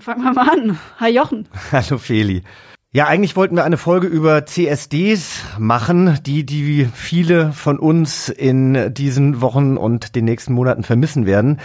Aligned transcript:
Fangen 0.00 0.22
wir 0.22 0.34
mal 0.34 0.50
an. 0.50 0.78
Hi 1.00 1.10
Jochen. 1.10 1.48
Hallo 1.72 1.96
Feli. 1.96 2.42
Ja, 2.92 3.06
eigentlich 3.06 3.36
wollten 3.36 3.56
wir 3.56 3.64
eine 3.64 3.78
Folge 3.78 4.06
über 4.06 4.44
CSDs 4.44 5.40
machen, 5.58 6.18
die, 6.26 6.44
die 6.44 6.86
viele 6.92 7.52
von 7.52 7.78
uns 7.78 8.28
in 8.28 8.92
diesen 8.92 9.40
Wochen 9.40 9.78
und 9.78 10.14
den 10.14 10.26
nächsten 10.26 10.52
Monaten 10.52 10.82
vermissen 10.82 11.24
werden. 11.24 11.58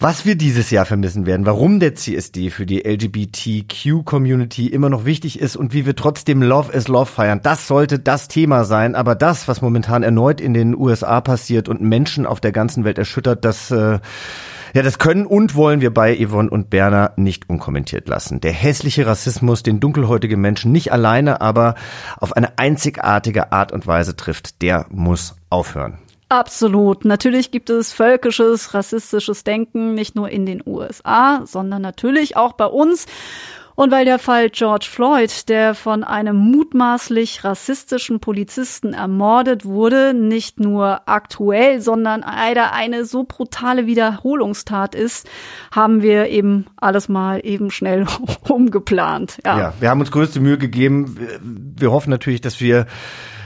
Was 0.00 0.26
wir 0.26 0.34
dieses 0.34 0.70
Jahr 0.70 0.84
vermissen 0.84 1.26
werden, 1.26 1.46
warum 1.46 1.78
der 1.78 1.94
CSD 1.94 2.50
für 2.50 2.66
die 2.66 2.84
LGBTQ-Community 2.84 4.66
immer 4.66 4.90
noch 4.90 5.04
wichtig 5.04 5.38
ist 5.38 5.54
und 5.54 5.72
wie 5.72 5.86
wir 5.86 5.94
trotzdem 5.94 6.42
Love 6.42 6.72
is 6.72 6.88
Love 6.88 7.06
feiern, 7.06 7.40
das 7.40 7.68
sollte 7.68 8.00
das 8.00 8.26
Thema 8.26 8.64
sein. 8.64 8.96
Aber 8.96 9.14
das, 9.14 9.46
was 9.46 9.62
momentan 9.62 10.02
erneut 10.02 10.40
in 10.40 10.54
den 10.54 10.76
USA 10.76 11.20
passiert 11.20 11.68
und 11.68 11.80
Menschen 11.80 12.26
auf 12.26 12.40
der 12.40 12.52
ganzen 12.52 12.82
Welt 12.82 12.98
erschüttert, 12.98 13.44
das 13.44 13.70
äh, 13.70 14.00
ja, 14.76 14.82
das 14.82 14.98
können 14.98 15.24
und 15.24 15.54
wollen 15.54 15.80
wir 15.80 15.92
bei 15.92 16.14
Yvonne 16.14 16.50
und 16.50 16.68
Berner 16.68 17.14
nicht 17.16 17.48
unkommentiert 17.48 18.08
lassen. 18.08 18.42
Der 18.42 18.52
hässliche 18.52 19.06
Rassismus, 19.06 19.62
den 19.62 19.80
dunkelhäutige 19.80 20.36
Menschen 20.36 20.70
nicht 20.70 20.92
alleine, 20.92 21.40
aber 21.40 21.76
auf 22.18 22.34
eine 22.34 22.58
einzigartige 22.58 23.52
Art 23.52 23.72
und 23.72 23.86
Weise 23.86 24.16
trifft, 24.16 24.60
der 24.60 24.84
muss 24.90 25.34
aufhören. 25.48 25.96
Absolut. 26.28 27.06
Natürlich 27.06 27.52
gibt 27.52 27.70
es 27.70 27.94
völkisches, 27.94 28.74
rassistisches 28.74 29.44
Denken 29.44 29.94
nicht 29.94 30.14
nur 30.14 30.28
in 30.28 30.44
den 30.44 30.62
USA, 30.66 31.40
sondern 31.46 31.80
natürlich 31.80 32.36
auch 32.36 32.52
bei 32.52 32.66
uns. 32.66 33.06
Und 33.76 33.92
weil 33.92 34.06
der 34.06 34.18
Fall 34.18 34.48
George 34.48 34.86
Floyd, 34.90 35.50
der 35.50 35.74
von 35.74 36.02
einem 36.02 36.36
mutmaßlich 36.36 37.44
rassistischen 37.44 38.20
Polizisten 38.20 38.94
ermordet 38.94 39.66
wurde, 39.66 40.14
nicht 40.14 40.58
nur 40.58 41.02
aktuell, 41.06 41.82
sondern 41.82 42.22
leider 42.22 42.72
eine 42.72 43.04
so 43.04 43.24
brutale 43.24 43.86
Wiederholungstat 43.86 44.94
ist, 44.94 45.28
haben 45.70 46.00
wir 46.00 46.28
eben 46.28 46.64
alles 46.78 47.10
mal 47.10 47.40
eben 47.44 47.70
schnell 47.70 48.06
umgeplant. 48.48 49.38
Ja, 49.44 49.58
ja 49.58 49.74
wir 49.78 49.90
haben 49.90 50.00
uns 50.00 50.10
größte 50.10 50.40
Mühe 50.40 50.56
gegeben. 50.56 51.18
Wir 51.42 51.92
hoffen 51.92 52.08
natürlich, 52.08 52.40
dass 52.40 52.62
wir 52.62 52.86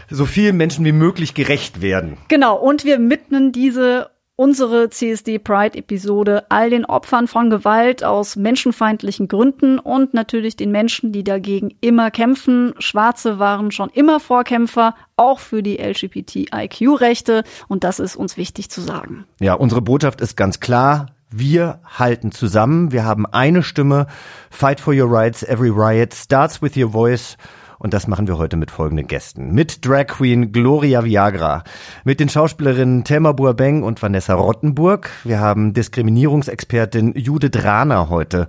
so 0.08 0.26
vielen 0.26 0.56
Menschen 0.56 0.84
wie 0.84 0.92
möglich 0.92 1.34
gerecht 1.34 1.82
werden. 1.82 2.18
Genau, 2.28 2.56
und 2.56 2.84
wir 2.84 2.98
widmen 2.98 3.50
diese 3.50 4.10
unsere 4.40 4.88
CSD 4.88 5.38
Pride 5.38 5.76
Episode 5.76 6.46
all 6.48 6.70
den 6.70 6.86
Opfern 6.86 7.28
von 7.28 7.50
Gewalt 7.50 8.02
aus 8.02 8.36
menschenfeindlichen 8.36 9.28
Gründen 9.28 9.78
und 9.78 10.14
natürlich 10.14 10.56
den 10.56 10.70
Menschen, 10.70 11.12
die 11.12 11.22
dagegen 11.22 11.74
immer 11.82 12.10
kämpfen. 12.10 12.72
Schwarze 12.78 13.38
waren 13.38 13.70
schon 13.70 13.90
immer 13.90 14.18
Vorkämpfer, 14.18 14.94
auch 15.16 15.40
für 15.40 15.62
die 15.62 15.76
LGBTIQ-Rechte 15.76 17.44
und 17.68 17.84
das 17.84 18.00
ist 18.00 18.16
uns 18.16 18.38
wichtig 18.38 18.70
zu 18.70 18.80
sagen. 18.80 19.26
Ja, 19.40 19.52
unsere 19.52 19.82
Botschaft 19.82 20.22
ist 20.22 20.38
ganz 20.38 20.58
klar. 20.58 21.08
Wir 21.30 21.80
halten 21.84 22.32
zusammen. 22.32 22.92
Wir 22.92 23.04
haben 23.04 23.26
eine 23.26 23.62
Stimme. 23.62 24.06
Fight 24.48 24.80
for 24.80 24.94
your 24.94 25.12
rights. 25.12 25.42
Every 25.42 25.68
riot 25.68 26.14
starts 26.14 26.62
with 26.62 26.78
your 26.78 26.92
voice. 26.92 27.36
Und 27.80 27.94
das 27.94 28.06
machen 28.06 28.28
wir 28.28 28.36
heute 28.36 28.58
mit 28.58 28.70
folgenden 28.70 29.06
Gästen. 29.06 29.54
Mit 29.54 29.86
Drag 29.86 30.06
Queen 30.06 30.52
Gloria 30.52 31.02
Viagra, 31.02 31.64
mit 32.04 32.20
den 32.20 32.28
Schauspielerinnen 32.28 33.04
Thelma 33.04 33.32
Buabeng 33.32 33.82
und 33.84 34.02
Vanessa 34.02 34.34
Rottenburg. 34.34 35.10
Wir 35.24 35.40
haben 35.40 35.72
Diskriminierungsexpertin 35.72 37.14
Judith 37.16 37.64
Rahner 37.64 38.10
heute 38.10 38.48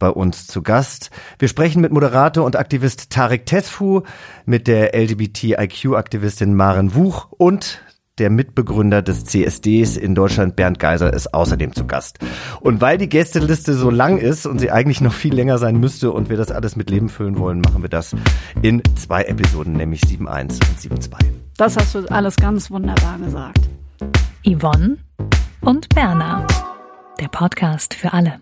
bei 0.00 0.08
uns 0.08 0.48
zu 0.48 0.62
Gast. 0.62 1.12
Wir 1.38 1.46
sprechen 1.46 1.80
mit 1.80 1.92
Moderator 1.92 2.44
und 2.44 2.56
Aktivist 2.56 3.10
Tarek 3.10 3.46
Tesfu, 3.46 4.02
mit 4.46 4.66
der 4.66 4.96
LGBTIQ-Aktivistin 4.96 6.52
Maren 6.52 6.96
Wuch 6.96 7.28
und 7.30 7.80
der 8.22 8.30
Mitbegründer 8.30 9.02
des 9.02 9.24
CSDs 9.24 9.96
in 9.96 10.14
Deutschland, 10.14 10.54
Bernd 10.54 10.78
Geiser, 10.78 11.12
ist 11.12 11.34
außerdem 11.34 11.74
zu 11.74 11.88
Gast. 11.88 12.20
Und 12.60 12.80
weil 12.80 12.96
die 12.96 13.08
Gästeliste 13.08 13.74
so 13.74 13.90
lang 13.90 14.18
ist 14.18 14.46
und 14.46 14.60
sie 14.60 14.70
eigentlich 14.70 15.00
noch 15.00 15.12
viel 15.12 15.34
länger 15.34 15.58
sein 15.58 15.80
müsste 15.80 16.12
und 16.12 16.30
wir 16.30 16.36
das 16.36 16.52
alles 16.52 16.76
mit 16.76 16.88
Leben 16.88 17.08
füllen 17.08 17.36
wollen, 17.36 17.60
machen 17.60 17.82
wir 17.82 17.88
das 17.88 18.14
in 18.62 18.80
zwei 18.94 19.24
Episoden, 19.24 19.72
nämlich 19.72 20.02
7.1 20.02 20.52
und 20.52 21.00
7.2. 21.00 21.16
Das 21.56 21.76
hast 21.76 21.96
du 21.96 22.06
alles 22.12 22.36
ganz 22.36 22.70
wunderbar 22.70 23.18
gesagt. 23.18 23.68
Yvonne 24.46 24.98
und 25.60 25.88
Berna, 25.88 26.46
der 27.18 27.26
Podcast 27.26 27.92
für 27.92 28.12
alle. 28.12 28.38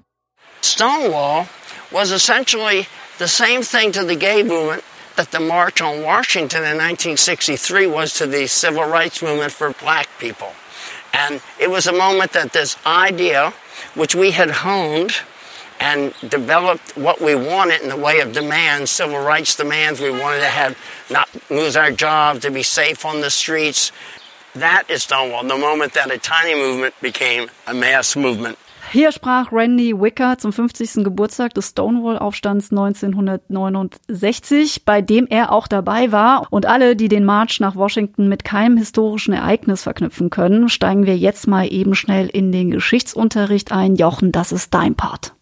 Stonewall 0.62 1.46
was 1.90 2.12
essentially 2.12 2.86
the 3.18 3.26
same 3.26 3.62
thing 3.62 3.92
to 3.92 4.06
the 4.06 4.16
gay 4.16 4.42
movement 4.42 4.82
that 5.20 5.32
the 5.32 5.40
March 5.40 5.82
on 5.82 6.02
Washington 6.02 6.60
in 6.60 6.78
1963 6.78 7.86
was 7.86 8.14
to 8.14 8.26
the 8.26 8.46
civil 8.46 8.84
rights 8.84 9.22
movement 9.22 9.52
for 9.52 9.74
black 9.74 10.08
people. 10.18 10.50
And 11.12 11.42
it 11.60 11.70
was 11.70 11.86
a 11.86 11.92
moment 11.92 12.32
that 12.32 12.54
this 12.54 12.78
idea, 12.86 13.52
which 13.94 14.14
we 14.14 14.30
had 14.30 14.50
honed 14.50 15.12
and 15.78 16.14
developed 16.26 16.96
what 16.96 17.20
we 17.20 17.34
wanted 17.34 17.82
in 17.82 17.90
the 17.90 17.98
way 17.98 18.20
of 18.20 18.32
demands, 18.32 18.90
civil 18.90 19.18
rights 19.18 19.56
demands, 19.56 20.00
we 20.00 20.10
wanted 20.10 20.40
to 20.40 20.46
have 20.46 20.78
not 21.10 21.28
lose 21.50 21.76
our 21.76 21.90
jobs, 21.90 22.40
to 22.40 22.50
be 22.50 22.62
safe 22.62 23.04
on 23.04 23.20
the 23.20 23.30
streets. 23.30 23.92
That 24.54 24.88
is 24.88 25.02
Stonewall, 25.02 25.44
the 25.44 25.58
moment 25.58 25.92
that 25.94 26.10
a 26.10 26.16
tiny 26.16 26.54
movement 26.54 26.94
became 27.02 27.50
a 27.66 27.74
mass 27.74 28.16
movement. 28.16 28.58
Hier 28.92 29.12
sprach 29.12 29.52
Randy 29.52 30.00
Wicker 30.00 30.36
zum 30.38 30.52
50. 30.52 31.04
Geburtstag 31.04 31.54
des 31.54 31.68
Stonewall-Aufstands 31.68 32.72
1969, 32.72 34.84
bei 34.84 35.00
dem 35.00 35.28
er 35.28 35.52
auch 35.52 35.68
dabei 35.68 36.10
war. 36.10 36.48
Und 36.50 36.66
alle, 36.66 36.96
die 36.96 37.06
den 37.06 37.24
March 37.24 37.60
nach 37.60 37.76
Washington 37.76 38.28
mit 38.28 38.42
keinem 38.42 38.76
historischen 38.76 39.32
Ereignis 39.32 39.84
verknüpfen 39.84 40.30
können, 40.30 40.68
steigen 40.68 41.06
wir 41.06 41.16
jetzt 41.16 41.46
mal 41.46 41.72
eben 41.72 41.94
schnell 41.94 42.26
in 42.26 42.50
den 42.50 42.72
Geschichtsunterricht 42.72 43.70
ein. 43.70 43.94
Jochen, 43.94 44.32
das 44.32 44.50
ist 44.50 44.74
dein 44.74 44.96
Part. 44.96 45.34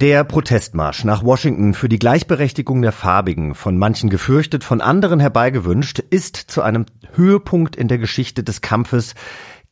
Der 0.00 0.24
Protestmarsch 0.24 1.04
nach 1.04 1.22
Washington 1.24 1.74
für 1.74 1.90
die 1.90 1.98
Gleichberechtigung 1.98 2.80
der 2.80 2.92
Farbigen, 2.92 3.56
von 3.56 3.76
manchen 3.76 4.08
gefürchtet, 4.08 4.64
von 4.64 4.80
anderen 4.80 5.20
herbeigewünscht, 5.20 5.98
ist 5.98 6.36
zu 6.36 6.62
einem 6.62 6.86
Höhepunkt 7.14 7.76
in 7.76 7.88
der 7.88 7.98
Geschichte 7.98 8.42
des 8.42 8.62
Kampfes 8.62 9.14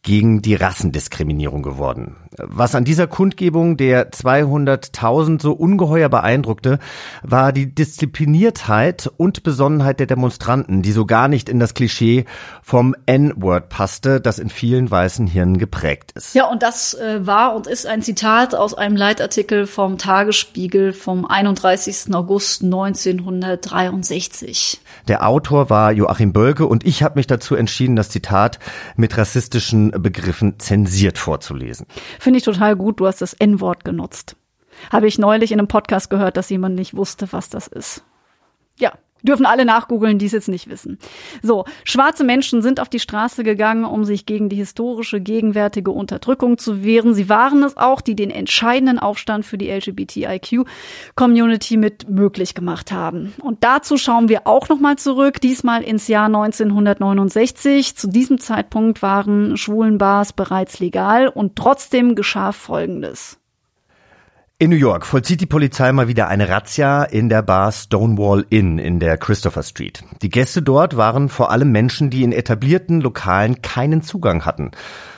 gegen 0.07 0.41
die 0.41 0.55
Rassendiskriminierung 0.55 1.63
geworden. 1.65 2.15
Was 2.39 2.77
an 2.77 2.85
dieser 2.85 3.09
Kundgebung 3.09 3.77
der 3.77 4.13
200.000 4.13 5.43
so 5.43 5.53
ungeheuer 5.53 6.09
beeindruckte, 6.09 6.79
war 7.25 7.53
die 7.53 7.75
Diszipliniertheit 7.75 9.11
und 9.17 9.43
Besonnenheit 9.43 9.99
der 9.99 10.07
Demonstranten, 10.07 10.83
die 10.83 10.93
so 10.93 11.07
gar 11.07 11.27
nicht 11.27 11.49
in 11.49 11.59
das 11.59 11.75
Klischee 11.75 12.25
vom 12.63 12.95
N-Word 13.07 13.69
passte, 13.69 14.21
das 14.21 14.39
in 14.39 14.49
vielen 14.49 14.89
weißen 14.89 15.27
Hirnen 15.27 15.59
geprägt 15.59 16.13
ist. 16.13 16.37
Ja, 16.37 16.47
und 16.47 16.63
das 16.63 16.95
äh, 16.95 17.27
war 17.27 17.57
und 17.57 17.67
ist 17.67 17.87
ein 17.87 18.01
Zitat 18.01 18.55
aus 18.55 18.75
einem 18.75 18.95
Leitartikel 18.95 19.67
vom 19.67 19.99
Tagesspiegel 19.99 20.93
vom 20.93 21.27
31. 21.27 22.15
August 22.15 22.63
1963. 22.63 24.79
Der 25.09 25.27
Autor 25.27 25.71
war 25.71 25.93
Joachim 25.93 26.33
Bölke 26.33 26.67
und 26.67 26.87
ich 26.87 27.03
habe 27.03 27.19
mich 27.19 27.27
dazu 27.27 27.55
entschieden, 27.55 27.97
das 27.97 28.09
Zitat 28.09 28.59
mit 28.97 29.17
rassistischen 29.17 29.91
Begriffen 29.91 30.59
zensiert 30.59 31.19
vorzulesen. 31.19 31.87
Finde 32.19 32.39
ich 32.39 32.45
total 32.45 32.77
gut, 32.77 33.01
du 33.01 33.07
hast 33.07 33.23
das 33.23 33.33
N-Wort 33.35 33.85
genutzt. 33.85 34.37
Habe 34.91 35.07
ich 35.07 35.19
neulich 35.19 35.53
in 35.53 35.59
einem 35.59 35.69
Podcast 35.69 36.11
gehört, 36.11 36.37
dass 36.37 36.51
jemand 36.51 36.75
nicht 36.75 36.95
wusste, 36.95 37.29
was 37.33 37.49
das 37.49 37.67
ist. 37.67 38.05
Dürfen 39.27 39.45
alle 39.45 39.65
nachgoogeln, 39.65 40.19
die 40.19 40.27
es 40.27 40.33
jetzt 40.33 40.49
nicht 40.49 40.69
wissen. 40.69 40.99
So, 41.43 41.65
schwarze 41.85 42.25
Menschen 42.25 42.63
sind 42.63 42.81
auf 42.81 42.89
die 42.89 43.01
Straße 43.01 43.45
gegangen, 43.45 43.85
um 43.85 44.05
sich 44.05 44.25
gegen 44.25 44.49
die 44.49 44.57
historische 44.57 45.21
gegenwärtige 45.21 45.91
Unterdrückung 45.91 46.59
zu 46.59 46.85
wehren. 46.85 47.13
Sie 47.13 47.29
waren 47.29 47.63
es 47.63 47.77
auch, 47.77 48.01
die 48.01 48.17
den 48.17 48.31
entscheidenden 48.31 48.99
Aufstand 48.99 49.45
für 49.45 49.59
die 49.59 49.71
LGBTIQ-Community 49.71 51.77
mit 51.77 52.09
möglich 52.09 52.55
gemacht 52.55 52.93
haben. 52.93 53.35
Und 53.43 53.65
dazu 53.65 53.99
schauen 53.99 54.29
wir 54.29 54.47
auch 54.47 54.69
nochmal 54.69 54.97
zurück, 54.97 55.41
diesmal 55.41 55.83
ins 55.83 56.09
Jahr 56.09 56.27
1969. 56.27 57.97
Zu 57.97 58.09
diesem 58.09 58.39
Zeitpunkt 58.39 59.03
waren 59.03 59.57
Schwulenbars 59.57 60.33
bereits 60.33 60.81
legal 60.81 61.29
und 61.29 61.57
trotzdem 61.57 62.15
geschah 62.15 62.53
Folgendes. 62.53 63.39
In 64.59 64.71
New 64.71 64.77
York 64.77 65.05
vollzieht 65.05 65.43
die 65.43 65.47
Polizei 65.47 65.93
mal 65.93 66.09
wieder 66.09 66.29
eine 66.29 66.49
Razzia 66.49 67.05
in 67.05 67.29
der 67.29 67.43
Bar 67.43 67.73
Stonewall 67.73 68.47
Inn 68.49 68.79
in 68.79 69.01
der 69.01 69.19
Christopher 69.19 69.63
Street. 69.63 70.03
Die 70.23 70.31
Gäste 70.31 70.63
dort 70.63 70.97
waren 70.97 71.29
vor 71.29 71.51
allem 71.51 71.73
Menschen, 71.73 72.09
die 72.09 72.23
in 72.23 72.33
etablierten 72.33 73.03
Lokalen 73.03 73.61
keinen 73.61 74.01
Zugang 74.01 74.47
hatten. 74.47 74.71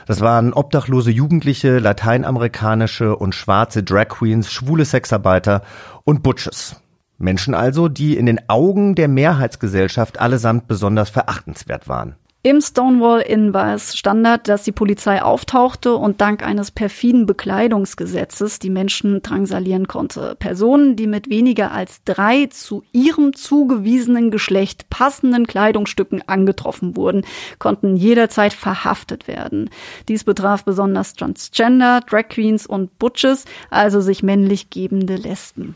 Das 0.07 0.19
waren 0.19 0.51
obdachlose 0.51 1.11
Jugendliche, 1.11 1.79
lateinamerikanische 1.79 3.15
und 3.15 3.33
schwarze 3.33 3.81
Drag 3.81 4.09
Queens, 4.09 4.51
schwule 4.51 4.83
Sexarbeiter 4.83 5.61
und 6.03 6.21
Butches. 6.21 6.75
Menschen 7.17 7.53
also, 7.53 7.87
die 7.87 8.17
in 8.17 8.25
den 8.25 8.49
Augen 8.49 8.93
der 8.93 9.07
Mehrheitsgesellschaft 9.07 10.19
allesamt 10.19 10.67
besonders 10.67 11.09
verachtenswert 11.09 11.87
waren. 11.87 12.17
Im 12.41 12.61
Stonewall 12.61 13.19
Inn 13.19 13.53
war 13.53 13.73
es 13.73 13.97
Standard, 13.97 14.47
dass 14.47 14.63
die 14.63 14.71
Polizei 14.71 15.21
auftauchte 15.21 15.95
und 15.95 16.21
dank 16.21 16.41
eines 16.41 16.71
perfiden 16.71 17.25
Bekleidungsgesetzes 17.25 18.59
die 18.59 18.69
Menschen 18.69 19.21
drangsalieren 19.21 19.89
konnte. 19.89 20.37
Personen, 20.39 20.95
die 20.95 21.07
mit 21.07 21.29
weniger 21.29 21.73
als 21.73 22.01
drei 22.05 22.45
zu 22.45 22.83
ihrem 22.93 23.33
zugewiesenen 23.33 24.31
Geschlecht 24.31 24.89
passenden 24.89 25.47
Kleidungsstücken 25.47 26.29
angetroffen 26.29 26.95
wurden, 26.95 27.25
konnten 27.59 27.97
jederzeit 27.97 28.53
verhaftet 28.53 29.27
werden. 29.27 29.69
Dies 30.07 30.23
betraf 30.23 30.63
besonders 30.63 31.15
Transgender, 31.15 31.99
Drag 31.99 32.29
Queens 32.29 32.65
und 32.65 32.97
Butches, 32.99 33.43
also 33.69 33.99
sich 33.99 34.23
männlich 34.23 34.69
gebende 34.69 35.17
Lesben. 35.17 35.75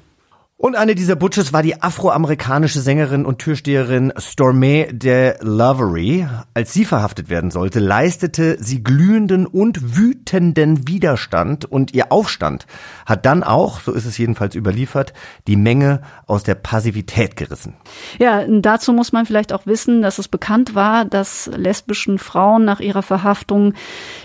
Und 0.65 0.77
eine 0.77 0.95
dieser 0.95 1.17
Butches 1.17 1.51
war 1.51 1.61
die 1.61 1.81
afroamerikanische 1.81 2.79
Sängerin 2.79 3.25
und 3.25 3.39
Türsteherin 3.39 4.13
Stormé 4.13 4.93
de 4.93 5.33
Lovery. 5.41 6.25
Als 6.53 6.71
sie 6.71 6.85
verhaftet 6.85 7.27
werden 7.27 7.51
sollte, 7.51 7.81
leistete 7.81 8.55
sie 8.61 8.81
glühenden 8.81 9.45
und 9.45 9.97
wütenden 9.97 10.87
Widerstand 10.87 11.65
und 11.65 11.93
ihr 11.93 12.13
Aufstand 12.13 12.65
hat 13.05 13.25
dann 13.25 13.43
auch, 13.43 13.81
so 13.81 13.91
ist 13.91 14.05
es 14.05 14.17
jedenfalls 14.17 14.55
überliefert, 14.55 15.11
die 15.47 15.57
Menge 15.57 16.01
aus 16.27 16.43
der 16.43 16.55
Passivität 16.55 17.35
gerissen. 17.35 17.73
Ja, 18.17 18.45
dazu 18.47 18.93
muss 18.93 19.11
man 19.11 19.25
vielleicht 19.25 19.51
auch 19.51 19.65
wissen, 19.65 20.01
dass 20.01 20.17
es 20.17 20.29
bekannt 20.29 20.75
war, 20.75 21.03
dass 21.03 21.51
lesbischen 21.53 22.17
Frauen 22.19 22.63
nach 22.63 22.79
ihrer 22.79 23.01
Verhaftung 23.01 23.73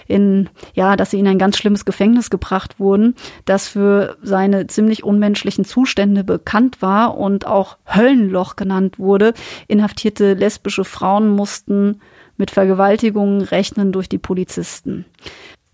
in, 0.07 0.49
ja, 0.75 0.95
dass 0.95 1.11
sie 1.11 1.19
in 1.19 1.27
ein 1.27 1.39
ganz 1.41 1.57
schlimmes 1.57 1.85
Gefängnis 1.85 2.31
gebracht 2.31 2.79
wurden, 2.79 3.17
das 3.45 3.67
für 3.67 4.17
seine 4.23 4.69
ziemlich 4.69 5.03
unmenschlichen 5.03 5.65
Zustände 5.65 6.28
bekannt 6.29 6.81
war 6.81 7.19
und 7.19 7.49
auch 7.49 7.77
Höllenloch 7.93 8.55
genannt 8.55 9.01
wurde. 9.01 9.35
Inhaftierte 9.67 10.35
lesbische 10.35 10.85
Frauen 10.85 11.29
mussten 11.29 12.01
mit 12.37 12.53
Vergewaltigungen 12.53 13.41
rechnen 13.41 13.91
durch 13.91 14.09
die 14.09 14.19
Polizisten. 14.19 15.05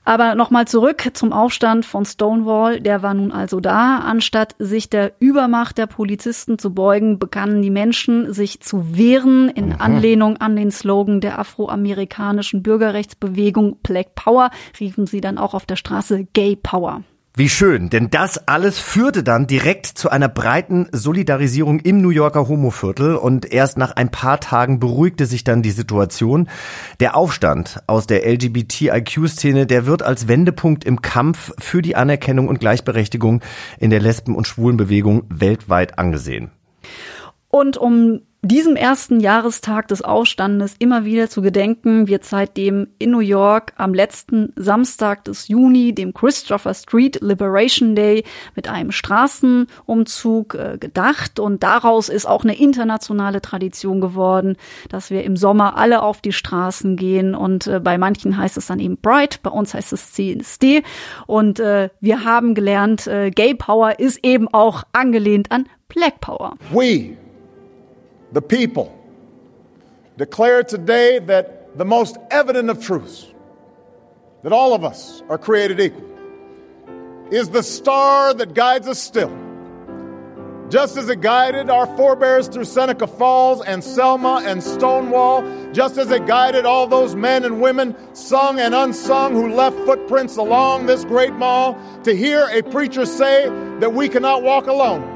Aber 0.06 0.34
nochmal 0.34 0.68
zurück 0.68 1.10
zum 1.14 1.32
Aufstand 1.32 1.86
von 1.86 2.04
Stonewall. 2.04 2.80
Der 2.80 3.02
war 3.02 3.14
nun 3.14 3.32
also 3.32 3.60
da. 3.60 3.98
Anstatt 3.98 4.54
sich 4.58 4.90
der 4.90 5.12
Übermacht 5.18 5.78
der 5.78 5.86
Polizisten 5.86 6.58
zu 6.58 6.74
beugen, 6.74 7.18
begannen 7.18 7.62
die 7.62 7.70
Menschen 7.70 8.32
sich 8.32 8.60
zu 8.60 8.96
wehren 8.96 9.48
in 9.48 9.66
mhm. 9.66 9.76
Anlehnung 9.78 10.36
an 10.36 10.56
den 10.56 10.70
Slogan 10.70 11.20
der 11.20 11.38
afroamerikanischen 11.38 12.62
Bürgerrechtsbewegung 12.62 13.78
Black 13.82 14.14
Power, 14.14 14.50
riefen 14.78 15.06
sie 15.06 15.22
dann 15.22 15.38
auch 15.38 15.54
auf 15.54 15.64
der 15.64 15.76
Straße 15.76 16.24
Gay 16.34 16.56
Power. 16.56 17.02
Wie 17.36 17.48
schön, 17.48 17.90
denn 17.90 18.10
das 18.10 18.46
alles 18.46 18.78
führte 18.78 19.24
dann 19.24 19.48
direkt 19.48 19.86
zu 19.86 20.08
einer 20.08 20.28
breiten 20.28 20.86
Solidarisierung 20.92 21.80
im 21.80 22.00
New 22.00 22.10
Yorker 22.10 22.46
Homoviertel 22.46 23.16
und 23.16 23.52
erst 23.52 23.76
nach 23.76 23.90
ein 23.96 24.12
paar 24.12 24.38
Tagen 24.38 24.78
beruhigte 24.78 25.26
sich 25.26 25.42
dann 25.42 25.60
die 25.60 25.72
Situation. 25.72 26.48
Der 27.00 27.16
Aufstand 27.16 27.82
aus 27.88 28.06
der 28.06 28.24
LGBTIQ-Szene, 28.24 29.66
der 29.66 29.84
wird 29.84 30.04
als 30.04 30.28
Wendepunkt 30.28 30.84
im 30.84 31.02
Kampf 31.02 31.52
für 31.58 31.82
die 31.82 31.96
Anerkennung 31.96 32.46
und 32.46 32.60
Gleichberechtigung 32.60 33.40
in 33.80 33.90
der 33.90 34.00
Lesben- 34.00 34.36
und 34.36 34.46
Schwulenbewegung 34.46 35.24
weltweit 35.28 35.98
angesehen. 35.98 36.52
Und 37.48 37.76
um 37.76 38.20
diesem 38.44 38.76
ersten 38.76 39.20
Jahrestag 39.20 39.88
des 39.88 40.02
Aufstandes 40.02 40.74
immer 40.78 41.04
wieder 41.04 41.30
zu 41.30 41.40
gedenken, 41.40 42.08
wird 42.08 42.24
seitdem 42.24 42.88
in 42.98 43.10
New 43.10 43.20
York 43.20 43.72
am 43.76 43.94
letzten 43.94 44.52
Samstag 44.56 45.24
des 45.24 45.48
Juni, 45.48 45.94
dem 45.94 46.12
Christopher 46.12 46.74
Street 46.74 47.20
Liberation 47.20 47.94
Day, 47.94 48.24
mit 48.54 48.68
einem 48.68 48.92
Straßenumzug 48.92 50.54
äh, 50.54 50.78
gedacht. 50.78 51.40
Und 51.40 51.62
daraus 51.62 52.08
ist 52.08 52.26
auch 52.26 52.44
eine 52.44 52.58
internationale 52.58 53.40
Tradition 53.40 54.00
geworden, 54.00 54.56
dass 54.90 55.10
wir 55.10 55.24
im 55.24 55.36
Sommer 55.36 55.76
alle 55.76 56.02
auf 56.02 56.20
die 56.20 56.32
Straßen 56.32 56.96
gehen. 56.96 57.34
Und 57.34 57.66
äh, 57.66 57.80
bei 57.80 57.98
manchen 57.98 58.36
heißt 58.36 58.56
es 58.56 58.66
dann 58.66 58.78
eben 58.78 58.98
Bright, 58.98 59.42
bei 59.42 59.50
uns 59.50 59.74
heißt 59.74 59.92
es 59.92 60.12
CSD. 60.12 60.82
Und 61.26 61.60
äh, 61.60 61.88
wir 62.00 62.24
haben 62.24 62.54
gelernt, 62.54 63.04
Gay 63.04 63.54
Power 63.54 63.98
ist 63.98 64.20
eben 64.22 64.48
auch 64.52 64.84
angelehnt 64.92 65.50
an 65.50 65.66
Black 65.88 66.20
Power. 66.20 66.54
We 66.72 67.16
the 68.34 68.42
people, 68.42 68.92
declare 70.16 70.64
today 70.64 71.20
that 71.20 71.78
the 71.78 71.84
most 71.84 72.16
evident 72.32 72.68
of 72.68 72.84
truths, 72.84 73.26
that 74.42 74.52
all 74.52 74.74
of 74.74 74.84
us 74.84 75.22
are 75.28 75.38
created 75.38 75.78
equal, 75.78 76.04
is 77.30 77.50
the 77.50 77.62
star 77.62 78.34
that 78.34 78.52
guides 78.52 78.88
us 78.88 78.98
still. 78.98 79.32
Just 80.68 80.96
as 80.96 81.08
it 81.08 81.20
guided 81.20 81.70
our 81.70 81.86
forebears 81.96 82.48
through 82.48 82.64
Seneca 82.64 83.06
Falls 83.06 83.62
and 83.62 83.84
Selma 83.84 84.42
and 84.44 84.64
Stonewall, 84.64 85.42
just 85.72 85.96
as 85.96 86.10
it 86.10 86.26
guided 86.26 86.66
all 86.66 86.88
those 86.88 87.14
men 87.14 87.44
and 87.44 87.60
women, 87.60 87.94
sung 88.16 88.58
and 88.58 88.74
unsung, 88.74 89.34
who 89.34 89.54
left 89.54 89.76
footprints 89.86 90.36
along 90.36 90.86
this 90.86 91.04
great 91.04 91.34
mall, 91.34 91.78
to 92.02 92.16
hear 92.16 92.48
a 92.50 92.62
preacher 92.62 93.06
say 93.06 93.48
that 93.78 93.94
we 93.94 94.08
cannot 94.08 94.42
walk 94.42 94.66
alone 94.66 95.14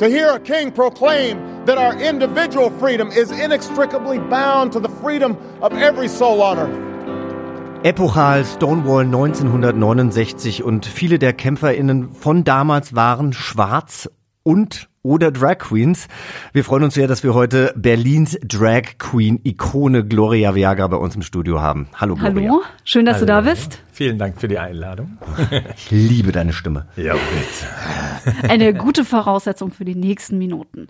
to 0.00 0.08
hear 0.08 0.30
a 0.30 0.40
king 0.40 0.72
proclaim 0.72 1.38
that 1.70 1.78
our 1.78 1.94
individual 2.00 2.68
freedom 2.80 3.10
is 3.12 3.30
inextricably 3.30 4.18
bound 4.18 4.72
to 4.72 4.80
the 4.80 4.88
freedom 4.88 5.36
of 5.62 5.72
every 5.74 6.08
soul 6.08 6.42
on 6.42 6.58
earth. 6.58 7.84
Epochal 7.84 8.44
Stonewall 8.44 9.04
1969 9.04 10.64
und 10.64 10.84
viele 10.84 11.18
der 11.20 11.32
KämpferInnen 11.32 12.12
von 12.12 12.42
damals 12.42 12.94
waren 12.96 13.32
schwarz 13.32 14.10
und 14.42 14.88
oder 15.02 15.30
Drag 15.30 15.58
Queens. 15.58 16.08
Wir 16.52 16.64
freuen 16.64 16.82
uns 16.82 16.94
sehr, 16.94 17.06
dass 17.06 17.22
wir 17.22 17.34
heute 17.34 17.72
Berlins 17.76 18.36
Drag 18.42 18.98
Queen 18.98 19.40
Ikone 19.44 20.04
Gloria 20.04 20.54
Viagra 20.54 20.88
bei 20.88 20.96
uns 20.96 21.14
im 21.14 21.22
Studio 21.22 21.60
haben. 21.60 21.88
Hallo 21.94 22.16
Gloria. 22.16 22.50
Hallo, 22.50 22.62
schön, 22.84 23.06
dass 23.06 23.16
Hallo. 23.16 23.26
du 23.26 23.32
da 23.32 23.40
bist. 23.42 23.80
Vielen 23.92 24.18
Dank 24.18 24.40
für 24.40 24.48
die 24.48 24.58
Einladung. 24.58 25.18
ich 25.76 25.90
liebe 25.90 26.32
deine 26.32 26.52
Stimme. 26.52 26.88
Ja, 26.96 27.14
bitte. 27.14 28.48
Eine 28.50 28.74
gute 28.74 29.04
Voraussetzung 29.04 29.70
für 29.70 29.84
die 29.84 29.94
nächsten 29.94 30.36
Minuten. 30.36 30.88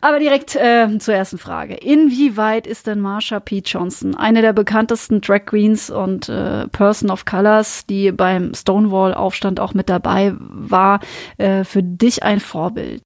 Aber 0.00 0.18
direkt 0.18 0.56
äh, 0.56 0.98
zur 0.98 1.14
ersten 1.14 1.38
Frage. 1.38 1.74
Inwieweit 1.74 2.66
ist 2.66 2.86
denn 2.86 3.00
Marsha 3.00 3.40
P. 3.40 3.62
Johnson, 3.64 4.14
eine 4.14 4.42
der 4.42 4.52
bekanntesten 4.52 5.20
Drag 5.20 5.46
Queens 5.46 5.90
und 5.90 6.28
äh, 6.28 6.68
Person 6.68 7.10
of 7.10 7.24
Colors, 7.24 7.86
die 7.86 8.12
beim 8.12 8.54
Stonewall-Aufstand 8.54 9.60
auch 9.60 9.74
mit 9.74 9.88
dabei 9.88 10.34
war, 10.38 11.00
äh, 11.38 11.64
für 11.64 11.82
dich 11.82 12.22
ein 12.22 12.40
Vorbild? 12.40 13.02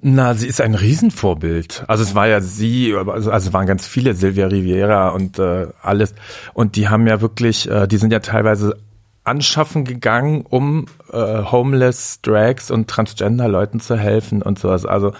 Na, 0.00 0.34
sie 0.34 0.46
ist 0.46 0.60
ein 0.60 0.76
Riesenvorbild. 0.76 1.84
Also 1.88 2.04
es 2.04 2.14
war 2.14 2.28
ja 2.28 2.40
sie, 2.40 2.94
also, 2.94 3.32
also 3.32 3.52
waren 3.52 3.66
ganz 3.66 3.84
viele, 3.84 4.14
Silvia 4.14 4.46
Riviera 4.46 5.08
und 5.08 5.40
äh, 5.40 5.66
alles. 5.82 6.14
Und 6.54 6.76
die 6.76 6.88
haben 6.88 7.08
ja 7.08 7.20
wirklich, 7.20 7.68
äh, 7.68 7.88
die 7.88 7.96
sind 7.96 8.12
ja 8.12 8.20
teilweise 8.20 8.76
anschaffen 9.24 9.84
gegangen, 9.84 10.44
um 10.48 10.86
äh, 11.12 11.42
homeless 11.42 12.20
Drags 12.22 12.70
und 12.70 12.88
Transgender-Leuten 12.88 13.80
zu 13.80 13.96
helfen 13.96 14.40
und 14.40 14.60
sowas. 14.60 14.86
Also 14.86 15.12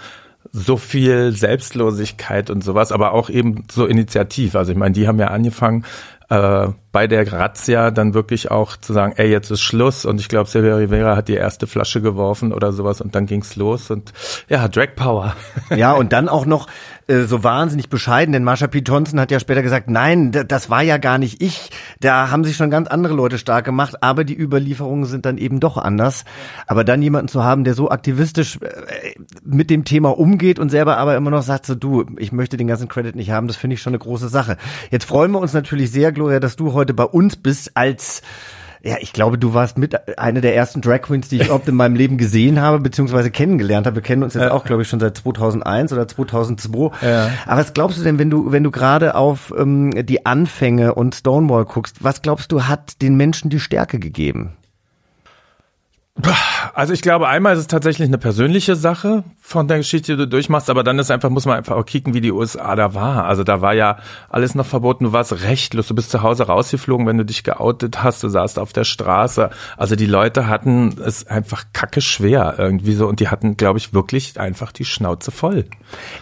so 0.51 0.77
viel 0.77 1.31
Selbstlosigkeit 1.31 2.49
und 2.49 2.63
sowas, 2.63 2.91
aber 2.91 3.13
auch 3.13 3.29
eben 3.29 3.65
so 3.71 3.85
initiativ. 3.85 4.55
Also 4.55 4.71
ich 4.71 4.77
meine, 4.77 4.93
die 4.93 5.07
haben 5.07 5.19
ja 5.19 5.27
angefangen, 5.27 5.85
äh, 6.29 6.67
bei 6.91 7.05
der 7.05 7.31
Razzia 7.31 7.91
dann 7.91 8.13
wirklich 8.13 8.49
auch 8.49 8.75
zu 8.75 8.93
sagen, 8.93 9.13
ey, 9.17 9.29
jetzt 9.29 9.51
ist 9.51 9.61
Schluss. 9.61 10.05
Und 10.05 10.19
ich 10.19 10.27
glaube, 10.27 10.49
Silvia 10.49 10.75
Rivera 10.75 11.15
hat 11.15 11.27
die 11.27 11.35
erste 11.35 11.67
Flasche 11.67 12.01
geworfen 12.01 12.51
oder 12.51 12.71
sowas 12.71 12.99
und 12.99 13.13
dann 13.13 13.27
ging's 13.27 13.55
los. 13.55 13.91
Und 13.91 14.11
ja, 14.47 14.67
Drag 14.67 14.95
Power. 14.95 15.35
Ja, 15.75 15.93
und 15.93 16.13
dann 16.13 16.29
auch 16.29 16.45
noch 16.45 16.67
äh, 17.09 17.23
so 17.23 17.43
wahnsinnig 17.43 17.89
bescheiden, 17.89 18.33
denn 18.33 18.43
Marsha 18.43 18.67
P. 18.67 18.79
Johnson 18.79 19.19
hat 19.19 19.29
ja 19.29 19.39
später 19.39 19.61
gesagt, 19.61 19.89
nein, 19.89 20.31
das 20.31 20.69
war 20.69 20.81
ja 20.81 20.97
gar 20.97 21.17
nicht 21.19 21.41
ich. 21.43 21.69
Da 21.99 22.31
haben 22.31 22.43
sich 22.43 22.55
schon 22.55 22.71
ganz 22.71 22.87
andere 22.87 23.13
Leute 23.13 23.37
stark 23.37 23.65
gemacht, 23.65 24.01
aber 24.01 24.23
die 24.23 24.39
Überlieferungen 24.39 25.05
sind 25.05 25.25
dann 25.25 25.37
eben 25.37 25.59
doch 25.59 25.77
anders. 25.77 26.25
Aber 26.65 26.83
dann 26.83 27.01
jemanden 27.03 27.27
zu 27.27 27.43
haben, 27.43 27.63
der 27.63 27.75
so 27.75 27.89
aktivistisch 27.89 28.57
äh, 28.61 29.13
mit 29.43 29.69
dem 29.69 29.85
Thema 29.85 30.17
umgeht 30.17 30.57
und 30.57 30.69
selber 30.69 30.97
aber 30.97 31.15
immer 31.15 31.29
noch 31.31 31.43
sagt, 31.43 31.67
so 31.67 31.75
du, 31.75 32.05
ich 32.17 32.31
möchte 32.31 32.57
den 32.57 32.67
ganzen 32.67 32.87
Credit 32.87 33.15
nicht 33.15 33.29
haben, 33.29 33.47
das 33.47 33.57
finde 33.57 33.75
ich 33.75 33.81
schon 33.81 33.91
eine 33.91 33.99
große 33.99 34.29
Sache. 34.29 34.57
Jetzt 34.89 35.05
freuen 35.05 35.31
wir 35.31 35.39
uns 35.39 35.53
natürlich 35.53 35.91
sehr, 35.91 36.11
Gloria, 36.11 36.39
dass 36.39 36.55
du 36.55 36.73
heute 36.73 36.78
bei 36.85 37.05
uns 37.05 37.35
bist 37.35 37.71
als 37.75 38.21
ja, 38.81 38.95
ich 39.01 39.11
glaube, 39.11 39.37
du 39.37 39.53
warst 39.53 39.77
mit 39.77 40.17
einer 40.17 40.39
der 40.39 40.55
ersten 40.55 40.79
Drag 40.79 41.01
Queens, 41.01 41.27
die 41.27 41.35
ich 41.37 41.45
überhaupt 41.45 41.67
in 41.67 41.75
meinem 41.75 41.95
Leben 41.95 42.17
gesehen 42.17 42.61
habe, 42.61 42.79
beziehungsweise 42.79 43.29
kennengelernt 43.29 43.85
habe. 43.85 43.97
Wir 43.97 44.03
kennen 44.03 44.23
uns 44.23 44.35
jetzt 44.35 44.43
ja. 44.43 44.51
auch, 44.51 44.63
glaube 44.63 44.83
ich, 44.83 44.87
schon 44.87 45.01
seit 45.01 45.17
2001 45.17 45.91
oder 45.91 46.07
2002. 46.07 46.91
Ja. 47.05 47.29
Aber 47.45 47.59
was 47.59 47.73
glaubst 47.73 47.97
du 47.99 48.03
denn, 48.03 48.19
wenn 48.19 48.29
du, 48.29 48.53
wenn 48.53 48.63
du 48.63 48.71
gerade 48.71 49.15
auf 49.15 49.53
ähm, 49.57 50.05
die 50.05 50.25
Anfänge 50.25 50.95
und 50.95 51.13
Stonewall 51.13 51.65
guckst, 51.65 52.03
was 52.03 52.21
glaubst 52.21 52.53
du, 52.53 52.63
hat 52.63 53.01
den 53.01 53.17
Menschen 53.17 53.49
die 53.49 53.59
Stärke 53.59 53.99
gegeben? 53.99 54.53
Also 56.73 56.93
ich 56.93 57.01
glaube, 57.01 57.27
einmal 57.27 57.53
ist 57.53 57.59
es 57.59 57.67
tatsächlich 57.67 58.07
eine 58.07 58.17
persönliche 58.17 58.75
Sache 58.75 59.23
von 59.41 59.67
der 59.67 59.77
Geschichte, 59.77 60.13
die 60.13 60.17
du 60.17 60.27
durchmachst, 60.27 60.69
aber 60.69 60.83
dann 60.83 60.99
ist 60.99 61.11
einfach, 61.11 61.29
muss 61.29 61.45
man 61.45 61.57
einfach 61.57 61.75
auch 61.75 61.85
kicken, 61.85 62.13
wie 62.13 62.21
die 62.21 62.31
USA 62.31 62.75
da 62.75 62.93
war. 62.93 63.25
Also 63.25 63.43
da 63.43 63.61
war 63.61 63.73
ja 63.73 63.97
alles 64.29 64.55
noch 64.55 64.65
verboten, 64.65 65.05
du 65.05 65.11
warst 65.13 65.43
rechtlos, 65.43 65.87
du 65.87 65.95
bist 65.95 66.11
zu 66.11 66.21
Hause 66.21 66.43
rausgeflogen, 66.47 67.07
wenn 67.07 67.17
du 67.17 67.25
dich 67.25 67.43
geoutet 67.43 68.03
hast, 68.03 68.23
du 68.23 68.29
saßt 68.29 68.59
auf 68.59 68.73
der 68.73 68.83
Straße. 68.83 69.49
Also 69.77 69.95
die 69.95 70.05
Leute 70.05 70.47
hatten 70.47 70.95
es 71.03 71.27
einfach 71.27 71.65
kacke 71.73 72.01
schwer 72.01 72.55
irgendwie 72.57 72.93
so 72.93 73.07
und 73.07 73.19
die 73.19 73.29
hatten, 73.29 73.57
glaube 73.57 73.79
ich, 73.79 73.93
wirklich 73.93 74.39
einfach 74.39 74.71
die 74.71 74.85
Schnauze 74.85 75.31
voll. 75.31 75.65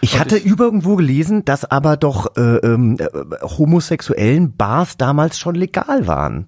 Ich 0.01 0.13
Und 0.13 0.19
hatte 0.19 0.37
irgendwo 0.37 0.95
gelesen, 0.95 1.43
dass 1.45 1.65
aber 1.65 1.97
doch 1.97 2.35
äh, 2.37 2.57
ähm, 2.57 2.97
äh, 2.99 3.07
homosexuellen 3.41 4.55
Bars 4.55 4.97
damals 4.97 5.39
schon 5.39 5.55
legal 5.55 6.07
waren. 6.07 6.47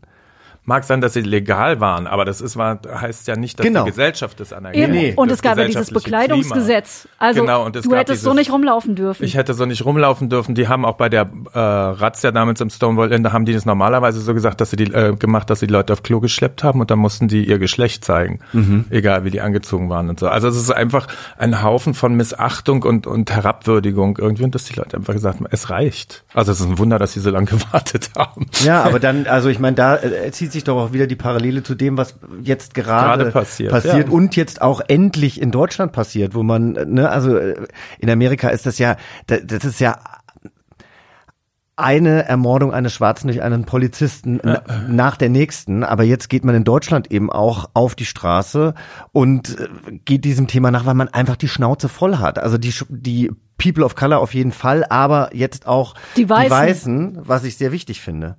Mag 0.70 0.84
sein, 0.84 1.02
dass 1.02 1.14
sie 1.14 1.22
legal 1.22 1.80
waren, 1.80 2.06
aber 2.06 2.26
das 2.26 2.42
ist, 2.42 2.56
war, 2.56 2.80
heißt 2.88 3.28
ja 3.28 3.36
nicht, 3.36 3.58
dass 3.60 3.66
Genau. 3.66 3.84
die 3.86 3.90
Gesellschaft 3.90 4.40
das 4.40 4.54
anerkennt. 4.54 4.94
Nee, 4.94 5.14
und 5.16 5.32
es 5.32 5.42
gab 5.42 5.58
ja 5.58 5.66
dieses 5.66 5.90
Bekleidungsgesetz. 5.92 7.08
Also 7.18 7.42
Genau, 7.42 7.66
und 7.66 7.76
es 7.76 7.84
du 7.86 7.96
hättest 7.96 8.22
so 8.22 8.30
dieses- 8.32 8.40
nicht 8.48 8.52
rumlaufen 8.54 8.96
dürfen. 8.96 9.24
Ich 9.24 9.36
hätte 9.36 9.54
so 9.56 9.66
nicht 9.66 9.84
rumlaufen 9.84 10.30
dürfen. 10.30 10.54
Die 10.56 10.68
haben 10.68 10.86
auch 10.86 10.96
bei 10.96 11.10
der 11.10 11.30
äh, 11.54 11.60
Razzia 11.60 12.32
damals 12.32 12.62
im 12.62 12.70
Stonewall 12.70 13.12
Inn, 13.12 13.24
da 13.24 13.32
haben 13.34 13.46
die 13.46 13.54
das 13.54 13.66
normalerweise 13.66 14.20
so 14.22 14.34
gesagt, 14.34 14.62
dass 14.62 14.70
sie 14.70 14.76
die 14.76 14.94
äh, 14.94 15.16
gemacht, 15.16 15.50
dass 15.50 15.60
sie 15.62 15.68
die 15.68 15.74
Leute 15.74 15.94
auf 15.94 16.04
Klo 16.04 16.20
geschleppt 16.20 16.64
haben 16.64 16.80
und 16.82 16.92
dann 16.92 17.00
mussten 17.00 17.28
die 17.28 17.46
ihr 17.48 17.58
Geschlecht 17.60 18.06
zeigen, 18.06 18.40
egal 18.92 19.24
wie 19.26 19.32
die 19.32 19.42
angezogen 19.42 19.90
waren 19.90 20.10
und 20.10 20.20
so. 20.20 20.28
Also 20.28 20.48
es 20.50 20.56
ist 20.56 20.72
einfach 20.72 21.08
ein 21.38 21.64
Haufen 21.64 21.94
von 21.96 22.14
Missachtung 22.14 22.84
und 22.84 23.08
und 23.08 23.32
Herabwürdigung 23.32 24.18
irgendwie 24.20 24.44
und 24.44 24.54
dass 24.56 24.66
die 24.66 24.76
Leute 24.76 24.98
einfach 24.98 25.14
gesagt 25.14 25.40
haben, 25.40 25.48
es 25.50 25.70
reicht. 25.70 26.24
Also 26.34 26.52
es 26.52 26.60
ist 26.60 26.68
ein 26.68 26.78
Wunder, 26.78 27.00
dass 27.00 27.14
sie 27.14 27.20
so 27.20 27.30
lange 27.32 27.46
gewartet 27.50 28.12
haben. 28.18 28.46
Ja, 28.64 28.84
aber 28.84 29.00
dann, 29.00 29.26
also 29.26 29.50
ich 29.50 29.60
meine, 29.60 29.76
da 29.76 29.96
äh, 29.98 30.32
zieht 30.32 30.52
sich 30.52 30.59
doch 30.63 30.78
auch 30.78 30.94
wieder 30.94 31.08
die 31.08 31.16
Parallele 31.16 31.63
zu 31.63 31.75
dem, 31.75 31.98
was 31.98 32.16
jetzt 32.42 32.74
gerade, 32.74 33.24
Gerade 33.24 33.32
passiert, 33.32 33.72
passiert 33.72 34.08
ja. 34.08 34.13
und 34.13 34.36
jetzt 34.36 34.62
auch 34.62 34.82
endlich 34.88 35.42
in 35.42 35.51
Deutschland 35.51 35.92
passiert, 35.92 36.36
wo 36.36 36.44
man, 36.44 36.72
ne, 36.74 37.10
also 37.10 37.38
äh, 37.38 37.68
in 38.00 38.10
Amerika 38.10 38.50
ist 38.50 38.66
das 38.66 38.78
ja, 38.78 38.96
da- 39.28 39.39
das 39.39 39.66
ist 39.66 39.80
ja 39.80 39.98
eine 41.75 42.25
Ermordung 42.28 42.74
eines 42.74 42.94
Schwarzen 42.94 43.28
durch 43.28 43.42
einen 43.42 43.63
Polizisten 43.63 44.42
na, 44.44 44.62
nach 44.89 45.16
der 45.16 45.30
nächsten, 45.30 45.86
aber 45.86 46.04
jetzt 46.04 46.28
geht 46.30 46.44
man 46.44 46.54
in 46.54 46.66
Deutschland 46.66 47.10
eben 47.10 47.32
auch 47.32 47.70
auf 47.74 47.96
die 47.96 48.04
Straße 48.06 48.74
und 49.13 49.58
äh, 49.58 49.68
geht 50.04 50.25
diesem 50.25 50.48
Thema 50.48 50.72
nach, 50.72 50.86
weil 50.86 50.94
man 50.96 51.08
einfach 51.08 51.38
die 51.38 51.48
Schnauze 51.48 51.88
voll 51.88 52.18
hat. 52.18 52.38
Also 52.38 52.58
die 52.58 52.74
die 52.89 53.32
People 53.58 53.86
of 53.86 53.96
Color 53.96 54.20
auf 54.20 54.34
jeden 54.34 54.51
Fall, 54.51 54.86
aber 54.89 55.30
jetzt 55.34 55.68
auch 55.68 55.96
Die 56.18 56.30
Weißen. 56.30 56.50
Weißen 56.51 57.18
was 57.24 57.46
ich 57.46 57.56
sehr 57.58 57.72
wichtig 57.72 58.01
finde. 58.01 58.36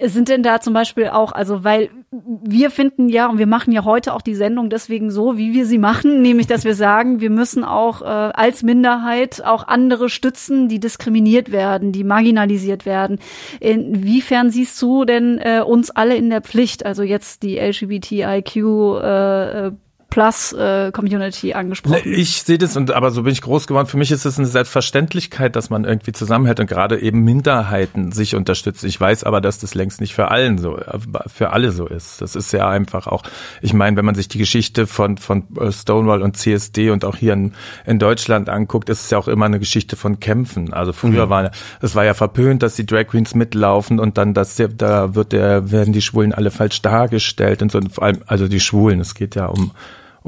Sind 0.00 0.28
denn 0.28 0.44
da 0.44 0.60
zum 0.60 0.74
Beispiel 0.74 1.08
auch, 1.08 1.32
also 1.32 1.64
weil 1.64 1.90
wir 2.10 2.70
finden 2.70 3.08
ja 3.08 3.28
und 3.28 3.38
wir 3.38 3.48
machen 3.48 3.72
ja 3.72 3.84
heute 3.84 4.14
auch 4.14 4.22
die 4.22 4.36
Sendung 4.36 4.70
deswegen 4.70 5.10
so, 5.10 5.36
wie 5.36 5.52
wir 5.52 5.66
sie 5.66 5.78
machen, 5.78 6.22
nämlich 6.22 6.46
dass 6.46 6.64
wir 6.64 6.74
sagen, 6.74 7.20
wir 7.20 7.30
müssen 7.30 7.64
auch 7.64 8.02
äh, 8.02 8.04
als 8.04 8.62
Minderheit 8.62 9.44
auch 9.44 9.66
andere 9.66 10.08
stützen, 10.08 10.68
die 10.68 10.78
diskriminiert 10.78 11.50
werden, 11.50 11.90
die 11.90 12.04
marginalisiert 12.04 12.86
werden. 12.86 13.18
Inwiefern 13.58 14.50
siehst 14.50 14.80
du 14.80 15.04
denn 15.04 15.38
äh, 15.38 15.62
uns 15.66 15.90
alle 15.90 16.16
in 16.16 16.30
der 16.30 16.42
Pflicht, 16.42 16.86
also 16.86 17.02
jetzt 17.02 17.42
die 17.42 17.58
LGBTIQ 17.58 18.56
äh, 18.56 19.66
äh, 19.66 19.72
Plus 20.10 20.54
äh, 20.54 20.90
Community 20.90 21.52
angesprochen? 21.52 22.00
Ich 22.04 22.42
sehe 22.42 22.56
das 22.56 22.76
und 22.76 22.92
aber 22.92 23.10
so 23.10 23.24
bin 23.24 23.32
ich 23.32 23.42
groß 23.42 23.66
geworden. 23.66 23.86
Für 23.86 23.98
mich 23.98 24.10
ist 24.10 24.24
es 24.24 24.38
eine 24.38 24.46
Selbstverständlichkeit, 24.46 25.54
dass 25.54 25.68
man 25.68 25.84
irgendwie 25.84 26.12
zusammenhält 26.12 26.60
und 26.60 26.66
gerade 26.66 26.98
eben 26.98 27.24
Minderheiten 27.24 28.10
sich 28.12 28.34
unterstützt. 28.34 28.84
Ich 28.84 28.98
weiß 28.98 29.24
aber, 29.24 29.42
dass 29.42 29.58
das 29.58 29.74
längst 29.74 30.00
nicht 30.00 30.14
für 30.14 30.30
allen 30.30 30.56
so, 30.56 30.78
für 31.26 31.50
alle 31.50 31.72
so 31.72 31.86
ist. 31.86 32.22
Das 32.22 32.36
ist 32.36 32.52
ja 32.52 32.68
einfach 32.70 33.06
auch. 33.06 33.22
Ich 33.60 33.74
meine, 33.74 33.98
wenn 33.98 34.06
man 34.06 34.14
sich 34.14 34.28
die 34.28 34.38
Geschichte 34.38 34.86
von 34.86 35.18
von 35.18 35.44
äh, 35.60 35.70
Stonewall 35.70 36.22
und 36.22 36.38
CSD 36.38 36.90
und 36.90 37.04
auch 37.04 37.16
hier 37.16 37.34
in, 37.34 37.52
in 37.84 37.98
Deutschland 37.98 38.48
anguckt, 38.48 38.88
ist 38.88 39.02
es 39.02 39.10
ja 39.10 39.18
auch 39.18 39.28
immer 39.28 39.44
eine 39.44 39.58
Geschichte 39.58 39.96
von 39.96 40.20
Kämpfen. 40.20 40.72
Also 40.72 40.94
früher 40.94 41.28
war 41.28 41.50
es 41.82 41.94
war 41.94 42.06
ja 42.06 42.14
verpönt, 42.14 42.62
dass 42.62 42.76
die 42.76 42.86
Drag 42.86 43.08
Queens 43.08 43.34
mitlaufen 43.34 44.00
und 44.00 44.16
dann, 44.16 44.32
dass 44.32 44.56
der, 44.56 44.68
da 44.68 45.14
wird 45.14 45.32
der 45.32 45.70
werden 45.70 45.92
die 45.92 46.02
Schwulen 46.02 46.32
alle 46.32 46.50
falsch 46.50 46.80
dargestellt 46.80 47.60
und 47.60 47.70
so. 47.70 47.78
Und 47.78 47.92
vor 47.92 48.04
allem 48.04 48.22
also 48.26 48.48
die 48.48 48.60
Schwulen. 48.60 49.00
Es 49.00 49.14
geht 49.14 49.34
ja 49.34 49.46
um 49.46 49.72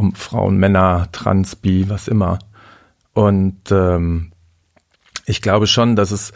um 0.00 0.14
Frauen, 0.14 0.56
Männer, 0.56 1.08
Trans, 1.12 1.56
Bi, 1.56 1.88
was 1.88 2.08
immer. 2.08 2.38
Und 3.12 3.70
ähm, 3.70 4.32
ich 5.26 5.42
glaube 5.42 5.66
schon, 5.66 5.94
dass 5.94 6.10
es 6.10 6.32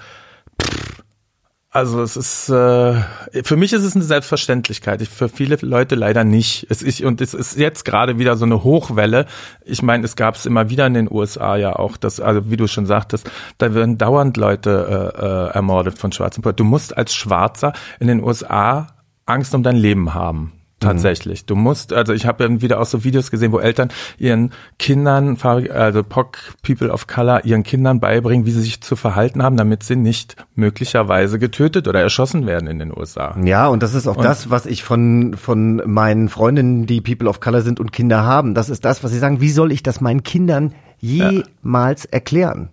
also 1.71 2.03
es 2.03 2.17
ist 2.17 2.51
äh, 2.51 3.03
für 3.43 3.57
mich 3.57 3.73
ist 3.73 3.83
es 3.83 3.97
eine 3.97 4.05
Selbstverständlichkeit. 4.05 5.03
Ich, 5.03 5.09
für 5.09 5.29
viele 5.29 5.57
Leute 5.61 5.97
leider 5.97 6.23
nicht. 6.23 6.69
Es 6.71 6.83
ist 6.83 7.01
und 7.01 7.21
es 7.21 7.35
ist 7.35 7.59
jetzt 7.59 7.85
gerade 7.85 8.17
wieder 8.17 8.37
so 8.37 8.45
eine 8.45 8.63
Hochwelle. 8.63 9.27
Ich 9.65 9.83
meine, 9.83 10.05
es 10.05 10.15
gab 10.15 10.37
es 10.37 10.47
immer 10.47 10.71
wieder 10.71 10.87
in 10.87 10.95
den 10.95 11.11
USA 11.11 11.57
ja 11.57 11.75
auch, 11.75 11.97
dass 11.97 12.21
also 12.21 12.49
wie 12.49 12.57
du 12.57 12.69
schon 12.69 12.87
sagtest, 12.87 13.29
da 13.59 13.75
werden 13.75 13.99
dauernd 13.99 14.37
Leute 14.37 15.13
äh, 15.19 15.21
äh, 15.21 15.55
ermordet 15.55 15.99
von 15.99 16.13
schwarzen. 16.13 16.45
Du 16.55 16.65
musst 16.65 16.97
als 16.97 17.13
Schwarzer 17.13 17.73
in 17.99 18.07
den 18.07 18.23
USA 18.23 18.87
Angst 19.27 19.53
um 19.53 19.65
dein 19.65 19.77
Leben 19.77 20.15
haben. 20.15 20.53
Tatsächlich. 20.85 21.47
Du 21.47 21.57
musst, 21.57 21.93
also 21.93 22.13
ich 22.13 22.27
habe 22.27 22.43
dann 22.43 22.63
wieder 22.63 22.81
auch 22.81 22.87
so 22.87 23.05
Videos 23.05 23.31
gesehen, 23.31 23.53
wo 23.53 23.59
Eltern 23.59 23.89
ihren 24.19 24.53
Kindern, 24.79 25.37
also 25.43 26.03
POC, 26.03 26.39
People 26.63 26.91
of 26.91 27.07
Color, 27.07 27.45
ihren 27.45 27.63
Kindern 27.63 28.01
beibringen, 28.01 28.47
wie 28.47 28.51
sie 28.51 28.61
sich 28.61 28.81
zu 28.81 28.97
verhalten 28.97 29.43
haben, 29.43 29.57
damit 29.57 29.83
sie 29.83 29.97
nicht 29.97 30.37
möglicherweise 30.55 31.39
getötet 31.39 31.89
oder 31.89 32.01
erschossen 32.01 32.47
werden 32.47 32.69
in 32.69 32.79
den 32.79 32.97
USA. 32.97 33.37
Ja, 33.43 33.69
und 33.69 33.83
das 33.83 33.95
ist 33.95 34.07
auch 34.07 34.17
das, 34.17 34.51
was 34.51 34.67
ich 34.67 34.85
von, 34.85 35.37
von 35.37 35.83
meinen 35.87 36.29
Freundinnen, 36.29 36.87
die 36.87 37.01
People 37.01 37.29
of 37.29 37.41
Color 37.41 37.63
sind 37.63 37.81
und 37.81 37.93
Kinder 37.93 38.25
haben. 38.25 38.55
Das 38.55 38.69
ist 38.69 38.85
das, 38.85 39.03
was 39.03 39.11
sie 39.11 39.19
sagen, 39.19 39.41
wie 39.41 39.51
soll 39.51 39.73
ich 39.73 39.83
das 39.83 40.01
meinen 40.01 40.23
Kindern 40.23 40.75
jemals 41.01 42.05
erklären? 42.05 42.71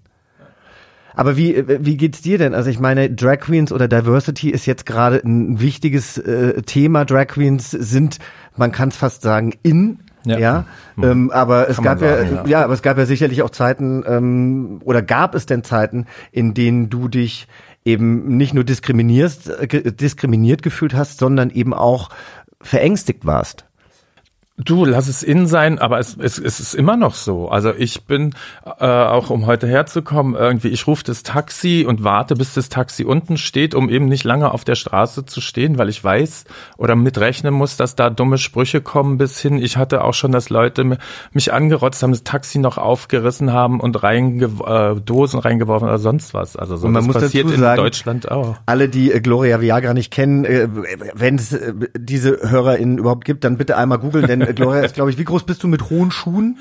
Aber 1.13 1.38
wie, 1.38 1.63
wie 1.68 1.98
geht's 1.98 2.22
dir 2.22 2.38
denn? 2.38 2.53
Also 2.53 2.70
ich 2.70 2.80
meine, 2.80 3.10
Drag 3.10 3.39
Queens 3.39 3.72
oder 3.72 3.88
Diversity 3.88 4.50
ist 4.50 4.65
jetzt 4.65 4.86
gerade 4.86 5.18
ein 5.24 5.60
wichtiges 5.60 6.18
äh, 6.18 6.62
Thema. 6.63 7.06
Drag 7.06 7.27
Queens 7.27 7.72
sind, 7.72 8.20
man 8.56 8.72
kann 8.72 8.89
es 8.89 8.96
fast 8.96 9.22
sagen, 9.22 9.53
in. 9.63 10.00
Ja, 10.24 10.38
Ja. 10.38 10.65
ähm, 11.01 11.32
aber 11.32 11.68
es 11.68 11.77
Kann 11.77 11.86
gab 11.86 12.01
ja, 12.01 12.18
sagen, 12.18 12.36
ja, 12.36 12.46
ja. 12.46 12.63
aber 12.63 12.74
es 12.74 12.84
gab 12.84 12.98
ja 12.98 13.06
sicherlich 13.06 13.41
auch 13.41 13.50
Zeiten, 13.50 14.03
ähm, 14.06 14.80
oder 14.84 15.01
gab 15.01 15.34
es 15.34 15.48
denn 15.48 15.63
Zeiten, 15.63 16.06
in 16.32 16.53
denen 16.53 16.89
du 16.91 17.08
dich 17.08 17.48
eben 17.86 18.38
nicht 18.38 18.53
nur 18.53 18.63
diskriminierst, 18.63 19.50
äh, 19.50 19.91
diskriminiert 19.91 20.62
gefühlt 20.62 20.94
hast, 20.94 21.18
sondern 21.18 21.50
eben 21.50 21.74
auch 21.74 22.10
verängstigt 22.62 23.25
warst? 23.25 23.65
Du, 24.63 24.86
lass 24.86 25.08
es 25.08 25.24
in 25.24 25.48
sein, 25.48 25.80
aber 25.80 26.00
es, 26.00 26.15
es, 26.20 26.38
es 26.38 26.60
ist 26.60 26.74
immer 26.75 26.96
noch 26.98 27.15
so. 27.15 27.50
Also 27.50 27.74
ich 27.75 28.06
bin, 28.06 28.34
äh, 28.80 28.86
auch 28.86 29.30
um 29.30 29.46
heute 29.46 29.68
herzukommen, 29.68 30.36
irgendwie, 30.36 30.68
ich 30.68 30.86
rufe 30.88 31.03
das 31.03 31.24
Taxi 31.24 31.86
und 31.88 32.03
warte, 32.03 32.36
bis 32.36 32.53
das 32.53 32.70
Taxi 32.70 33.03
unten 33.03 33.38
steht, 33.38 33.74
um 33.74 33.89
eben 33.89 34.06
nicht 34.06 34.24
lange 34.24 34.51
auf 34.51 34.63
der 34.63 34.75
Straße 34.75 35.25
zu 35.25 35.41
stehen, 35.41 35.77
weil 35.77 35.89
ich 35.89 36.03
weiß 36.03 36.46
oder 36.77 36.96
mitrechnen 36.96 37.53
muss, 37.53 37.77
dass 37.77 37.96
da 37.96 38.10
dumme 38.10 38.38
Sprüche 38.38 38.82
kommen 38.82 39.18
bis 39.18 39.39
hin. 39.39 39.58
Ich 39.58 39.77
hatte 39.77 40.03
auch 40.03 40.13
schon, 40.13 40.32
dass 40.32 40.50
Leute 40.50 40.84
mi- 40.84 40.98
mich 41.32 41.53
angerotzt 41.53 42.03
haben, 42.03 42.12
das 42.12 42.24
Taxi 42.24 42.60
noch 42.60 42.77
aufgerissen 42.77 43.53
haben 43.53 43.80
und 43.80 44.03
reinge 44.03 44.46
äh, 44.65 45.00
Dosen 45.00 45.39
reingeworfen 45.39 45.88
oder 45.88 45.98
sonst 46.00 46.34
was. 46.34 46.56
Also 46.56 46.75
so, 46.77 46.88
Und 46.88 46.94
man 46.94 47.01
das 47.01 47.08
muss 47.08 47.13
dazu 47.15 47.25
passiert 47.27 47.51
in 47.51 47.60
sagen, 47.60 47.82
Deutschland 47.82 48.30
auch. 48.32 48.58
Alle, 48.65 48.89
die 48.89 49.12
äh, 49.12 49.22
Gloria 49.22 49.60
Viagra 49.62 49.94
nicht 49.94 50.12
kennen, 50.12 50.46
äh, 50.46 50.68
wenn 51.13 51.36
es 51.36 51.51
äh, 51.53 51.74
diese 51.98 52.50
HörerInnen 52.50 52.98
überhaupt 52.98 53.25
gibt, 53.25 53.44
dann 53.44 53.58
bitte 53.58 53.77
einmal 53.77 53.98
googeln, 53.98 54.27
denn 54.27 54.41
äh, 54.41 54.50
Gloria 54.53 54.81
ist, 54.84 54.96
glaube 54.96 55.12
ich, 55.12 55.17
wie 55.17 55.24
groß 55.24 55.43
bist 55.43 55.63
du 55.63 55.67
mit 55.67 55.89
hohen 55.89 56.12
Schuhen? 56.12 56.60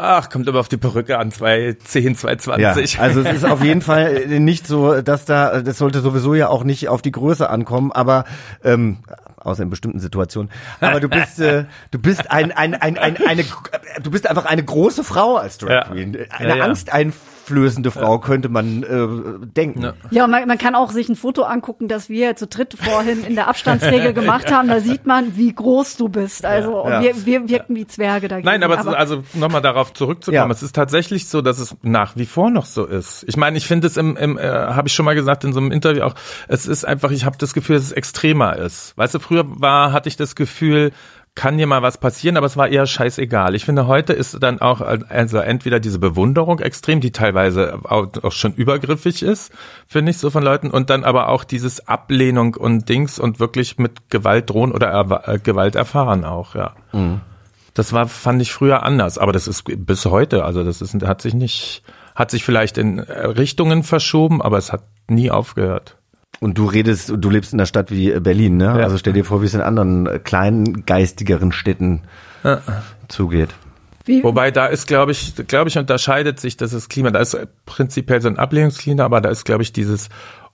Ach, 0.00 0.30
kommt 0.30 0.48
aber 0.48 0.60
auf 0.60 0.68
die 0.68 0.76
Perücke 0.76 1.18
an, 1.18 1.32
210, 1.32 2.14
220. 2.14 3.00
also 3.00 3.20
es 3.20 3.38
ist 3.38 3.44
auf 3.44 3.64
jeden 3.64 3.80
Fall 3.82 4.30
äh, 4.30 4.38
nicht 4.38 4.66
so, 4.66 5.00
dass 5.02 5.24
da, 5.24 5.60
das 5.60 5.78
sollte 5.78 6.00
sowieso 6.00 6.34
ja 6.34 6.48
auch 6.48 6.62
nicht 6.62 6.88
auf 6.88 7.02
die 7.02 7.10
Größe 7.10 7.50
ankommen, 7.50 7.90
aber 7.90 8.24
ähm, 8.62 8.98
außer 9.38 9.64
in 9.64 9.70
bestimmten 9.70 9.98
Situationen. 9.98 10.50
Aber 10.80 11.00
du 11.00 11.08
bist, 11.08 11.40
äh, 11.40 11.64
du 11.90 11.98
bist 11.98 12.30
ein, 12.30 12.52
ein, 12.52 12.74
ein, 12.74 12.96
ein, 12.96 13.16
eine, 13.26 13.44
du 14.00 14.10
bist 14.10 14.28
einfach 14.28 14.44
eine 14.44 14.62
große 14.62 15.02
Frau 15.02 15.36
als 15.36 15.58
Drag 15.58 15.70
Ja. 15.70 15.84
Queen. 15.84 16.16
Eine 16.30 16.48
Ja, 16.48 16.56
ja. 16.56 16.64
Angsteinflößende 17.48 17.90
Frau 17.90 18.18
könnte 18.18 18.48
man 18.48 18.82
äh, 18.82 19.46
denken. 19.46 19.82
Ja. 19.82 19.94
Ja, 20.10 20.26
man, 20.26 20.46
man 20.46 20.58
kann 20.58 20.74
auch 20.74 20.90
sich 20.90 21.08
ein 21.08 21.16
Foto 21.16 21.42
angucken, 21.42 21.88
das 21.88 22.08
wir 22.08 22.36
zu 22.36 22.46
dritt 22.46 22.74
vorhin 22.78 23.24
in 23.24 23.34
der 23.34 23.48
Abstandsregel 23.48 24.12
gemacht 24.14 24.52
haben. 24.52 24.68
Da 24.68 24.80
sieht 24.80 25.06
man, 25.06 25.36
wie 25.36 25.52
groß 25.52 25.96
du 25.96 26.08
bist. 26.08 26.44
Also 26.44 26.84
Ja. 26.88 27.02
wir, 27.02 27.26
wir 27.26 27.48
wirken 27.48 27.74
wie 27.76 27.86
Zwerge 27.86 28.28
dagegen. 28.28 28.46
Nein, 28.46 28.62
aber, 28.62 28.98
also 28.98 29.22
nochmal 29.34 29.62
darauf 29.62 29.92
zurückzukommen. 29.92 30.48
Ja. 30.48 30.50
Es 30.50 30.62
ist 30.62 30.74
tatsächlich 30.74 31.28
so, 31.28 31.42
dass 31.42 31.58
es 31.58 31.76
nach 31.82 32.16
wie 32.16 32.26
vor 32.26 32.50
noch 32.50 32.66
so 32.66 32.84
ist. 32.84 33.24
Ich 33.28 33.36
meine, 33.36 33.56
ich 33.58 33.66
finde 33.66 33.86
es 33.86 33.96
im, 33.96 34.16
im 34.16 34.38
äh, 34.38 34.42
habe 34.48 34.88
ich 34.88 34.94
schon 34.94 35.04
mal 35.04 35.14
gesagt 35.14 35.44
in 35.44 35.52
so 35.52 35.60
einem 35.60 35.72
Interview 35.72 36.02
auch. 36.02 36.14
Es 36.48 36.66
ist 36.66 36.84
einfach, 36.84 37.10
ich 37.10 37.24
habe 37.24 37.36
das 37.38 37.54
Gefühl, 37.54 37.76
dass 37.76 37.86
es 37.86 37.92
extremer 37.92 38.56
ist. 38.56 38.96
Weißt 38.96 39.14
du, 39.14 39.18
früher 39.18 39.44
war, 39.46 39.92
hatte 39.92 40.08
ich 40.08 40.16
das 40.16 40.34
Gefühl, 40.34 40.92
kann 41.38 41.56
dir 41.56 41.68
mal 41.68 41.82
was 41.82 41.98
passieren, 41.98 42.36
aber 42.36 42.46
es 42.46 42.56
war 42.56 42.66
eher 42.66 42.84
scheißegal. 42.84 43.54
Ich 43.54 43.64
finde, 43.64 43.86
heute 43.86 44.12
ist 44.12 44.42
dann 44.42 44.60
auch 44.60 44.80
also 44.80 45.38
entweder 45.38 45.78
diese 45.78 46.00
Bewunderung 46.00 46.58
extrem, 46.58 47.00
die 47.00 47.12
teilweise 47.12 47.78
auch 47.84 48.32
schon 48.32 48.54
übergriffig 48.54 49.22
ist, 49.22 49.52
finde 49.86 50.10
ich 50.10 50.18
so 50.18 50.30
von 50.30 50.42
Leuten, 50.42 50.68
und 50.72 50.90
dann 50.90 51.04
aber 51.04 51.28
auch 51.28 51.44
dieses 51.44 51.86
Ablehnung 51.86 52.56
und 52.56 52.88
Dings 52.88 53.20
und 53.20 53.38
wirklich 53.38 53.78
mit 53.78 54.10
Gewalt 54.10 54.50
drohen 54.50 54.72
oder 54.72 55.22
äh, 55.28 55.38
Gewalt 55.38 55.76
erfahren 55.76 56.24
auch, 56.24 56.56
ja. 56.56 56.72
Mhm. 56.92 57.20
Das 57.72 57.92
war, 57.92 58.08
fand 58.08 58.42
ich 58.42 58.52
früher 58.52 58.82
anders, 58.82 59.16
aber 59.16 59.30
das 59.30 59.46
ist 59.46 59.62
bis 59.64 60.06
heute, 60.06 60.44
also 60.44 60.64
das 60.64 60.82
ist, 60.82 61.00
hat 61.06 61.22
sich 61.22 61.34
nicht, 61.34 61.84
hat 62.16 62.32
sich 62.32 62.42
vielleicht 62.42 62.78
in 62.78 62.98
Richtungen 62.98 63.84
verschoben, 63.84 64.42
aber 64.42 64.58
es 64.58 64.72
hat 64.72 64.82
nie 65.06 65.30
aufgehört. 65.30 65.97
Und 66.40 66.56
du 66.56 66.66
redest, 66.66 67.12
du 67.16 67.30
lebst 67.30 67.52
in 67.52 67.58
einer 67.58 67.66
Stadt 67.66 67.90
wie 67.90 68.18
Berlin, 68.20 68.56
ne? 68.56 68.64
Ja. 68.64 68.84
Also 68.84 68.96
stell 68.96 69.12
dir 69.12 69.24
vor, 69.24 69.42
wie 69.42 69.46
es 69.46 69.54
in 69.54 69.60
anderen 69.60 70.06
äh, 70.06 70.18
kleinen, 70.18 70.86
geistigeren 70.86 71.52
Städten 71.52 72.02
ja. 72.44 72.60
zugeht. 73.08 73.50
Wie? 74.04 74.22
Wobei 74.22 74.50
da 74.50 74.66
ist, 74.66 74.86
glaube 74.86 75.12
ich, 75.12 75.34
glaube 75.48 75.68
ich, 75.68 75.76
unterscheidet 75.76 76.40
sich 76.40 76.56
das 76.56 76.88
Klima. 76.88 77.10
Da 77.10 77.18
ist 77.18 77.36
prinzipiell 77.66 78.22
so 78.22 78.28
ein 78.28 78.38
Ablehnungsklima, 78.38 79.04
aber 79.04 79.20
da 79.20 79.28
ist, 79.28 79.44
glaube 79.44 79.62
ich, 79.62 79.72
dieses 79.72 80.08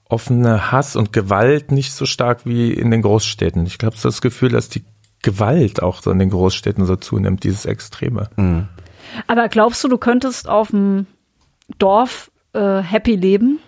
offene 0.09 0.71
Hass 0.71 0.95
und 0.95 1.13
Gewalt 1.13 1.71
nicht 1.71 1.93
so 1.93 2.05
stark 2.05 2.45
wie 2.45 2.73
in 2.73 2.91
den 2.91 3.01
Großstädten. 3.01 3.65
Ich 3.65 3.77
glaube, 3.77 3.93
es 3.93 3.99
ist 3.99 4.05
das 4.05 4.21
Gefühl, 4.21 4.49
dass 4.49 4.69
die 4.69 4.83
Gewalt 5.21 5.81
auch 5.81 6.01
so 6.01 6.11
in 6.11 6.19
den 6.19 6.29
Großstädten 6.29 6.85
so 6.85 6.95
zunimmt, 6.95 7.43
dieses 7.43 7.65
Extreme. 7.65 8.29
Mhm. 8.35 8.67
Aber 9.27 9.47
glaubst 9.49 9.83
du, 9.83 9.87
du 9.87 9.97
könntest 9.97 10.49
auf 10.49 10.69
dem 10.69 11.07
Dorf 11.79 12.31
äh, 12.53 12.81
happy 12.81 13.15
leben? 13.15 13.59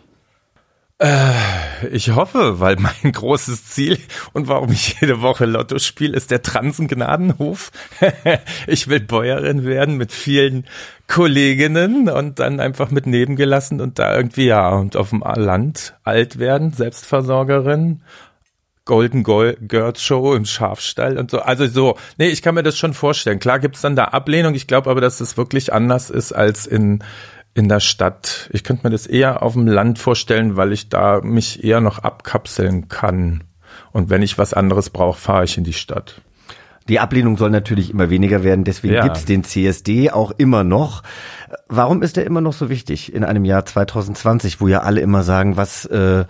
Äh, 1.00 1.88
ich 1.92 2.16
hoffe, 2.16 2.60
weil 2.60 2.78
mein 2.78 3.12
großes 3.12 3.68
Ziel 3.68 4.00
und 4.34 4.48
warum 4.48 4.72
ich 4.72 5.00
jede 5.00 5.22
Woche 5.22 5.46
Lotto 5.46 5.78
spiele, 5.78 6.18
ist 6.18 6.32
der 6.32 6.42
Transengnadenhof. 6.42 7.72
ich 8.68 8.88
will 8.88 9.02
Bäuerin 9.02 9.64
werden 9.64 9.98
mit 9.98 10.12
vielen 10.12 10.66
Kolleginnen 11.08 12.10
und 12.10 12.40
dann 12.40 12.60
einfach 12.60 12.90
mit 12.90 13.06
nebengelassen 13.06 13.80
und 13.80 14.00
da 14.00 14.16
irgendwie, 14.16 14.48
ja, 14.48 14.70
und 14.70 14.96
auf 14.96 15.12
dem 15.12 15.24
Land 15.36 15.96
alt 16.04 16.40
werden, 16.40 16.72
Selbstversorgerin. 16.72 18.02
Golden 18.86 19.24
Girls 19.24 20.02
Show 20.02 20.34
im 20.34 20.46
Schafstall 20.46 21.18
und 21.18 21.30
so. 21.30 21.40
Also 21.40 21.68
so, 21.68 21.98
nee, 22.18 22.30
ich 22.30 22.42
kann 22.42 22.56
mir 22.56 22.64
das 22.64 22.78
schon 22.78 22.94
vorstellen. 22.94 23.38
Klar 23.38 23.60
gibt's 23.60 23.82
dann 23.82 23.98
da 23.98 24.06
Ablehnung. 24.06 24.56
Ich 24.56 24.66
glaube 24.66 24.90
aber, 24.90 25.02
dass 25.02 25.20
es 25.20 25.36
wirklich 25.36 25.74
anders 25.74 26.10
ist 26.10 26.32
als 26.32 26.66
in 26.66 27.04
in 27.58 27.70
der 27.70 27.80
Stadt. 27.80 28.50
Ich 28.54 28.64
könnte 28.64 28.86
mir 28.86 28.92
das 28.92 29.08
eher 29.08 29.42
auf 29.42 29.54
dem 29.54 29.68
Land 29.68 30.00
vorstellen, 30.00 30.56
weil 30.58 30.72
ich 30.72 30.90
da 30.90 31.22
mich 31.22 31.64
eher 31.64 31.82
noch 31.82 32.00
abkapseln 32.00 32.88
kann. 32.88 33.44
Und 33.92 34.10
wenn 34.10 34.22
ich 34.22 34.38
was 34.38 34.54
anderes 34.54 34.90
brauche, 34.90 35.20
fahre 35.20 35.44
ich 35.46 35.58
in 35.58 35.64
die 35.64 35.74
Stadt. 35.74 36.22
Die 36.88 37.00
Ablehnung 37.00 37.36
soll 37.36 37.50
natürlich 37.50 37.90
immer 37.90 38.10
weniger 38.10 38.44
werden, 38.44 38.64
deswegen 38.64 38.94
ja. 38.94 39.04
gibt's 39.04 39.26
den 39.26 39.44
CSD 39.44 40.12
auch 40.12 40.32
immer 40.38 40.64
noch. 40.64 41.04
Warum 41.68 42.02
ist 42.02 42.18
er 42.18 42.26
immer 42.26 42.40
noch 42.40 42.54
so 42.54 42.70
wichtig 42.70 43.14
in 43.14 43.26
einem 43.26 43.44
Jahr 43.44 43.66
2020, 43.66 44.62
wo 44.62 44.68
ja 44.70 44.82
alle 44.82 45.02
immer 45.02 45.24
sagen, 45.24 45.58
was 45.58 45.86
äh, 45.86 46.24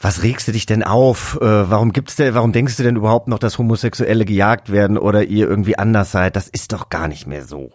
was 0.00 0.22
regst 0.22 0.48
du 0.48 0.52
dich 0.52 0.66
denn 0.66 0.82
auf? 0.82 1.38
Äh, 1.40 1.70
warum 1.70 1.92
gibt's 1.92 2.16
denn, 2.16 2.34
warum 2.34 2.52
denkst 2.52 2.76
du 2.76 2.82
denn 2.82 2.96
überhaupt 2.96 3.26
noch, 3.26 3.38
dass 3.38 3.56
Homosexuelle 3.56 4.26
gejagt 4.26 4.70
werden 4.70 4.98
oder 4.98 5.24
ihr 5.24 5.48
irgendwie 5.48 5.78
anders 5.78 6.12
seid? 6.12 6.36
Das 6.36 6.48
ist 6.48 6.72
doch 6.72 6.90
gar 6.90 7.08
nicht 7.08 7.26
mehr 7.26 7.44
so. 7.44 7.72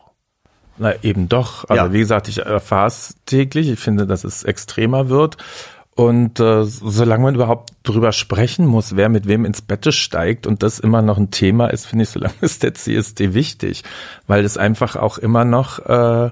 Na, 0.80 0.94
eben 1.04 1.28
doch. 1.30 1.70
Also 1.70 1.86
ja. 1.86 1.94
wie 1.94 2.00
gesagt, 2.00 2.30
ich 2.30 2.40
erfahre 2.40 2.88
es 2.88 3.16
täglich. 3.26 3.70
Ich 3.70 3.80
finde, 3.80 4.08
dass 4.08 4.24
es 4.24 4.44
extremer 4.44 5.10
wird. 5.10 5.38
Und 5.94 6.40
äh, 6.40 6.64
solange 6.64 7.24
man 7.24 7.36
überhaupt 7.36 7.72
drüber 7.84 8.14
sprechen 8.14 8.66
muss, 8.66 8.96
wer 8.96 9.10
mit 9.10 9.28
wem 9.28 9.44
ins 9.44 9.62
Bett 9.62 9.94
steigt 9.94 10.48
und 10.48 10.64
das 10.64 10.80
immer 10.80 11.02
noch 11.02 11.18
ein 11.18 11.30
Thema 11.30 11.68
ist, 11.68 11.88
finde 11.88 12.04
ich, 12.04 12.10
solange 12.10 12.36
ist 12.42 12.64
der 12.64 12.74
CSD 12.74 13.34
wichtig, 13.34 13.84
weil 14.26 14.46
es 14.46 14.58
einfach 14.58 14.96
auch 14.96 15.18
immer 15.18 15.44
noch 15.44 15.80
äh, 15.80 16.32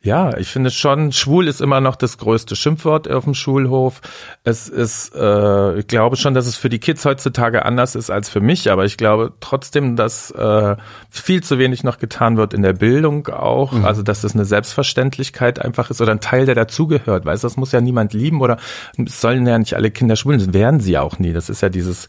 ja, 0.00 0.36
ich 0.38 0.48
finde 0.48 0.70
schon, 0.70 1.10
schwul 1.10 1.48
ist 1.48 1.60
immer 1.60 1.80
noch 1.80 1.96
das 1.96 2.18
größte 2.18 2.54
Schimpfwort 2.54 3.10
auf 3.10 3.24
dem 3.24 3.34
Schulhof. 3.34 4.00
Es 4.44 4.68
ist, 4.68 5.12
äh, 5.16 5.78
ich 5.80 5.88
glaube 5.88 6.16
schon, 6.16 6.34
dass 6.34 6.46
es 6.46 6.56
für 6.56 6.68
die 6.68 6.78
Kids 6.78 7.04
heutzutage 7.04 7.64
anders 7.64 7.96
ist 7.96 8.08
als 8.08 8.28
für 8.28 8.40
mich, 8.40 8.70
aber 8.70 8.84
ich 8.84 8.96
glaube 8.96 9.32
trotzdem, 9.40 9.96
dass 9.96 10.30
äh, 10.30 10.76
viel 11.10 11.42
zu 11.42 11.58
wenig 11.58 11.82
noch 11.82 11.98
getan 11.98 12.36
wird 12.36 12.54
in 12.54 12.62
der 12.62 12.74
Bildung 12.74 13.26
auch. 13.26 13.72
Mhm. 13.72 13.84
Also, 13.84 14.02
dass 14.02 14.22
es 14.22 14.34
eine 14.34 14.44
Selbstverständlichkeit 14.44 15.60
einfach 15.60 15.90
ist 15.90 16.00
oder 16.00 16.12
ein 16.12 16.20
Teil, 16.20 16.46
der 16.46 16.54
dazugehört. 16.54 17.24
Weißt 17.26 17.42
du, 17.42 17.46
das 17.48 17.56
muss 17.56 17.72
ja 17.72 17.80
niemand 17.80 18.12
lieben 18.12 18.40
oder 18.40 18.58
es 19.04 19.20
sollen 19.20 19.48
ja 19.48 19.58
nicht 19.58 19.74
alle 19.74 19.90
Kinder 19.90 20.14
schwulen, 20.14 20.38
das 20.38 20.54
werden 20.54 20.78
sie 20.78 20.96
auch 20.96 21.18
nie. 21.18 21.32
Das 21.32 21.50
ist 21.50 21.60
ja 21.60 21.70
dieses 21.70 22.06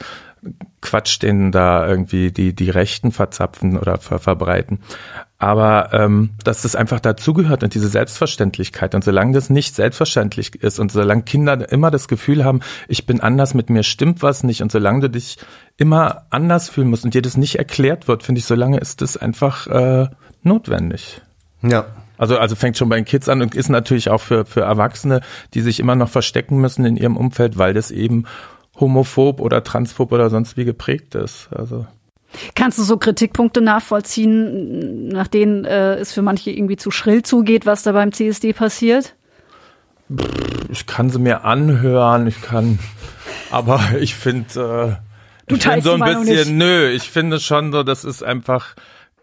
Quatsch, 0.82 1.22
den 1.22 1.52
da 1.52 1.88
irgendwie 1.88 2.32
die, 2.32 2.54
die 2.54 2.70
Rechten 2.70 3.12
verzapfen 3.12 3.78
oder 3.78 3.98
ver 3.98 4.20
verbreiten. 4.20 4.80
Aber 5.42 5.94
ähm, 5.94 6.32
dass 6.44 6.64
das 6.64 6.76
einfach 6.76 7.00
dazugehört 7.00 7.64
und 7.64 7.74
diese 7.74 7.88
Selbstverständlichkeit. 7.88 8.94
Und 8.94 9.06
solange 9.06 9.34
das 9.34 9.50
nicht 9.50 9.74
selbstverständlich 9.74 10.54
ist 10.56 10.80
und 10.80 10.92
solange 10.92 11.24
Kinder 11.24 11.72
immer 11.72 11.92
das 11.92 12.10
Gefühl 12.10 12.44
haben, 12.44 12.60
ich 12.90 13.06
bin 13.06 13.22
anders, 13.22 13.54
mit 13.54 13.70
mir 13.70 13.84
stimmt 13.84 14.22
was 14.22 14.44
nicht 14.44 14.62
und 14.62 14.70
solange 14.70 15.00
du 15.00 15.10
dich 15.10 15.38
immer 15.78 16.26
anders 16.30 16.68
fühlen 16.70 16.90
musst 16.90 17.06
und 17.06 17.14
dir 17.14 17.22
das 17.22 17.38
nicht 17.38 17.56
erklärt 17.56 18.10
wird, 18.10 18.24
finde 18.24 18.40
ich, 18.40 18.46
solange 18.46 18.80
ist 18.80 19.02
das 19.02 19.16
einfach 19.16 19.66
äh, 19.68 20.10
notwendig. 20.44 21.22
Ja. 21.62 21.86
Also, 22.18 22.38
also 22.38 22.58
fängt 22.58 22.76
schon 22.76 22.90
bei 22.90 22.98
den 22.98 23.06
Kids 23.06 23.30
an 23.30 23.42
und 23.42 23.56
ist 23.56 23.70
natürlich 23.70 24.10
auch 24.10 24.20
für, 24.20 24.44
für 24.44 24.62
Erwachsene, 24.62 25.22
die 25.54 25.62
sich 25.62 25.80
immer 25.80 25.96
noch 25.96 26.10
verstecken 26.10 26.60
müssen 26.60 26.84
in 26.84 26.98
ihrem 26.98 27.16
Umfeld, 27.16 27.58
weil 27.58 27.74
das 27.74 27.92
eben 27.92 28.26
homophob 28.78 29.40
oder 29.40 29.64
transphob 29.64 30.12
oder 30.12 30.30
sonst 30.30 30.58
wie 30.58 30.66
geprägt 30.66 31.16
ist. 31.16 31.48
Also. 31.56 31.88
Kannst 32.56 32.78
du 32.78 32.84
so 32.84 32.98
Kritikpunkte 32.98 33.62
nachvollziehen, 33.62 35.08
nach 35.08 35.28
denen 35.28 35.66
äh, 35.66 35.96
es 35.96 36.14
für 36.14 36.22
manche 36.22 36.52
irgendwie 36.52 36.78
zu 36.78 36.92
schrill 36.92 37.24
zugeht, 37.24 37.66
was 37.66 37.84
da 37.84 37.92
beim 37.92 38.12
CSD 38.12 38.54
passiert? 38.54 39.16
Ich 40.70 40.86
kann 40.86 41.10
sie 41.10 41.20
mir 41.20 41.46
anhören, 41.46 42.28
ich 42.28 42.42
kann, 42.42 42.80
aber 43.52 43.82
ich 44.00 44.16
finde, 44.16 45.00
äh, 45.00 45.48
du 45.48 45.56
ich 45.56 45.64
find 45.64 45.84
so 45.84 45.94
ein 45.94 46.00
bisschen, 46.00 46.58
nö, 46.58 46.90
ich 46.90 47.10
finde 47.10 47.40
schon 47.40 47.72
so, 47.72 47.84
das 47.84 48.04
ist 48.04 48.24
einfach, 48.24 48.76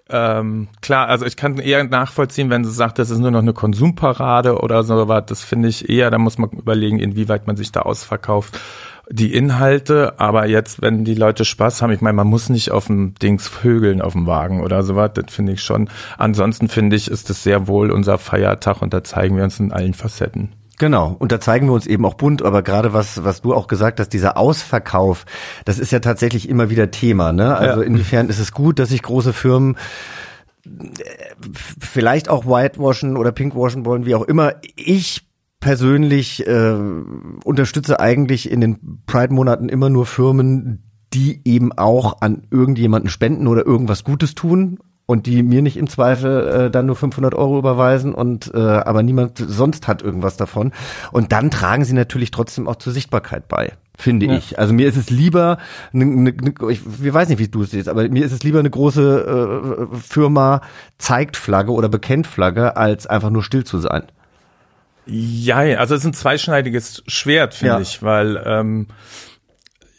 ähm, 0.09 0.69
klar, 0.83 1.09
also 1.09 1.27
ich 1.27 1.37
kann 1.37 1.59
eher 1.59 1.83
nachvollziehen, 1.83 2.51
wenn 2.51 2.65
sie 2.65 2.71
sagt, 2.71 2.99
das 3.01 3.11
ist 3.11 3.19
nur 3.19 3.33
noch 3.33 3.41
eine 3.41 3.53
Konsumparade 3.53 4.59
oder 4.61 4.85
so 4.85 5.09
was, 5.09 5.27
das 5.27 5.43
finde 5.43 5.69
ich 5.69 5.89
eher, 5.89 6.11
da 6.11 6.19
muss 6.19 6.39
man 6.39 6.51
überlegen, 6.51 7.01
inwieweit 7.01 7.47
man 7.47 7.57
sich 7.57 7.73
da 7.73 7.81
ausverkauft 7.81 8.61
die 9.09 9.35
Inhalte, 9.35 10.19
aber 10.19 10.47
jetzt, 10.47 10.83
wenn 10.83 11.05
die 11.05 11.15
Leute 11.15 11.45
Spaß 11.45 11.83
haben, 11.83 11.93
ich 11.93 12.01
meine, 12.01 12.17
man 12.17 12.27
muss 12.27 12.49
nicht 12.49 12.71
auf 12.73 12.87
dem 12.87 13.15
Dings 13.15 13.47
vögeln 13.47 14.03
auf 14.03 14.15
dem 14.15 14.27
Wagen 14.27 14.63
oder 14.63 14.83
sowas, 14.83 15.11
das 15.15 15.33
finde 15.33 15.53
ich 15.53 15.63
schon. 15.63 15.89
Ansonsten 16.19 16.69
finde 16.69 16.97
ich, 16.97 17.11
ist 17.11 17.31
es 17.31 17.43
sehr 17.43 17.69
wohl 17.69 17.91
unser 17.91 18.19
Feiertag 18.19 18.83
und 18.83 18.93
da 18.93 19.05
zeigen 19.05 19.37
wir 19.37 19.45
uns 19.45 19.61
in 19.61 19.73
allen 19.73 19.95
Facetten. 19.95 20.53
Genau, 20.79 21.17
und 21.19 21.33
da 21.33 21.41
zeigen 21.41 21.69
wir 21.69 21.73
uns 21.73 21.87
eben 21.87 22.05
auch 22.05 22.15
bunt, 22.15 22.43
aber 22.43 22.63
gerade 22.63 22.93
was, 22.93 23.25
was 23.25 23.41
du 23.41 23.55
auch 23.55 23.67
gesagt 23.67 23.99
hast, 23.99 24.11
dieser 24.11 24.37
Ausverkauf, 24.37 25.25
das 25.65 25.79
ist 25.79 25.91
ja 25.91 26.01
tatsächlich 26.01 26.49
immer 26.49 26.69
wieder 26.69 26.91
Thema, 26.91 27.33
ne? 27.33 27.57
Also 27.57 27.81
ja. 27.81 27.87
inwiefern 27.87 28.29
ist 28.29 28.41
es 28.41 28.53
gut, 28.53 28.79
dass 28.79 28.91
sich 28.91 29.03
große 29.03 29.33
Firmen 29.33 29.77
äh, 30.67 31.01
vielleicht 31.81 32.29
auch 32.29 32.45
whitewashen 32.45 33.17
oder 33.17 33.33
pinkwashen 33.33 33.87
wollen, 33.87 34.05
wie 34.05 34.15
auch 34.15 34.25
immer. 34.25 34.55
Ich 34.77 35.26
persönlich 35.67 36.47
äh, 36.47 36.77
unterstütze 37.43 37.99
eigentlich 37.99 38.49
in 38.49 38.61
den 38.61 39.03
Pride-Monaten 39.07 39.69
immer 39.69 39.91
nur 39.91 40.07
Firmen, 40.07 40.85
die 41.13 41.41
eben 41.45 41.73
auch 41.73 42.21
an 42.21 42.47
irgendjemanden 42.53 43.11
spenden 43.11 43.49
oder 43.49 43.67
irgendwas 43.67 44.05
Gutes 44.05 44.37
tun 44.37 44.79
und 45.07 45.27
die 45.27 45.43
mir 45.43 45.63
nicht 45.63 45.77
im 45.77 45.89
Zweifel 45.89 46.47
äh, 46.47 46.71
dann 46.71 46.87
nur 46.87 46.95
500 46.95 47.35
Euro 47.35 47.59
überweisen 47.59 48.15
und 48.15 48.55
äh, 48.55 48.59
aber 48.59 49.03
niemand 49.03 49.39
sonst 49.39 49.89
hat 49.89 50.03
irgendwas 50.03 50.37
davon. 50.37 50.71
Und 51.11 51.33
dann 51.33 51.51
tragen 51.51 51.85
sie 51.85 51.95
natürlich 51.95 52.31
trotzdem 52.31 52.69
auch 52.69 52.77
zur 52.77 52.93
Sichtbarkeit 52.93 53.49
bei 53.49 53.73
finde 53.99 54.27
ja. 54.27 54.37
ich. 54.37 54.61
Also 54.61 54.73
mir 54.73 54.87
ist 54.87 54.97
es 54.97 55.11
lieber, 55.11 55.59
ne, 55.91 56.05
ne, 56.05 56.33
ne, 56.33 56.55
ich, 56.69 56.83
ich 57.03 57.15
weiß 57.15 57.29
nicht, 57.29 57.39
wie 57.39 57.49
du 57.49 57.63
es 57.63 57.73
siehst, 57.73 57.89
aber 57.89 58.09
mir 58.09 58.25
ist 58.25 58.33
es 58.33 58.45
lieber 58.45 58.61
eine 58.61 58.71
große 58.71 59.89
äh, 59.91 59.97
Firma 59.97 60.61
zeigt 60.99 61.37
Flagge 61.37 61.73
oder 61.73 61.89
bekennt 61.89 62.29
Flagge, 62.29 62.77
als 62.77 63.07
einfach 63.09 63.31
nur 63.31 63.43
still 63.43 63.65
zu 63.65 63.79
sein. 63.79 64.05
Ja, 65.07 65.59
also 65.59 65.95
es 65.95 66.01
ist 66.01 66.07
ein 66.07 66.15
zweischneidiges 66.15 67.05
Schwert, 67.07 67.55
finde 67.55 67.75
ja. 67.75 67.81
ich, 67.81 68.03
weil 68.03 68.43
ähm, 68.45 68.89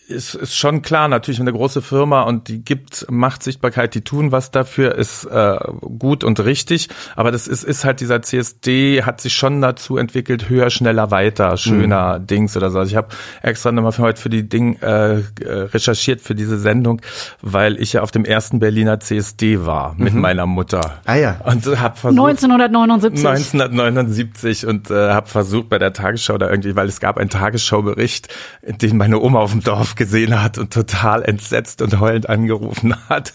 ist, 0.08 0.36
ist 0.36 0.56
schon 0.56 0.82
klar, 0.82 1.08
natürlich 1.08 1.41
eine 1.41 1.52
große 1.52 1.82
Firma 1.82 2.22
und 2.22 2.48
die 2.48 2.63
gibt 2.63 3.06
Machtsichtbarkeit, 3.10 3.93
die 3.93 4.02
tun 4.02 4.32
was 4.32 4.52
dafür, 4.52 4.96
ist 4.96 5.26
äh, 5.26 5.58
gut 5.82 6.24
und 6.24 6.39
richtig. 6.39 6.88
Aber 7.15 7.32
das 7.32 7.48
ist, 7.48 7.63
ist 7.63 7.84
halt 7.84 8.00
dieser 8.00 8.22
CSD, 8.22 9.04
hat 9.04 9.22
sich 9.22 9.34
schon 9.34 9.62
dazu 9.62 9.98
entwickelt, 9.98 10.50
höher, 10.50 10.70
schneller, 10.70 11.12
weiter, 11.12 11.58
schöner 11.58 12.20
mhm. 12.20 12.28
Dings 12.28 12.56
oder 12.56 12.72
so. 12.72 12.80
Also 12.80 12.91
ich 12.91 12.96
habe 12.96 13.10
extra 13.41 13.72
nochmal 13.72 13.91
für 13.91 14.04
heute 14.04 14.22
für 14.22 14.30
die 14.30 14.48
Ding 14.48 14.78
äh, 14.78 15.22
recherchiert 15.46 16.22
für 16.22 16.36
diese 16.36 16.58
Sendung, 16.58 17.02
weil 17.41 17.80
ich 17.80 17.93
ja 17.93 18.02
auf 18.02 18.12
dem 18.12 18.24
ersten 18.24 18.60
Berliner 18.60 19.00
CSD 19.00 19.65
war 19.65 19.93
mit 19.98 20.13
mhm. 20.13 20.22
meiner 20.22 20.46
Mutter. 20.46 21.02
Ah 21.06 21.15
ja. 21.15 21.41
Und 21.43 21.65
hab 21.80 22.00
versucht, 22.00 22.28
1979. 22.28 23.26
1979 23.26 24.65
und 24.65 24.89
äh, 24.89 25.12
habe 25.12 25.28
versucht 25.28 25.70
bei 25.70 25.80
der 25.80 25.91
Tagesschau 25.91 26.38
da 26.38 26.50
irgendwie, 26.50 26.76
weil 26.76 26.88
es 26.88 27.02
gab 27.02 27.17
einen 27.17 27.30
Tagesschaubericht, 27.30 28.30
den 28.62 28.98
meine 28.98 29.20
Oma 29.20 29.39
auf 29.39 29.52
dem 29.52 29.62
Dorf 29.63 29.97
gesehen 29.98 30.42
hat 30.42 30.58
und 30.58 30.72
total 30.72 31.24
entsetzt 31.24 31.82
und 31.82 32.00
heulend 32.00 32.30
angerufen 32.30 32.96
hat, 33.10 33.34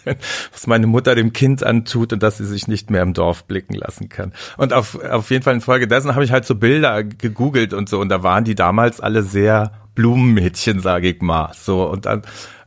was 0.52 0.66
meine 0.66 0.86
Mutter 0.86 1.14
dem 1.14 1.32
Kind 1.32 1.62
antut 1.62 2.12
und 2.12 2.22
dass 2.22 2.38
sie 2.38 2.46
sich 2.46 2.68
nicht 2.68 2.90
mehr 2.90 3.02
im 3.02 3.14
Dorf 3.14 3.44
blicken 3.44 3.74
lassen 3.74 4.08
kann. 4.08 4.32
Und 4.56 4.72
auf, 4.72 4.98
auf 5.02 5.30
jeden 5.30 5.42
Fall 5.42 5.54
infolgedessen 5.54 6.14
habe 6.14 6.24
ich 6.24 6.32
halt 6.32 6.46
so 6.46 6.54
Bilder 6.54 7.04
gegoogelt 7.04 7.74
und 7.74 7.88
so 7.88 8.00
und 8.00 8.08
da 8.08 8.22
waren 8.22 8.44
die 8.44 8.54
damals 8.54 9.00
alle 9.00 9.22
sehr 9.22 9.72
Blumenmädchen, 9.94 10.80
sage 10.80 11.08
ich 11.08 11.20
mal. 11.20 11.52
So 11.54 11.84
und 11.84 12.06
dann 12.06 12.22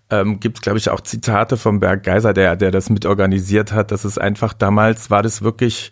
ähm, 0.10 0.40
gibt 0.40 0.58
es, 0.58 0.62
glaube 0.62 0.78
ich, 0.78 0.90
auch 0.90 1.02
Zitate 1.02 1.58
vom 1.58 1.80
Berg 1.80 2.04
Geiser, 2.04 2.34
der, 2.34 2.56
der 2.56 2.72
das 2.72 2.90
mitorganisiert 2.90 3.72
hat, 3.72 3.92
dass 3.92 4.06
es 4.06 4.18
einfach 4.18 4.54
damals 4.54 5.10
war 5.10 5.24
das 5.24 5.42
wirklich 5.42 5.92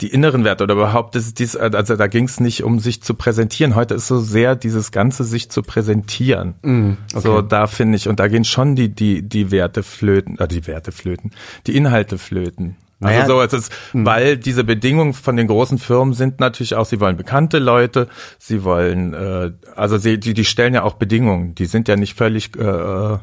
die 0.00 0.08
inneren 0.08 0.44
Werte 0.44 0.64
oder 0.64 0.74
überhaupt 0.74 1.16
ist 1.16 1.38
dies, 1.38 1.56
also 1.56 1.96
da 1.96 2.06
ging 2.06 2.24
es 2.24 2.40
nicht 2.40 2.64
um 2.64 2.78
sich 2.78 3.02
zu 3.02 3.14
präsentieren. 3.14 3.74
Heute 3.74 3.94
ist 3.94 4.06
so 4.06 4.18
sehr 4.18 4.56
dieses 4.56 4.92
Ganze 4.92 5.24
sich 5.24 5.50
zu 5.50 5.62
präsentieren. 5.62 6.54
Mm, 6.62 6.92
okay. 7.12 7.20
So 7.20 7.42
da 7.42 7.66
finde 7.66 7.96
ich 7.96 8.08
und 8.08 8.20
da 8.20 8.28
gehen 8.28 8.44
schon 8.44 8.76
die 8.76 8.88
die 8.88 9.22
die 9.22 9.50
Werte 9.50 9.82
flöten, 9.82 10.38
äh, 10.38 10.48
die 10.48 10.66
Werte 10.66 10.92
flöten, 10.92 11.32
die 11.66 11.76
Inhalte 11.76 12.18
flöten. 12.18 12.76
Also 13.02 13.14
naja, 13.14 13.26
so, 13.26 13.40
es 13.40 13.52
ist, 13.54 13.72
mh. 13.94 14.04
weil 14.04 14.36
diese 14.36 14.62
Bedingungen 14.62 15.14
von 15.14 15.34
den 15.34 15.46
großen 15.46 15.78
Firmen 15.78 16.12
sind 16.12 16.38
natürlich 16.38 16.74
auch, 16.74 16.84
sie 16.84 17.00
wollen 17.00 17.16
bekannte 17.16 17.58
Leute, 17.58 18.08
sie 18.38 18.62
wollen, 18.62 19.14
äh, 19.14 19.52
also 19.74 19.96
sie, 19.96 20.20
die, 20.20 20.34
die 20.34 20.44
stellen 20.44 20.74
ja 20.74 20.82
auch 20.82 20.94
Bedingungen, 20.94 21.54
die 21.54 21.64
sind 21.64 21.88
ja 21.88 21.96
nicht 21.96 22.14
völlig 22.14 22.54
äh, 22.58 23.18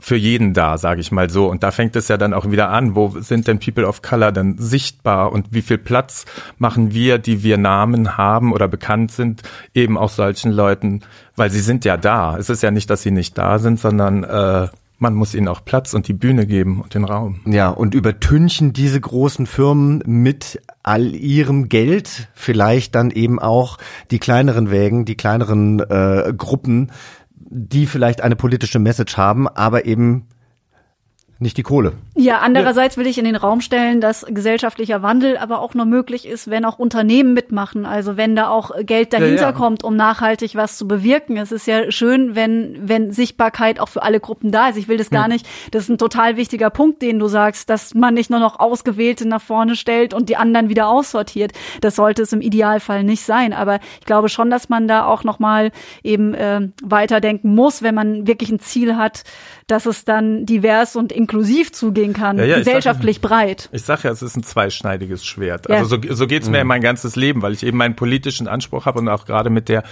für 0.00 0.16
jeden 0.16 0.54
da, 0.54 0.78
sage 0.78 1.00
ich 1.00 1.12
mal 1.12 1.30
so. 1.30 1.48
Und 1.48 1.62
da 1.62 1.70
fängt 1.70 1.94
es 1.94 2.08
ja 2.08 2.16
dann 2.16 2.34
auch 2.34 2.50
wieder 2.50 2.70
an, 2.70 2.96
wo 2.96 3.14
sind 3.20 3.46
denn 3.46 3.60
People 3.60 3.86
of 3.86 4.02
Color 4.02 4.32
dann 4.32 4.56
sichtbar 4.58 5.32
und 5.32 5.48
wie 5.50 5.62
viel 5.62 5.78
Platz 5.78 6.24
machen 6.58 6.92
wir, 6.92 7.18
die 7.18 7.42
wir 7.42 7.58
Namen 7.58 8.16
haben 8.16 8.52
oder 8.52 8.66
bekannt 8.66 9.12
sind, 9.12 9.42
eben 9.74 9.96
auch 9.96 10.10
solchen 10.10 10.50
Leuten, 10.50 11.02
weil 11.36 11.50
sie 11.50 11.60
sind 11.60 11.84
ja 11.84 11.96
da. 11.96 12.36
Es 12.36 12.50
ist 12.50 12.62
ja 12.62 12.70
nicht, 12.70 12.90
dass 12.90 13.02
sie 13.02 13.10
nicht 13.10 13.38
da 13.38 13.58
sind, 13.58 13.78
sondern 13.78 14.24
äh, 14.24 14.68
man 15.00 15.14
muss 15.14 15.34
ihnen 15.34 15.48
auch 15.48 15.64
Platz 15.64 15.94
und 15.94 16.06
die 16.08 16.12
Bühne 16.12 16.46
geben 16.46 16.82
und 16.82 16.94
den 16.94 17.04
Raum. 17.04 17.40
Ja, 17.46 17.70
und 17.70 17.94
übertünchen 17.94 18.72
diese 18.72 19.00
großen 19.00 19.46
Firmen 19.46 20.02
mit 20.06 20.60
all 20.82 21.14
ihrem 21.14 21.68
Geld 21.68 22.28
vielleicht 22.34 22.94
dann 22.94 23.10
eben 23.10 23.38
auch 23.38 23.78
die 24.10 24.18
kleineren 24.18 24.70
Wägen, 24.70 25.06
die 25.06 25.16
kleineren 25.16 25.80
äh, 25.80 26.32
Gruppen, 26.36 26.92
die 27.50 27.86
vielleicht 27.86 28.20
eine 28.22 28.36
politische 28.36 28.78
Message 28.78 29.16
haben, 29.16 29.48
aber 29.48 29.84
eben 29.84 30.28
nicht 31.40 31.56
die 31.56 31.62
Kohle. 31.62 31.94
Ja, 32.16 32.40
andererseits 32.40 32.98
will 32.98 33.06
ich 33.06 33.16
in 33.16 33.24
den 33.24 33.34
Raum 33.34 33.62
stellen, 33.62 34.02
dass 34.02 34.26
gesellschaftlicher 34.28 35.00
Wandel 35.00 35.38
aber 35.38 35.60
auch 35.60 35.72
nur 35.72 35.86
möglich 35.86 36.28
ist, 36.28 36.50
wenn 36.50 36.66
auch 36.66 36.78
Unternehmen 36.78 37.32
mitmachen. 37.32 37.86
Also 37.86 38.18
wenn 38.18 38.36
da 38.36 38.50
auch 38.50 38.72
Geld 38.82 39.14
dahinter 39.14 39.34
ja, 39.34 39.48
ja. 39.48 39.52
kommt, 39.52 39.82
um 39.82 39.96
nachhaltig 39.96 40.54
was 40.54 40.76
zu 40.76 40.86
bewirken. 40.86 41.38
Es 41.38 41.50
ist 41.50 41.66
ja 41.66 41.90
schön, 41.90 42.34
wenn, 42.34 42.76
wenn 42.82 43.10
Sichtbarkeit 43.10 43.80
auch 43.80 43.88
für 43.88 44.02
alle 44.02 44.20
Gruppen 44.20 44.52
da 44.52 44.68
ist. 44.68 44.76
Ich 44.76 44.86
will 44.86 44.98
das 44.98 45.08
gar 45.08 45.24
hm. 45.24 45.32
nicht. 45.32 45.48
Das 45.70 45.84
ist 45.84 45.88
ein 45.88 45.96
total 45.96 46.36
wichtiger 46.36 46.68
Punkt, 46.68 47.00
den 47.00 47.18
du 47.18 47.26
sagst, 47.26 47.70
dass 47.70 47.94
man 47.94 48.12
nicht 48.12 48.28
nur 48.28 48.40
noch 48.40 48.60
Ausgewählte 48.60 49.26
nach 49.26 49.40
vorne 49.40 49.76
stellt 49.76 50.12
und 50.12 50.28
die 50.28 50.36
anderen 50.36 50.68
wieder 50.68 50.88
aussortiert. 50.88 51.52
Das 51.80 51.96
sollte 51.96 52.20
es 52.20 52.34
im 52.34 52.42
Idealfall 52.42 53.02
nicht 53.02 53.22
sein. 53.22 53.54
Aber 53.54 53.80
ich 53.98 54.04
glaube 54.04 54.28
schon, 54.28 54.50
dass 54.50 54.68
man 54.68 54.88
da 54.88 55.06
auch 55.06 55.24
nochmal 55.24 55.72
eben 56.02 56.34
äh, 56.34 56.68
weiterdenken 56.82 57.54
muss, 57.54 57.82
wenn 57.82 57.94
man 57.94 58.26
wirklich 58.26 58.50
ein 58.50 58.60
Ziel 58.60 58.96
hat, 58.96 59.24
dass 59.66 59.86
es 59.86 60.04
dann 60.04 60.44
divers 60.44 60.96
und 60.96 61.12
inklusiv 61.12 61.29
zugehen 61.72 62.12
kann, 62.12 62.38
ja, 62.38 62.44
ja, 62.44 62.58
gesellschaftlich 62.58 63.20
sag, 63.22 63.30
breit. 63.30 63.68
Ich 63.72 63.82
sage 63.82 64.02
ja, 64.04 64.10
es 64.10 64.22
ist 64.22 64.36
ein 64.36 64.42
zweischneidiges 64.42 65.24
Schwert. 65.24 65.68
Ja. 65.68 65.76
Also 65.76 65.96
so, 65.96 66.14
so 66.14 66.26
geht 66.26 66.42
es 66.42 66.48
mir 66.48 66.62
mhm. 66.62 66.68
mein 66.68 66.80
ganzes 66.80 67.16
Leben, 67.16 67.42
weil 67.42 67.52
ich 67.52 67.64
eben 67.64 67.78
meinen 67.78 67.96
politischen 67.96 68.48
Anspruch 68.48 68.86
habe 68.86 68.98
und 68.98 69.08
auch 69.08 69.24
gerade 69.24 69.50
mit 69.50 69.68
der 69.68 69.84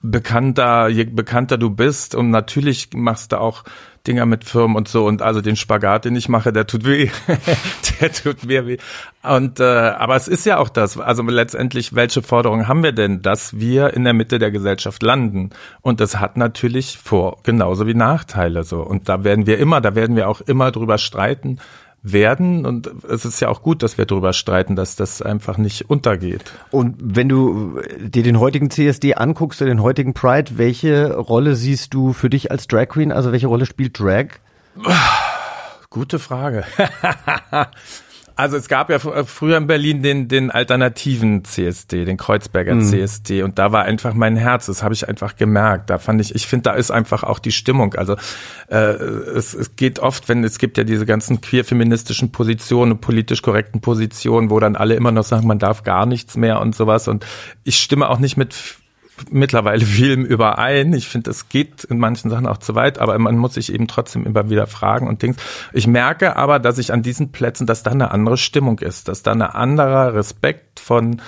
bekannter, 0.00 0.88
je 0.88 1.04
bekannter 1.04 1.58
du 1.58 1.70
bist 1.70 2.14
und 2.14 2.30
natürlich 2.30 2.90
machst 2.94 3.32
du 3.32 3.40
auch 3.40 3.64
Dinger 4.08 4.26
mit 4.26 4.44
Firmen 4.44 4.76
und 4.76 4.88
so 4.88 5.06
und 5.06 5.22
also 5.22 5.40
den 5.40 5.54
Spagat, 5.54 6.06
den 6.06 6.16
ich 6.16 6.28
mache, 6.28 6.52
der 6.52 6.66
tut 6.66 6.84
weh. 6.84 7.10
der 8.00 8.10
tut 8.10 8.44
mir 8.44 8.66
weh. 8.66 8.78
Und 9.22 9.60
äh, 9.60 9.64
aber 9.64 10.16
es 10.16 10.26
ist 10.26 10.46
ja 10.46 10.58
auch 10.58 10.70
das, 10.70 10.98
also 10.98 11.22
letztendlich, 11.22 11.94
welche 11.94 12.22
Forderungen 12.22 12.66
haben 12.66 12.82
wir 12.82 12.92
denn, 12.92 13.22
dass 13.22 13.58
wir 13.58 13.92
in 13.92 14.04
der 14.04 14.14
Mitte 14.14 14.38
der 14.38 14.50
Gesellschaft 14.50 15.02
landen? 15.02 15.50
Und 15.82 16.00
das 16.00 16.18
hat 16.18 16.36
natürlich 16.36 16.98
Vor 16.98 17.38
genauso 17.42 17.86
wie 17.86 17.94
Nachteile 17.94 18.64
so. 18.64 18.80
Und 18.80 19.08
da 19.08 19.24
werden 19.24 19.46
wir 19.46 19.58
immer, 19.58 19.80
da 19.80 19.94
werden 19.94 20.16
wir 20.16 20.28
auch 20.28 20.40
immer 20.40 20.72
drüber 20.72 20.98
streiten, 20.98 21.58
werden. 22.02 22.66
Und 22.66 22.90
es 23.08 23.24
ist 23.24 23.40
ja 23.40 23.48
auch 23.48 23.62
gut, 23.62 23.82
dass 23.82 23.98
wir 23.98 24.06
darüber 24.06 24.32
streiten, 24.32 24.76
dass 24.76 24.96
das 24.96 25.22
einfach 25.22 25.58
nicht 25.58 25.90
untergeht. 25.90 26.52
Und 26.70 26.96
wenn 26.98 27.28
du 27.28 27.80
dir 27.98 28.22
den 28.22 28.38
heutigen 28.40 28.70
CSD 28.70 29.14
anguckst, 29.14 29.60
den 29.60 29.82
heutigen 29.82 30.14
Pride, 30.14 30.52
welche 30.56 31.14
Rolle 31.14 31.56
siehst 31.56 31.94
du 31.94 32.12
für 32.12 32.30
dich 32.30 32.50
als 32.50 32.66
Drag 32.66 32.88
Queen? 32.88 33.12
Also 33.12 33.32
welche 33.32 33.46
Rolle 33.46 33.66
spielt 33.66 33.98
Drag? 33.98 34.26
Gute 35.90 36.18
Frage. 36.18 36.64
Also 38.38 38.56
es 38.56 38.68
gab 38.68 38.88
ja 38.88 38.96
äh, 38.98 39.24
früher 39.24 39.56
in 39.56 39.66
Berlin 39.66 40.00
den, 40.00 40.28
den 40.28 40.52
alternativen 40.52 41.44
CSD, 41.44 42.04
den 42.04 42.16
Kreuzberger 42.16 42.76
mhm. 42.76 42.84
CSD 42.84 43.42
und 43.42 43.58
da 43.58 43.72
war 43.72 43.82
einfach 43.82 44.14
mein 44.14 44.36
Herz, 44.36 44.66
das 44.66 44.84
habe 44.84 44.94
ich 44.94 45.08
einfach 45.08 45.34
gemerkt. 45.34 45.90
Da 45.90 45.98
fand 45.98 46.20
ich, 46.20 46.36
ich 46.36 46.46
finde, 46.46 46.70
da 46.70 46.74
ist 46.74 46.92
einfach 46.92 47.24
auch 47.24 47.40
die 47.40 47.50
Stimmung. 47.50 47.94
Also 47.94 48.14
äh, 48.68 48.76
es, 48.76 49.54
es 49.54 49.74
geht 49.74 49.98
oft, 49.98 50.28
wenn 50.28 50.44
es 50.44 50.60
gibt 50.60 50.78
ja 50.78 50.84
diese 50.84 51.04
ganzen 51.04 51.40
queer-feministischen 51.40 52.30
Positionen, 52.30 53.00
politisch 53.00 53.42
korrekten 53.42 53.80
Positionen, 53.80 54.50
wo 54.50 54.60
dann 54.60 54.76
alle 54.76 54.94
immer 54.94 55.10
noch 55.10 55.24
sagen, 55.24 55.48
man 55.48 55.58
darf 55.58 55.82
gar 55.82 56.06
nichts 56.06 56.36
mehr 56.36 56.60
und 56.60 56.76
sowas. 56.76 57.08
Und 57.08 57.26
ich 57.64 57.76
stimme 57.76 58.08
auch 58.08 58.20
nicht 58.20 58.36
mit 58.36 58.54
mittlerweile 59.30 59.84
viel 59.84 60.20
überein. 60.20 60.92
Ich 60.92 61.08
finde, 61.08 61.30
es 61.30 61.48
geht 61.48 61.84
in 61.84 61.98
manchen 61.98 62.30
Sachen 62.30 62.46
auch 62.46 62.58
zu 62.58 62.74
weit, 62.74 62.98
aber 62.98 63.18
man 63.18 63.36
muss 63.36 63.54
sich 63.54 63.72
eben 63.72 63.88
trotzdem 63.88 64.24
immer 64.24 64.50
wieder 64.50 64.66
fragen 64.66 65.08
und 65.08 65.22
Dings. 65.22 65.36
Ich 65.72 65.86
merke 65.86 66.36
aber, 66.36 66.58
dass 66.58 66.78
ich 66.78 66.92
an 66.92 67.02
diesen 67.02 67.32
Plätzen, 67.32 67.66
dass 67.66 67.82
da 67.82 67.90
eine 67.90 68.10
andere 68.10 68.36
Stimmung 68.36 68.78
ist, 68.78 69.08
dass 69.08 69.22
da 69.22 69.32
ein 69.32 69.42
anderer 69.42 70.14
Respekt 70.14 70.80
von 70.80 71.20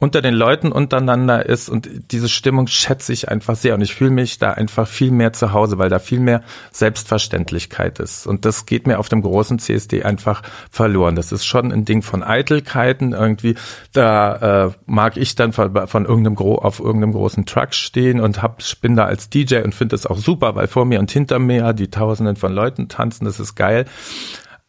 unter 0.00 0.22
den 0.22 0.34
Leuten 0.34 0.70
untereinander 0.70 1.44
ist 1.44 1.68
und 1.68 1.88
diese 2.12 2.28
Stimmung 2.28 2.68
schätze 2.68 3.12
ich 3.12 3.28
einfach 3.28 3.56
sehr 3.56 3.74
und 3.74 3.80
ich 3.80 3.96
fühle 3.96 4.12
mich 4.12 4.38
da 4.38 4.52
einfach 4.52 4.86
viel 4.86 5.10
mehr 5.10 5.32
zu 5.32 5.52
Hause, 5.52 5.78
weil 5.78 5.88
da 5.88 5.98
viel 5.98 6.20
mehr 6.20 6.42
Selbstverständlichkeit 6.70 7.98
ist 7.98 8.24
und 8.24 8.44
das 8.44 8.64
geht 8.64 8.86
mir 8.86 9.00
auf 9.00 9.08
dem 9.08 9.22
großen 9.22 9.58
CSD 9.58 10.04
einfach 10.04 10.42
verloren. 10.70 11.16
Das 11.16 11.32
ist 11.32 11.44
schon 11.44 11.72
ein 11.72 11.84
Ding 11.84 12.02
von 12.02 12.22
Eitelkeiten 12.22 13.12
irgendwie. 13.12 13.56
Da 13.92 14.66
äh, 14.66 14.70
mag 14.86 15.16
ich 15.16 15.34
dann 15.34 15.52
von, 15.52 15.88
von 15.88 16.04
irgendeinem 16.04 16.36
Gro 16.36 16.58
auf 16.58 16.78
irgendeinem 16.78 17.12
großen 17.12 17.44
Truck 17.44 17.74
stehen 17.74 18.20
und 18.20 18.40
hab 18.40 18.62
bin 18.80 18.94
da 18.94 19.06
als 19.06 19.30
DJ 19.30 19.62
und 19.62 19.74
finde 19.74 19.96
es 19.96 20.06
auch 20.06 20.18
super, 20.18 20.54
weil 20.54 20.68
vor 20.68 20.84
mir 20.84 21.00
und 21.00 21.10
hinter 21.10 21.40
mir 21.40 21.72
die 21.72 21.90
Tausenden 21.90 22.36
von 22.36 22.52
Leuten 22.52 22.88
tanzen. 22.88 23.24
Das 23.24 23.40
ist 23.40 23.56
geil, 23.56 23.86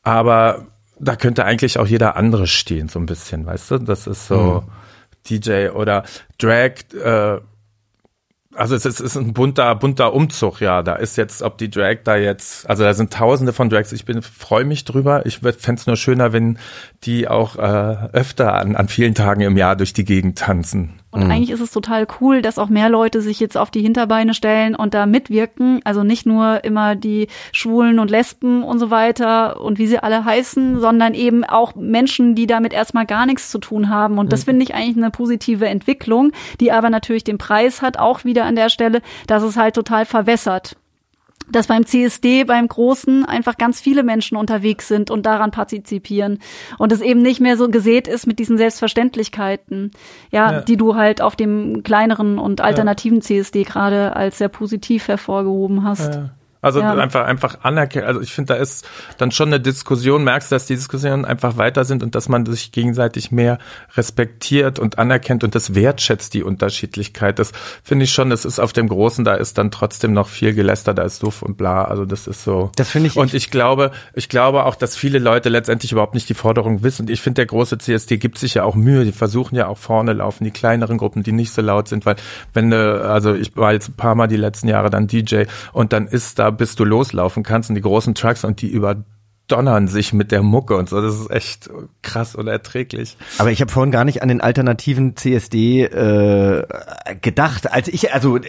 aber 0.01 0.65
da 0.99 1.15
könnte 1.15 1.45
eigentlich 1.45 1.77
auch 1.77 1.87
jeder 1.87 2.15
andere 2.15 2.47
stehen, 2.47 2.89
so 2.89 2.97
ein 2.97 3.05
bisschen, 3.05 3.45
weißt 3.45 3.71
du? 3.71 3.77
Das 3.77 4.07
ist 4.07 4.25
so. 4.25 4.63
Mhm 4.65 4.88
DJ 5.27 5.69
oder 5.69 6.03
Drag, 6.37 6.73
äh, 6.93 7.39
also 8.55 8.75
es 8.75 8.85
ist, 8.85 8.99
es 8.99 9.15
ist 9.15 9.15
ein 9.15 9.33
bunter, 9.33 9.73
bunter 9.75 10.13
Umzug, 10.13 10.59
ja. 10.59 10.81
Da 10.81 10.95
ist 10.95 11.17
jetzt, 11.17 11.43
ob 11.43 11.57
die 11.57 11.69
Drag 11.69 11.99
da 12.03 12.15
jetzt, 12.17 12.67
also 12.69 12.83
da 12.83 12.93
sind 12.93 13.13
tausende 13.13 13.53
von 13.53 13.69
Drags, 13.69 13.91
ich 13.91 14.05
bin, 14.05 14.21
freue 14.21 14.65
mich 14.65 14.85
drüber. 14.85 15.25
Ich 15.25 15.39
fände 15.39 15.73
es 15.73 15.87
nur 15.87 15.95
schöner, 15.95 16.33
wenn 16.33 16.57
die 17.03 17.27
auch 17.27 17.55
äh, 17.55 18.09
öfter 18.11 18.53
an, 18.53 18.75
an 18.75 18.87
vielen 18.87 19.15
Tagen 19.15 19.41
im 19.41 19.55
Jahr 19.57 19.75
durch 19.75 19.93
die 19.93 20.03
Gegend 20.03 20.37
tanzen. 20.37 20.99
Und 21.11 21.25
mhm. 21.25 21.31
eigentlich 21.31 21.49
ist 21.49 21.61
es 21.61 21.71
total 21.71 22.05
cool, 22.19 22.41
dass 22.41 22.59
auch 22.59 22.69
mehr 22.69 22.89
Leute 22.89 23.21
sich 23.21 23.39
jetzt 23.39 23.57
auf 23.57 23.71
die 23.71 23.81
Hinterbeine 23.81 24.33
stellen 24.33 24.75
und 24.75 24.93
da 24.93 25.05
mitwirken. 25.05 25.79
Also 25.83 26.03
nicht 26.03 26.25
nur 26.25 26.63
immer 26.63 26.95
die 26.95 27.27
Schwulen 27.51 27.99
und 27.99 28.11
Lesben 28.11 28.63
und 28.63 28.79
so 28.79 28.91
weiter 28.91 29.61
und 29.61 29.79
wie 29.79 29.87
sie 29.87 29.97
alle 29.99 30.23
heißen, 30.23 30.79
sondern 30.79 31.13
eben 31.13 31.43
auch 31.43 31.73
Menschen, 31.75 32.35
die 32.35 32.47
damit 32.47 32.73
erstmal 32.73 33.05
gar 33.05 33.25
nichts 33.25 33.49
zu 33.49 33.59
tun 33.59 33.89
haben. 33.89 34.19
Und 34.19 34.31
das 34.31 34.41
mhm. 34.41 34.51
finde 34.51 34.63
ich 34.63 34.75
eigentlich 34.75 34.97
eine 34.97 35.09
positive 35.09 35.67
Entwicklung, 35.67 36.31
die 36.59 36.71
aber 36.71 36.89
natürlich 36.89 37.23
den 37.23 37.37
Preis 37.37 37.81
hat, 37.81 37.97
auch 37.97 38.23
wieder 38.23 38.45
an 38.45 38.55
der 38.55 38.69
Stelle, 38.69 39.01
dass 39.25 39.41
es 39.41 39.57
halt 39.57 39.75
total 39.75 40.05
verwässert 40.05 40.75
dass 41.51 41.67
beim 41.67 41.85
CSD, 41.85 42.43
beim 42.43 42.67
Großen, 42.67 43.25
einfach 43.25 43.57
ganz 43.57 43.81
viele 43.81 44.03
Menschen 44.03 44.37
unterwegs 44.37 44.87
sind 44.87 45.11
und 45.11 45.25
daran 45.25 45.51
partizipieren. 45.51 46.39
Und 46.77 46.91
es 46.91 47.01
eben 47.01 47.21
nicht 47.21 47.39
mehr 47.39 47.57
so 47.57 47.69
gesät 47.69 48.07
ist 48.07 48.27
mit 48.27 48.39
diesen 48.39 48.57
Selbstverständlichkeiten, 48.57 49.91
ja, 50.31 50.51
ja. 50.51 50.61
die 50.61 50.77
du 50.77 50.95
halt 50.95 51.21
auf 51.21 51.35
dem 51.35 51.83
kleineren 51.83 52.39
und 52.39 52.61
alternativen 52.61 53.19
ja. 53.19 53.23
CSD 53.23 53.63
gerade 53.63 54.15
als 54.15 54.37
sehr 54.37 54.49
positiv 54.49 55.07
hervorgehoben 55.07 55.83
hast. 55.83 56.15
Ja. 56.15 56.29
Also 56.61 56.81
Ja. 56.81 56.93
einfach, 56.93 57.25
einfach 57.25 57.59
anerkennen. 57.63 58.05
Also 58.05 58.19
ich 58.21 58.33
finde, 58.33 58.53
da 58.55 58.59
ist 58.59 58.85
dann 59.17 59.31
schon 59.31 59.47
eine 59.49 59.59
Diskussion, 59.61 60.23
merkst 60.25 60.51
du, 60.51 60.55
dass 60.55 60.65
die 60.65 60.75
Diskussionen 60.75 61.23
einfach 61.23 61.55
weiter 61.57 61.85
sind 61.85 62.03
und 62.03 62.15
dass 62.15 62.27
man 62.27 62.45
sich 62.45 62.71
gegenseitig 62.73 63.31
mehr 63.31 63.59
respektiert 63.95 64.79
und 64.79 64.97
anerkennt 64.97 65.43
und 65.43 65.55
das 65.55 65.75
wertschätzt, 65.75 66.33
die 66.33 66.43
Unterschiedlichkeit. 66.43 67.39
Das 67.39 67.51
finde 67.83 68.05
ich 68.05 68.11
schon, 68.11 68.29
das 68.29 68.43
ist 68.45 68.59
auf 68.59 68.73
dem 68.73 68.89
Großen, 68.89 69.23
da 69.23 69.35
ist 69.35 69.57
dann 69.57 69.71
trotzdem 69.71 70.13
noch 70.13 70.27
viel 70.27 70.53
Geläster, 70.53 70.93
da 70.93 71.03
ist 71.03 71.19
Suff 71.19 71.41
und 71.41 71.57
bla. 71.57 71.83
Also 71.85 72.05
das 72.05 72.27
ist 72.27 72.43
so. 72.43 72.71
Das 72.75 72.89
finde 72.89 73.07
ich- 73.07 73.15
Und 73.17 73.33
ich 73.33 73.51
glaube, 73.51 73.91
ich 74.13 74.29
glaube 74.29 74.65
auch, 74.65 74.75
dass 74.75 74.95
viele 74.95 75.19
Leute 75.19 75.49
letztendlich 75.49 75.91
überhaupt 75.91 76.13
nicht 76.13 76.27
die 76.29 76.33
Forderung 76.33 76.83
wissen. 76.83 77.03
Und 77.03 77.09
ich 77.09 77.21
finde, 77.21 77.35
der 77.35 77.45
große 77.45 77.77
CSD 77.77 78.17
gibt 78.17 78.37
sich 78.37 78.55
ja 78.55 78.63
auch 78.63 78.75
Mühe. 78.75 79.05
Die 79.05 79.11
versuchen 79.11 79.55
ja 79.55 79.67
auch 79.67 79.77
vorne 79.77 80.13
laufen, 80.13 80.43
die 80.43 80.51
kleineren 80.51 80.97
Gruppen, 80.97 81.23
die 81.23 81.31
nicht 81.31 81.51
so 81.53 81.61
laut 81.61 81.87
sind, 81.87 82.05
weil 82.05 82.15
wenn 82.53 82.69
du, 82.69 83.01
also 83.07 83.33
ich 83.33 83.55
war 83.55 83.73
jetzt 83.73 83.89
ein 83.89 83.93
paar 83.93 84.15
Mal 84.15 84.27
die 84.27 84.37
letzten 84.37 84.67
Jahre 84.67 84.89
dann 84.89 85.07
DJ 85.07 85.43
und 85.73 85.93
dann 85.93 86.07
ist 86.07 86.39
da, 86.39 86.48
bis 86.51 86.75
du 86.75 86.83
loslaufen 86.85 87.43
kannst 87.43 87.69
und 87.69 87.75
die 87.75 87.81
großen 87.81 88.15
Trucks 88.15 88.43
und 88.43 88.61
die 88.61 88.67
überdonnern 88.69 89.87
sich 89.87 90.13
mit 90.13 90.31
der 90.31 90.43
Mucke 90.43 90.75
und 90.75 90.89
so. 90.89 91.01
Das 91.01 91.19
ist 91.19 91.31
echt 91.31 91.69
krass 92.01 92.35
unerträglich. 92.35 93.17
Aber 93.37 93.51
ich 93.51 93.61
habe 93.61 93.71
vorhin 93.71 93.91
gar 93.91 94.05
nicht 94.05 94.21
an 94.21 94.29
den 94.29 94.41
alternativen 94.41 95.15
CSD 95.15 95.83
äh, 95.83 96.65
gedacht. 97.21 97.71
Als 97.71 97.87
ich, 97.87 98.13
also 98.13 98.39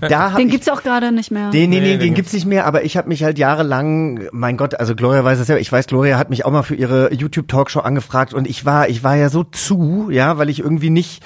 da 0.00 0.30
Den 0.30 0.46
ich 0.46 0.52
gibt's 0.52 0.68
auch 0.68 0.82
gerade 0.82 1.12
nicht 1.12 1.30
mehr. 1.30 1.50
Den, 1.50 1.70
nee, 1.70 1.80
nee, 1.80 1.82
Nee, 1.82 1.90
den, 1.92 2.00
den 2.00 2.14
gibt's 2.14 2.32
nicht 2.32 2.46
mehr, 2.46 2.66
aber 2.66 2.84
ich 2.84 2.96
habe 2.96 3.08
mich 3.08 3.24
halt 3.24 3.38
jahrelang, 3.38 4.28
mein 4.32 4.56
Gott, 4.56 4.74
also 4.74 4.94
Gloria 4.94 5.24
weiß 5.24 5.38
es 5.38 5.48
ja, 5.48 5.56
ich 5.56 5.70
weiß, 5.70 5.86
Gloria 5.86 6.18
hat 6.18 6.30
mich 6.30 6.44
auch 6.44 6.52
mal 6.52 6.62
für 6.62 6.74
ihre 6.74 7.12
YouTube-Talkshow 7.12 7.80
angefragt 7.80 8.34
und 8.34 8.48
ich 8.48 8.64
war, 8.64 8.88
ich 8.88 9.04
war 9.04 9.16
ja 9.16 9.28
so 9.28 9.44
zu, 9.44 10.08
ja, 10.10 10.38
weil 10.38 10.48
ich 10.48 10.60
irgendwie 10.60 10.90
nicht, 10.90 11.22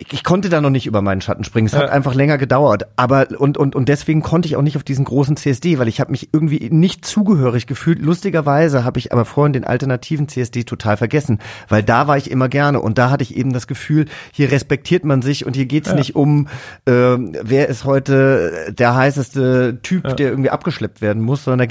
ich, 0.00 0.12
ich 0.14 0.24
konnte 0.24 0.48
da 0.48 0.60
noch 0.60 0.70
nicht 0.70 0.86
über 0.86 1.02
meinen 1.02 1.20
Schatten 1.20 1.44
springen. 1.44 1.66
Es 1.66 1.74
hat 1.74 1.82
Ja. 1.82 1.88
einfach 1.90 2.14
länger 2.14 2.38
gedauert. 2.38 2.86
Aber 2.96 3.28
und, 3.38 3.58
und, 3.58 3.76
und 3.76 3.88
deswegen 3.88 4.22
konnte 4.22 4.48
ich 4.48 4.56
auch 4.56 4.62
nicht 4.62 4.76
auf 4.76 4.82
diesen 4.82 5.04
großen 5.04 5.36
CSD, 5.36 5.78
weil 5.78 5.88
ich 5.88 6.00
habe 6.00 6.10
mich 6.10 6.30
irgendwie 6.32 6.68
nicht 6.70 7.04
zugehörig 7.04 7.66
gefühlt. 7.66 8.00
Lustigerweise 8.00 8.82
habe 8.84 8.98
ich 8.98 9.12
aber 9.12 9.24
vorhin 9.26 9.52
den 9.52 9.64
alternativen 9.64 10.26
CSD 10.26 10.64
total 10.64 10.96
vergessen, 10.96 11.38
weil 11.68 11.82
da 11.82 12.06
war 12.06 12.16
ich 12.16 12.30
immer 12.30 12.48
gerne 12.48 12.80
und 12.80 12.96
da 12.98 13.10
hatte 13.10 13.22
ich 13.22 13.36
eben 13.36 13.52
das 13.52 13.66
Gefühl, 13.66 14.06
hier 14.32 14.50
respektiert 14.50 15.04
man 15.04 15.20
sich 15.22 15.44
und 15.44 15.54
hier 15.54 15.66
geht's 15.66 15.92
nicht 15.92 16.16
um, 16.16 16.48
ähm, 16.86 17.36
wer 17.42 17.68
ist 17.68 17.84
heute 17.84 18.72
der 18.76 18.94
heißeste 18.94 19.80
Typ, 19.82 20.16
der 20.16 20.30
irgendwie 20.30 20.50
abgeschleppt 20.50 21.02
werden 21.02 21.22
muss, 21.22 21.44
sondern 21.44 21.68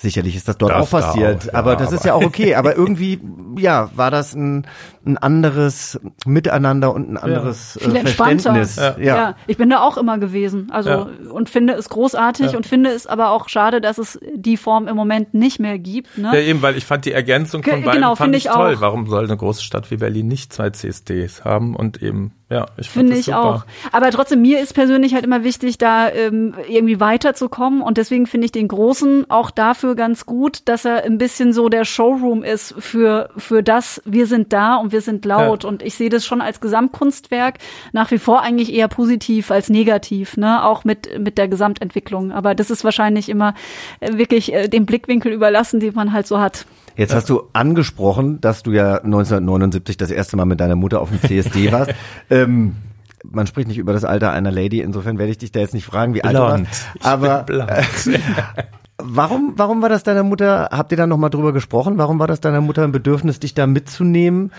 Sicherlich 0.00 0.36
ist 0.36 0.46
das 0.46 0.56
dort 0.58 0.70
Das 0.70 0.80
auch 0.86 0.90
passiert, 0.90 1.46
da 1.46 1.48
auch, 1.48 1.52
ja, 1.52 1.58
aber 1.58 1.74
das 1.74 1.90
ist 1.90 2.04
ja 2.04 2.14
auch 2.14 2.22
okay. 2.24 2.54
Aber 2.54 2.76
irgendwie, 2.76 3.20
ja, 3.58 3.90
war 3.96 4.12
das 4.12 4.32
ein, 4.32 4.64
ein 5.04 5.18
anderes 5.18 5.98
Miteinander 6.24 6.94
und 6.94 7.10
ein 7.10 7.16
anderes 7.16 7.76
Viel 7.82 7.96
äh, 7.96 7.98
entspannter. 7.98 8.54
Verständnis. 8.54 8.76
Ja. 9.04 9.16
Ja. 9.16 9.36
ich 9.48 9.56
bin 9.56 9.68
da 9.70 9.80
auch 9.80 9.96
immer 9.96 10.18
gewesen. 10.18 10.70
Also 10.70 10.90
Ja. 10.90 11.08
und 11.32 11.50
finde 11.50 11.72
es 11.72 11.88
großartig 11.88 12.56
und 12.56 12.64
finde 12.64 12.90
es 12.90 13.08
aber 13.08 13.30
auch 13.32 13.48
schade, 13.48 13.80
dass 13.80 13.98
es 13.98 14.20
die 14.36 14.56
Form 14.56 14.86
im 14.86 14.94
Moment 14.94 15.34
nicht 15.34 15.58
mehr 15.58 15.80
gibt. 15.80 16.16
Ne? 16.16 16.30
Ja, 16.32 16.40
eben, 16.42 16.62
weil 16.62 16.76
ich 16.76 16.86
fand 16.86 17.04
die 17.04 17.12
Ergänzung 17.12 17.62
Ge- 17.62 17.72
von 17.74 17.82
beiden 17.82 18.00
genau, 18.00 18.14
fand 18.14 18.36
ich 18.36 18.44
toll. 18.44 18.76
auch. 18.76 18.80
Warum 18.80 19.08
soll 19.08 19.24
eine 19.24 19.36
große 19.36 19.64
Stadt 19.64 19.90
wie 19.90 19.96
Berlin 19.96 20.28
nicht 20.28 20.52
zwei 20.52 20.70
CSDs 20.70 21.44
haben 21.44 21.74
und 21.74 22.00
eben, 22.04 22.30
ja, 22.50 22.64
ich 22.78 22.88
fand 22.88 23.08
Finde 23.08 23.18
ich 23.18 23.26
super. 23.26 23.44
auch. 23.44 23.64
Aber 23.92 24.10
trotzdem, 24.10 24.40
mir 24.40 24.60
ist 24.60 24.72
persönlich 24.72 25.12
halt 25.12 25.24
immer 25.24 25.44
wichtig, 25.44 25.76
da 25.76 26.08
ähm, 26.10 26.54
irgendwie 26.66 26.98
weiterzukommen. 26.98 27.82
Und 27.82 27.98
deswegen 27.98 28.26
finde 28.26 28.46
ich 28.46 28.52
den 28.52 28.68
Großen 28.68 29.30
auch 29.30 29.50
dafür 29.50 29.94
ganz 29.94 30.24
gut, 30.24 30.62
dass 30.64 30.86
er 30.86 31.04
ein 31.04 31.18
bisschen 31.18 31.52
so 31.52 31.68
der 31.68 31.84
Showroom 31.84 32.42
ist 32.42 32.74
für, 32.78 33.28
für 33.36 33.62
das, 33.62 34.00
wir 34.06 34.26
sind 34.26 34.54
da 34.54 34.76
und 34.76 34.92
wir 34.92 35.02
sind 35.02 35.26
laut. 35.26 35.66
Und 35.66 35.82
ich 35.82 35.94
sehe 35.94 36.08
das 36.08 36.24
schon 36.24 36.40
als 36.40 36.62
Gesamtkunstwerk 36.62 37.58
nach 37.92 38.10
wie 38.10 38.18
vor 38.18 38.40
eigentlich 38.40 38.72
eher 38.72 38.88
positiv 38.88 39.50
als 39.50 39.68
negativ, 39.68 40.38
ne? 40.38 40.64
Auch 40.64 40.84
mit, 40.84 41.18
mit 41.18 41.36
der 41.36 41.48
Gesamtentwicklung. 41.48 42.32
Aber 42.32 42.54
das 42.54 42.70
ist 42.70 42.82
wahrscheinlich 42.82 43.28
immer 43.28 43.52
äh, 44.00 44.16
wirklich 44.16 44.54
äh, 44.54 44.68
dem 44.68 44.86
Blickwinkel 44.86 45.32
überlassen, 45.32 45.80
den 45.80 45.94
man 45.94 46.14
halt 46.14 46.26
so 46.26 46.38
hat. 46.38 46.64
Jetzt 46.98 47.14
hast 47.14 47.30
du 47.30 47.44
angesprochen, 47.52 48.40
dass 48.40 48.64
du 48.64 48.72
ja 48.72 48.96
1979 48.96 49.96
das 49.96 50.10
erste 50.10 50.36
Mal 50.36 50.46
mit 50.46 50.58
deiner 50.58 50.74
Mutter 50.74 51.00
auf 51.00 51.10
dem 51.10 51.20
CSD 51.20 51.70
warst. 51.72 51.94
ähm, 52.28 52.74
man 53.24 53.46
spricht 53.46 53.68
nicht 53.68 53.78
über 53.78 53.92
das 53.92 54.04
Alter 54.04 54.32
einer 54.32 54.50
Lady, 54.50 54.80
insofern 54.80 55.16
werde 55.16 55.30
ich 55.30 55.38
dich 55.38 55.52
da 55.52 55.60
jetzt 55.60 55.74
nicht 55.74 55.86
fragen, 55.86 56.14
wie 56.14 56.24
alt 56.24 56.34
du 56.34 56.40
warst. 56.40 56.86
Aber 57.00 57.44
blond. 57.44 57.70
warum, 58.98 59.52
warum 59.56 59.80
war 59.80 59.88
das 59.88 60.02
deiner 60.02 60.24
Mutter, 60.24 60.70
habt 60.72 60.90
ihr 60.90 60.98
da 60.98 61.06
nochmal 61.06 61.30
drüber 61.30 61.52
gesprochen? 61.52 61.98
Warum 61.98 62.18
war 62.18 62.26
das 62.26 62.40
deiner 62.40 62.60
Mutter 62.60 62.82
ein 62.82 62.92
Bedürfnis, 62.92 63.38
dich 63.38 63.54
da 63.54 63.68
mitzunehmen? 63.68 64.50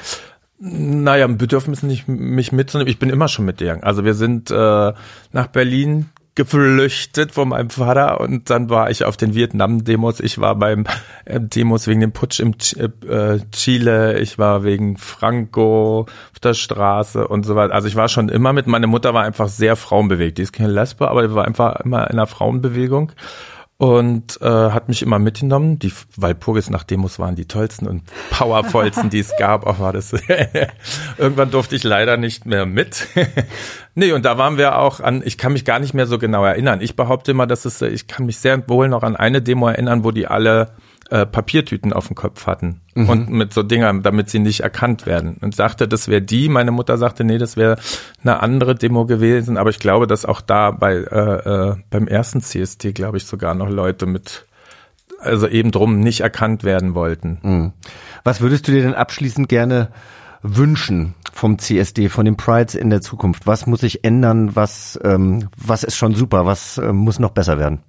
Naja, 0.60 1.26
ein 1.26 1.38
Bedürfnis 1.38 1.84
nicht, 1.84 2.08
mich 2.08 2.54
mitzunehmen. 2.54 2.90
Ich 2.90 3.00
bin 3.00 3.10
immer 3.10 3.28
schon 3.28 3.46
mitgegangen. 3.46 3.84
Also 3.84 4.06
wir 4.06 4.14
sind 4.14 4.50
äh, 4.50 4.94
nach 5.34 5.48
Berlin 5.48 6.10
geflüchtet 6.40 7.34
von 7.34 7.50
meinem 7.50 7.70
Vater 7.70 8.22
und 8.22 8.50
dann 8.50 8.70
war 8.70 8.90
ich 8.90 9.04
auf 9.04 9.18
den 9.18 9.36
Vietnam-Demos. 9.36 10.22
Ich 10.22 10.40
war 10.40 10.56
beim 10.56 10.86
äh, 11.26 11.38
Demos 11.42 11.86
wegen 11.86 12.00
dem 12.00 12.14
Putsch 12.14 12.40
im 12.40 12.58
Ch 12.58 12.78
äh, 12.78 13.40
Chile. 13.52 14.18
Ich 14.20 14.40
war 14.40 14.64
wegen 14.64 14.96
Franco 14.96 16.08
auf 16.32 16.40
der 16.42 16.54
Straße 16.54 17.28
und 17.28 17.46
so 17.46 17.58
weiter. 17.58 17.74
Also 17.74 17.90
ich 17.90 17.98
war 17.98 18.08
schon 18.08 18.30
immer 18.30 18.54
mit. 18.54 18.68
Meine 18.68 18.88
Mutter 18.88 19.14
war 19.14 19.24
einfach 19.24 19.50
sehr 19.50 19.76
frauenbewegt. 19.76 20.38
Die 20.38 20.44
ist 20.44 20.54
keine 20.54 20.72
Lesbe, 20.72 21.10
aber 21.10 21.28
die 21.28 21.36
war 21.36 21.44
einfach 21.44 21.82
immer 21.82 22.06
in 22.06 22.14
einer 22.14 22.26
Frauenbewegung 22.26 23.12
und 23.80 24.42
äh, 24.42 24.46
hat 24.46 24.90
mich 24.90 25.02
immer 25.02 25.20
mitgenommen. 25.20 25.80
Die 25.80 25.94
Walpurgis 26.18 26.70
nach 26.70 26.84
Demos 26.84 27.18
waren 27.18 27.36
die 27.36 27.46
tollsten 27.46 27.88
und 27.88 28.04
powervollsten, 28.30 29.10
die 29.10 29.20
es 29.20 29.32
gab. 29.38 29.66
Auch 29.66 29.80
war 29.80 29.94
das. 29.94 30.14
Irgendwann 31.18 31.50
durfte 31.50 31.78
ich 31.78 31.84
leider 31.84 32.18
nicht 32.18 32.46
mehr 32.46 32.66
mit. 32.66 33.08
Nee, 34.00 34.12
und 34.14 34.26
da 34.26 34.38
waren 34.38 34.58
wir 34.58 34.80
auch 34.80 35.00
an, 35.00 35.22
ich 35.24 35.38
kann 35.38 35.54
mich 35.54 35.66
gar 35.66 35.80
nicht 35.80 35.94
mehr 35.94 36.08
so 36.08 36.18
genau 36.18 36.44
erinnern. 36.44 36.82
Ich 36.82 36.96
behaupte 36.96 37.32
immer, 37.32 37.46
dass 37.46 37.66
es, 37.66 37.82
äh, 37.82 37.90
ich 37.90 38.08
kann 38.08 38.26
mich 38.26 38.40
sehr 38.40 38.68
wohl 38.68 38.88
noch 38.88 39.04
an 39.04 39.16
eine 39.16 39.42
Demo 39.42 39.68
erinnern, 39.68 40.04
wo 40.04 40.12
die 40.12 40.26
alle 40.26 40.72
äh, 41.12 41.26
Papiertüten 41.26 41.92
auf 41.92 42.08
dem 42.08 42.16
Kopf 42.16 42.48
hatten 42.48 42.82
und 42.96 43.30
mit 43.30 43.54
so 43.54 43.64
Dingern, 43.64 44.04
damit 44.04 44.30
sie 44.30 44.40
nicht 44.40 44.62
erkannt 44.62 45.06
werden. 45.06 45.38
Und 45.42 45.56
sagte, 45.56 45.88
das 45.88 46.08
wäre 46.08 46.22
die. 46.22 46.50
Meine 46.50 46.72
Mutter 46.72 46.98
sagte, 46.98 47.24
nee, 47.24 47.38
das 47.38 47.58
wäre 47.58 47.78
eine 48.22 48.42
andere 48.42 48.76
Demo 48.76 49.06
gewesen. 49.06 49.58
Aber 49.58 49.70
ich 49.70 49.80
glaube, 49.80 50.08
dass 50.08 50.26
auch 50.26 50.42
da 50.42 50.72
bei 50.72 50.96
äh, 50.96 51.70
äh, 51.70 51.76
beim 51.90 52.08
ersten 52.08 52.42
CST, 52.42 52.94
glaube 52.94 53.18
ich, 53.18 53.26
sogar 53.26 53.56
noch 53.56 53.70
Leute 53.70 54.06
mit 54.06 54.46
also 55.20 55.48
eben 55.48 55.72
drum 55.72 56.00
nicht 56.00 56.22
erkannt 56.22 56.64
werden 56.64 56.96
wollten. 56.96 57.74
Was 58.24 58.40
würdest 58.40 58.68
du 58.68 58.72
dir 58.72 58.84
denn 58.84 58.94
abschließend 58.94 59.50
gerne 59.50 59.90
wünschen 60.42 61.16
vom 61.40 61.58
CSD, 61.58 62.10
von 62.10 62.26
den 62.26 62.38
Prides 62.38 62.76
in 62.76 62.90
der 62.90 63.02
Zukunft? 63.02 63.48
Was 63.48 63.66
muss 63.66 63.80
sich 63.80 64.04
ändern? 64.04 64.56
Was, 64.56 65.00
ähm, 65.04 65.50
was 65.58 65.84
ist 65.84 65.96
schon 65.96 66.14
super? 66.14 66.46
Was 66.46 66.78
ähm, 66.78 66.98
muss 66.98 67.18
noch 67.18 67.32
besser 67.32 67.58
werden? 67.58 67.82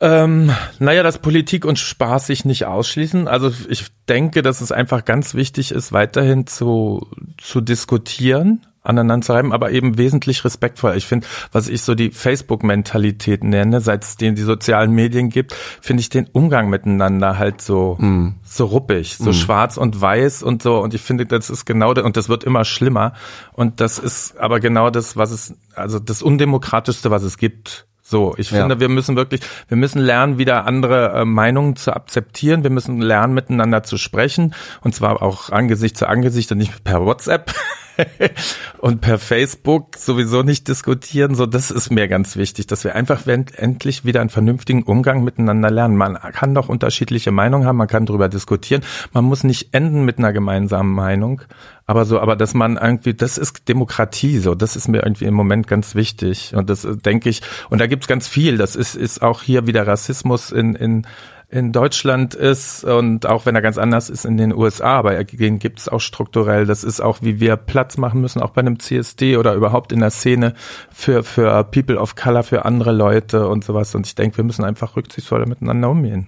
Ähm, 0.00 0.52
naja, 0.78 1.02
dass 1.02 1.18
Politik 1.18 1.64
und 1.64 1.78
Spaß 1.78 2.28
sich 2.28 2.44
nicht 2.44 2.66
ausschließen. 2.66 3.26
Also 3.26 3.52
ich 3.68 3.86
denke, 4.08 4.42
dass 4.42 4.60
es 4.60 4.70
einfach 4.70 5.04
ganz 5.04 5.34
wichtig 5.34 5.72
ist, 5.72 5.92
weiterhin 5.92 6.46
zu, 6.46 7.08
zu 7.36 7.60
diskutieren, 7.60 8.64
aneinander 8.88 9.24
zu 9.26 9.32
reiben, 9.32 9.52
aber 9.52 9.70
eben 9.70 9.98
wesentlich 9.98 10.44
respektvoll. 10.44 10.96
Ich 10.96 11.06
finde, 11.06 11.26
was 11.52 11.68
ich 11.68 11.82
so 11.82 11.94
die 11.94 12.10
Facebook-Mentalität 12.10 13.44
nenne, 13.44 13.80
seit 13.80 14.04
es 14.04 14.16
den 14.16 14.34
die 14.34 14.42
sozialen 14.42 14.92
Medien 14.92 15.28
gibt, 15.30 15.54
finde 15.80 16.00
ich 16.00 16.08
den 16.08 16.26
Umgang 16.32 16.68
miteinander 16.70 17.38
halt 17.38 17.60
so, 17.60 17.98
so 18.44 18.64
ruppig, 18.66 19.16
so 19.16 19.32
schwarz 19.32 19.76
und 19.76 20.00
weiß 20.00 20.42
und 20.42 20.62
so. 20.62 20.78
Und 20.80 20.94
ich 20.94 21.02
finde, 21.02 21.26
das 21.26 21.50
ist 21.50 21.64
genau 21.64 21.94
das, 21.94 22.04
und 22.04 22.16
das 22.16 22.28
wird 22.28 22.44
immer 22.44 22.64
schlimmer. 22.64 23.12
Und 23.52 23.80
das 23.80 23.98
ist 23.98 24.38
aber 24.38 24.60
genau 24.60 24.90
das, 24.90 25.16
was 25.16 25.30
es, 25.30 25.54
also 25.74 25.98
das 25.98 26.22
Undemokratischste, 26.22 27.10
was 27.10 27.22
es 27.22 27.36
gibt. 27.38 27.86
So, 28.02 28.34
ich 28.38 28.50
Ja. 28.50 28.60
finde, 28.60 28.80
wir 28.80 28.88
müssen 28.88 29.16
wirklich, 29.16 29.42
wir 29.68 29.76
müssen 29.76 30.00
lernen, 30.00 30.38
wieder 30.38 30.64
andere 30.66 31.12
äh, 31.12 31.24
Meinungen 31.26 31.76
zu 31.76 31.94
akzeptieren. 31.94 32.62
Wir 32.62 32.70
müssen 32.70 33.02
lernen, 33.02 33.34
miteinander 33.34 33.82
zu 33.82 33.98
sprechen. 33.98 34.54
Und 34.80 34.94
zwar 34.94 35.20
auch 35.20 35.50
Angesicht 35.50 35.98
zu 35.98 36.08
Angesicht 36.08 36.50
und 36.50 36.56
nicht 36.58 36.84
per 36.84 37.04
WhatsApp. 37.04 37.52
und 38.78 39.00
per 39.00 39.18
Facebook 39.18 39.96
sowieso 39.96 40.42
nicht 40.42 40.68
diskutieren. 40.68 41.34
So, 41.34 41.46
das 41.46 41.70
ist 41.70 41.90
mir 41.90 42.08
ganz 42.08 42.36
wichtig, 42.36 42.66
dass 42.66 42.84
wir 42.84 42.94
einfach 42.94 43.26
end- 43.26 43.58
endlich 43.58 44.04
wieder 44.04 44.20
einen 44.20 44.30
vernünftigen 44.30 44.82
Umgang 44.82 45.24
miteinander 45.24 45.70
lernen. 45.70 45.96
Man 45.96 46.14
kann 46.14 46.54
doch 46.54 46.68
unterschiedliche 46.68 47.30
Meinungen 47.30 47.66
haben, 47.66 47.76
man 47.76 47.88
kann 47.88 48.06
darüber 48.06 48.28
diskutieren. 48.28 48.82
Man 49.12 49.24
muss 49.24 49.44
nicht 49.44 49.74
enden 49.74 50.04
mit 50.04 50.18
einer 50.18 50.32
gemeinsamen 50.32 50.94
Meinung. 50.94 51.42
Aber 51.86 52.04
so, 52.04 52.20
aber 52.20 52.36
dass 52.36 52.52
man 52.52 52.76
irgendwie, 52.76 53.14
das 53.14 53.38
ist 53.38 53.66
Demokratie, 53.66 54.38
so, 54.38 54.54
das 54.54 54.76
ist 54.76 54.88
mir 54.88 55.02
irgendwie 55.02 55.24
im 55.24 55.32
Moment 55.32 55.66
ganz 55.66 55.94
wichtig. 55.94 56.52
Und 56.54 56.68
das 56.68 56.84
äh, 56.84 56.96
denke 56.96 57.30
ich, 57.30 57.40
und 57.70 57.80
da 57.80 57.86
gibt's 57.86 58.06
ganz 58.06 58.28
viel. 58.28 58.58
Das 58.58 58.76
ist, 58.76 58.94
ist 58.94 59.22
auch 59.22 59.42
hier 59.42 59.66
wieder 59.66 59.86
Rassismus 59.86 60.52
in, 60.52 60.74
in, 60.74 61.06
in 61.50 61.72
Deutschland 61.72 62.34
ist 62.34 62.84
und 62.84 63.24
auch 63.24 63.46
wenn 63.46 63.54
er 63.54 63.62
ganz 63.62 63.78
anders 63.78 64.10
ist 64.10 64.26
in 64.26 64.36
den 64.36 64.54
USA, 64.54 64.98
aber 64.98 65.24
den 65.24 65.58
gibt 65.58 65.80
es 65.80 65.88
auch 65.88 66.00
strukturell. 66.00 66.66
Das 66.66 66.84
ist 66.84 67.00
auch, 67.00 67.18
wie 67.22 67.40
wir 67.40 67.56
Platz 67.56 67.96
machen 67.96 68.20
müssen, 68.20 68.42
auch 68.42 68.50
bei 68.50 68.60
einem 68.60 68.78
CSD 68.78 69.38
oder 69.38 69.54
überhaupt 69.54 69.92
in 69.92 70.00
der 70.00 70.10
Szene 70.10 70.52
für, 70.92 71.22
für 71.22 71.64
People 71.64 71.96
of 71.96 72.16
Color, 72.16 72.42
für 72.42 72.64
andere 72.66 72.92
Leute 72.92 73.48
und 73.48 73.64
sowas. 73.64 73.94
Und 73.94 74.06
ich 74.06 74.14
denke, 74.14 74.36
wir 74.36 74.44
müssen 74.44 74.62
einfach 74.62 74.94
rücksichtsvoller 74.94 75.48
miteinander 75.48 75.88
umgehen. 75.88 76.26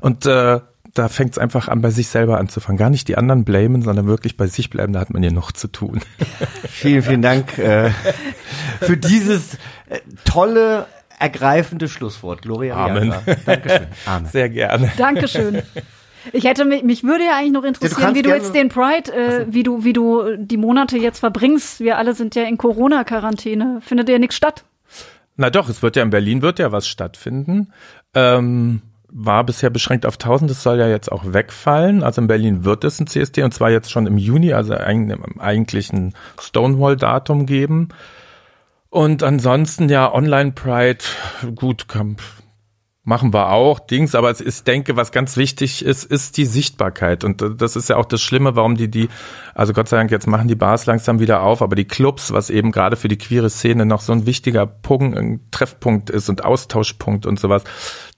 Und 0.00 0.24
äh, 0.24 0.60
da 0.94 1.08
fängt 1.08 1.32
es 1.32 1.38
einfach 1.38 1.68
an, 1.68 1.82
bei 1.82 1.90
sich 1.90 2.08
selber 2.08 2.38
anzufangen. 2.38 2.78
Gar 2.78 2.90
nicht 2.90 3.08
die 3.08 3.18
anderen 3.18 3.44
blamen, 3.44 3.82
sondern 3.82 4.06
wirklich 4.06 4.38
bei 4.38 4.46
sich 4.46 4.70
bleiben, 4.70 4.94
da 4.94 5.00
hat 5.00 5.10
man 5.10 5.22
ja 5.22 5.30
noch 5.30 5.52
zu 5.52 5.68
tun. 5.68 6.00
Vielen, 6.68 7.02
vielen 7.02 7.22
Dank 7.22 7.58
äh, 7.58 7.90
für 8.80 8.96
dieses 8.96 9.54
äh, 9.88 10.00
tolle 10.24 10.86
ergreifende 11.22 11.88
Schlusswort. 11.88 12.42
Gloria 12.42 12.76
Amen. 12.76 13.14
Dankeschön. 13.46 13.86
Amen. 14.06 14.26
Sehr 14.26 14.48
gerne. 14.48 14.92
Dankeschön. 14.96 15.62
Ich 16.32 16.44
hätte 16.44 16.64
mich, 16.64 16.82
mich 16.82 17.04
würde 17.04 17.24
ja 17.24 17.36
eigentlich 17.36 17.52
noch 17.52 17.64
interessieren, 17.64 18.00
kannst 18.00 18.16
wie 18.16 18.22
du 18.22 18.28
jetzt 18.30 18.54
den 18.54 18.68
Pride, 18.68 19.12
äh, 19.12 19.46
wie 19.48 19.62
du, 19.62 19.84
wie 19.84 19.92
du 19.92 20.36
die 20.36 20.56
Monate 20.56 20.96
jetzt 20.98 21.18
verbringst. 21.20 21.80
Wir 21.80 21.98
alle 21.98 22.14
sind 22.14 22.34
ja 22.34 22.44
in 22.44 22.58
Corona-Quarantäne. 22.58 23.80
Findet 23.80 24.08
ja 24.08 24.18
nichts 24.18 24.36
statt. 24.36 24.64
Na 25.36 25.50
doch, 25.50 25.68
es 25.68 25.82
wird 25.82 25.96
ja 25.96 26.02
in 26.02 26.10
Berlin 26.10 26.42
wird 26.42 26.58
ja 26.58 26.72
was 26.72 26.86
stattfinden. 26.86 27.72
Ähm, 28.14 28.82
war 29.08 29.44
bisher 29.44 29.70
beschränkt 29.70 30.06
auf 30.06 30.14
1000, 30.14 30.50
das 30.50 30.62
soll 30.62 30.78
ja 30.78 30.88
jetzt 30.88 31.10
auch 31.10 31.24
wegfallen. 31.32 32.02
Also 32.02 32.20
in 32.20 32.26
Berlin 32.26 32.64
wird 32.64 32.84
es 32.84 33.00
ein 33.00 33.06
CSD 33.06 33.42
und 33.42 33.52
zwar 33.52 33.70
jetzt 33.70 33.90
schon 33.90 34.06
im 34.06 34.18
Juni, 34.18 34.52
also 34.52 34.74
eigentlich 34.74 35.18
eigentlich 35.38 35.92
ein 35.92 36.14
Stonewall-Datum 36.40 37.46
geben. 37.46 37.88
Und 38.92 39.22
ansonsten 39.22 39.88
ja 39.88 40.12
Online 40.12 40.52
Pride, 40.52 40.98
gut, 41.54 41.88
kann, 41.88 42.18
machen 43.04 43.32
wir 43.32 43.48
auch 43.48 43.80
Dings, 43.80 44.14
aber 44.14 44.38
ich 44.38 44.64
denke, 44.64 44.96
was 44.96 45.12
ganz 45.12 45.38
wichtig 45.38 45.82
ist, 45.82 46.04
ist 46.04 46.36
die 46.36 46.44
Sichtbarkeit. 46.44 47.24
Und 47.24 47.42
das 47.56 47.74
ist 47.74 47.88
ja 47.88 47.96
auch 47.96 48.04
das 48.04 48.20
Schlimme, 48.20 48.54
warum 48.54 48.76
die 48.76 48.90
die, 48.90 49.08
also 49.54 49.72
Gott 49.72 49.88
sei 49.88 49.96
Dank 49.96 50.10
jetzt 50.10 50.26
machen 50.26 50.46
die 50.46 50.56
Bars 50.56 50.84
langsam 50.84 51.20
wieder 51.20 51.40
auf, 51.40 51.62
aber 51.62 51.74
die 51.74 51.86
Clubs, 51.86 52.34
was 52.34 52.50
eben 52.50 52.70
gerade 52.70 52.96
für 52.96 53.08
die 53.08 53.16
queere 53.16 53.48
Szene 53.48 53.86
noch 53.86 54.02
so 54.02 54.12
ein 54.12 54.26
wichtiger 54.26 54.66
Punkt, 54.66 55.16
ein 55.16 55.40
Treffpunkt 55.50 56.10
ist 56.10 56.28
und 56.28 56.44
Austauschpunkt 56.44 57.24
und 57.24 57.40
sowas, 57.40 57.64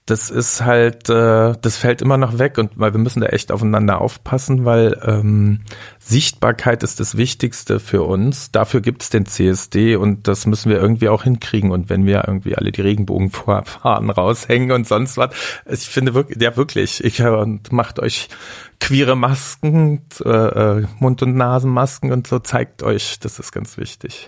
das 0.05 0.29
ist 0.29 0.63
halt, 0.63 1.09
äh, 1.09 1.53
das 1.59 1.77
fällt 1.77 2.03
immer 2.03 2.17
noch 2.17 2.37
weg 2.37 2.59
und 2.59 2.71
weil 2.75 2.93
wir 2.93 2.99
müssen 2.99 3.21
da 3.21 3.27
echt 3.27 3.51
aufeinander 3.51 4.01
aufpassen, 4.01 4.63
weil 4.63 5.01
ähm, 5.03 5.61
Sichtbarkeit 5.97 6.83
ist 6.83 6.99
das 6.99 7.17
Wichtigste 7.17 7.79
für 7.79 8.03
uns. 8.03 8.51
Dafür 8.51 8.81
gibt's 8.81 9.09
den 9.09 9.25
CSD 9.25 9.95
und 9.95 10.27
das 10.27 10.45
müssen 10.45 10.69
wir 10.69 10.79
irgendwie 10.79 11.09
auch 11.09 11.23
hinkriegen. 11.23 11.71
Und 11.71 11.89
wenn 11.89 12.05
wir 12.05 12.23
irgendwie 12.27 12.55
alle 12.55 12.71
die 12.71 12.81
Regenbogenfahnen 12.81 14.11
raushängen 14.11 14.71
und 14.71 14.87
sonst 14.87 15.17
was, 15.17 15.31
ich 15.65 15.87
finde 15.87 16.13
wirklich, 16.13 16.39
ja 16.39 16.55
wirklich, 16.55 17.03
ich 17.03 17.19
äh, 17.19 17.29
und 17.29 17.71
macht 17.71 17.99
euch 17.99 18.29
queere 18.79 19.15
Masken, 19.15 20.01
äh, 20.23 20.29
äh, 20.29 20.87
Mund- 20.99 21.23
und 21.23 21.35
Nasenmasken 21.35 22.11
und 22.11 22.27
so, 22.27 22.37
zeigt 22.37 22.83
euch, 22.83 23.19
das 23.19 23.39
ist 23.39 23.51
ganz 23.51 23.77
wichtig. 23.77 24.27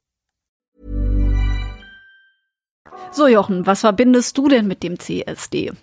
So, 3.13 3.27
Jochen, 3.27 3.65
was 3.65 3.81
verbindest 3.81 4.37
du 4.37 4.47
denn 4.47 4.67
mit 4.67 4.83
dem 4.83 4.97
CSD? 4.97 5.73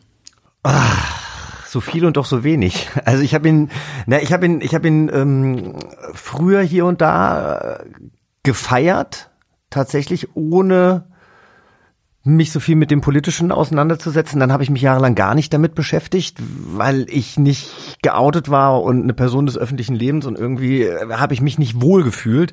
So 1.67 1.81
viel 1.83 2.07
und 2.07 2.17
doch 2.17 2.25
so 2.25 2.43
wenig. 2.43 2.89
Also 3.05 3.23
ich 3.23 3.35
habe 3.35 3.49
ihn, 3.49 3.71
na, 4.07 4.23
ich 4.23 4.33
habe 4.33 4.47
ihn, 4.47 4.63
ich 4.63 4.75
habe 4.75 4.89
ihn 4.89 5.11
ähm, 5.13 5.77
früher 6.15 6.63
hier 6.63 6.87
und 6.87 7.03
da 7.03 7.59
äh, 7.59 7.85
gefeiert, 8.43 9.31
tatsächlich 9.69 10.35
ohne 10.35 11.11
mich 12.37 12.53
so 12.53 12.61
viel 12.61 12.77
mit 12.77 12.91
dem 12.91 13.01
Politischen 13.01 13.53
auseinanderzusetzen. 13.53 14.41
Dann 14.41 14.53
habe 14.53 14.63
ich 14.63 14.71
mich 14.71 14.83
jahrelang 14.83 15.15
gar 15.15 15.35
nicht 15.35 15.53
damit 15.53 15.75
beschäftigt, 15.75 16.39
weil 16.41 17.07
ich 17.09 17.39
nicht 17.39 17.71
geoutet 18.03 18.49
war 18.49 18.83
und 18.83 19.03
eine 19.03 19.15
Person 19.15 19.47
des 19.47 19.59
öffentlichen 19.59 19.95
Lebens 19.95 20.27
und 20.27 20.39
irgendwie 20.39 20.83
äh, 20.83 21.13
habe 21.13 21.35
ich 21.35 21.41
mich 21.41 21.59
nicht 21.59 21.81
wohl 21.81 22.05
gefühlt. 22.05 22.53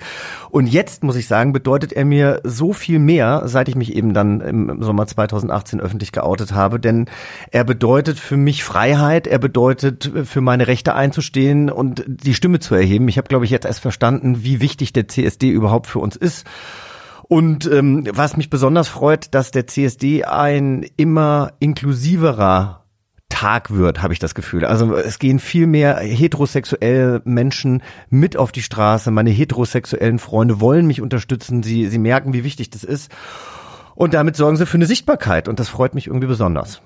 Und 0.49 0.67
jetzt 0.67 1.03
muss 1.03 1.15
ich 1.15 1.27
sagen, 1.27 1.53
bedeutet 1.53 1.93
er 1.93 2.05
mir 2.05 2.41
so 2.43 2.73
viel 2.73 2.99
mehr, 2.99 3.43
seit 3.45 3.69
ich 3.69 3.75
mich 3.75 3.95
eben 3.95 4.13
dann 4.13 4.41
im 4.41 4.81
Sommer 4.81 5.07
2018 5.07 5.79
öffentlich 5.79 6.11
geoutet 6.11 6.53
habe, 6.53 6.79
denn 6.79 7.05
er 7.51 7.63
bedeutet 7.63 8.19
für 8.19 8.37
mich 8.37 8.63
Freiheit, 8.63 9.27
er 9.27 9.39
bedeutet 9.39 10.13
äh, 10.15 10.25
für 10.25 10.41
meine 10.41 10.67
Rechte 10.67 10.95
einzustehen 10.95 11.69
und 11.69 12.03
die 12.07 12.33
Stimme 12.33 12.59
zu 12.59 12.75
erheben. 12.75 13.07
Ich 13.07 13.17
habe 13.17 13.27
glaube 13.27 13.45
ich 13.45 13.51
jetzt 13.51 13.65
erst 13.65 13.79
verstanden, 13.79 14.43
wie 14.43 14.61
wichtig 14.61 14.93
der 14.93 15.07
CSD 15.07 15.49
überhaupt 15.49 15.87
für 15.87 15.99
uns 15.99 16.15
ist. 16.15 16.45
Und 17.27 17.65
ähm, 17.71 18.07
was 18.11 18.37
mich 18.37 18.49
besonders 18.49 18.87
freut, 18.87 19.33
dass 19.33 19.51
der 19.51 19.65
CSD 19.65 20.25
ein 20.25 20.85
immer 20.95 21.53
inklusiverer 21.59 22.85
Tag 23.29 23.71
wird, 23.71 24.01
habe 24.03 24.13
ich 24.13 24.19
das 24.19 24.35
Gefühl. 24.35 24.63
Also 24.63 24.93
es 24.95 25.17
gehen 25.17 25.39
viel 25.39 25.65
mehr 25.65 25.97
heterosexuelle 25.97 27.21
Menschen 27.25 27.81
mit 28.09 28.37
auf 28.37 28.51
die 28.51 28.61
Straße. 28.61 29.09
Meine 29.09 29.31
heterosexuellen 29.31 30.19
Freunde 30.19 30.61
wollen 30.61 30.85
mich 30.85 31.01
unterstützen. 31.01 31.63
Sie, 31.63 31.87
sie 31.87 31.97
merken, 31.97 32.33
wie 32.33 32.43
wichtig 32.43 32.69
das 32.69 32.83
ist. 32.83 33.11
Und 33.95 34.13
damit 34.13 34.35
sorgen 34.35 34.57
sie 34.57 34.65
für 34.65 34.77
eine 34.77 34.85
Sichtbarkeit. 34.85 35.47
Und 35.47 35.59
das 35.59 35.67
freut 35.67 35.95
mich 35.95 36.07
irgendwie 36.07 36.27
besonders. 36.27 36.81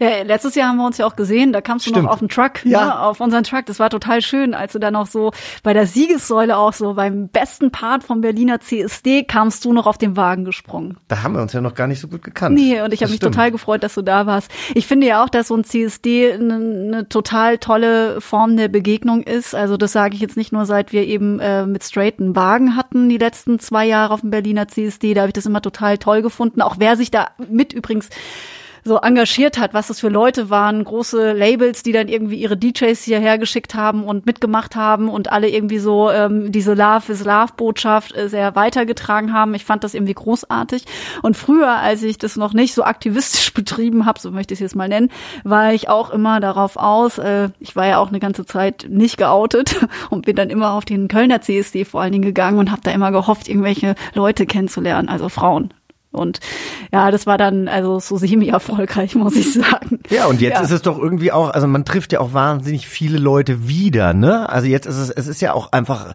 Ja, 0.00 0.22
letztes 0.22 0.54
Jahr 0.54 0.68
haben 0.68 0.76
wir 0.78 0.86
uns 0.86 0.98
ja 0.98 1.06
auch 1.06 1.16
gesehen, 1.16 1.52
da 1.52 1.60
kamst 1.60 1.86
du 1.86 1.90
Stimmt. 1.90 2.04
noch 2.06 2.12
auf 2.12 2.18
den 2.20 2.28
Truck, 2.28 2.64
Ja. 2.64 2.84
ne, 2.84 3.00
auf 3.00 3.20
unseren 3.20 3.44
Truck. 3.44 3.66
Das 3.66 3.78
war 3.78 3.90
total 3.90 4.22
schön, 4.22 4.54
als 4.54 4.72
du 4.72 4.78
dann 4.78 4.96
auch 4.96 5.06
so 5.06 5.32
bei 5.62 5.72
der 5.72 5.86
Siegessäule 5.86 6.56
auch 6.56 6.72
so 6.72 6.94
beim 6.94 7.28
besten 7.28 7.70
Part 7.70 8.04
vom 8.04 8.20
Berliner 8.20 8.60
CSD 8.60 9.24
kamst 9.24 9.64
du 9.64 9.72
noch 9.72 9.86
auf 9.86 9.98
den 9.98 10.16
Wagen 10.16 10.44
gesprungen. 10.44 10.96
Da 11.08 11.22
haben 11.22 11.34
wir 11.34 11.42
uns 11.42 11.52
ja 11.52 11.60
noch 11.60 11.74
gar 11.74 11.86
nicht 11.86 12.00
so 12.00 12.08
gut 12.08 12.22
gekannt. 12.22 12.54
Nee, 12.54 12.80
und 12.82 12.92
ich 12.92 13.02
habe 13.02 13.10
mich 13.10 13.18
stimmt. 13.18 13.34
total 13.34 13.50
gefreut, 13.50 13.82
dass 13.82 13.94
du 13.94 14.02
da 14.02 14.26
warst. 14.26 14.50
Ich 14.74 14.86
finde 14.86 15.06
ja 15.06 15.22
auch, 15.24 15.28
dass 15.28 15.48
so 15.48 15.56
ein 15.56 15.64
CSD 15.64 16.32
eine 16.32 16.58
ne 16.58 17.08
total 17.08 17.58
tolle 17.58 18.20
Form 18.20 18.56
der 18.56 18.68
Begegnung 18.68 19.22
ist. 19.22 19.54
Also 19.54 19.76
das 19.76 19.92
sage 19.92 20.14
ich 20.14 20.20
jetzt 20.20 20.36
nicht 20.36 20.52
nur, 20.52 20.66
seit 20.66 20.92
wir 20.92 21.06
eben 21.06 21.40
äh, 21.40 21.66
mit 21.66 21.84
straighten 21.84 22.34
Wagen 22.36 22.76
hatten, 22.76 23.08
die 23.08 23.18
letzten 23.18 23.58
zwei 23.58 23.86
Jahre 23.86 24.12
auf 24.14 24.20
dem 24.20 24.30
Berliner 24.30 24.68
CSD. 24.68 25.14
Da 25.14 25.22
habe 25.22 25.28
ich 25.30 25.34
das 25.34 25.46
immer 25.46 25.62
total 25.62 25.98
toll 25.98 26.22
gefunden. 26.22 26.62
Auch 26.62 26.76
wer 26.78 26.96
sich 26.96 27.10
da 27.10 27.28
mit 27.50 27.72
übrigens 27.72 28.08
so 28.84 28.98
engagiert 28.98 29.58
hat, 29.58 29.74
was 29.74 29.88
das 29.88 30.00
für 30.00 30.08
Leute 30.08 30.50
waren, 30.50 30.82
große 30.82 31.32
Labels, 31.32 31.82
die 31.82 31.92
dann 31.92 32.08
irgendwie 32.08 32.36
ihre 32.36 32.56
DJs 32.56 33.00
hierher 33.02 33.38
geschickt 33.38 33.74
haben 33.74 34.04
und 34.04 34.26
mitgemacht 34.26 34.74
haben 34.74 35.08
und 35.08 35.30
alle 35.30 35.48
irgendwie 35.48 35.78
so 35.78 36.10
ähm, 36.10 36.50
diese 36.50 36.74
Love 36.74 37.12
is 37.12 37.24
Love 37.24 37.52
Botschaft 37.56 38.16
äh, 38.16 38.28
sehr 38.28 38.54
weitergetragen 38.56 39.32
haben. 39.32 39.54
Ich 39.54 39.64
fand 39.64 39.84
das 39.84 39.94
irgendwie 39.94 40.14
großartig. 40.14 40.84
Und 41.22 41.36
früher, 41.36 41.70
als 41.70 42.02
ich 42.02 42.18
das 42.18 42.36
noch 42.36 42.54
nicht 42.54 42.74
so 42.74 42.82
aktivistisch 42.82 43.54
betrieben 43.54 44.04
habe, 44.04 44.18
so 44.18 44.30
möchte 44.30 44.54
ich 44.54 44.58
es 44.58 44.62
jetzt 44.62 44.76
mal 44.76 44.88
nennen, 44.88 45.10
war 45.44 45.72
ich 45.72 45.88
auch 45.88 46.10
immer 46.10 46.40
darauf 46.40 46.76
aus. 46.76 47.18
Äh, 47.18 47.50
ich 47.60 47.76
war 47.76 47.86
ja 47.86 47.98
auch 47.98 48.08
eine 48.08 48.20
ganze 48.20 48.44
Zeit 48.46 48.86
nicht 48.88 49.16
geoutet 49.16 49.76
und 50.10 50.26
bin 50.26 50.36
dann 50.36 50.50
immer 50.50 50.72
auf 50.72 50.84
den 50.84 51.08
Kölner 51.08 51.40
CSD 51.40 51.84
vor 51.84 52.00
allen 52.00 52.12
Dingen 52.12 52.24
gegangen 52.24 52.58
und 52.58 52.70
habe 52.70 52.82
da 52.82 52.90
immer 52.90 53.12
gehofft, 53.12 53.48
irgendwelche 53.48 53.94
Leute 54.14 54.46
kennenzulernen, 54.46 55.08
also 55.08 55.28
Frauen. 55.28 55.72
Und 56.12 56.40
ja, 56.92 57.10
das 57.10 57.26
war 57.26 57.38
dann 57.38 57.68
also 57.68 57.98
so 57.98 58.16
semi-erfolgreich, 58.16 59.14
muss 59.16 59.34
ich 59.36 59.52
sagen. 59.52 60.00
Ja, 60.10 60.26
und 60.26 60.40
jetzt 60.40 60.58
Ja. 60.58 60.60
ist 60.64 60.70
es 60.70 60.82
doch 60.82 60.98
irgendwie 60.98 61.32
auch, 61.32 61.50
also 61.50 61.66
man 61.66 61.84
trifft 61.84 62.12
ja 62.12 62.20
auch 62.20 62.32
wahnsinnig 62.34 62.86
viele 62.86 63.18
Leute 63.18 63.66
wieder, 63.68 64.14
ne? 64.14 64.48
Also 64.48 64.68
jetzt 64.68 64.86
ist 64.86 64.96
es, 64.98 65.10
es 65.10 65.26
ist 65.26 65.40
ja 65.40 65.52
auch 65.54 65.72
einfach, 65.72 66.14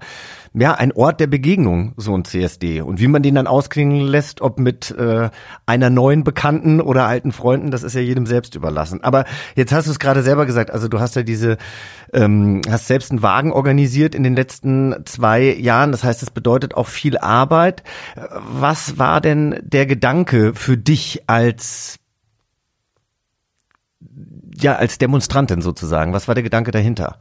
ja, 0.54 0.74
ein 0.74 0.92
Ort 0.92 1.20
der 1.20 1.28
Begegnung, 1.28 1.94
so 1.98 2.16
ein 2.16 2.26
CSD. 2.26 2.82
Und 2.82 3.00
wie 3.00 3.08
man 3.08 3.24
den 3.24 3.36
dann 3.36 3.48
ausklingen 3.48 4.02
lässt, 4.02 4.42
ob 4.42 4.60
mit 4.60 4.92
äh, 4.92 5.30
einer 5.66 5.90
neuen 5.90 6.24
Bekannten 6.24 6.82
oder 6.82 7.08
alten 7.08 7.32
Freunden, 7.32 7.72
das 7.72 7.84
ist 7.84 7.96
ja 7.96 8.02
jedem 8.02 8.26
selbst 8.26 8.56
überlassen. 8.56 9.04
Aber 9.04 9.26
jetzt 9.56 9.72
hast 9.72 9.88
du 9.88 9.92
es 9.92 10.00
gerade 10.00 10.24
selber 10.24 10.46
gesagt, 10.46 10.72
also 10.72 10.88
du 10.88 11.00
hast 11.00 11.16
ja 11.16 11.24
diese, 11.24 11.58
ähm, 12.14 12.62
hast 12.70 12.88
selbst 12.88 13.12
einen 13.12 13.22
Wagen 13.22 13.52
organisiert 13.52 14.16
in 14.16 14.24
den 14.24 14.36
letzten 14.36 14.96
zwei 15.06 15.54
Jahren. 15.54 15.92
Das 15.92 16.04
heißt, 16.04 16.24
es 16.24 16.32
bedeutet 16.32 16.76
auch 16.76 16.88
viel 16.88 17.18
Arbeit. 17.18 17.84
Was 18.16 18.98
war 18.98 19.22
denn 19.22 19.60
der 19.64 19.86
Gedanke 19.86 20.54
für 20.54 20.78
dich 20.78 21.24
als 21.28 22.00
ja, 24.60 24.76
als 24.76 24.98
Demonstrantin 24.98 25.62
sozusagen. 25.62 26.14
Was 26.14 26.28
war 26.28 26.36
der 26.36 26.44
Gedanke 26.44 26.72
dahinter? 26.72 27.20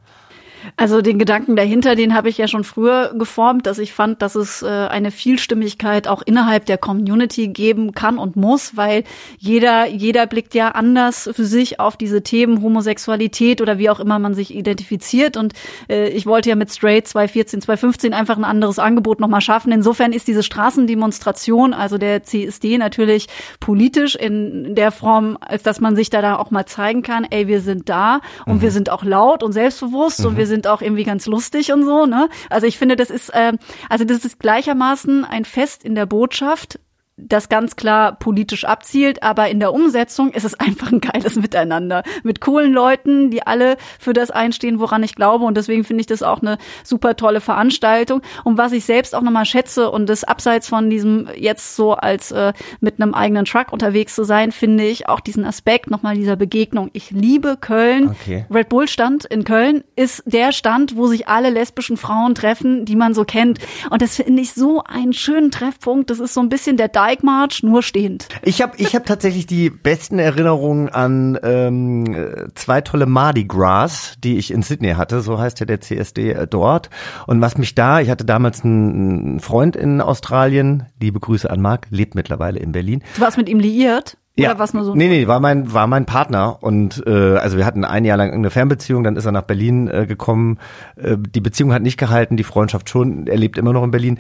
Also 0.77 1.03
den 1.03 1.19
Gedanken 1.19 1.57
dahinter, 1.57 1.95
den 1.95 2.15
habe 2.15 2.29
ich 2.29 2.39
ja 2.39 2.49
schon 2.49 2.65
früher 2.65 3.15
geformt, 3.15 3.67
dass 3.67 3.79
ich 3.79 3.93
fand, 3.93 4.23
dass 4.23 4.35
es 4.35 4.63
äh, 4.63 4.67
eine 4.67 5.11
Vielstimmigkeit 5.11 6.09
auch 6.09 6.23
innerhalb 6.23 6.67
der 6.67 6.79
Community 6.79 7.49
geben 7.49 7.93
kann 7.93 8.19
und 8.19 8.37
muss, 8.37 8.77
weil 8.77 9.05
jeder 9.39 9.87
jeder 9.87 10.27
blickt 10.27 10.55
ja 10.55 10.69
anders 10.71 11.29
für 11.33 11.45
sich 11.45 11.81
auf 11.81 11.97
diese 11.97 12.23
Themen 12.23 12.63
Homosexualität 12.63 13.61
oder 13.61 13.79
wie 13.79 13.91
auch 13.91 14.01
immer 14.01 14.19
man 14.19 14.35
sich 14.35 14.55
identifiziert. 14.55 15.37
Und 15.37 15.53
äh, 15.89 16.09
ich 16.09 16.27
wollte 16.27 16.49
ja 16.49 16.57
mit 16.57 16.71
Straight 16.71 17.07
2014, 17.07 17.63
2015 17.63 18.15
einfach 18.15 18.37
ein 18.37 18.45
anderes 18.45 18.79
Angebot 18.79 19.21
nochmal 19.21 19.41
schaffen. 19.41 19.73
Insofern 19.73 20.13
ist 20.13 20.29
diese 20.29 20.43
Straßendemonstration, 20.43 21.75
also 21.75 21.99
der 21.99 22.23
CSD 22.23 22.79
natürlich 22.79 23.29
politisch 23.61 24.15
in 24.15 24.75
der 24.75 24.93
Form, 24.93 25.37
als 25.41 25.63
dass 25.63 25.81
man 25.81 25.97
sich 25.97 26.11
da, 26.11 26.23
da 26.23 26.37
auch 26.37 26.51
mal 26.51 26.67
zeigen 26.67 27.03
kann, 27.03 27.27
ey, 27.29 27.49
wir 27.49 27.61
sind 27.61 27.89
da 27.89 28.21
und 28.45 28.63
wir 28.63 28.71
sind 28.71 28.91
auch 28.91 29.05
laut 29.05 29.43
und 29.43 29.53
selbstbewusst 29.53 30.25
und 30.25 30.37
wir 30.37 30.47
sind 30.47 30.56
sind 30.57 30.67
auch 30.67 30.81
irgendwie 30.81 31.05
ganz 31.05 31.27
lustig 31.27 31.71
und 31.71 31.85
so, 31.85 32.07
ne? 32.07 32.31
Also 32.49 32.67
ich 32.67 32.79
finde, 32.79 32.97
das 32.97 33.11
ist, 33.11 33.29
äh, 33.29 33.53
also 33.91 34.05
das 34.05 34.25
ist 34.25 34.39
gleichermaßen 34.39 35.25
ein 35.25 35.45
Fest 35.45 35.85
in 35.85 35.95
der 35.95 36.07
Botschaft, 36.07 36.81
das 37.17 37.49
ganz 37.49 37.77
klar 37.77 38.19
politisch 38.19 38.65
abzielt, 38.65 39.23
aber 39.23 39.49
in 39.49 39.59
der 39.59 39.73
Umsetzung 39.73 40.33
ist 40.33 40.45
es 40.45 40.55
einfach 40.61 40.93
ein 40.93 41.01
geiles 41.01 41.37
Miteinander 41.37 42.03
mit 42.23 42.41
coolen 42.41 42.73
Leuten, 42.73 43.31
die 43.31 43.47
alle 43.47 43.77
für 43.99 44.13
das 44.13 44.31
einstehen, 44.31 44.81
woran 44.81 45.03
ich 45.03 45.15
glaube 45.15 45.45
und 45.45 45.57
deswegen 45.57 45.85
finde 45.85 46.03
ich 46.03 46.07
das 46.07 46.23
auch 46.23 46.43
eine 46.43 46.59
super 46.85 47.17
tolle 47.17 47.41
Veranstaltung 47.41 48.21
und 48.45 48.59
was 48.59 48.73
ich 48.73 48.85
selbst 48.85 49.15
auch 49.15 49.23
nochmal 49.23 49.47
schätze 49.47 49.91
und 49.91 50.09
das 50.09 50.25
abseits 50.25 50.69
von 50.69 50.91
diesem 50.91 51.29
jetzt 51.37 51.77
so 51.77 51.95
als 51.95 52.33
äh, 52.33 52.53
mit 52.81 53.01
einem 53.01 53.15
eigenen 53.15 53.47
Truck 53.47 53.73
unterwegs 53.73 54.15
zu 54.15 54.25
sein, 54.25 54.53
finde 54.53 54.85
ich 54.85 55.09
auch 55.09 55.21
diesen 55.21 55.45
Aspekt 55.45 55.91
nochmal 55.91 56.17
dieser 56.17 56.37
Begegnung. 56.37 56.91
Ich 56.93 57.11
liebe 57.11 57.57
Köln. 57.59 58.09
Okay. 58.11 58.45
Red 58.51 58.69
Bull 58.69 58.89
Stand 58.89 59.25
in 59.25 59.45
Köln 59.45 59.85
ist 59.97 60.23
der 60.27 60.53
Stand, 60.53 60.97
wo 60.97 61.07
sich 61.07 61.29
alle 61.29 61.51
lesbischen 61.51 61.97
Frauen 61.97 62.35
treffen, 62.35 62.85
die 62.85 62.97
man 62.97 63.15
so 63.15 63.25
kennt 63.25 63.59
und 63.91 64.03
das 64.03 64.17
finde 64.17 64.43
ich 64.43 64.53
so 64.53 64.83
einen 64.85 65.13
schönen 65.13 65.51
Treffpunkt. 65.51 66.11
Das 66.11 66.21
ist 66.21 66.35
so 66.35 66.41
ein 66.41 66.49
bisschen 66.49 66.77
der 66.77 66.89
Dyke 67.07 67.25
March, 67.25 67.63
nur 67.63 67.83
stehend. 67.83 68.29
Ich 68.43 68.63
habe 68.63 68.73
ich 68.79 68.95
hab 68.95 69.07
tatsächlich 69.07 69.47
die 69.47 69.71
besten 69.71 70.19
Erinnerungen 70.19 70.89
an 70.89 71.39
ähm, 71.43 72.51
zwei 72.55 72.81
tolle 72.81 73.07
Mardi 73.07 73.45
Gras, 73.45 74.15
die 74.23 74.39
ich 74.39 74.53
in 74.53 74.63
Sydney 74.63 74.95
hatte, 74.95 75.21
so 75.21 75.39
heißt 75.39 75.61
ja 75.61 75.67
der 75.67 75.81
CSD 75.81 76.33
äh, 76.33 76.47
dort. 76.47 76.91
Und 77.27 77.41
was 77.41 77.59
mich 77.59 77.75
da, 77.75 78.01
ich 78.01 78.11
hatte 78.11 78.25
damals 78.25 78.65
einen, 78.65 79.21
einen 79.25 79.41
Freund 79.41 79.77
in 79.77 80.01
Australien, 80.01 80.87
liebe 81.01 81.21
Grüße 81.21 81.49
an 81.49 81.61
Marc, 81.61 81.87
lebt 81.91 82.15
mittlerweile 82.15 82.59
in 82.59 82.73
Berlin. 82.73 83.03
Du 83.15 83.21
warst 83.21 83.37
mit 83.37 83.49
ihm 83.49 83.61
liiert? 83.61 84.17
Ja, 84.39 84.51
Oder 84.51 84.59
was 84.59 84.75
nur 84.75 84.85
so? 84.85 84.95
nee, 84.95 85.09
nee, 85.09 85.27
war 85.27 85.41
mein 85.41 85.73
war 85.73 85.87
mein 85.87 86.05
Partner 86.05 86.59
und 86.61 87.03
äh, 87.07 87.37
also 87.37 87.57
wir 87.57 87.65
hatten 87.65 87.85
ein 87.85 88.05
Jahr 88.05 88.19
lang 88.19 88.33
eine 88.33 88.51
Fernbeziehung, 88.51 89.03
dann 89.03 89.17
ist 89.17 89.25
er 89.25 89.33
nach 89.33 89.43
Berlin 89.43 89.89
äh, 89.89 90.07
gekommen. 90.07 90.59
Äh, 90.97 91.17
die 91.19 91.41
Beziehung 91.41 91.73
hat 91.73 91.81
nicht 91.81 91.97
gehalten, 91.97 92.37
die 92.37 92.45
Freundschaft 92.45 92.91
schon. 92.91 93.29
Er 93.29 93.39
lebt 93.39 93.57
immer 93.57 93.73
noch 93.73 93.83
in 93.83 93.93
Berlin. 93.93 94.19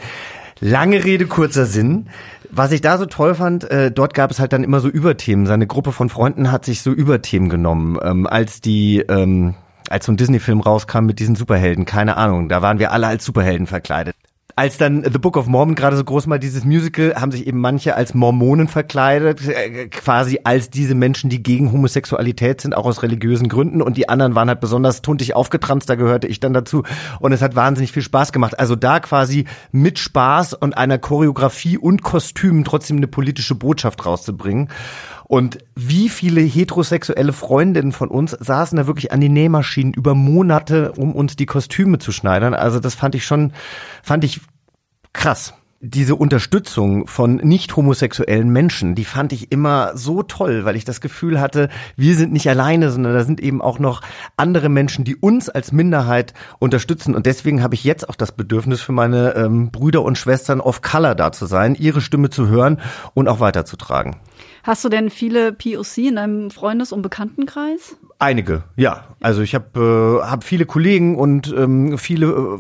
Lange 0.61 1.05
Rede 1.05 1.27
kurzer 1.27 1.67
Sinn. 1.67 2.09
Was 2.51 2.73
ich 2.73 2.81
da 2.81 2.97
so 2.97 3.07
toll 3.07 3.35
fand, 3.35 3.71
äh, 3.71 3.91
dort 3.91 4.15
gab 4.15 4.31
es 4.31 4.39
halt 4.39 4.53
dann 4.53 4.65
immer 4.65 4.81
so 4.81 4.89
Überthemen. 4.89 5.47
Seine 5.47 5.67
Gruppe 5.67 5.93
von 5.93 6.09
Freunden 6.09 6.51
hat 6.51 6.65
sich 6.65 6.83
so 6.83 6.93
Überthemen 6.93 7.49
genommen, 7.49 7.99
ähm, 8.03 8.27
als 8.27 8.61
die 8.61 9.01
ähm, 9.01 9.55
als 9.89 10.07
so 10.07 10.13
ein 10.13 10.17
Disney-Film 10.17 10.61
rauskam 10.61 11.05
mit 11.05 11.21
diesen 11.21 11.37
Superhelden, 11.37 11.85
keine 11.85 12.17
Ahnung, 12.17 12.49
da 12.49 12.61
waren 12.61 12.79
wir 12.79 12.93
alle 12.93 13.07
als 13.07 13.25
Superhelden 13.25 13.67
verkleidet 13.67 14.17
als 14.59 14.79
dann 14.79 15.05
The 15.05 15.19
Book 15.19 15.37
of 15.37 15.47
Mormon 15.49 15.75
gerade 15.75 15.99
so 15.99 16.05
groß 16.05 16.31
war, 16.31 16.39
dieses 16.39 16.65
Musical, 16.65 17.15
haben 17.15 17.31
sich 17.31 17.47
eben 17.47 17.61
manche 17.61 17.95
als 17.95 18.15
Mormonen 18.15 18.69
verkleidet, 18.69 19.47
äh, 19.47 19.89
quasi 19.89 20.41
als 20.45 20.71
diese 20.71 20.95
Menschen, 20.95 21.29
die 21.29 21.43
gegen 21.43 21.73
Homosexualität 21.73 22.63
sind, 22.63 22.75
auch 22.75 22.87
aus 22.87 23.03
religiösen 23.03 23.51
Gründen. 23.51 23.83
Und 23.83 23.99
die 23.99 24.09
anderen 24.09 24.35
waren 24.35 24.49
halt 24.49 24.61
besonders 24.61 25.03
tuntig 25.03 25.37
aufgetranst, 25.37 25.91
da 25.91 25.95
gehörte 25.95 26.27
ich 26.27 26.41
dann 26.41 26.55
dazu. 26.55 26.85
Und 27.21 27.33
es 27.33 27.43
hat 27.43 27.55
wahnsinnig 27.55 27.93
viel 27.93 28.03
Spaß 28.03 28.33
gemacht. 28.33 28.59
Also 28.59 28.77
da 28.77 28.99
quasi 28.99 29.45
mit 29.73 29.99
Spaß 29.99 30.55
und 30.55 30.79
einer 30.79 30.97
Choreografie 30.97 31.77
und 31.77 32.03
Kostümen 32.03 32.65
trotzdem 32.65 32.97
eine 32.97 33.09
politische 33.09 33.57
Botschaft 33.57 34.07
rauszubringen. 34.07 34.71
Und 35.29 35.59
wie 35.75 36.09
viele 36.09 36.41
heterosexuelle 36.41 37.33
Freundinnen 37.33 37.93
von 37.93 38.09
uns 38.09 38.31
saßen 38.31 38.77
da 38.77 38.87
wirklich 38.87 39.13
an 39.13 39.21
die 39.21 39.29
Nähmaschinen 39.29 39.93
über 39.93 40.15
Monate, 40.15 40.93
um 40.93 41.15
uns 41.15 41.35
die 41.35 41.47
Kostüme 41.47 41.99
zu 41.99 42.13
schneidern. 42.13 42.55
Also 42.55 42.79
das 42.79 42.95
fand 42.95 43.15
ich 43.17 43.27
schon, 43.27 43.53
fand 44.03 44.23
ich 44.23 44.41
krass. 45.13 45.55
Diese 45.81 46.15
Unterstützung 46.15 47.07
von 47.07 47.37
nicht 47.37 47.77
homosexuellen 47.77 48.49
Menschen, 48.49 48.95
die 48.95 49.05
fand 49.05 49.33
ich 49.33 49.53
immer 49.53 49.93
so 49.95 50.23
toll, 50.23 50.65
weil 50.65 50.75
ich 50.75 50.85
das 50.85 51.03
Gefühl 51.03 51.39
hatte, 51.39 51.69
wir 51.97 52.17
sind 52.17 52.33
nicht 52.33 52.49
alleine, 52.49 52.91
sondern 52.91 53.13
da 53.13 53.25
sind 53.25 53.41
eben 53.41 53.61
auch 53.61 53.79
noch 53.79 54.01
andere 54.37 54.69
Menschen, 54.71 55.05
die 55.05 55.17
uns 55.17 55.51
als 55.51 55.73
Minderheit 55.73 56.33
unterstützen. 56.59 57.15
Und 57.15 57.27
deswegen 57.27 57.63
habe 57.63 57.75
ich 57.75 57.85
jetzt 57.85 58.09
auch 58.09 58.15
das 58.15 58.33
Bedürfnis 58.33 58.81
für 58.81 58.93
meine 58.93 59.35
ähm, 59.35 59.71
Brüder 59.71 60.03
und 60.03 60.17
Schwestern 60.17 60.61
of 60.61 60.81
Color 60.81 61.15
da 61.15 61.31
zu 61.31 61.45
sein, 61.47 61.75
ihre 61.75 62.01
Stimme 62.01 62.31
zu 62.31 62.49
hören 62.49 62.81
und 63.13 63.29
auch 63.29 63.41
weiterzutragen. 63.41 64.17
Hast 64.67 64.85
du 64.85 64.89
denn 64.89 65.11
viele 65.11 65.53
POC 65.53 65.99
in 65.99 66.17
deinem 66.17 66.51
Freundes- 66.51 66.91
und 66.91 67.01
Bekanntenkreis? 67.01 67.97
Einige, 68.19 68.65
ja. 68.75 69.05
Also 69.21 69.43
ich 69.43 69.55
habe 69.55 70.21
äh, 70.25 70.27
hab 70.29 70.43
viele 70.43 70.67
Kollegen 70.67 71.15
und 71.15 71.55
ähm, 71.57 71.97
viele 71.99 72.27
äh, 72.27 72.59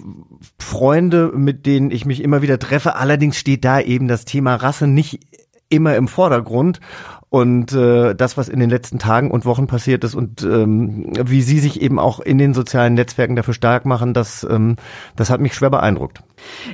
Freunde, 0.57 1.32
mit 1.34 1.66
denen 1.66 1.90
ich 1.90 2.04
mich 2.07 2.22
immer 2.22 2.42
wieder 2.42 2.61
treffe. 2.61 2.94
Allerdings 2.94 3.36
steht 3.36 3.64
da 3.64 3.80
eben 3.80 4.07
das 4.07 4.24
Thema 4.24 4.54
Rasse 4.54 4.86
nicht 4.86 5.18
immer 5.68 5.96
im 5.96 6.07
Vordergrund. 6.07 6.78
Und 7.28 7.72
äh, 7.72 8.14
das, 8.14 8.36
was 8.36 8.48
in 8.48 8.61
den 8.61 8.70
letzten 8.70 9.00
Tagen 9.00 9.32
und 9.32 9.44
Wochen 9.44 9.66
passiert 9.66 10.04
ist 10.04 10.14
und 10.14 10.44
ähm, 10.44 11.12
wie 11.20 11.42
Sie 11.42 11.59
sich 11.59 11.80
eben 11.80 11.98
auch 11.98 12.20
in 12.20 12.38
den 12.38 12.54
sozialen 12.54 12.94
Netzwerken 12.94 13.34
dafür 13.34 13.52
stark 13.52 13.84
machen, 13.84 14.14
das, 14.14 14.46
ähm, 14.48 14.76
das 15.16 15.28
hat 15.28 15.40
mich 15.40 15.54
schwer 15.54 15.70
beeindruckt. 15.70 16.22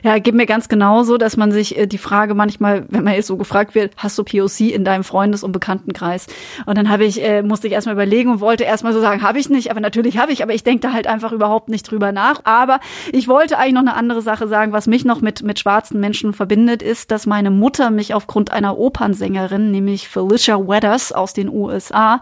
Ja, 0.02 0.18
geht 0.18 0.34
mir 0.34 0.46
ganz 0.46 0.68
genauso, 0.68 1.18
dass 1.18 1.36
man 1.36 1.52
sich 1.52 1.76
äh, 1.78 1.86
die 1.86 1.98
Frage 1.98 2.34
manchmal, 2.34 2.86
wenn 2.88 3.04
man 3.04 3.14
jetzt 3.14 3.26
so 3.26 3.36
gefragt 3.36 3.74
wird, 3.74 3.92
hast 3.96 4.18
du 4.18 4.24
POC 4.24 4.72
in 4.72 4.84
deinem 4.84 5.04
Freundes- 5.04 5.44
und 5.44 5.52
Bekanntenkreis? 5.52 6.26
Und 6.66 6.78
dann 6.78 6.88
habe 6.88 7.04
ich, 7.04 7.22
äh, 7.22 7.42
musste 7.42 7.66
ich 7.66 7.72
erstmal 7.72 7.94
überlegen 7.94 8.30
und 8.30 8.40
wollte 8.40 8.64
erstmal 8.64 8.92
so 8.92 9.00
sagen, 9.00 9.22
habe 9.22 9.38
ich 9.38 9.48
nicht, 9.48 9.70
aber 9.70 9.80
natürlich 9.80 10.18
habe 10.18 10.32
ich, 10.32 10.42
aber 10.42 10.54
ich 10.54 10.64
denke 10.64 10.80
da 10.80 10.92
halt 10.92 11.06
einfach 11.06 11.32
überhaupt 11.32 11.68
nicht 11.68 11.90
drüber 11.90 12.12
nach. 12.12 12.40
Aber 12.44 12.80
ich 13.12 13.28
wollte 13.28 13.58
eigentlich 13.58 13.74
noch 13.74 13.80
eine 13.80 13.94
andere 13.94 14.22
Sache 14.22 14.48
sagen, 14.48 14.72
was 14.72 14.86
mich 14.86 15.04
noch 15.04 15.20
mit, 15.20 15.42
mit 15.42 15.58
schwarzen 15.58 16.00
Menschen 16.00 16.32
verbindet, 16.32 16.82
ist, 16.82 17.10
dass 17.10 17.26
meine 17.26 17.50
Mutter 17.50 17.90
mich 17.90 18.14
aufgrund 18.14 18.52
einer 18.52 18.78
Opernsängerin, 18.78 19.70
nämlich 19.70 20.08
Felicia 20.08 20.58
Weathers 20.58 21.12
aus 21.12 21.32
den 21.32 21.48
USA, 21.48 22.20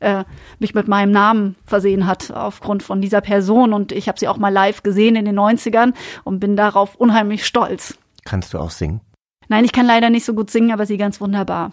äh, 0.00 0.24
mich 0.58 0.74
mit 0.74 0.88
meinem 0.88 1.12
Namen 1.12 1.56
versehen 1.64 2.06
hat 2.06 2.30
aufgrund 2.30 2.82
von 2.82 3.00
dieser 3.00 3.20
Person. 3.20 3.72
Und 3.72 3.92
ich 3.92 4.08
habe 4.08 4.18
sie 4.18 4.28
auch 4.28 4.38
mal 4.38 4.52
live 4.52 4.82
gesehen 4.82 5.16
in 5.16 5.24
den 5.24 5.38
90ern 5.38 5.94
und 6.24 6.40
bin 6.40 6.56
darauf 6.56 6.96
unheimlich 6.96 7.46
stolz. 7.46 7.98
Kannst 8.24 8.54
du 8.54 8.58
auch 8.58 8.70
singen? 8.70 9.00
Nein, 9.48 9.64
ich 9.64 9.72
kann 9.72 9.86
leider 9.86 10.10
nicht 10.10 10.24
so 10.24 10.34
gut 10.34 10.50
singen, 10.50 10.72
aber 10.72 10.86
sie 10.86 10.98
ganz 10.98 11.20
wunderbar. 11.20 11.72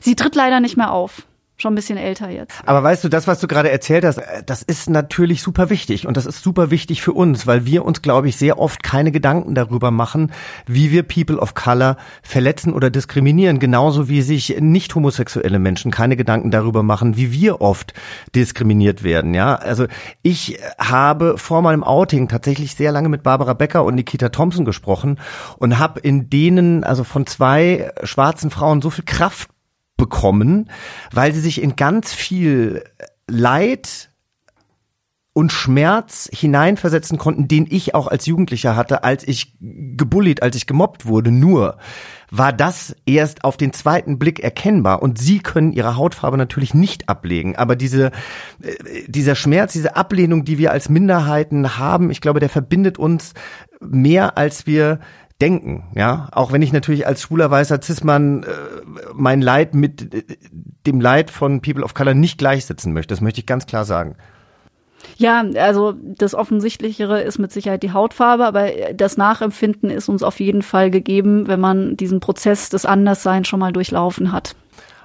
Sie 0.00 0.16
tritt 0.16 0.34
leider 0.34 0.60
nicht 0.60 0.76
mehr 0.76 0.92
auf 0.92 1.26
schon 1.62 1.72
ein 1.72 1.76
bisschen 1.76 1.96
älter 1.96 2.28
jetzt. 2.28 2.60
Aber 2.66 2.82
weißt 2.82 3.04
du, 3.04 3.08
das, 3.08 3.26
was 3.26 3.40
du 3.40 3.46
gerade 3.46 3.70
erzählt 3.70 4.04
hast, 4.04 4.18
äh, 4.18 4.42
das 4.44 4.62
ist 4.62 4.90
natürlich 4.90 5.42
super 5.42 5.70
wichtig 5.70 6.06
und 6.06 6.16
das 6.16 6.26
ist 6.26 6.42
super 6.42 6.70
wichtig 6.70 7.00
für 7.00 7.12
uns, 7.12 7.46
weil 7.46 7.64
wir 7.64 7.84
uns, 7.84 8.02
glaube 8.02 8.28
ich, 8.28 8.36
sehr 8.36 8.58
oft 8.58 8.82
keine 8.82 9.12
Gedanken 9.12 9.54
darüber 9.54 9.90
machen, 9.90 10.32
wie 10.66 10.90
wir 10.90 11.04
People 11.04 11.38
of 11.38 11.54
Color 11.54 11.96
verletzen 12.22 12.74
oder 12.74 12.90
diskriminieren, 12.90 13.58
genauso 13.58 14.08
wie 14.08 14.22
sich 14.22 14.56
nicht 14.60 14.94
homosexuelle 14.94 15.58
Menschen 15.58 15.90
keine 15.90 16.16
Gedanken 16.16 16.50
darüber 16.50 16.82
machen, 16.82 17.16
wie 17.16 17.32
wir 17.32 17.60
oft 17.60 17.94
diskriminiert 18.34 19.04
werden. 19.04 19.32
Ja, 19.32 19.54
also 19.54 19.86
ich 20.22 20.58
habe 20.78 21.38
vor 21.38 21.62
meinem 21.62 21.84
Outing 21.84 22.28
tatsächlich 22.28 22.74
sehr 22.74 22.92
lange 22.92 23.08
mit 23.08 23.22
Barbara 23.22 23.54
Becker 23.54 23.84
und 23.84 23.94
Nikita 23.94 24.30
Thompson 24.30 24.64
gesprochen 24.64 25.18
und 25.58 25.78
habe 25.78 26.00
in 26.00 26.28
denen, 26.28 26.84
also 26.84 27.04
von 27.04 27.26
zwei 27.26 27.92
schwarzen 28.02 28.50
Frauen, 28.50 28.82
so 28.82 28.90
viel 28.90 29.04
Kraft 29.04 29.48
bekommen, 30.02 30.68
weil 31.12 31.32
sie 31.32 31.40
sich 31.40 31.62
in 31.62 31.76
ganz 31.76 32.12
viel 32.12 32.82
Leid 33.28 34.10
und 35.34 35.50
Schmerz 35.50 36.28
hineinversetzen 36.32 37.16
konnten, 37.16 37.48
den 37.48 37.66
ich 37.70 37.94
auch 37.94 38.06
als 38.06 38.26
Jugendlicher 38.26 38.76
hatte, 38.76 39.02
als 39.02 39.26
ich 39.26 39.56
gebullied, 39.60 40.42
als 40.42 40.56
ich 40.56 40.66
gemobbt 40.66 41.06
wurde. 41.06 41.30
Nur 41.30 41.78
war 42.30 42.52
das 42.52 42.96
erst 43.06 43.44
auf 43.44 43.56
den 43.56 43.72
zweiten 43.72 44.18
Blick 44.18 44.40
erkennbar 44.40 45.02
und 45.02 45.18
sie 45.18 45.38
können 45.38 45.72
ihre 45.72 45.96
Hautfarbe 45.96 46.36
natürlich 46.36 46.74
nicht 46.74 47.08
ablegen. 47.08 47.56
Aber 47.56 47.76
diese, 47.76 48.06
äh, 48.62 48.74
dieser 49.06 49.34
Schmerz, 49.34 49.72
diese 49.72 49.96
Ablehnung, 49.96 50.44
die 50.44 50.58
wir 50.58 50.70
als 50.72 50.90
Minderheiten 50.90 51.78
haben, 51.78 52.10
ich 52.10 52.20
glaube, 52.20 52.40
der 52.40 52.50
verbindet 52.50 52.98
uns 52.98 53.32
mehr, 53.80 54.36
als 54.36 54.66
wir 54.66 54.98
denken, 55.42 55.82
ja, 55.96 56.28
auch 56.30 56.52
wenn 56.52 56.62
ich 56.62 56.72
natürlich 56.72 57.04
als 57.04 57.20
schwuler 57.20 57.50
weißer 57.50 57.82
Cis-Mann 57.82 58.44
äh, 58.44 58.46
mein 59.12 59.42
Leid 59.42 59.74
mit 59.74 60.14
äh, 60.14 60.22
dem 60.86 61.00
Leid 61.00 61.30
von 61.32 61.60
People 61.60 61.82
of 61.82 61.94
Color 61.94 62.14
nicht 62.14 62.38
gleichsetzen 62.38 62.92
möchte, 62.92 63.12
das 63.12 63.20
möchte 63.20 63.40
ich 63.40 63.46
ganz 63.46 63.66
klar 63.66 63.84
sagen. 63.84 64.14
Ja, 65.16 65.44
also 65.56 65.94
das 66.00 66.36
Offensichtlichere 66.36 67.22
ist 67.22 67.40
mit 67.40 67.50
Sicherheit 67.50 67.82
die 67.82 67.92
Hautfarbe, 67.92 68.46
aber 68.46 68.68
das 68.94 69.16
Nachempfinden 69.16 69.90
ist 69.90 70.08
uns 70.08 70.22
auf 70.22 70.38
jeden 70.38 70.62
Fall 70.62 70.92
gegeben, 70.92 71.48
wenn 71.48 71.58
man 71.58 71.96
diesen 71.96 72.20
Prozess 72.20 72.70
des 72.70 72.86
Andersseins 72.86 73.48
schon 73.48 73.58
mal 73.58 73.72
durchlaufen 73.72 74.30
hat. 74.30 74.54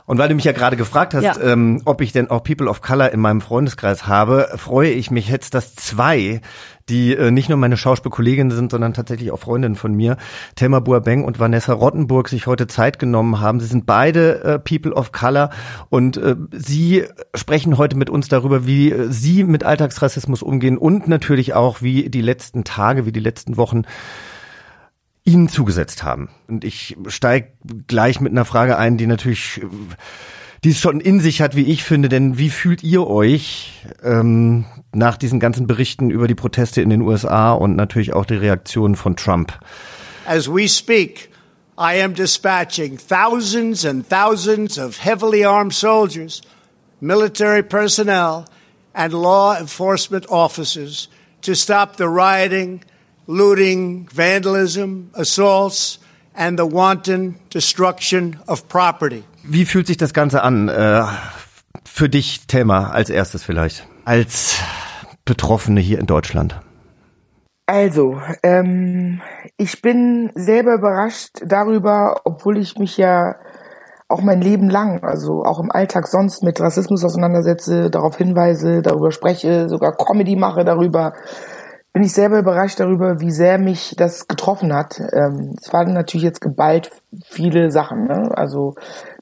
Und 0.08 0.20
weil 0.20 0.30
du 0.30 0.36
mich 0.36 0.46
ja 0.46 0.54
gerade 0.54 0.78
gefragt 0.78 1.14
hast, 1.14 1.24
ja. 1.24 1.36
ähm, 1.42 1.82
ob 1.84 2.00
ich 2.00 2.14
denn 2.14 2.30
auch 2.30 2.42
People 2.42 2.70
of 2.70 2.82
Color 2.82 3.12
in 3.12 3.20
meinem 3.20 3.42
Freundeskreis 3.42 4.08
habe, 4.08 4.48
freue 4.56 4.90
ich 4.90 5.12
mich 5.12 5.28
jetzt, 5.28 5.54
dass 5.54 5.76
zwei, 5.76 6.40
die 6.88 7.14
äh, 7.14 7.30
nicht 7.30 7.50
nur 7.50 7.58
meine 7.58 7.76
Schauspielkolleginnen 7.76 8.56
sind, 8.56 8.72
sondern 8.72 8.94
tatsächlich 8.94 9.32
auch 9.32 9.40
Freundinnen 9.40 9.76
von 9.76 9.94
mir, 9.94 10.16
Thelma 10.56 10.80
Buabeng 10.80 11.26
und 11.26 11.42
Vanessa 11.42 11.74
Rottenburg, 11.74 12.30
sich 12.30 12.48
heute 12.48 12.68
Zeit 12.68 13.00
genommen 13.00 13.42
haben. 13.42 13.60
Sie 13.60 13.68
sind 13.68 13.86
beide 13.86 14.44
äh, 14.46 14.60
People 14.60 14.94
of 14.94 15.12
Color 15.12 15.50
und 15.90 16.16
äh, 16.16 16.38
sie 16.54 17.04
sprechen 17.36 17.78
heute 17.78 17.98
mit 17.98 18.10
uns 18.10 18.30
darüber, 18.30 18.66
wie 18.66 18.94
äh, 18.94 19.12
sie 19.12 19.44
mit 19.44 19.66
Alltagsrassismus 19.66 20.42
umgehen 20.42 20.78
und 20.78 21.10
natürlich 21.10 21.54
auch, 21.54 21.82
wie 21.82 22.10
die 22.10 22.22
letzten 22.22 22.64
Tage, 22.64 23.06
wie 23.06 23.12
die 23.12 23.20
letzten 23.20 23.58
Wochen 23.58 23.82
Ihnen 25.28 25.50
zugesetzt 25.50 26.04
haben. 26.04 26.30
Und 26.48 26.64
ich 26.64 26.98
steige 27.08 27.50
gleich 27.88 28.22
mit 28.22 28.32
einer 28.32 28.46
Frage 28.46 28.78
ein, 28.78 28.98
die 28.98 29.08
natürlich 29.08 29.62
die 30.64 30.72
es 30.72 30.80
schon 30.80 31.00
in 31.00 31.20
sich 31.20 31.42
hat, 31.42 31.56
wie 31.56 31.66
ich 31.66 31.84
finde. 31.84 32.10
Denn 32.10 32.38
wie 32.38 32.50
fühlt 32.50 32.84
ihr 32.84 33.08
euch 33.08 33.86
ähm, 34.04 34.66
nach 34.92 35.18
diesen 35.18 35.40
ganzen 35.40 35.68
Berichten 35.68 36.10
über 36.10 36.28
die 36.28 36.36
Proteste 36.36 36.82
in 36.82 36.90
den 36.90 37.02
USA 37.02 37.52
und 37.52 37.76
natürlich 37.76 38.14
auch 38.14 38.26
die 38.26 38.36
Reaktion 38.36 38.96
von 38.96 39.16
Trump? 39.16 39.54
As 40.26 40.50
we 40.50 40.68
speak, 40.68 41.30
I 41.78 42.02
am 42.02 42.14
dispatching 42.14 42.98
thousands 42.98 43.86
and 43.86 44.08
thousands 44.10 44.80
of 44.80 44.98
heavily 45.04 45.46
armed 45.46 45.74
soldiers, 45.74 46.42
military 47.00 47.64
personnel, 47.64 48.46
and 48.94 49.14
law 49.14 49.56
enforcement 49.58 50.28
officers 50.30 51.10
to 51.44 51.54
stop 51.54 51.98
the 51.98 52.08
rioting, 52.08 52.82
looting, 53.28 54.08
vandalism, 54.14 55.10
assaults, 55.14 56.00
and 56.34 56.58
the 56.58 56.66
wanton 56.66 57.36
destruction 57.50 58.40
of 58.48 58.68
property. 58.68 59.24
Wie 59.44 59.66
fühlt 59.66 59.88
sich 59.88 59.98
das 59.98 60.14
Ganze 60.14 60.44
an? 60.44 60.70
Äh, 60.70 61.04
für 61.86 62.10
dich, 62.10 62.48
Thelma, 62.48 62.90
als 62.90 63.10
erstes 63.10 63.44
vielleicht. 63.44 63.88
Als 64.06 64.58
Betroffene 65.26 65.80
hier 65.80 66.00
in 66.00 66.06
Deutschland. 66.06 66.60
Also, 67.66 68.22
ähm, 68.44 69.22
ich 69.58 69.82
bin 69.82 70.32
selber 70.36 70.76
überrascht 70.76 71.42
darüber, 71.46 72.22
obwohl 72.24 72.58
ich 72.58 72.78
mich 72.78 72.96
ja 72.96 73.36
auch 74.08 74.22
mein 74.22 74.42
Leben 74.42 74.70
lang, 74.70 75.04
also 75.04 75.44
auch 75.44 75.60
im 75.60 75.70
Alltag 75.70 76.08
sonst 76.08 76.44
mit 76.44 76.62
Rassismus 76.62 77.04
auseinandersetze, 77.04 77.90
darauf 77.90 78.16
hinweise, 78.18 78.82
darüber 78.82 79.12
spreche, 79.12 79.68
sogar 79.68 79.98
Comedy 79.98 80.38
mache 80.38 80.64
darüber, 80.64 81.14
bin 81.94 82.04
ich 82.04 82.14
selber 82.14 82.40
überrascht 82.40 82.80
darüber, 82.80 83.20
wie 83.20 83.32
sehr 83.32 83.58
mich 83.58 83.96
das 83.98 84.28
getroffen 84.28 84.74
hat. 84.74 85.00
Ähm, 85.14 85.56
es 85.60 85.74
waren 85.74 85.94
natürlich 85.94 86.24
jetzt 86.24 86.42
geballt 86.42 86.92
viele 87.26 87.72
Sachen, 87.72 88.06
ne? 88.06 88.30
also 88.36 88.76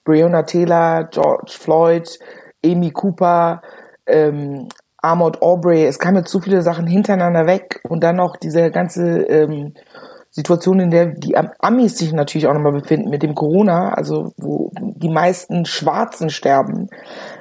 Breonna 0.04 0.44
Taylor, 0.44 1.06
George 1.06 1.54
Floyd, 1.58 2.20
Amy 2.66 2.92
Cooper, 2.92 3.62
ähm, 4.08 4.68
Armand 4.98 5.42
Aubrey, 5.42 5.86
es 5.86 6.00
kamen 6.00 6.18
jetzt 6.18 6.32
so 6.32 6.40
viele 6.40 6.62
Sachen 6.62 6.88
hintereinander 6.88 7.46
weg 7.46 7.80
und 7.88 8.04
dann 8.04 8.16
noch 8.16 8.38
diese 8.38 8.72
ganze 8.72 9.22
ähm, 9.24 9.74
Situation, 10.36 10.82
in 10.82 10.90
der 10.90 11.14
die 11.14 11.38
Amis 11.38 11.98
sich 11.98 12.12
natürlich 12.12 12.48
auch 12.48 12.54
nochmal 12.54 12.74
befinden 12.74 13.10
mit 13.10 13.24
dem 13.24 13.36
Corona, 13.36 13.94
also 13.94 14.34
wo 14.36 14.70
die 14.76 15.10
meisten 15.10 15.64
Schwarzen 15.64 16.30
sterben, 16.30 16.90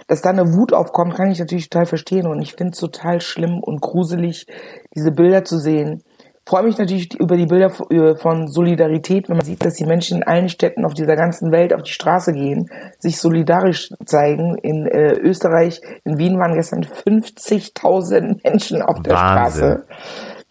dass 0.07 0.23
da 0.23 0.31
eine 0.31 0.55
Wut 0.55 0.73
aufkommt, 0.73 1.17
kann 1.17 1.33
ich 1.33 1.41
natürlich 1.41 1.69
total 1.69 1.87
verstehen 1.87 2.29
und 2.29 2.41
ich 2.41 2.55
finde 2.55 2.71
es 2.71 2.79
total 2.79 3.21
schlimm 3.21 3.59
und 3.61 3.81
gruselig, 3.81 4.47
diese 4.95 5.11
Bilder 5.11 5.45
zu 5.45 5.59
sehen 5.59 6.05
freue 6.47 6.65
mich 6.65 6.79
natürlich 6.79 7.19
über 7.19 7.37
die 7.37 7.47
Bilder 7.47 7.73
äh, 7.91 8.17
von 8.17 8.49
Solidarität, 8.49 9.29
wenn 9.29 9.37
man 9.37 9.47
sieht, 9.47 9.65
dass 9.65 9.75
die 9.75 9.87
Menschen 9.87 10.19
in 10.19 10.23
allen 10.25 10.49
Städten 10.49 10.85
auf 10.85 10.95
dieser 10.95 11.17
ganzen 11.17 11.53
Welt 11.53 11.73
auf 11.73 11.83
die 11.83 11.93
Straße 11.93 12.33
gehen, 12.33 12.69
sich 12.99 13.19
solidarisch 13.19 13.91
zeigen. 14.05 14.57
In 14.59 14.87
äh, 14.87 15.15
Österreich, 15.15 15.81
in 16.05 16.19
Wien 16.19 16.39
waren 16.39 16.55
gestern 16.55 16.85
50.000 16.85 18.41
Menschen 18.45 18.83
auf 18.83 19.01
der 19.03 19.15
Wahnsinn. 19.15 19.65
Straße. 19.65 19.85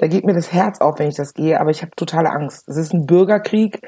Da 0.04 0.08
geht 0.08 0.26
mir 0.26 0.34
das 0.34 0.52
Herz 0.52 0.82
auf, 0.82 1.00
wenn 1.00 1.08
ich 1.08 1.16
das 1.16 1.34
gehe, 1.34 1.62
aber 1.62 1.72
ich 1.72 1.82
habe 1.82 1.92
totale 1.96 2.30
Angst. 2.30 2.68
Es 2.68 2.76
ist 2.76 2.94
ein 2.94 3.06
Bürgerkrieg 3.06 3.80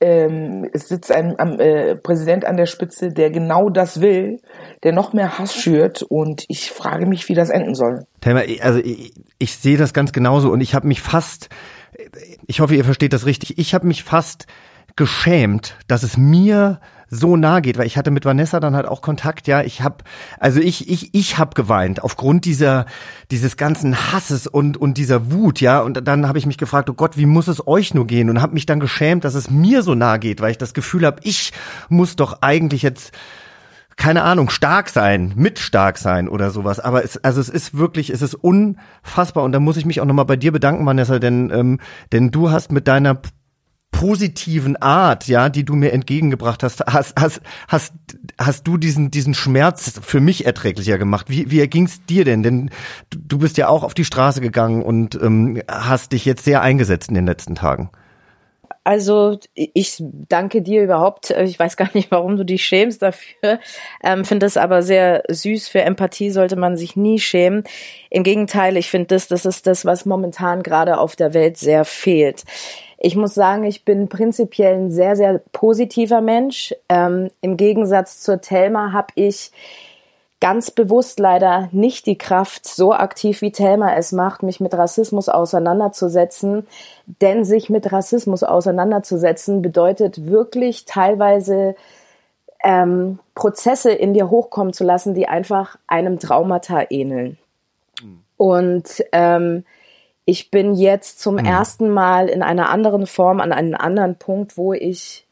ähm, 0.00 0.68
es 0.72 0.88
sitzt 0.88 1.10
ein 1.10 1.36
äh, 1.58 1.96
Präsident 1.96 2.44
an 2.44 2.56
der 2.56 2.66
Spitze, 2.66 3.12
der 3.12 3.30
genau 3.30 3.68
das 3.68 4.00
will, 4.00 4.40
der 4.82 4.92
noch 4.92 5.12
mehr 5.12 5.38
Hass 5.38 5.54
schürt 5.54 6.02
und 6.02 6.44
ich 6.48 6.70
frage 6.70 7.06
mich, 7.06 7.28
wie 7.28 7.34
das 7.34 7.50
enden 7.50 7.74
soll. 7.74 8.06
Thelma, 8.20 8.42
also 8.60 8.78
ich, 8.78 9.12
ich 9.38 9.56
sehe 9.56 9.76
das 9.76 9.92
ganz 9.92 10.12
genauso 10.12 10.52
und 10.52 10.60
ich 10.60 10.74
habe 10.74 10.86
mich 10.86 11.00
fast, 11.00 11.48
ich 12.46 12.60
hoffe, 12.60 12.76
ihr 12.76 12.84
versteht 12.84 13.12
das 13.12 13.26
richtig, 13.26 13.58
ich 13.58 13.74
habe 13.74 13.86
mich 13.86 14.04
fast 14.04 14.46
geschämt, 14.94 15.76
dass 15.88 16.04
es 16.04 16.16
mir 16.16 16.80
so 17.10 17.36
nah 17.36 17.60
geht, 17.60 17.78
weil 17.78 17.86
ich 17.86 17.96
hatte 17.96 18.10
mit 18.10 18.24
Vanessa 18.24 18.60
dann 18.60 18.76
halt 18.76 18.86
auch 18.86 19.02
Kontakt, 19.02 19.46
ja, 19.46 19.62
ich 19.62 19.82
habe 19.82 20.04
also 20.38 20.60
ich 20.60 20.88
ich 20.88 21.14
ich 21.14 21.38
habe 21.38 21.54
geweint 21.54 22.02
aufgrund 22.02 22.44
dieser 22.44 22.86
dieses 23.30 23.56
ganzen 23.56 24.12
Hasses 24.12 24.46
und 24.46 24.76
und 24.76 24.98
dieser 24.98 25.32
Wut, 25.32 25.60
ja, 25.60 25.80
und 25.80 26.06
dann 26.06 26.28
habe 26.28 26.38
ich 26.38 26.46
mich 26.46 26.58
gefragt, 26.58 26.90
oh 26.90 26.94
Gott, 26.94 27.16
wie 27.16 27.26
muss 27.26 27.48
es 27.48 27.66
euch 27.66 27.94
nur 27.94 28.06
gehen 28.06 28.30
und 28.30 28.42
habe 28.42 28.54
mich 28.54 28.66
dann 28.66 28.80
geschämt, 28.80 29.24
dass 29.24 29.34
es 29.34 29.50
mir 29.50 29.82
so 29.82 29.94
nah 29.94 30.18
geht, 30.18 30.40
weil 30.40 30.50
ich 30.50 30.58
das 30.58 30.74
Gefühl 30.74 31.06
habe, 31.06 31.20
ich 31.22 31.52
muss 31.88 32.16
doch 32.16 32.42
eigentlich 32.42 32.82
jetzt 32.82 33.12
keine 33.98 34.22
Ahnung, 34.22 34.48
stark 34.48 34.88
sein, 34.88 35.32
mit 35.34 35.58
stark 35.58 35.98
sein 35.98 36.28
oder 36.28 36.50
sowas. 36.50 36.78
Aber 36.78 37.04
es, 37.04 37.22
also 37.24 37.40
es 37.40 37.48
ist 37.48 37.76
wirklich, 37.76 38.10
es 38.10 38.22
ist 38.22 38.34
unfassbar. 38.34 39.42
Und 39.42 39.50
da 39.50 39.58
muss 39.58 39.76
ich 39.76 39.84
mich 39.84 40.00
auch 40.00 40.04
nochmal 40.04 40.24
bei 40.24 40.36
dir 40.36 40.52
bedanken, 40.52 40.86
Vanessa, 40.86 41.18
denn, 41.18 41.50
ähm, 41.52 41.80
denn 42.12 42.30
du 42.30 42.52
hast 42.52 42.70
mit 42.70 42.86
deiner 42.86 43.20
positiven 43.90 44.76
Art, 44.76 45.26
ja, 45.26 45.48
die 45.48 45.64
du 45.64 45.74
mir 45.74 45.92
entgegengebracht 45.92 46.62
hast, 46.62 46.84
hast, 46.86 47.14
hast, 47.18 47.40
hast, 47.66 47.92
hast 48.38 48.66
du 48.66 48.76
diesen, 48.76 49.10
diesen 49.10 49.34
Schmerz 49.34 50.00
für 50.02 50.20
mich 50.20 50.46
erträglicher 50.46 50.98
gemacht. 50.98 51.26
Wie, 51.28 51.50
wie 51.50 51.66
ging's 51.66 52.04
dir 52.06 52.24
denn? 52.24 52.42
Denn 52.42 52.70
du 53.10 53.38
bist 53.38 53.56
ja 53.56 53.68
auch 53.68 53.82
auf 53.82 53.94
die 53.94 54.04
Straße 54.04 54.40
gegangen 54.40 54.82
und 54.82 55.20
ähm, 55.20 55.62
hast 55.68 56.12
dich 56.12 56.24
jetzt 56.24 56.44
sehr 56.44 56.62
eingesetzt 56.62 57.08
in 57.08 57.14
den 57.14 57.26
letzten 57.26 57.54
Tagen. 57.54 57.90
Also 58.88 59.38
ich 59.54 60.02
danke 60.02 60.62
dir 60.62 60.82
überhaupt. 60.82 61.28
Ich 61.30 61.58
weiß 61.58 61.76
gar 61.76 61.90
nicht, 61.92 62.10
warum 62.10 62.38
du 62.38 62.44
dich 62.44 62.64
schämst 62.64 63.02
dafür. 63.02 63.60
Ähm, 64.02 64.24
finde 64.24 64.46
es 64.46 64.56
aber 64.56 64.82
sehr 64.82 65.24
süß. 65.28 65.68
Für 65.68 65.82
Empathie 65.82 66.30
sollte 66.30 66.56
man 66.56 66.78
sich 66.78 66.96
nie 66.96 67.18
schämen. 67.18 67.64
Im 68.08 68.22
Gegenteil, 68.22 68.78
ich 68.78 68.88
finde 68.88 69.08
das, 69.08 69.28
das 69.28 69.44
ist 69.44 69.66
das, 69.66 69.84
was 69.84 70.06
momentan 70.06 70.62
gerade 70.62 70.96
auf 70.96 71.16
der 71.16 71.34
Welt 71.34 71.58
sehr 71.58 71.84
fehlt. 71.84 72.44
Ich 72.98 73.14
muss 73.14 73.34
sagen, 73.34 73.64
ich 73.64 73.84
bin 73.84 74.08
prinzipiell 74.08 74.74
ein 74.74 74.90
sehr, 74.90 75.14
sehr 75.16 75.40
positiver 75.52 76.20
Mensch. 76.20 76.74
Ähm, 76.88 77.30
Im 77.40 77.56
Gegensatz 77.56 78.20
zur 78.20 78.40
Thelma 78.40 78.92
habe 78.92 79.12
ich 79.14 79.52
ganz 80.40 80.70
bewusst 80.70 81.18
leider 81.18 81.68
nicht 81.72 82.06
die 82.06 82.18
Kraft, 82.18 82.66
so 82.66 82.92
aktiv 82.92 83.40
wie 83.40 83.52
Thelma 83.52 83.94
es 83.94 84.12
macht, 84.12 84.42
mich 84.42 84.60
mit 84.60 84.74
Rassismus 84.74 85.28
auseinanderzusetzen. 85.28 86.66
Denn 87.20 87.44
sich 87.44 87.70
mit 87.70 87.90
Rassismus 87.92 88.42
auseinanderzusetzen 88.42 89.62
bedeutet 89.62 90.26
wirklich 90.26 90.84
teilweise 90.84 91.76
ähm, 92.64 93.20
Prozesse 93.34 93.92
in 93.92 94.14
dir 94.14 94.30
hochkommen 94.30 94.72
zu 94.72 94.84
lassen, 94.84 95.14
die 95.14 95.28
einfach 95.28 95.76
einem 95.86 96.18
Traumata 96.18 96.84
ähneln. 96.90 97.38
Mhm. 98.02 98.22
Und 98.36 99.04
ähm, 99.12 99.64
ich 100.28 100.50
bin 100.50 100.74
jetzt 100.74 101.20
zum 101.20 101.36
mhm. 101.36 101.46
ersten 101.46 101.88
Mal 101.88 102.28
in 102.28 102.42
einer 102.42 102.68
anderen 102.68 103.06
Form 103.06 103.40
an 103.40 103.50
einem 103.50 103.74
anderen 103.74 104.16
Punkt, 104.16 104.58
wo 104.58 104.74
ich, 104.74 105.26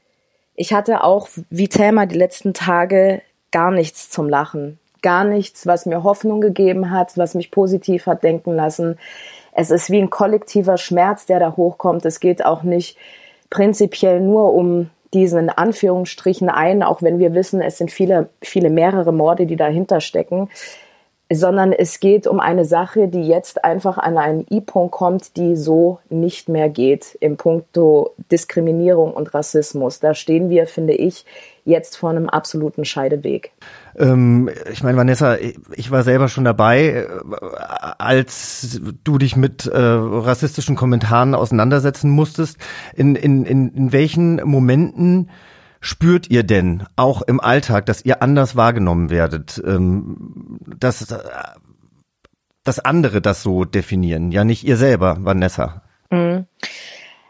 ich 0.55 0.73
hatte 0.73 1.05
auch 1.05 1.29
wie 1.51 1.69
Thelma 1.69 2.07
die 2.07 2.17
letzten 2.17 2.55
Tage 2.55 3.21
gar 3.53 3.71
nichts 3.71 4.09
zum 4.09 4.27
Lachen. 4.27 4.79
Gar 5.03 5.25
nichts, 5.25 5.67
was 5.67 5.85
mir 5.85 6.03
Hoffnung 6.03 6.41
gegeben 6.41 6.91
hat, 6.91 7.19
was 7.19 7.35
mich 7.35 7.51
positiv 7.51 8.07
hat 8.07 8.25
denken 8.25 8.57
lassen. 8.57 8.99
Es 9.53 9.71
ist 9.71 9.91
wie 9.91 10.01
ein 10.01 10.09
kollektiver 10.09 10.79
Schmerz, 10.79 11.27
der 11.27 11.41
da 11.41 11.59
hochkommt. 11.59 12.07
Es 12.07 12.19
geht 12.19 12.43
auch 12.43 12.63
nicht 12.63 12.97
prinzipiell 13.51 14.23
nur 14.23 14.55
um 14.55 14.89
diesen 15.13 15.41
in 15.41 15.51
Anführungsstrichen 15.51 16.49
ein, 16.49 16.83
auch 16.83 17.03
wenn 17.03 17.19
wir 17.19 17.35
wissen, 17.35 17.61
es 17.61 17.77
sind 17.77 17.91
viele, 17.91 18.31
viele 18.41 18.71
mehrere 18.71 19.13
Morde, 19.13 19.45
die 19.45 19.57
dahinter 19.57 20.01
stecken 20.01 20.49
sondern 21.33 21.73
es 21.73 21.99
geht 21.99 22.27
um 22.29 22.39
eine 22.39 22.65
Sache, 22.65 23.09
die 23.09 23.23
jetzt 23.23 23.65
einfach 23.65 23.99
an 23.99 24.17
einen 24.17 24.47
I-Punkt 24.51 24.93
kommt, 24.93 25.37
die 25.37 25.57
so 25.57 25.99
nicht 26.09 26.49
mehr 26.49 26.69
geht 26.69 27.17
im 27.21 27.37
Punkto 27.37 28.15
Diskriminierung 28.31 29.13
und 29.13 29.35
Rassismus. 29.35 29.99
Da 29.99 30.15
stehen 30.15 30.51
wir, 30.51 30.69
finde 30.69 30.95
ich, 30.95 31.25
jetzt 31.65 31.97
vor 31.97 32.11
einem 32.11 32.29
absoluten 32.29 32.85
Scheideweg. 32.85 33.51
Ähm, 33.99 34.49
ich 34.71 34.85
meine, 34.85 34.97
Vanessa, 34.97 35.37
ich 35.73 35.91
war 35.91 36.05
selber 36.05 36.29
schon 36.29 36.45
dabei, 36.45 37.09
äh, 37.09 37.09
als 37.99 38.81
du 39.03 39.19
dich 39.19 39.35
mit 39.35 39.67
äh, 39.67 39.77
rassistischen 39.77 40.77
Kommentaren 40.77 41.35
auseinandersetzen 41.35 42.09
musstest. 42.09 42.59
In, 42.95 43.17
in, 43.17 43.45
in, 43.45 43.75
in 43.75 43.93
welchen 43.93 44.37
Momenten 44.45 45.29
spürt 45.81 46.31
ihr 46.31 46.43
denn 46.43 46.85
auch 46.97 47.23
im 47.23 47.41
Alltag, 47.41 47.87
dass 47.87 48.05
ihr 48.05 48.23
anders 48.23 48.57
wahrgenommen 48.57 49.11
werdet, 49.11 49.63
ähm, 49.65 50.59
dass, 50.79 51.11
äh, 51.11 51.19
dass 52.65 52.79
andere 52.79 53.21
das 53.21 53.43
so 53.43 53.65
definieren, 53.65 54.33
ja 54.33 54.45
nicht 54.45 54.65
ihr 54.65 54.77
selber, 54.77 55.19
Vanessa? 55.21 55.83
Mhm. 56.11 56.47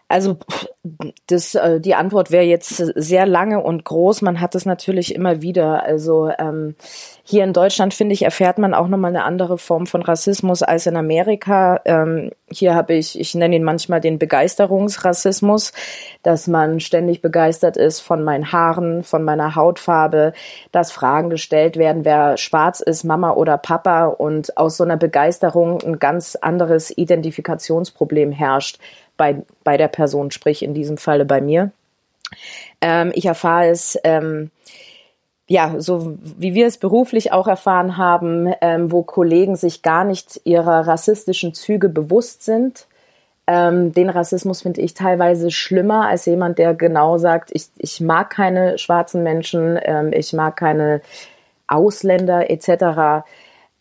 Also 0.08 0.38
das, 1.26 1.54
äh, 1.56 1.80
die 1.80 1.96
Antwort 1.96 2.30
wäre 2.30 2.44
jetzt 2.44 2.76
sehr 2.76 3.26
lange 3.26 3.60
und 3.60 3.84
groß. 3.84 4.22
Man 4.22 4.40
hat 4.40 4.54
es 4.54 4.64
natürlich 4.64 5.14
immer 5.14 5.42
wieder. 5.42 5.82
Also 5.82 6.30
ähm, 6.38 6.76
hier 7.28 7.42
in 7.42 7.52
Deutschland, 7.52 7.92
finde 7.92 8.12
ich, 8.12 8.22
erfährt 8.22 8.56
man 8.58 8.72
auch 8.72 8.86
nochmal 8.86 9.10
eine 9.10 9.24
andere 9.24 9.58
Form 9.58 9.88
von 9.88 10.00
Rassismus 10.02 10.62
als 10.62 10.86
in 10.86 10.96
Amerika. 10.96 11.80
Ähm, 11.84 12.30
hier 12.48 12.76
habe 12.76 12.94
ich, 12.94 13.18
ich 13.18 13.34
nenne 13.34 13.56
ihn 13.56 13.64
manchmal 13.64 14.00
den 14.00 14.20
Begeisterungsrassismus, 14.20 15.72
dass 16.22 16.46
man 16.46 16.78
ständig 16.78 17.22
begeistert 17.22 17.76
ist 17.76 17.98
von 17.98 18.22
meinen 18.22 18.52
Haaren, 18.52 19.02
von 19.02 19.24
meiner 19.24 19.56
Hautfarbe, 19.56 20.34
dass 20.70 20.92
Fragen 20.92 21.28
gestellt 21.28 21.76
werden, 21.76 22.04
wer 22.04 22.36
schwarz 22.36 22.78
ist, 22.78 23.02
Mama 23.02 23.32
oder 23.32 23.58
Papa 23.58 24.06
und 24.06 24.56
aus 24.56 24.76
so 24.76 24.84
einer 24.84 24.96
Begeisterung 24.96 25.82
ein 25.82 25.98
ganz 25.98 26.36
anderes 26.36 26.96
Identifikationsproblem 26.96 28.30
herrscht 28.30 28.78
bei, 29.16 29.42
bei 29.64 29.76
der 29.76 29.88
Person, 29.88 30.30
sprich 30.30 30.62
in 30.62 30.74
diesem 30.74 30.96
Falle 30.96 31.24
bei 31.24 31.40
mir. 31.40 31.72
Ähm, 32.80 33.10
ich 33.16 33.26
erfahre 33.26 33.66
es 33.66 33.98
ähm, 34.04 34.52
ja, 35.48 35.74
so 35.78 36.16
wie 36.20 36.54
wir 36.54 36.66
es 36.66 36.78
beruflich 36.78 37.32
auch 37.32 37.46
erfahren 37.46 37.96
haben, 37.96 38.52
ähm, 38.60 38.90
wo 38.90 39.02
Kollegen 39.02 39.54
sich 39.56 39.82
gar 39.82 40.04
nicht 40.04 40.40
ihrer 40.44 40.86
rassistischen 40.86 41.54
Züge 41.54 41.88
bewusst 41.88 42.42
sind. 42.44 42.88
Ähm, 43.46 43.92
den 43.92 44.10
Rassismus 44.10 44.62
finde 44.62 44.80
ich 44.80 44.94
teilweise 44.94 45.52
schlimmer 45.52 46.08
als 46.08 46.26
jemand, 46.26 46.58
der 46.58 46.74
genau 46.74 47.16
sagt, 47.18 47.50
ich, 47.52 47.68
ich 47.78 48.00
mag 48.00 48.30
keine 48.30 48.76
schwarzen 48.78 49.22
Menschen, 49.22 49.78
ähm, 49.82 50.12
ich 50.12 50.32
mag 50.32 50.56
keine 50.56 51.00
Ausländer 51.68 52.50
etc. 52.50 53.24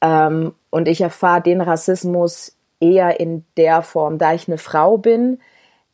Ähm, 0.02 0.54
und 0.70 0.88
ich 0.88 1.02
erfahre 1.02 1.42
den 1.42 1.62
Rassismus 1.62 2.56
eher 2.80 3.20
in 3.20 3.44
der 3.58 3.82
Form, 3.82 4.20
da 4.20 4.34
ich 4.36 4.48
eine 4.48 4.60
Frau 4.60 5.00
bin, 5.00 5.40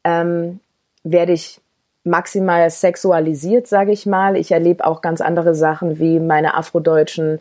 ähm, 0.04 0.60
werde 1.04 1.32
ich 1.32 1.61
maximal 2.04 2.70
sexualisiert, 2.70 3.68
sage 3.68 3.92
ich 3.92 4.06
mal. 4.06 4.36
Ich 4.36 4.52
erlebe 4.52 4.86
auch 4.86 5.02
ganz 5.02 5.22
andere 5.22 5.56
Sachen 5.56 6.00
wie 6.00 6.20
meine 6.20 6.56
afrodeutschen 6.56 7.40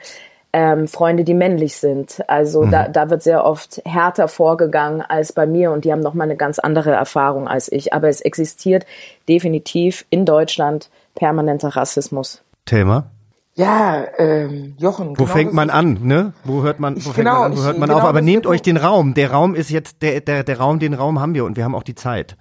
ähm, 0.53 0.89
Freunde, 0.89 1.25
die 1.25 1.35
männlich 1.35 1.77
sind. 1.77 2.23
Also 2.29 2.63
mhm. 2.63 2.71
da, 2.71 2.89
da 2.89 3.11
wird 3.11 3.23
sehr 3.23 3.45
oft 3.45 3.81
härter 3.85 4.29
vorgegangen 4.29 5.01
als 5.01 5.33
bei 5.33 5.47
mir 5.47 5.71
und 5.71 5.85
die 5.85 5.93
haben 5.93 6.01
nochmal 6.01 6.27
eine 6.27 6.37
ganz 6.37 6.59
andere 6.59 6.91
Erfahrung 6.91 7.49
als 7.49 7.71
ich. 7.71 7.93
Aber 7.95 8.09
es 8.09 8.21
existiert 8.21 8.85
definitiv 9.29 10.05
in 10.11 10.25
Deutschland 10.25 10.91
permanenter 11.15 11.69
Rassismus. 11.69 12.43
Thema? 12.67 13.07
Ja, 13.55 14.05
ähm, 14.19 14.75
Jochen. 14.79 15.11
Wo 15.11 15.25
genau 15.25 15.27
fängt 15.27 15.53
man 15.53 15.71
an, 15.71 15.99
ne? 16.03 16.33
Wo 16.45 16.63
hört 16.63 16.81
man, 16.81 16.97
wo 16.97 17.01
fängt 17.01 17.17
genau, 17.17 17.41
man 17.41 17.53
an, 17.53 17.59
wo 17.59 17.63
hört 17.63 17.79
man 17.79 17.89
genau 17.89 18.01
auf? 18.01 18.09
Aber 18.09 18.23
nehmt 18.23 18.47
euch 18.47 18.63
den 18.63 18.77
Raum. 18.77 19.15
Der 19.15 19.33
Raum 19.33 19.55
ist 19.55 19.71
jetzt, 19.71 20.03
der, 20.03 20.21
der, 20.21 20.45
der 20.45 20.59
Raum, 20.59 20.79
den 20.79 20.95
Raum 20.95 21.21
haben 21.21 21.35
wir 21.35 21.45
und 21.45 21.57
wir 21.57 21.65
haben 21.65 21.75
auch 21.75 21.83
die 21.83 21.95
Zeit. 21.95 22.37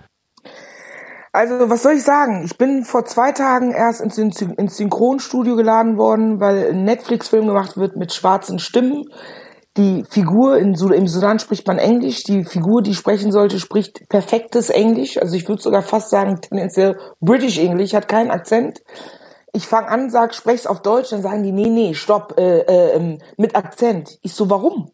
Also, 1.32 1.70
was 1.70 1.84
soll 1.84 1.94
ich 1.94 2.04
sagen? 2.04 2.44
Ich 2.44 2.58
bin 2.58 2.84
vor 2.84 3.06
zwei 3.06 3.32
Tagen 3.32 3.72
erst 3.72 4.02
ins, 4.02 4.18
ins 4.18 4.78
Synchronstudio 4.78 5.56
geladen 5.56 5.98
worden, 5.98 6.40
weil 6.40 6.70
ein 6.72 6.84
Netflix-Film 6.84 7.46
gemacht 7.46 7.78
wird 7.78 7.96
mit 7.96 8.14
schwarzen 8.14 8.58
Stimmen. 8.58 9.06
Die 9.78 10.04
Figur 10.10 10.58
in, 10.58 10.74
im 10.74 11.08
Sudan 11.08 11.38
spricht 11.38 11.68
man 11.68 11.78
Englisch. 11.78 12.24
Die 12.24 12.44
Figur, 12.44 12.82
die 12.82 12.96
sprechen 12.96 13.32
sollte, 13.32 13.60
spricht 13.60 14.10
perfektes 14.10 14.72
Englisch. 14.72 15.18
Also 15.18 15.36
ich 15.36 15.48
würde 15.48 15.62
sogar 15.62 15.84
fast 15.84 16.10
sagen, 16.10 16.42
tendenziell 16.42 16.98
British 17.22 17.60
English, 17.60 17.94
hat 17.94 18.08
keinen 18.08 18.32
Akzent. 18.32 18.82
Ich 19.54 19.68
fange 19.68 19.88
an, 19.88 20.10
sag, 20.10 20.34
sprech's 20.34 20.68
auf 20.68 20.82
Deutsch, 20.82 21.10
dann 21.10 21.22
sagen 21.22 21.44
die, 21.44 21.52
nee, 21.52 21.70
nee, 21.70 21.94
stopp, 21.94 22.36
äh, 22.38 22.60
äh, 22.60 22.96
ähm, 22.96 23.20
mit 23.38 23.56
Akzent. 23.56 24.18
Ich 24.22 24.34
so, 24.34 24.50
warum? 24.50 24.92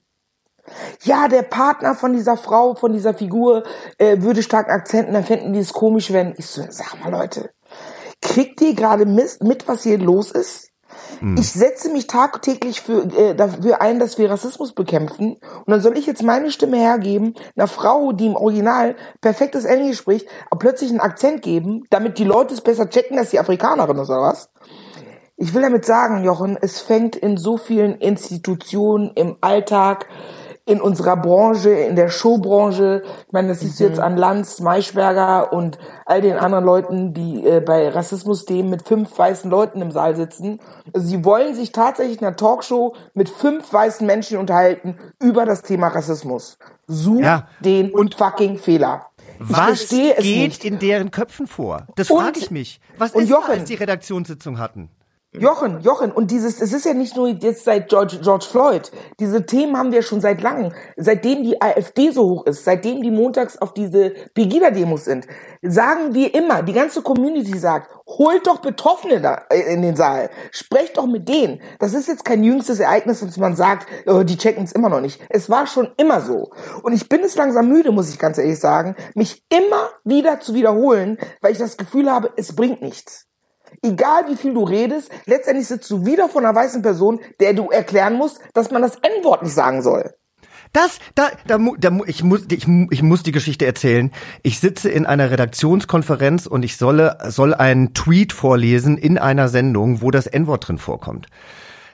Ja, 1.03 1.27
der 1.27 1.43
Partner 1.43 1.95
von 1.95 2.13
dieser 2.13 2.37
Frau, 2.37 2.75
von 2.75 2.93
dieser 2.93 3.13
Figur 3.13 3.63
äh, 3.97 4.21
würde 4.21 4.43
stark 4.43 4.69
Akzenten, 4.69 5.13
dann 5.13 5.23
fänden 5.23 5.53
die 5.53 5.59
es 5.59 5.73
komisch, 5.73 6.11
wenn 6.11 6.33
ich 6.37 6.47
so, 6.47 6.63
sag 6.69 6.99
mal 7.03 7.11
Leute, 7.11 7.51
kriegt 8.21 8.61
ihr 8.61 8.73
gerade 8.73 9.05
mit, 9.05 9.67
was 9.67 9.83
hier 9.83 9.97
los 9.97 10.31
ist? 10.31 10.69
Mhm. 11.21 11.37
Ich 11.37 11.51
setze 11.51 11.89
mich 11.89 12.07
tagtäglich 12.07 12.81
für, 12.81 13.03
äh, 13.17 13.35
dafür 13.35 13.81
ein, 13.81 13.99
dass 13.99 14.17
wir 14.17 14.29
Rassismus 14.29 14.73
bekämpfen. 14.73 15.33
Und 15.33 15.69
dann 15.69 15.81
soll 15.81 15.97
ich 15.97 16.05
jetzt 16.05 16.23
meine 16.23 16.51
Stimme 16.51 16.77
hergeben, 16.77 17.35
einer 17.55 17.67
Frau, 17.67 18.11
die 18.11 18.27
im 18.27 18.35
Original 18.35 18.95
perfektes 19.21 19.65
Englisch 19.65 19.97
spricht, 19.97 20.27
aber 20.49 20.59
plötzlich 20.59 20.89
einen 20.89 20.99
Akzent 20.99 21.41
geben, 21.41 21.83
damit 21.89 22.17
die 22.17 22.23
Leute 22.23 22.53
es 22.53 22.61
besser 22.61 22.89
checken, 22.89 23.17
dass 23.17 23.31
sie 23.31 23.39
Afrikanerin 23.39 23.97
ist 23.97 24.09
oder 24.09 24.21
was? 24.21 24.49
Ich 25.37 25.53
will 25.53 25.61
damit 25.61 25.85
sagen, 25.85 26.23
Jochen, 26.23 26.57
es 26.61 26.79
fängt 26.79 27.17
in 27.17 27.35
so 27.35 27.57
vielen 27.57 27.95
Institutionen 27.95 29.11
im 29.15 29.35
Alltag, 29.41 30.07
in 30.65 30.81
unserer 30.81 31.15
Branche, 31.15 31.69
in 31.69 31.95
der 31.95 32.09
Showbranche. 32.09 33.03
Ich 33.27 33.31
meine, 33.31 33.49
das 33.49 33.61
ist 33.61 33.79
mhm. 33.79 33.87
jetzt 33.87 33.99
an 33.99 34.17
Lanz, 34.17 34.59
Maischberger 34.59 35.53
und 35.53 35.77
all 36.05 36.21
den 36.21 36.37
anderen 36.37 36.65
Leuten, 36.65 37.13
die 37.13 37.45
äh, 37.45 37.61
bei 37.61 37.89
Rassismus-Themen 37.89 38.69
mit 38.69 38.87
fünf 38.87 39.15
weißen 39.17 39.49
Leuten 39.49 39.81
im 39.81 39.91
Saal 39.91 40.15
sitzen. 40.15 40.59
Also 40.93 41.07
sie 41.07 41.23
wollen 41.23 41.53
sich 41.53 41.71
tatsächlich 41.71 42.19
in 42.19 42.25
einer 42.25 42.35
Talkshow 42.35 42.95
mit 43.13 43.29
fünf 43.29 43.71
weißen 43.71 44.05
Menschen 44.05 44.37
unterhalten 44.37 44.97
über 45.21 45.45
das 45.45 45.61
Thema 45.61 45.89
Rassismus. 45.89 46.57
Such 46.87 47.21
ja. 47.21 47.47
den 47.59 47.93
und 47.93 48.15
fucking 48.15 48.57
Fehler. 48.57 49.07
Was 49.39 49.89
geht 49.89 50.19
nicht. 50.19 50.65
in 50.65 50.79
deren 50.79 51.11
Köpfen 51.11 51.45
vor? 51.45 51.87
Das 51.95 52.07
frage 52.07 52.39
ich 52.39 52.51
mich. 52.51 52.79
Was 52.97 53.13
ist 53.13 53.29
Jochen, 53.29 53.47
da, 53.47 53.53
als 53.53 53.65
die 53.65 53.75
Redaktionssitzung 53.75 54.59
hatten? 54.59 54.89
Jochen, 55.39 55.81
Jochen, 55.81 56.11
und 56.11 56.31
dieses, 56.31 56.61
es 56.61 56.71
ist 56.71 56.85
ja 56.85 56.93
nicht 56.93 57.15
nur 57.15 57.27
jetzt 57.27 57.65
seit 57.65 57.89
George, 57.89 58.19
George 58.21 58.45
Floyd. 58.49 58.91
Diese 59.19 59.45
Themen 59.45 59.77
haben 59.77 59.91
wir 59.91 60.01
schon 60.01 60.21
seit 60.21 60.41
langem. 60.41 60.71
Seitdem 60.97 61.43
die 61.43 61.61
AfD 61.61 62.11
so 62.11 62.23
hoch 62.23 62.45
ist, 62.45 62.63
seitdem 62.63 63.01
die 63.01 63.11
montags 63.11 63.57
auf 63.57 63.73
diese 63.73 64.11
Pegida-Demos 64.33 65.05
sind, 65.05 65.27
sagen 65.61 66.13
wir 66.13 66.33
immer, 66.33 66.63
die 66.63 66.73
ganze 66.73 67.01
Community 67.01 67.57
sagt, 67.57 67.89
holt 68.07 68.47
doch 68.47 68.59
Betroffene 68.59 69.19
da 69.19 69.43
äh, 69.49 69.73
in 69.73 69.81
den 69.81 69.95
Saal. 69.95 70.29
Sprecht 70.51 70.97
doch 70.97 71.07
mit 71.07 71.27
denen. 71.27 71.61
Das 71.79 71.93
ist 71.93 72.07
jetzt 72.07 72.23
kein 72.23 72.43
jüngstes 72.43 72.79
Ereignis, 72.79 73.19
dass 73.19 73.37
man 73.37 73.55
sagt, 73.55 73.87
oh, 74.05 74.23
die 74.23 74.37
checken 74.37 74.63
es 74.63 74.71
immer 74.71 74.89
noch 74.89 75.01
nicht. 75.01 75.21
Es 75.29 75.49
war 75.49 75.67
schon 75.67 75.89
immer 75.97 76.21
so. 76.21 76.51
Und 76.83 76.93
ich 76.93 77.09
bin 77.09 77.21
es 77.21 77.35
langsam 77.35 77.67
müde, 77.67 77.91
muss 77.91 78.09
ich 78.09 78.19
ganz 78.19 78.37
ehrlich 78.37 78.59
sagen, 78.59 78.95
mich 79.15 79.43
immer 79.49 79.89
wieder 80.03 80.39
zu 80.39 80.53
wiederholen, 80.53 81.17
weil 81.41 81.51
ich 81.51 81.57
das 81.57 81.77
Gefühl 81.77 82.11
habe, 82.11 82.31
es 82.37 82.55
bringt 82.55 82.81
nichts 82.81 83.27
egal 83.85 84.27
wie 84.27 84.35
viel 84.35 84.53
du 84.53 84.63
redest, 84.63 85.11
letztendlich 85.25 85.67
sitzt 85.67 85.89
du 85.89 86.05
wieder 86.05 86.29
von 86.29 86.45
einer 86.45 86.55
weißen 86.55 86.81
Person, 86.81 87.19
der 87.39 87.53
du 87.53 87.69
erklären 87.69 88.15
musst, 88.15 88.39
dass 88.53 88.71
man 88.71 88.81
das 88.81 88.95
N-Wort 88.95 89.43
nicht 89.43 89.53
sagen 89.53 89.81
soll. 89.81 90.13
Das, 90.73 90.99
da, 91.15 91.29
da, 91.47 91.57
da, 91.77 91.97
ich 92.05 92.23
muss, 92.23 92.45
ich, 92.51 92.67
ich 92.67 93.01
muss 93.01 93.23
die 93.23 93.31
Geschichte 93.31 93.65
erzählen. 93.65 94.11
Ich 94.43 94.59
sitze 94.59 94.89
in 94.89 95.05
einer 95.05 95.31
Redaktionskonferenz 95.31 96.47
und 96.47 96.63
ich 96.63 96.75
solle, 96.75 97.17
soll 97.29 97.53
einen 97.53 97.93
Tweet 97.93 98.33
vorlesen 98.33 98.97
in 98.97 99.17
einer 99.17 99.47
Sendung, 99.47 100.01
wo 100.01 100.11
das 100.11 100.27
N-Wort 100.27 100.67
drin 100.67 100.77
vorkommt. 100.77 101.27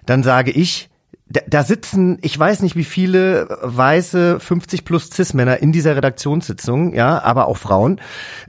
Dann 0.06 0.24
sage 0.24 0.50
ich, 0.50 0.91
da, 1.32 1.42
da 1.48 1.64
sitzen, 1.64 2.18
ich 2.22 2.38
weiß 2.38 2.62
nicht 2.62 2.76
wie 2.76 2.84
viele 2.84 3.48
weiße 3.62 4.40
50 4.40 4.86
plus 4.86 5.10
Cis-Männer 5.10 5.58
in 5.58 5.72
dieser 5.72 5.96
Redaktionssitzung, 5.96 6.94
ja, 6.94 7.22
aber 7.22 7.48
auch 7.48 7.58
Frauen. 7.58 8.02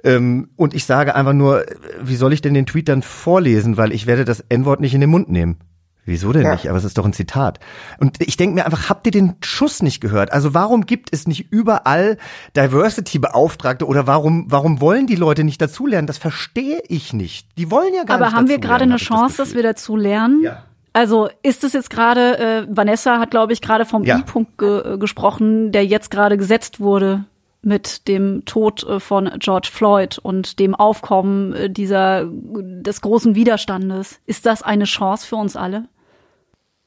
Ähm, 0.04 0.50
und 0.56 0.74
ich 0.74 0.84
sage 0.84 1.14
einfach 1.14 1.32
nur, 1.32 1.64
wie 2.02 2.16
soll 2.16 2.32
ich 2.32 2.42
denn 2.42 2.54
den 2.54 2.66
Tweet 2.66 2.88
dann 2.88 3.02
vorlesen, 3.02 3.76
weil 3.76 3.92
ich 3.92 4.06
werde 4.06 4.24
das 4.24 4.40
N-Wort 4.48 4.80
nicht 4.80 4.94
in 4.94 5.00
den 5.00 5.10
Mund 5.10 5.30
nehmen. 5.30 5.58
Wieso 6.04 6.32
denn 6.32 6.42
ja. 6.42 6.52
nicht? 6.52 6.68
Aber 6.68 6.76
es 6.78 6.84
ist 6.84 6.98
doch 6.98 7.04
ein 7.04 7.12
Zitat. 7.12 7.60
Und 8.00 8.20
ich 8.20 8.36
denke 8.36 8.56
mir 8.56 8.64
einfach, 8.64 8.88
habt 8.88 9.06
ihr 9.06 9.12
den 9.12 9.36
Schuss 9.40 9.82
nicht 9.82 10.00
gehört? 10.00 10.32
Also 10.32 10.52
warum 10.52 10.84
gibt 10.84 11.12
es 11.12 11.28
nicht 11.28 11.52
überall 11.52 12.18
Diversity-Beauftragte 12.56 13.86
oder 13.86 14.08
warum, 14.08 14.46
warum 14.48 14.80
wollen 14.80 15.06
die 15.06 15.14
Leute 15.14 15.44
nicht 15.44 15.62
dazulernen? 15.62 16.08
Das 16.08 16.18
verstehe 16.18 16.82
ich 16.88 17.12
nicht. 17.12 17.46
Die 17.56 17.70
wollen 17.70 17.94
ja 17.94 18.02
gar 18.02 18.16
Aber 18.16 18.24
nicht 18.24 18.34
Aber 18.34 18.36
haben 18.36 18.48
wir 18.48 18.58
gerade 18.58 18.82
eine 18.82 18.96
Chance, 18.96 19.36
das 19.36 19.48
dass 19.48 19.54
wir 19.54 19.62
dazulernen? 19.62 20.42
Ja. 20.42 20.64
Also 20.92 21.28
ist 21.42 21.64
es 21.64 21.72
jetzt 21.72 21.90
gerade, 21.90 22.38
äh, 22.38 22.66
Vanessa 22.68 23.18
hat, 23.18 23.30
glaube 23.30 23.52
ich, 23.52 23.62
gerade 23.62 23.84
vom 23.86 24.04
ja. 24.04 24.18
I-Punkt 24.18 24.58
ge 24.58 24.94
äh, 24.94 24.98
gesprochen, 24.98 25.72
der 25.72 25.86
jetzt 25.86 26.10
gerade 26.10 26.36
gesetzt 26.36 26.80
wurde 26.80 27.24
mit 27.62 28.08
dem 28.08 28.44
Tod 28.44 28.82
äh, 28.84 29.00
von 29.00 29.30
George 29.38 29.70
Floyd 29.72 30.18
und 30.18 30.58
dem 30.58 30.74
Aufkommen 30.74 31.54
äh, 31.54 31.70
dieser 31.70 32.24
des 32.26 33.00
großen 33.00 33.34
Widerstandes. 33.34 34.20
Ist 34.26 34.44
das 34.44 34.62
eine 34.62 34.84
Chance 34.84 35.26
für 35.26 35.36
uns 35.36 35.56
alle? 35.56 35.84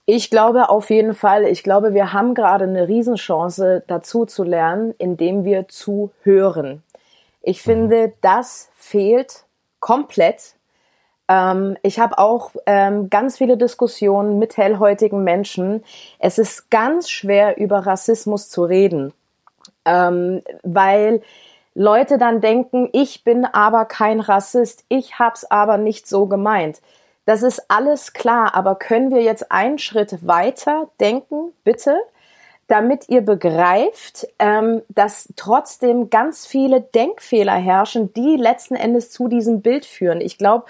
Ich 0.05 0.29
glaube 0.29 0.69
auf 0.69 0.91
jeden 0.91 1.15
Fall. 1.15 1.45
Ich 1.45 1.63
glaube, 1.63 1.95
wir 1.95 2.13
haben 2.13 2.35
gerade 2.35 2.65
eine 2.65 2.87
Riesenchance 2.87 3.83
dazu 3.87 4.25
zu 4.25 4.43
lernen, 4.43 4.93
indem 4.99 5.45
wir 5.45 5.67
zuhören. 5.67 6.83
Ich 7.41 7.61
finde, 7.61 8.13
das 8.21 8.69
fehlt 8.75 9.45
komplett 9.79 10.54
ähm, 11.27 11.77
ich 11.81 11.99
habe 11.99 12.17
auch 12.17 12.51
ähm, 12.65 13.09
ganz 13.09 13.37
viele 13.37 13.57
Diskussionen 13.57 14.39
mit 14.39 14.57
hellhäutigen 14.57 15.23
Menschen. 15.23 15.83
Es 16.19 16.37
ist 16.37 16.69
ganz 16.69 17.09
schwer, 17.09 17.57
über 17.57 17.85
Rassismus 17.85 18.49
zu 18.49 18.63
reden, 18.63 19.13
ähm, 19.85 20.41
weil 20.63 21.21
Leute 21.73 22.17
dann 22.17 22.41
denken, 22.41 22.89
ich 22.93 23.23
bin 23.23 23.45
aber 23.45 23.85
kein 23.85 24.19
Rassist, 24.19 24.85
ich 24.87 25.19
hab's 25.19 25.43
aber 25.45 25.77
nicht 25.77 26.07
so 26.07 26.27
gemeint. 26.27 26.81
Das 27.25 27.41
ist 27.41 27.69
alles 27.69 28.13
klar, 28.13 28.53
aber 28.55 28.75
können 28.75 29.11
wir 29.11 29.21
jetzt 29.21 29.51
einen 29.51 29.79
Schritt 29.79 30.25
weiter 30.27 30.89
denken, 30.99 31.51
bitte? 31.63 31.97
damit 32.67 33.09
ihr 33.09 33.21
begreift, 33.21 34.27
ähm, 34.39 34.81
dass 34.89 35.31
trotzdem 35.35 36.09
ganz 36.09 36.47
viele 36.47 36.81
Denkfehler 36.81 37.53
herrschen, 37.53 38.13
die 38.13 38.37
letzten 38.37 38.75
Endes 38.75 39.11
zu 39.11 39.27
diesem 39.27 39.61
Bild 39.61 39.85
führen. 39.85 40.19
Ich 40.19 40.37
glaube, 40.37 40.65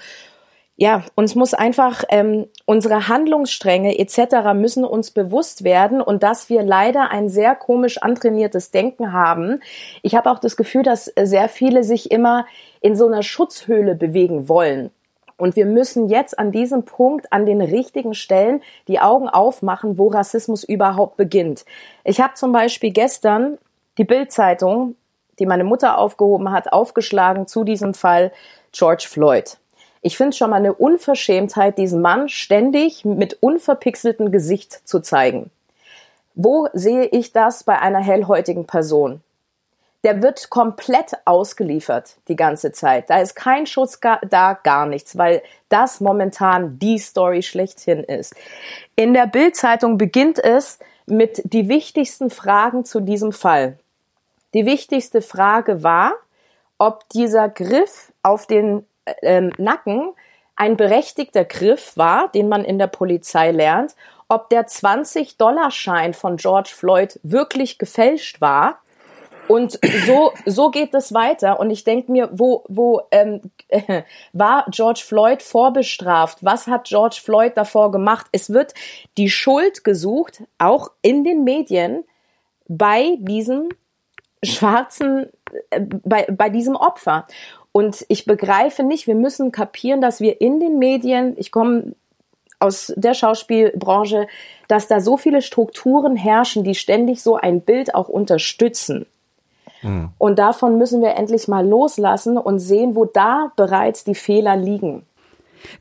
ja, 0.77 1.03
uns 1.15 1.35
muss 1.35 1.53
einfach 1.53 2.03
ähm, 2.09 2.47
unsere 2.65 3.07
Handlungsstränge 3.07 3.97
etc. 3.97 4.53
müssen 4.53 4.83
uns 4.83 5.11
bewusst 5.11 5.63
werden 5.63 6.01
und 6.01 6.21
dass 6.21 6.49
wir 6.49 6.63
leider 6.63 7.11
ein 7.11 7.29
sehr 7.29 7.55
komisch 7.55 7.99
antrainiertes 7.99 8.71
Denken 8.71 9.13
haben. 9.13 9.61
Ich 10.01 10.15
habe 10.15 10.29
auch 10.29 10.39
das 10.39 10.57
Gefühl, 10.57 10.83
dass 10.83 11.05
sehr 11.05 11.47
viele 11.47 11.85
sich 11.85 12.11
immer 12.11 12.45
in 12.81 12.97
so 12.97 13.07
einer 13.07 13.23
Schutzhöhle 13.23 13.95
bewegen 13.95 14.49
wollen. 14.49 14.91
Und 15.37 15.55
wir 15.55 15.65
müssen 15.65 16.09
jetzt 16.09 16.37
an 16.37 16.51
diesem 16.51 16.83
Punkt 16.83 17.31
an 17.31 17.45
den 17.45 17.61
richtigen 17.61 18.13
Stellen 18.13 18.61
die 18.87 18.99
Augen 18.99 19.29
aufmachen, 19.29 19.97
wo 19.97 20.07
Rassismus 20.07 20.63
überhaupt 20.63 21.17
beginnt. 21.17 21.65
Ich 22.03 22.21
habe 22.21 22.33
zum 22.35 22.51
Beispiel 22.51 22.91
gestern 22.91 23.57
die 23.97 24.05
Bildzeitung, 24.05 24.95
die 25.39 25.45
meine 25.45 25.65
Mutter 25.65 25.97
aufgehoben 25.97 26.51
hat, 26.51 26.71
aufgeschlagen 26.71 27.47
zu 27.47 27.63
diesem 27.63 27.93
Fall 27.93 28.31
George 28.71 29.05
Floyd. 29.09 29.57
Ich 30.05 30.17
finde 30.17 30.37
schon 30.37 30.51
mal 30.51 30.57
eine 30.57 30.75
Unverschämtheit, 30.75 31.79
diesen 31.79 31.99
Mann 31.99 32.29
ständig 32.29 33.05
mit 33.05 33.41
unverpixeltem 33.41 34.31
Gesicht 34.31 34.87
zu 34.87 34.99
zeigen. 34.99 35.49
Wo 36.35 36.67
sehe 36.73 37.05
ich 37.05 37.33
das 37.33 37.63
bei 37.63 37.79
einer 37.79 38.03
hellhäutigen 38.03 38.65
Person? 38.65 39.21
Der 40.03 40.21
wird 40.21 40.51
komplett 40.51 41.13
ausgeliefert 41.25 42.17
die 42.27 42.35
ganze 42.35 42.71
Zeit. 42.71 43.09
Da 43.09 43.19
ist 43.19 43.33
kein 43.33 43.65
Schutz 43.65 43.99
da, 43.99 44.53
gar 44.53 44.85
nichts, 44.85 45.17
weil 45.17 45.41
das 45.69 46.01
momentan 46.01 46.77
die 46.77 46.99
Story 46.99 47.41
schlechthin 47.41 48.03
ist. 48.03 48.35
In 48.95 49.15
der 49.15 49.25
Bildzeitung 49.25 49.97
beginnt 49.97 50.37
es 50.37 50.77
mit 51.07 51.41
die 51.45 51.67
wichtigsten 51.67 52.29
Fragen 52.29 52.85
zu 52.85 52.99
diesem 52.99 53.31
Fall. 53.31 53.79
Die 54.53 54.67
wichtigste 54.67 55.23
Frage 55.23 55.81
war, 55.81 56.13
ob 56.77 57.09
dieser 57.09 57.49
Griff 57.49 58.11
auf 58.21 58.45
den 58.45 58.85
äh, 59.21 59.41
Nacken 59.57 60.13
ein 60.55 60.77
berechtigter 60.77 61.43
Griff 61.45 61.97
war, 61.97 62.29
den 62.29 62.47
man 62.47 62.63
in 62.63 62.79
der 62.79 62.87
Polizei 62.87 63.51
lernt, 63.51 63.95
ob 64.27 64.49
der 64.49 64.67
20-Dollar-Schein 64.67 66.13
von 66.13 66.37
George 66.37 66.71
Floyd 66.73 67.19
wirklich 67.23 67.77
gefälscht 67.77 68.41
war. 68.41 68.79
Und 69.47 69.79
so, 70.07 70.31
so 70.45 70.71
geht 70.71 70.95
es 70.95 71.13
weiter. 71.13 71.59
Und 71.59 71.69
ich 71.69 71.83
denke 71.83 72.11
mir, 72.11 72.29
wo, 72.31 72.63
wo 72.67 73.01
ähm, 73.11 73.41
äh, 73.67 74.01
war 74.33 74.65
George 74.69 75.03
Floyd 75.05 75.43
vorbestraft? 75.43 76.39
Was 76.41 76.65
hat 76.65 76.85
George 76.85 77.19
Floyd 77.23 77.55
davor 77.55 77.91
gemacht? 77.91 78.25
Es 78.31 78.49
wird 78.49 78.73
die 79.17 79.29
Schuld 79.29 79.83
gesucht, 79.83 80.43
auch 80.57 80.89
in 81.03 81.23
den 81.23 81.43
Medien, 81.43 82.03
bei 82.67 83.17
diesem 83.19 83.69
schwarzen, 84.43 85.29
äh, 85.69 85.81
bei, 85.81 86.25
bei 86.31 86.49
diesem 86.49 86.75
Opfer. 86.75 87.27
Und 87.75 88.05
ich 88.07 88.23
begreife 88.23 88.83
nicht, 88.83 89.05
wir 89.05 89.15
müssen 89.15 89.51
kapieren, 89.51 89.99
dass 89.99 90.21
wir 90.21 90.39
in 90.39 90.61
den 90.61 90.79
Medien, 90.79 91.33
ich 91.35 91.51
komme 91.51 91.91
aus 92.57 92.93
der 92.95 93.13
Schauspielbranche, 93.13 94.27
dass 94.69 94.87
da 94.87 95.01
so 95.01 95.17
viele 95.17 95.41
Strukturen 95.41 96.15
herrschen, 96.15 96.63
die 96.63 96.73
ständig 96.73 97.21
so 97.21 97.35
ein 97.35 97.59
Bild 97.59 97.93
auch 97.93 98.07
unterstützen. 98.07 99.07
Mhm. 99.81 100.07
Und 100.17 100.39
davon 100.39 100.77
müssen 100.77 101.01
wir 101.01 101.15
endlich 101.17 101.49
mal 101.49 101.67
loslassen 101.67 102.37
und 102.37 102.59
sehen, 102.59 102.95
wo 102.95 103.03
da 103.03 103.51
bereits 103.57 104.05
die 104.05 104.15
Fehler 104.15 104.55
liegen. 104.55 105.05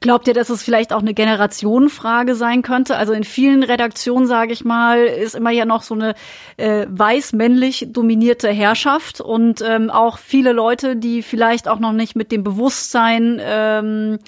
Glaubt 0.00 0.28
ihr, 0.28 0.34
dass 0.34 0.50
es 0.50 0.62
vielleicht 0.62 0.92
auch 0.92 1.00
eine 1.00 1.14
Generationenfrage 1.14 2.34
sein 2.34 2.62
könnte? 2.62 2.96
Also 2.96 3.12
in 3.12 3.24
vielen 3.24 3.62
Redaktionen, 3.62 4.26
sage 4.26 4.52
ich 4.52 4.64
mal, 4.64 5.04
ist 5.04 5.34
immer 5.34 5.50
ja 5.50 5.64
noch 5.64 5.82
so 5.82 5.94
eine 5.94 6.14
äh, 6.56 6.86
weiß-männlich 6.88 7.88
dominierte 7.90 8.48
Herrschaft 8.48 9.20
und 9.20 9.62
ähm, 9.66 9.90
auch 9.90 10.18
viele 10.18 10.52
Leute, 10.52 10.96
die 10.96 11.22
vielleicht 11.22 11.68
auch 11.68 11.78
noch 11.78 11.92
nicht 11.92 12.16
mit 12.16 12.32
dem 12.32 12.44
Bewusstsein 12.44 13.40
ähm, 13.42 14.18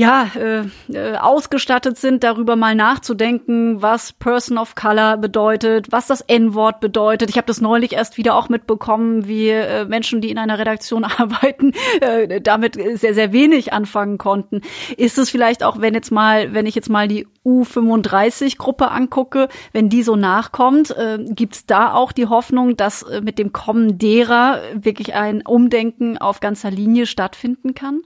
ja, 0.00 0.30
äh, 0.34 0.62
äh, 0.94 1.16
ausgestattet 1.18 1.98
sind, 1.98 2.24
darüber 2.24 2.56
mal 2.56 2.74
nachzudenken, 2.74 3.82
was 3.82 4.14
Person 4.14 4.56
of 4.56 4.74
Color 4.74 5.18
bedeutet, 5.18 5.92
was 5.92 6.06
das 6.06 6.22
N-Wort 6.22 6.80
bedeutet. 6.80 7.28
Ich 7.28 7.36
habe 7.36 7.46
das 7.46 7.60
neulich 7.60 7.92
erst 7.92 8.16
wieder 8.16 8.34
auch 8.34 8.48
mitbekommen, 8.48 9.28
wie 9.28 9.50
äh, 9.50 9.84
Menschen, 9.84 10.22
die 10.22 10.30
in 10.30 10.38
einer 10.38 10.58
Redaktion 10.58 11.04
arbeiten, 11.18 11.74
äh, 12.00 12.40
damit 12.40 12.78
sehr, 12.98 13.12
sehr 13.12 13.34
wenig 13.34 13.74
anfangen 13.74 14.16
konnten. 14.16 14.62
Ist 14.96 15.18
es 15.18 15.28
vielleicht 15.28 15.62
auch, 15.62 15.82
wenn 15.82 15.92
jetzt 15.92 16.10
mal, 16.10 16.54
wenn 16.54 16.64
ich 16.64 16.74
jetzt 16.74 16.88
mal 16.88 17.06
die 17.06 17.26
U35-Gruppe 17.44 18.90
angucke, 18.90 19.48
wenn 19.72 19.90
die 19.90 20.02
so 20.02 20.16
nachkommt, 20.16 20.96
äh, 20.96 21.18
gibt's 21.28 21.66
da 21.66 21.92
auch 21.92 22.12
die 22.12 22.26
Hoffnung, 22.26 22.74
dass 22.74 23.02
äh, 23.02 23.20
mit 23.20 23.38
dem 23.38 23.52
Kommen 23.52 23.98
derer 23.98 24.62
wirklich 24.72 25.12
ein 25.14 25.42
Umdenken 25.42 26.16
auf 26.16 26.40
ganzer 26.40 26.70
Linie 26.70 27.04
stattfinden 27.04 27.74
kann? 27.74 28.00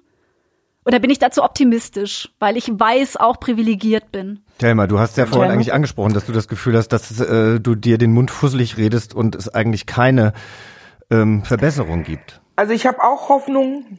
Oder 0.86 0.98
bin 0.98 1.10
ich 1.10 1.18
dazu 1.18 1.42
optimistisch, 1.42 2.30
weil 2.38 2.56
ich 2.56 2.68
weiß, 2.68 3.16
auch 3.16 3.40
privilegiert 3.40 4.12
bin? 4.12 4.40
Thelma, 4.58 4.86
du 4.86 4.98
hast 4.98 5.16
ja 5.16 5.26
vorhin 5.26 5.50
eigentlich 5.50 5.72
angesprochen, 5.72 6.12
dass 6.12 6.26
du 6.26 6.32
das 6.32 6.46
Gefühl 6.46 6.76
hast, 6.76 6.88
dass 6.88 7.20
äh, 7.20 7.58
du 7.58 7.74
dir 7.74 7.96
den 7.96 8.12
Mund 8.12 8.30
fusselig 8.30 8.76
redest 8.76 9.14
und 9.14 9.34
es 9.34 9.48
eigentlich 9.48 9.86
keine 9.86 10.34
ähm, 11.10 11.42
Verbesserung 11.42 12.02
gibt. 12.02 12.40
Also 12.56 12.72
ich 12.72 12.86
habe 12.86 13.02
auch 13.02 13.30
Hoffnung. 13.30 13.98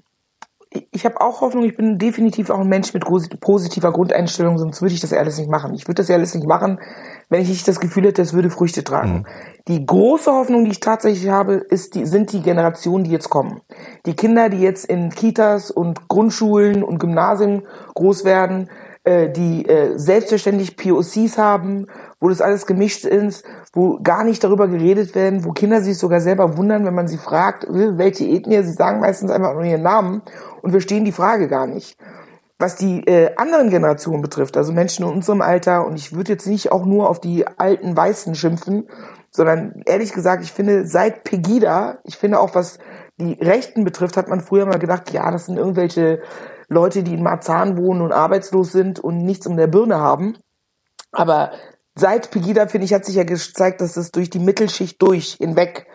Ich 0.91 1.05
habe 1.05 1.21
auch 1.21 1.41
Hoffnung. 1.41 1.63
Ich 1.63 1.75
bin 1.75 1.97
definitiv 1.97 2.49
auch 2.49 2.59
ein 2.59 2.67
Mensch 2.67 2.93
mit 2.93 3.03
positiver 3.39 3.91
Grundeinstellung, 3.91 4.57
sonst 4.57 4.81
würde 4.81 4.93
ich 4.93 5.01
das 5.01 5.13
alles 5.13 5.37
nicht 5.37 5.49
machen. 5.49 5.73
Ich 5.73 5.87
würde 5.87 6.01
das 6.01 6.11
alles 6.11 6.33
nicht 6.35 6.47
machen, 6.47 6.79
wenn 7.29 7.41
ich 7.41 7.49
nicht 7.49 7.67
das 7.67 7.79
Gefühl 7.79 8.05
hätte, 8.05 8.21
es 8.21 8.33
würde 8.33 8.49
Früchte 8.49 8.83
tragen. 8.83 9.13
Mhm. 9.13 9.25
Die 9.67 9.85
große 9.85 10.31
Hoffnung, 10.31 10.65
die 10.65 10.71
ich 10.71 10.79
tatsächlich 10.79 11.29
habe, 11.29 11.53
ist 11.55 11.95
die, 11.95 12.05
sind 12.05 12.31
die 12.31 12.41
Generationen, 12.41 13.03
die 13.03 13.11
jetzt 13.11 13.29
kommen. 13.29 13.61
Die 14.05 14.15
Kinder, 14.15 14.49
die 14.49 14.61
jetzt 14.61 14.85
in 14.85 15.09
Kitas 15.09 15.71
und 15.71 16.07
Grundschulen 16.07 16.83
und 16.83 16.99
Gymnasien 16.99 17.63
groß 17.95 18.25
werden, 18.25 18.69
äh, 19.05 19.29
die 19.29 19.67
äh, 19.67 19.97
selbstverständlich 19.97 20.77
POCs 20.77 21.37
haben, 21.37 21.87
wo 22.19 22.29
das 22.29 22.41
alles 22.41 22.65
gemischt 22.65 23.05
ist, 23.05 23.45
wo 23.73 23.99
gar 24.01 24.23
nicht 24.23 24.43
darüber 24.43 24.67
geredet 24.67 25.15
werden, 25.15 25.43
wo 25.45 25.51
Kinder 25.51 25.81
sich 25.81 25.97
sogar 25.97 26.21
selber 26.21 26.57
wundern, 26.57 26.85
wenn 26.85 26.95
man 26.95 27.07
sie 27.07 27.17
fragt, 27.17 27.63
äh, 27.65 27.97
welche 27.97 28.25
Ethnie, 28.25 28.63
sie 28.63 28.73
sagen 28.73 28.99
meistens 28.99 29.31
einfach 29.31 29.53
nur 29.53 29.63
ihren 29.63 29.83
Namen 29.83 30.21
und 30.61 30.71
verstehen 30.71 31.05
die 31.05 31.11
Frage 31.11 31.47
gar 31.47 31.67
nicht. 31.67 31.97
Was 32.57 32.77
die 32.77 33.05
äh, 33.05 33.35
anderen 33.35 33.69
Generationen 33.69 34.21
betrifft, 34.21 34.55
also 34.55 34.71
Menschen 34.71 35.05
in 35.05 35.11
unserem 35.11 35.41
Alter, 35.41 35.85
und 35.85 35.95
ich 35.95 36.15
würde 36.15 36.31
jetzt 36.31 36.47
nicht 36.47 36.71
auch 36.71 36.85
nur 36.85 37.09
auf 37.09 37.19
die 37.19 37.45
alten 37.45 37.97
Weißen 37.97 38.33
schimpfen, 38.33 38.87
sondern 39.29 39.81
ehrlich 39.85 40.13
gesagt, 40.13 40.41
ich 40.43 40.53
finde, 40.53 40.87
seit 40.87 41.25
Pegida, 41.25 41.99
ich 42.05 42.15
finde 42.15 42.39
auch, 42.39 42.55
was 42.55 42.79
die 43.17 43.33
Rechten 43.33 43.83
betrifft, 43.83 44.15
hat 44.15 44.29
man 44.29 44.39
früher 44.39 44.65
mal 44.65 44.79
gedacht, 44.79 45.11
ja, 45.11 45.29
das 45.31 45.47
sind 45.47 45.57
irgendwelche 45.57 46.21
Leute, 46.69 47.03
die 47.03 47.13
in 47.13 47.23
Marzahn 47.23 47.77
wohnen 47.77 48.01
und 48.01 48.13
arbeitslos 48.13 48.71
sind 48.71 48.99
und 48.99 49.17
nichts 49.17 49.45
um 49.47 49.57
der 49.57 49.67
Birne 49.67 49.99
haben. 49.99 50.37
Aber 51.11 51.51
seit 51.95 52.31
Pegida, 52.31 52.67
finde 52.67 52.85
ich, 52.85 52.93
hat 52.93 53.05
sich 53.05 53.15
ja 53.15 53.23
gezeigt, 53.23 53.81
dass 53.81 53.97
es 53.97 54.11
durch 54.11 54.29
die 54.29 54.39
Mittelschicht 54.39 55.01
durch 55.01 55.37
hinweg 55.39 55.87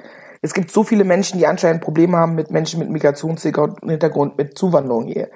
es 0.43 0.55
gibt 0.55 0.71
so 0.71 0.85
viele 0.85 1.05
Menschen, 1.05 1.39
die 1.39 1.47
anscheinend 1.47 1.83
Probleme 1.83 2.17
haben 2.17 2.35
mit 2.35 2.51
Menschen 2.51 2.79
mit 2.79 2.89
Migrationshintergrund, 2.91 4.39
mit 4.39 4.57
Zuwanderung 4.57 5.07
hier. 5.07 5.29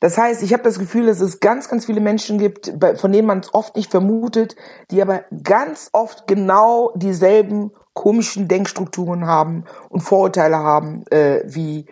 Das 0.00 0.18
heißt, 0.18 0.42
ich 0.42 0.52
habe 0.52 0.62
das 0.62 0.78
Gefühl, 0.78 1.06
dass 1.06 1.20
es 1.20 1.40
ganz, 1.40 1.68
ganz 1.68 1.86
viele 1.86 2.00
Menschen 2.00 2.36
gibt, 2.36 2.70
von 2.96 3.10
denen 3.10 3.26
man 3.26 3.38
es 3.38 3.54
oft 3.54 3.74
nicht 3.74 3.90
vermutet, 3.90 4.54
die 4.90 5.00
aber 5.00 5.24
ganz 5.42 5.88
oft 5.92 6.26
genau 6.26 6.92
dieselben 6.94 7.70
komischen 7.94 8.48
Denkstrukturen 8.48 9.26
haben 9.26 9.64
und 9.88 10.00
Vorurteile 10.00 10.58
haben, 10.58 11.06
äh, 11.06 11.40
wie 11.46 11.86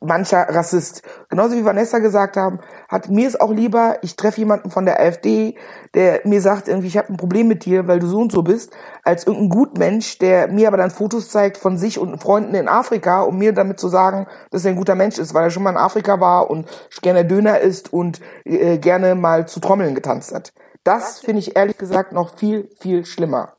mancher 0.00 0.48
Rassist. 0.48 1.02
Genauso 1.28 1.56
wie 1.56 1.64
Vanessa 1.64 1.98
gesagt 1.98 2.36
haben, 2.36 2.60
hat 2.88 3.08
mir 3.08 3.26
es 3.26 3.40
auch 3.40 3.52
lieber, 3.52 3.98
ich 4.02 4.16
treffe 4.16 4.40
jemanden 4.40 4.70
von 4.70 4.84
der 4.84 5.00
AfD, 5.00 5.56
der 5.94 6.20
mir 6.24 6.40
sagt, 6.40 6.68
irgendwie, 6.68 6.88
ich 6.88 6.96
habe 6.96 7.12
ein 7.12 7.16
Problem 7.16 7.48
mit 7.48 7.64
dir, 7.64 7.86
weil 7.86 7.98
du 7.98 8.06
so 8.06 8.18
und 8.18 8.32
so 8.32 8.42
bist, 8.42 8.72
als 9.02 9.26
irgendein 9.26 9.50
Gutmensch, 9.50 10.18
der 10.18 10.48
mir 10.48 10.68
aber 10.68 10.76
dann 10.76 10.90
Fotos 10.90 11.30
zeigt 11.30 11.56
von 11.56 11.78
sich 11.78 11.98
und 11.98 12.22
Freunden 12.22 12.54
in 12.54 12.68
Afrika, 12.68 13.22
um 13.22 13.38
mir 13.38 13.52
damit 13.52 13.80
zu 13.80 13.88
sagen, 13.88 14.26
dass 14.50 14.64
er 14.64 14.72
ein 14.72 14.76
guter 14.76 14.94
Mensch 14.94 15.18
ist, 15.18 15.34
weil 15.34 15.44
er 15.44 15.50
schon 15.50 15.62
mal 15.62 15.70
in 15.70 15.76
Afrika 15.76 16.20
war 16.20 16.50
und 16.50 16.68
gerne 17.02 17.24
Döner 17.24 17.60
isst 17.60 17.92
und 17.92 18.20
äh, 18.44 18.78
gerne 18.78 19.14
mal 19.14 19.46
zu 19.46 19.60
Trommeln 19.60 19.94
getanzt 19.94 20.34
hat. 20.34 20.52
Das 20.84 21.20
finde 21.20 21.40
ich 21.40 21.56
ehrlich 21.56 21.76
gesagt 21.76 22.12
noch 22.12 22.36
viel, 22.36 22.70
viel 22.80 23.04
schlimmer. 23.04 23.57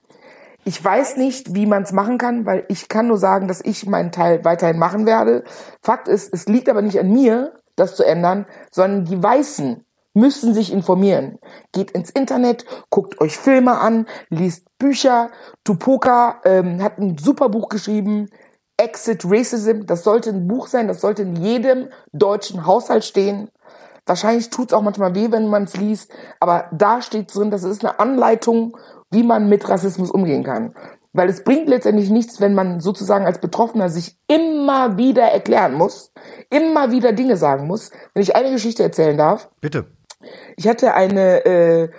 Ich 0.66 0.84
weiß 0.84 1.18
nicht, 1.18 1.56
wie 1.56 1.66
man 1.66 1.84
es 1.84 1.92
machen 1.92 2.18
kann, 2.18 2.46
weil 2.46 2.66
ich 2.68 2.90
kann 2.90 3.08
nur 3.08 3.18
sagen, 3.18 3.48
dass 3.48 3.62
ich 3.64 3.86
meinen 3.86 4.12
Teil 4.12 4.44
weiterhin 4.46 4.78
machen 4.78 5.06
werde. 5.06 5.44
Fakt 5.82 6.08
ist, 6.08 6.34
es 6.34 6.48
liegt 6.48 6.70
aber 6.70 6.82
nicht 6.82 7.00
an 7.00 7.12
mir, 7.12 7.54
das 7.76 7.96
zu 7.96 8.04
ändern, 8.04 8.46
sondern 8.72 9.06
die 9.06 9.22
Weißen 9.22 9.86
müssen 10.14 10.54
sich 10.54 10.72
informieren. 10.72 11.40
Geht 11.72 11.92
ins 11.92 12.10
Internet, 12.10 12.66
guckt 12.90 13.22
euch 13.22 13.38
Filme 13.38 13.80
an, 13.80 14.06
liest 14.30 14.68
Bücher. 14.78 15.30
Tupoka 15.64 16.42
ähm, 16.44 16.84
hat 16.84 16.98
ein 17.00 17.18
super 17.18 17.50
Buch 17.50 17.70
geschrieben, 17.70 18.30
Exit 18.78 19.24
Racism. 19.26 19.86
Das 19.86 20.04
sollte 20.04 20.30
ein 20.32 20.48
Buch 20.48 20.68
sein, 20.68 20.88
das 20.88 21.02
sollte 21.02 21.22
in 21.22 21.36
jedem 21.36 21.90
deutschen 22.12 22.66
Haushalt 22.66 23.06
stehen. 23.06 23.50
Wahrscheinlich 24.06 24.50
tut 24.50 24.72
es 24.72 24.74
auch 24.74 24.82
manchmal 24.82 25.14
weh, 25.14 25.32
wenn 25.32 25.48
man 25.48 25.66
es 25.66 25.78
liest, 25.78 26.12
aber 26.40 26.68
da 26.72 27.02
steht 27.02 27.34
drin, 27.34 27.52
das 27.52 27.64
ist 27.64 27.86
eine 27.86 28.00
Anleitung 28.00 28.76
wie 29.12 29.24
man 29.24 29.50
mit 29.50 29.68
Rassismus 29.68 30.12
umgehen 30.12 30.44
kann. 30.44 30.74
Weil 31.12 31.30
es 31.30 31.44
bringt 31.44 31.68
letztendlich 31.68 32.10
nichts, 32.10 32.40
wenn 32.40 32.54
man 32.54 32.80
sozusagen 32.80 33.26
als 33.26 33.40
Betroffener 33.40 33.90
sich 33.90 34.18
immer 34.28 34.98
wieder 34.98 35.24
erklären 35.24 35.74
muss, 35.74 36.12
immer 36.52 36.92
wieder 36.92 37.14
Dinge 37.14 37.36
sagen 37.36 37.66
muss. 37.66 37.92
Wenn 38.14 38.22
ich 38.22 38.36
eine 38.36 38.52
Geschichte 38.52 38.84
erzählen 38.84 39.18
darf. 39.18 39.50
Bitte. 39.60 39.88
Ich 40.56 40.68
hatte 40.68 40.94
eine 40.94 41.46
äh, 41.46 41.90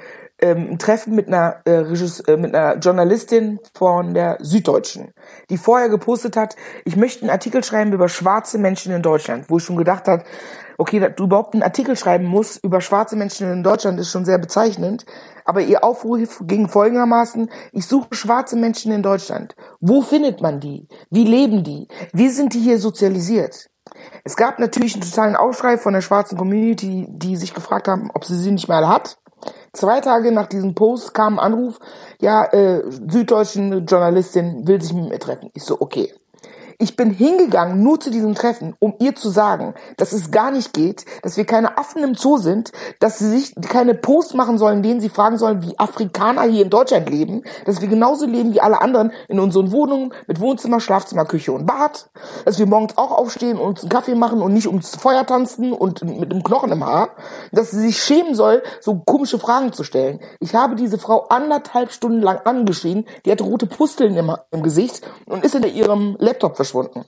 ähm, 0.42 0.68
ein 0.72 0.78
Treffen 0.78 1.14
mit 1.14 1.28
einer, 1.28 1.60
äh, 1.66 1.82
äh, 1.82 2.36
mit 2.36 2.54
einer 2.54 2.78
Journalistin 2.78 3.58
von 3.74 4.14
der 4.14 4.38
Süddeutschen, 4.40 5.12
die 5.50 5.58
vorher 5.58 5.88
gepostet 5.88 6.36
hat, 6.36 6.56
ich 6.84 6.96
möchte 6.96 7.22
einen 7.22 7.30
Artikel 7.30 7.62
schreiben 7.62 7.92
über 7.92 8.08
schwarze 8.08 8.58
Menschen 8.58 8.92
in 8.92 9.02
Deutschland, 9.02 9.46
wo 9.48 9.58
ich 9.58 9.64
schon 9.64 9.76
gedacht 9.76 10.08
hat, 10.08 10.24
okay, 10.80 10.98
dass 10.98 11.14
du 11.14 11.24
überhaupt 11.24 11.54
einen 11.54 11.62
Artikel 11.62 11.94
schreiben 11.94 12.24
musst 12.24 12.64
über 12.64 12.80
schwarze 12.80 13.14
Menschen 13.14 13.52
in 13.52 13.62
Deutschland, 13.62 14.00
ist 14.00 14.10
schon 14.10 14.24
sehr 14.24 14.38
bezeichnend. 14.38 15.04
Aber 15.44 15.60
ihr 15.60 15.84
Aufruf 15.84 16.42
ging 16.46 16.68
folgendermaßen, 16.68 17.50
ich 17.72 17.86
suche 17.86 18.08
schwarze 18.12 18.56
Menschen 18.56 18.90
in 18.90 19.02
Deutschland. 19.02 19.54
Wo 19.80 20.00
findet 20.00 20.40
man 20.40 20.58
die? 20.58 20.88
Wie 21.10 21.24
leben 21.24 21.64
die? 21.64 21.86
Wie 22.12 22.28
sind 22.28 22.54
die 22.54 22.60
hier 22.60 22.78
sozialisiert? 22.78 23.68
Es 24.24 24.36
gab 24.36 24.58
natürlich 24.58 24.94
einen 24.94 25.02
totalen 25.02 25.36
Aufschrei 25.36 25.76
von 25.76 25.92
der 25.92 26.00
schwarzen 26.00 26.38
Community, 26.38 27.06
die 27.10 27.36
sich 27.36 27.52
gefragt 27.52 27.86
haben, 27.86 28.10
ob 28.14 28.24
sie 28.24 28.36
sie 28.36 28.52
nicht 28.52 28.68
mehr 28.68 28.78
alle 28.78 28.88
hat. 28.88 29.18
Zwei 29.72 30.00
Tage 30.00 30.32
nach 30.32 30.46
diesem 30.46 30.74
Post 30.74 31.12
kam 31.12 31.38
ein 31.38 31.52
Anruf, 31.52 31.78
ja, 32.20 32.44
äh, 32.44 32.82
süddeutschen 32.90 33.86
Journalistin 33.86 34.66
will 34.66 34.80
sich 34.80 34.92
mit 34.92 35.08
mir 35.08 35.18
treffen. 35.18 35.50
Ich 35.54 35.64
so, 35.64 35.80
okay. 35.80 36.12
Ich 36.82 36.96
bin 36.96 37.10
hingegangen 37.10 37.82
nur 37.82 38.00
zu 38.00 38.10
diesem 38.10 38.34
Treffen, 38.34 38.74
um 38.78 38.94
ihr 39.00 39.14
zu 39.14 39.28
sagen, 39.28 39.74
dass 39.98 40.14
es 40.14 40.30
gar 40.30 40.50
nicht 40.50 40.72
geht, 40.72 41.04
dass 41.20 41.36
wir 41.36 41.44
keine 41.44 41.76
Affen 41.76 42.02
im 42.02 42.14
Zoo 42.14 42.38
sind, 42.38 42.72
dass 43.00 43.18
sie 43.18 43.28
sich 43.28 43.54
keine 43.68 43.92
Posts 43.92 44.32
machen 44.32 44.56
sollen, 44.56 44.82
denen 44.82 45.02
sie 45.02 45.10
fragen 45.10 45.36
sollen, 45.36 45.62
wie 45.62 45.78
Afrikaner 45.78 46.44
hier 46.44 46.62
in 46.62 46.70
Deutschland 46.70 47.10
leben, 47.10 47.42
dass 47.66 47.82
wir 47.82 47.88
genauso 47.88 48.24
leben 48.24 48.54
wie 48.54 48.62
alle 48.62 48.80
anderen 48.80 49.12
in 49.28 49.40
unseren 49.40 49.72
Wohnungen 49.72 50.14
mit 50.26 50.40
Wohnzimmer, 50.40 50.80
Schlafzimmer, 50.80 51.26
Küche 51.26 51.52
und 51.52 51.66
Bad, 51.66 52.08
dass 52.46 52.58
wir 52.58 52.64
morgens 52.64 52.96
auch 52.96 53.10
aufstehen 53.10 53.58
und 53.58 53.68
uns 53.68 53.82
einen 53.82 53.90
Kaffee 53.90 54.14
machen 54.14 54.40
und 54.40 54.54
nicht 54.54 54.66
ums 54.66 54.96
Feuer 54.96 55.26
tanzen 55.26 55.74
und 55.74 56.02
mit 56.02 56.32
einem 56.32 56.42
Knochen 56.42 56.72
im 56.72 56.82
Haar, 56.82 57.10
dass 57.52 57.72
sie 57.72 57.80
sich 57.80 58.02
schämen 58.02 58.34
soll, 58.34 58.62
so 58.80 58.94
komische 59.00 59.38
Fragen 59.38 59.74
zu 59.74 59.84
stellen. 59.84 60.18
Ich 60.38 60.54
habe 60.54 60.76
diese 60.76 60.96
Frau 60.96 61.26
anderthalb 61.28 61.92
Stunden 61.92 62.22
lang 62.22 62.40
angeschrien, 62.46 63.04
die 63.26 63.32
hatte 63.32 63.44
rote 63.44 63.66
Pusteln 63.66 64.16
im, 64.16 64.34
im 64.50 64.62
Gesicht 64.62 65.02
und 65.26 65.44
ist 65.44 65.52
hinter 65.52 65.68
ihrem 65.68 66.16
Laptop 66.18 66.56
verschwunden 66.56 66.69
verschwunden. 66.70 67.04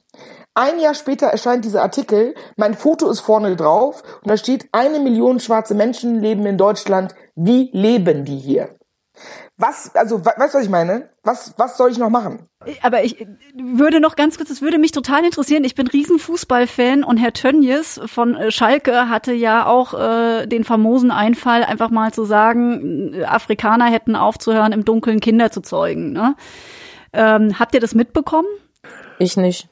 Ein 0.54 0.80
Jahr 0.80 0.94
später 0.94 1.28
erscheint 1.28 1.64
dieser 1.64 1.82
Artikel, 1.82 2.34
mein 2.56 2.74
Foto 2.74 3.10
ist 3.10 3.20
vorne 3.20 3.56
drauf 3.56 4.02
und 4.22 4.30
da 4.30 4.36
steht, 4.36 4.68
eine 4.72 5.00
Million 5.00 5.40
schwarze 5.40 5.74
Menschen 5.74 6.20
leben 6.20 6.44
in 6.44 6.58
Deutschland. 6.58 7.14
Wie 7.34 7.70
leben 7.72 8.24
die 8.24 8.36
hier? 8.36 8.76
Was, 9.56 9.94
also, 9.94 10.24
weißt 10.24 10.54
du, 10.54 10.58
was 10.58 10.64
ich 10.64 10.70
meine? 10.70 11.10
Was, 11.22 11.54
was 11.56 11.76
soll 11.76 11.90
ich 11.90 11.98
noch 11.98 12.10
machen? 12.10 12.48
Aber 12.82 13.04
ich 13.04 13.26
würde 13.54 14.00
noch 14.00 14.16
ganz 14.16 14.36
kurz, 14.36 14.50
es 14.50 14.62
würde 14.62 14.78
mich 14.78 14.90
total 14.90 15.24
interessieren. 15.24 15.64
Ich 15.64 15.74
bin 15.74 15.86
Riesenfußballfan 15.86 17.04
und 17.04 17.18
Herr 17.18 17.32
Tönjes 17.32 18.00
von 18.06 18.34
äh, 18.34 18.50
Schalke 18.50 19.08
hatte 19.08 19.32
ja 19.32 19.66
auch 19.66 19.94
äh, 19.94 20.46
den 20.46 20.64
famosen 20.64 21.10
Einfall, 21.10 21.62
einfach 21.62 21.90
mal 21.90 22.12
zu 22.12 22.24
sagen, 22.24 23.14
äh, 23.14 23.24
Afrikaner 23.24 23.86
hätten 23.86 24.16
aufzuhören, 24.16 24.72
im 24.72 24.84
Dunkeln 24.84 25.20
Kinder 25.20 25.52
zu 25.52 25.60
zeugen. 25.60 26.12
Ne? 26.12 26.34
Ähm, 27.12 27.58
habt 27.58 27.74
ihr 27.74 27.80
das 27.80 27.94
mitbekommen? 27.94 28.48
Ich 29.18 29.36
nicht. 29.36 29.68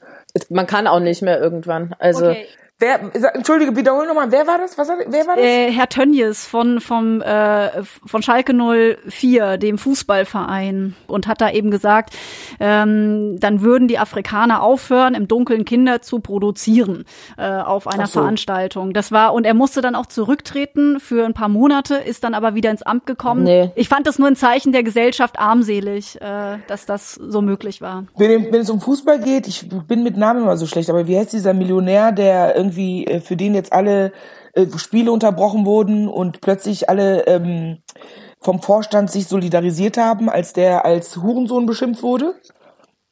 Man 0.49 0.67
kann 0.67 0.87
auch 0.87 0.99
nicht 0.99 1.21
mehr 1.21 1.39
irgendwann. 1.39 1.95
Also 1.99 2.29
okay. 2.29 2.47
Wer, 2.81 3.35
Entschuldige, 3.35 3.75
wiederhol 3.75 4.07
nochmal, 4.07 4.31
wer 4.31 4.47
war 4.47 4.57
das? 4.57 4.75
Was, 4.75 4.87
wer 4.89 5.27
war 5.27 5.35
das? 5.35 5.45
Äh, 5.45 5.71
Herr 5.71 5.87
Tönjes 5.87 6.47
von, 6.47 6.81
vom, 6.81 7.21
äh, 7.21 7.83
von 7.83 8.23
Schalke 8.23 8.55
04, 8.55 9.59
dem 9.59 9.77
Fußballverein, 9.77 10.95
und 11.05 11.27
hat 11.27 11.41
da 11.41 11.51
eben 11.51 11.69
gesagt, 11.69 12.15
ähm, 12.59 13.39
dann 13.39 13.61
würden 13.61 13.87
die 13.87 13.99
Afrikaner 13.99 14.63
aufhören, 14.63 15.13
im 15.13 15.27
Dunkeln 15.27 15.63
Kinder 15.63 16.01
zu 16.01 16.21
produzieren 16.21 17.05
äh, 17.37 17.51
auf 17.51 17.87
einer 17.87 18.07
so. 18.07 18.21
Veranstaltung. 18.21 18.93
Das 18.93 19.11
war, 19.11 19.35
und 19.35 19.45
er 19.45 19.53
musste 19.53 19.81
dann 19.81 19.93
auch 19.93 20.07
zurücktreten 20.07 20.99
für 20.99 21.23
ein 21.23 21.35
paar 21.35 21.49
Monate, 21.49 21.97
ist 21.97 22.23
dann 22.23 22.33
aber 22.33 22.55
wieder 22.55 22.71
ins 22.71 22.81
Amt 22.81 23.05
gekommen. 23.05 23.43
Nee. 23.43 23.69
Ich 23.75 23.89
fand 23.89 24.07
das 24.07 24.17
nur 24.17 24.27
ein 24.27 24.35
Zeichen 24.35 24.71
der 24.71 24.81
Gesellschaft 24.81 25.37
armselig, 25.37 26.19
äh, 26.19 26.57
dass 26.65 26.87
das 26.87 27.13
so 27.13 27.43
möglich 27.43 27.79
war. 27.79 28.05
Wenn, 28.17 28.51
wenn 28.51 28.61
es 28.61 28.71
um 28.71 28.81
Fußball 28.81 29.19
geht, 29.19 29.47
ich 29.47 29.69
bin 29.69 30.01
mit 30.01 30.17
Namen 30.17 30.41
immer 30.41 30.57
so 30.57 30.65
schlecht, 30.65 30.89
aber 30.89 31.05
wie 31.05 31.19
heißt 31.19 31.31
dieser 31.31 31.53
Millionär, 31.53 32.11
der 32.11 32.55
irgendwie 32.55 32.70
irgendwie, 32.71 33.05
äh, 33.05 33.19
für 33.19 33.35
den 33.35 33.53
jetzt 33.53 33.73
alle 33.73 34.11
äh, 34.53 34.65
Spiele 34.77 35.11
unterbrochen 35.11 35.65
wurden 35.65 36.07
und 36.07 36.41
plötzlich 36.41 36.89
alle 36.89 37.25
ähm, 37.27 37.77
vom 38.39 38.61
Vorstand 38.61 39.11
sich 39.11 39.27
solidarisiert 39.27 39.97
haben, 39.97 40.29
als 40.29 40.53
der 40.53 40.85
als 40.85 41.17
Hurensohn 41.17 41.65
beschimpft 41.65 42.03
wurde? 42.03 42.35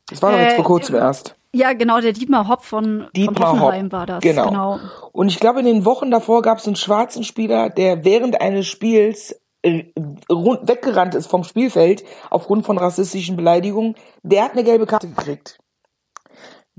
Das 0.10 0.22
war 0.22 0.32
doch 0.32 0.40
jetzt 0.40 0.56
vor 0.56 0.66
äh, 0.66 0.68
kurzem 0.68 0.96
äh, 0.96 1.00
erst. 1.00 1.36
Ja, 1.52 1.74
genau, 1.74 2.00
der 2.00 2.14
Dietmar 2.14 2.48
Hopp 2.48 2.64
von, 2.64 3.08
Dietmar 3.16 3.52
von 3.52 3.60
Hoffenheim 3.60 3.86
Hopp. 3.86 3.92
war 3.92 4.06
das. 4.06 4.22
Genau. 4.22 4.48
genau. 4.50 4.80
Und 5.12 5.30
ich 5.30 5.40
glaube, 5.40 5.60
in 5.60 5.66
den 5.66 5.86
Wochen 5.86 6.12
davor 6.12 6.42
gab 6.42 6.60
es 6.60 6.68
einen 6.68 6.76
schwarzen 6.76 7.24
Spieler, 7.24 7.70
der 7.70 8.06
während 8.06 8.40
eines 8.40 8.68
Spiels 8.68 9.40
äh, 9.64 9.86
weggerannt 10.30 11.16
ist 11.16 11.28
vom 11.28 11.44
Spielfeld 11.44 12.04
aufgrund 12.30 12.66
von 12.66 12.78
rassistischen 12.78 13.36
Beleidigungen. 13.36 13.96
Der 14.24 14.44
hat 14.44 14.54
eine 14.54 14.64
gelbe 14.64 14.86
Karte 14.86 15.08
gekriegt 15.08 15.60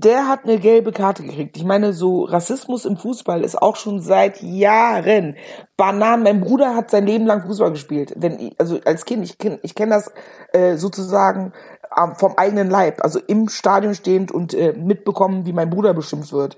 der 0.03 0.27
hat 0.27 0.43
eine 0.43 0.57
gelbe 0.57 0.91
Karte 0.91 1.23
gekriegt. 1.23 1.57
Ich 1.57 1.63
meine, 1.63 1.93
so 1.93 2.23
Rassismus 2.23 2.85
im 2.85 2.97
Fußball 2.97 3.43
ist 3.43 3.61
auch 3.61 3.75
schon 3.75 4.01
seit 4.01 4.41
Jahren. 4.41 5.35
Bananen, 5.77 6.23
mein 6.23 6.41
Bruder 6.41 6.75
hat 6.75 6.89
sein 6.89 7.05
Leben 7.05 7.25
lang 7.25 7.43
Fußball 7.45 7.71
gespielt. 7.71 8.13
Wenn, 8.15 8.51
also 8.57 8.79
als 8.85 9.05
Kind, 9.05 9.23
ich 9.23 9.37
kenne 9.37 9.59
ich 9.61 9.75
kenn 9.75 9.89
das 9.89 10.11
äh, 10.53 10.75
sozusagen 10.75 11.53
äh, 11.95 12.15
vom 12.15 12.33
eigenen 12.37 12.69
Leib, 12.69 13.03
also 13.03 13.19
im 13.19 13.49
Stadion 13.49 13.93
stehend 13.93 14.31
und 14.31 14.53
äh, 14.53 14.73
mitbekommen, 14.73 15.45
wie 15.45 15.53
mein 15.53 15.69
Bruder 15.69 15.93
beschimpft 15.93 16.33
wird. 16.33 16.57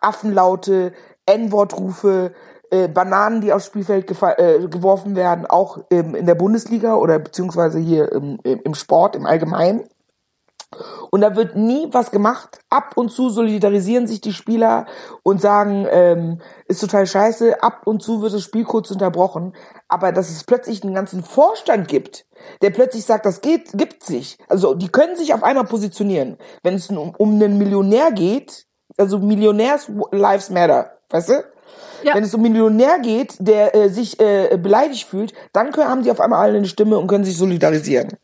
Affenlaute, 0.00 0.92
N-Wortrufe, 1.26 2.32
äh, 2.70 2.88
Bananen, 2.88 3.40
die 3.40 3.52
aufs 3.52 3.66
Spielfeld 3.66 4.10
äh, 4.10 4.68
geworfen 4.68 5.16
werden, 5.16 5.46
auch 5.46 5.78
ähm, 5.90 6.14
in 6.14 6.26
der 6.26 6.34
Bundesliga 6.34 6.94
oder 6.94 7.18
beziehungsweise 7.18 7.78
hier 7.78 8.12
im, 8.12 8.38
im 8.42 8.74
Sport 8.74 9.16
im 9.16 9.26
Allgemeinen. 9.26 9.84
Und 11.10 11.20
da 11.20 11.36
wird 11.36 11.56
nie 11.56 11.88
was 11.92 12.10
gemacht. 12.10 12.58
Ab 12.70 12.92
und 12.96 13.10
zu 13.10 13.30
solidarisieren 13.30 14.06
sich 14.06 14.20
die 14.20 14.32
Spieler 14.32 14.86
und 15.22 15.40
sagen, 15.40 15.86
ähm, 15.90 16.40
ist 16.66 16.80
total 16.80 17.06
scheiße. 17.06 17.62
Ab 17.62 17.82
und 17.86 18.02
zu 18.02 18.22
wird 18.22 18.34
das 18.34 18.42
Spiel 18.42 18.64
kurz 18.64 18.90
unterbrochen. 18.90 19.54
Aber 19.88 20.12
dass 20.12 20.30
es 20.30 20.44
plötzlich 20.44 20.82
einen 20.82 20.94
ganzen 20.94 21.22
Vorstand 21.22 21.88
gibt, 21.88 22.26
der 22.62 22.70
plötzlich 22.70 23.04
sagt, 23.04 23.26
das 23.26 23.40
geht, 23.40 23.70
gibt's 23.74 24.08
nicht. 24.08 24.38
Also 24.48 24.74
die 24.74 24.88
können 24.88 25.16
sich 25.16 25.34
auf 25.34 25.42
einmal 25.42 25.64
positionieren. 25.64 26.36
Wenn 26.62 26.74
es 26.74 26.90
um, 26.90 27.14
um 27.16 27.34
einen 27.34 27.58
Millionär 27.58 28.12
geht, 28.12 28.66
also 28.96 29.18
Millionärs 29.18 29.90
Lives 30.10 30.50
Matter, 30.50 30.98
weißt 31.10 31.28
du? 31.28 31.44
Ja. 32.02 32.14
Wenn 32.14 32.24
es 32.24 32.34
um 32.34 32.42
Millionär 32.42 32.98
geht, 32.98 33.36
der 33.38 33.74
äh, 33.74 33.88
sich 33.88 34.20
äh, 34.20 34.58
beleidigt 34.60 35.08
fühlt, 35.08 35.32
dann 35.52 35.72
können, 35.72 35.88
haben 35.88 36.02
die 36.02 36.10
auf 36.10 36.20
einmal 36.20 36.40
alle 36.40 36.58
eine 36.58 36.66
Stimme 36.66 36.98
und 36.98 37.06
können 37.06 37.24
sich 37.24 37.36
solidarisieren 37.36 38.18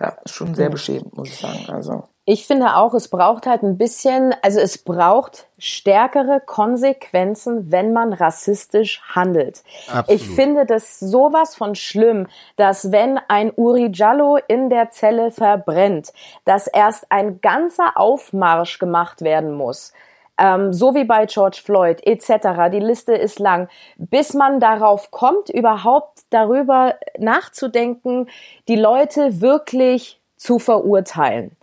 ja, 0.00 0.16
ist 0.24 0.34
schon 0.34 0.54
sehr 0.54 0.70
beschämend, 0.70 1.16
muss 1.16 1.28
ich 1.28 1.38
sagen. 1.38 1.64
Also. 1.68 2.04
Ich 2.24 2.46
finde 2.46 2.76
auch, 2.76 2.94
es 2.94 3.08
braucht 3.08 3.46
halt 3.46 3.62
ein 3.62 3.76
bisschen, 3.76 4.34
also 4.42 4.58
es 4.58 4.78
braucht 4.78 5.46
stärkere 5.58 6.40
Konsequenzen, 6.44 7.70
wenn 7.70 7.92
man 7.92 8.12
rassistisch 8.12 9.02
handelt. 9.14 9.62
Absolut. 9.88 10.20
Ich 10.20 10.28
finde 10.28 10.66
das 10.66 10.98
sowas 10.98 11.54
von 11.54 11.74
schlimm, 11.74 12.26
dass 12.56 12.92
wenn 12.92 13.20
ein 13.28 13.52
Uri 13.54 13.90
Jallo 13.92 14.38
in 14.48 14.70
der 14.70 14.90
Zelle 14.90 15.30
verbrennt, 15.30 16.12
dass 16.44 16.66
erst 16.66 17.06
ein 17.10 17.40
ganzer 17.40 17.92
Aufmarsch 17.96 18.78
gemacht 18.78 19.20
werden 19.22 19.54
muss 19.54 19.92
ähm, 20.38 20.72
so 20.72 20.94
wie 20.94 21.04
bei 21.04 21.26
George 21.26 21.60
Floyd 21.64 22.04
etc. 22.06 22.70
Die 22.72 22.80
Liste 22.80 23.14
ist 23.14 23.38
lang, 23.38 23.68
bis 23.96 24.34
man 24.34 24.60
darauf 24.60 25.10
kommt, 25.10 25.50
überhaupt 25.50 26.20
darüber 26.30 26.96
nachzudenken, 27.18 28.28
die 28.68 28.76
Leute 28.76 29.40
wirklich 29.40 30.20
zu 30.36 30.58
verurteilen 30.58 31.56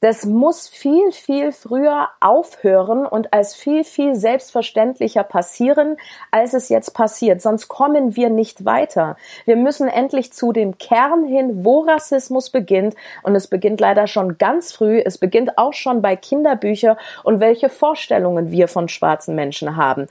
das 0.00 0.24
muss 0.24 0.68
viel, 0.68 1.10
viel 1.12 1.52
früher 1.52 2.08
aufhören 2.20 3.04
und 3.04 3.32
als 3.32 3.54
viel, 3.54 3.82
viel 3.82 4.14
selbstverständlicher 4.14 5.24
passieren, 5.24 5.96
als 6.30 6.54
es 6.54 6.68
jetzt 6.68 6.94
passiert. 6.94 7.42
Sonst 7.42 7.68
kommen 7.68 8.14
wir 8.14 8.30
nicht 8.30 8.64
weiter. 8.64 9.16
Wir 9.44 9.56
müssen 9.56 9.88
endlich 9.88 10.32
zu 10.32 10.52
dem 10.52 10.78
Kern 10.78 11.24
hin, 11.24 11.64
wo 11.64 11.80
Rassismus 11.80 12.50
beginnt. 12.50 12.94
Und 13.22 13.34
es 13.34 13.48
beginnt 13.48 13.80
leider 13.80 14.06
schon 14.06 14.38
ganz 14.38 14.72
früh. 14.72 15.00
Es 15.04 15.18
beginnt 15.18 15.58
auch 15.58 15.72
schon 15.72 16.00
bei 16.00 16.14
Kinderbüchern 16.14 16.96
und 17.24 17.40
welche 17.40 17.68
Vorstellungen 17.68 18.52
wir 18.52 18.68
von 18.68 18.88
schwarzen 18.88 19.34
Menschen 19.34 19.76
haben 19.76 20.06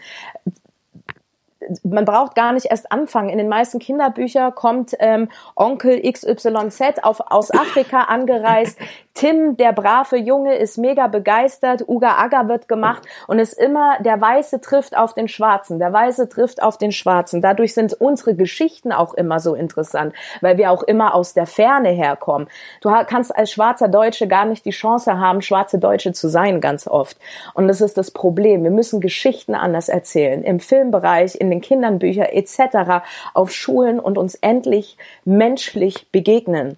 man 1.84 2.06
braucht 2.06 2.36
gar 2.36 2.54
nicht 2.54 2.68
erst 2.68 2.92
anfangen. 2.92 3.30
In 3.30 3.38
den 3.38 3.50
meisten 3.50 3.80
Kinderbüchern 3.80 4.54
kommt 4.56 4.96
ähm, 5.00 5.30
Onkel 5.56 6.02
XYZ 6.02 7.04
auf, 7.04 7.22
aus 7.28 7.52
Afrika 7.52 8.02
angereist. 8.02 8.78
Tim, 9.14 9.58
der 9.58 9.74
brave 9.74 10.18
Junge, 10.18 10.58
ist 10.58 10.78
mega 10.78 11.08
begeistert. 11.08 11.84
Uga 11.88 12.18
Aga 12.18 12.48
wird 12.48 12.68
gemacht 12.68 13.02
und 13.26 13.40
ist 13.40 13.54
immer, 13.54 13.98
der 14.00 14.22
Weiße 14.22 14.62
trifft 14.62 14.96
auf 14.96 15.16
den 15.16 15.28
Schwarzen. 15.28 15.80
Der 15.80 15.92
Weiße 15.92 16.30
trifft 16.30 16.62
auf 16.62 16.78
den 16.78 16.92
Schwarzen. 16.92 17.42
Dadurch 17.42 17.74
sind 17.74 17.94
unsere 17.94 18.36
Geschichten 18.36 18.92
auch 18.92 19.16
immer 19.16 19.40
so 19.40 19.56
interessant, 19.56 20.14
weil 20.42 20.60
wir 20.60 20.70
auch 20.70 20.84
immer 20.84 21.16
aus 21.16 21.34
der 21.34 21.48
Ferne 21.48 21.90
herkommen. 21.90 22.48
Du 22.82 22.92
kannst 23.08 23.36
als 23.36 23.52
schwarzer 23.52 23.88
Deutsche 23.88 24.28
gar 24.28 24.46
nicht 24.46 24.66
die 24.66 24.70
Chance 24.70 25.18
haben, 25.18 25.42
schwarze 25.42 25.80
Deutsche 25.80 26.14
zu 26.14 26.28
sein, 26.28 26.62
ganz 26.62 26.88
oft. 26.88 27.18
Und 27.56 27.68
das 27.68 27.82
ist 27.82 27.98
das 27.98 28.12
Problem. 28.12 28.64
Wir 28.64 28.72
müssen 28.72 29.02
Geschichten 29.02 29.56
anders 29.56 29.90
erzählen. 29.90 30.44
Im 30.44 30.60
Filmbereich, 30.60 31.42
in 31.42 31.50
den 31.50 31.57
Kindernbüchern 31.62 32.26
etc. 32.26 33.04
auf 33.34 33.52
Schulen 33.52 34.00
und 34.00 34.18
uns 34.18 34.36
endlich 34.36 34.98
menschlich 35.26 36.12
begegnen. 36.12 36.78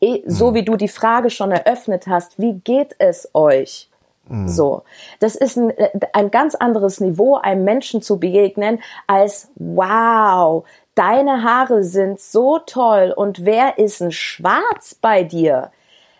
Eh, 0.00 0.22
so 0.26 0.50
mhm. 0.50 0.54
wie 0.54 0.64
du 0.64 0.76
die 0.76 0.88
Frage 0.88 1.30
schon 1.30 1.50
eröffnet 1.52 2.06
hast, 2.06 2.38
wie 2.38 2.54
geht 2.54 2.94
es 2.98 3.30
euch? 3.34 3.88
Mhm. 4.28 4.48
So, 4.48 4.82
das 5.20 5.36
ist 5.36 5.56
ein, 5.56 5.72
ein 6.12 6.30
ganz 6.30 6.54
anderes 6.54 7.00
Niveau, 7.00 7.36
einem 7.36 7.64
Menschen 7.64 8.02
zu 8.02 8.18
begegnen, 8.18 8.80
als 9.06 9.50
wow, 9.54 10.64
deine 10.94 11.42
Haare 11.42 11.84
sind 11.84 12.20
so 12.20 12.58
toll 12.58 13.12
und 13.16 13.44
wer 13.44 13.78
ist 13.78 14.00
ein 14.00 14.12
Schwarz 14.12 14.94
bei 14.94 15.22
dir? 15.22 15.70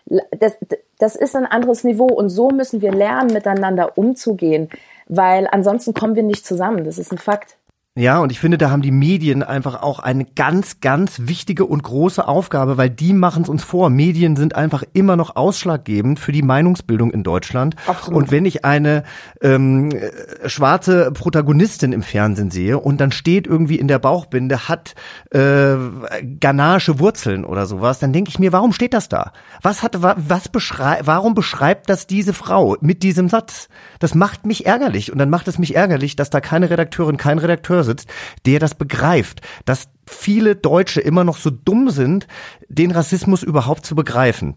Das, 0.05 0.57
das 0.99 1.17
ist 1.17 1.35
ein 1.35 1.45
anderes 1.45 1.83
Niveau 1.83 2.07
und 2.07 2.29
so 2.29 2.49
müssen 2.49 2.81
wir 2.81 2.93
lernen, 2.93 3.33
miteinander 3.33 3.97
umzugehen. 3.97 4.69
weil 5.09 5.47
ansonsten 5.51 5.93
kommen 5.93 6.15
wir 6.15 6.23
nicht 6.23 6.45
zusammen. 6.45 6.83
Das 6.83 6.97
ist 6.97 7.11
ein 7.11 7.17
Fakt. 7.17 7.56
Ja, 7.97 8.19
und 8.19 8.31
ich 8.31 8.39
finde, 8.39 8.59
da 8.59 8.69
haben 8.69 8.83
die 8.83 8.91
Medien 8.91 9.41
einfach 9.41 9.81
auch 9.81 9.97
eine 9.97 10.23
ganz, 10.23 10.81
ganz 10.81 11.21
wichtige 11.23 11.65
und 11.65 11.81
große 11.81 12.27
Aufgabe, 12.27 12.77
weil 12.77 12.91
die 12.91 13.11
machen 13.11 13.41
es 13.41 13.49
uns 13.49 13.63
vor. 13.63 13.89
Medien 13.89 14.35
sind 14.35 14.53
einfach 14.55 14.83
immer 14.93 15.15
noch 15.15 15.35
ausschlaggebend 15.35 16.19
für 16.19 16.31
die 16.31 16.43
Meinungsbildung 16.43 17.09
in 17.09 17.23
Deutschland. 17.23 17.75
Absolut. 17.87 18.21
Und 18.21 18.31
wenn 18.31 18.45
ich 18.45 18.63
eine 18.63 19.01
ähm, 19.41 19.89
schwarze 20.45 21.11
Protagonistin 21.11 21.91
im 21.91 22.03
Fernsehen 22.03 22.51
sehe 22.51 22.77
und 22.77 23.01
dann 23.01 23.11
steht 23.11 23.47
irgendwie 23.47 23.79
in 23.79 23.87
der 23.87 23.97
Bauchbinde, 23.97 24.67
hat 24.67 24.93
äh, 25.31 25.77
Ganache 26.39 26.99
Wurzeln 26.99 27.45
oder 27.45 27.65
sowas, 27.65 27.97
dann 27.97 28.13
denke 28.13 28.29
ich 28.29 28.37
mir, 28.37 28.51
warum 28.51 28.73
steht 28.73 28.93
das 28.93 29.09
da? 29.09 29.31
Was 29.63 29.81
hat, 29.81 30.03
was 30.03 30.49
beschreibt, 30.49 31.07
warum 31.07 31.33
beschreibt 31.33 31.89
das 31.89 32.05
diese 32.05 32.33
Frau 32.33 32.77
mit 32.79 33.01
diesem 33.01 33.27
Satz? 33.27 33.69
Das 33.97 34.13
macht 34.13 34.45
mich 34.45 34.67
ärgerlich. 34.67 35.11
Und 35.11 35.17
dann 35.17 35.31
macht 35.31 35.47
es 35.47 35.57
mich 35.57 35.75
ärgerlich, 35.75 36.15
dass 36.15 36.29
da 36.29 36.41
keine 36.41 36.69
Redakteurin, 36.69 37.17
kein 37.17 37.39
Redakteur 37.39 37.86
sitzt, 37.87 38.07
der 38.45 38.59
das 38.59 38.75
begreift, 38.75 39.41
dass 39.65 39.89
viele 40.07 40.55
Deutsche 40.55 41.01
immer 41.01 41.23
noch 41.23 41.37
so 41.37 41.49
dumm 41.49 41.89
sind, 41.89 42.27
den 42.69 42.91
Rassismus 42.91 43.43
überhaupt 43.43 43.85
zu 43.85 43.95
begreifen. 43.95 44.55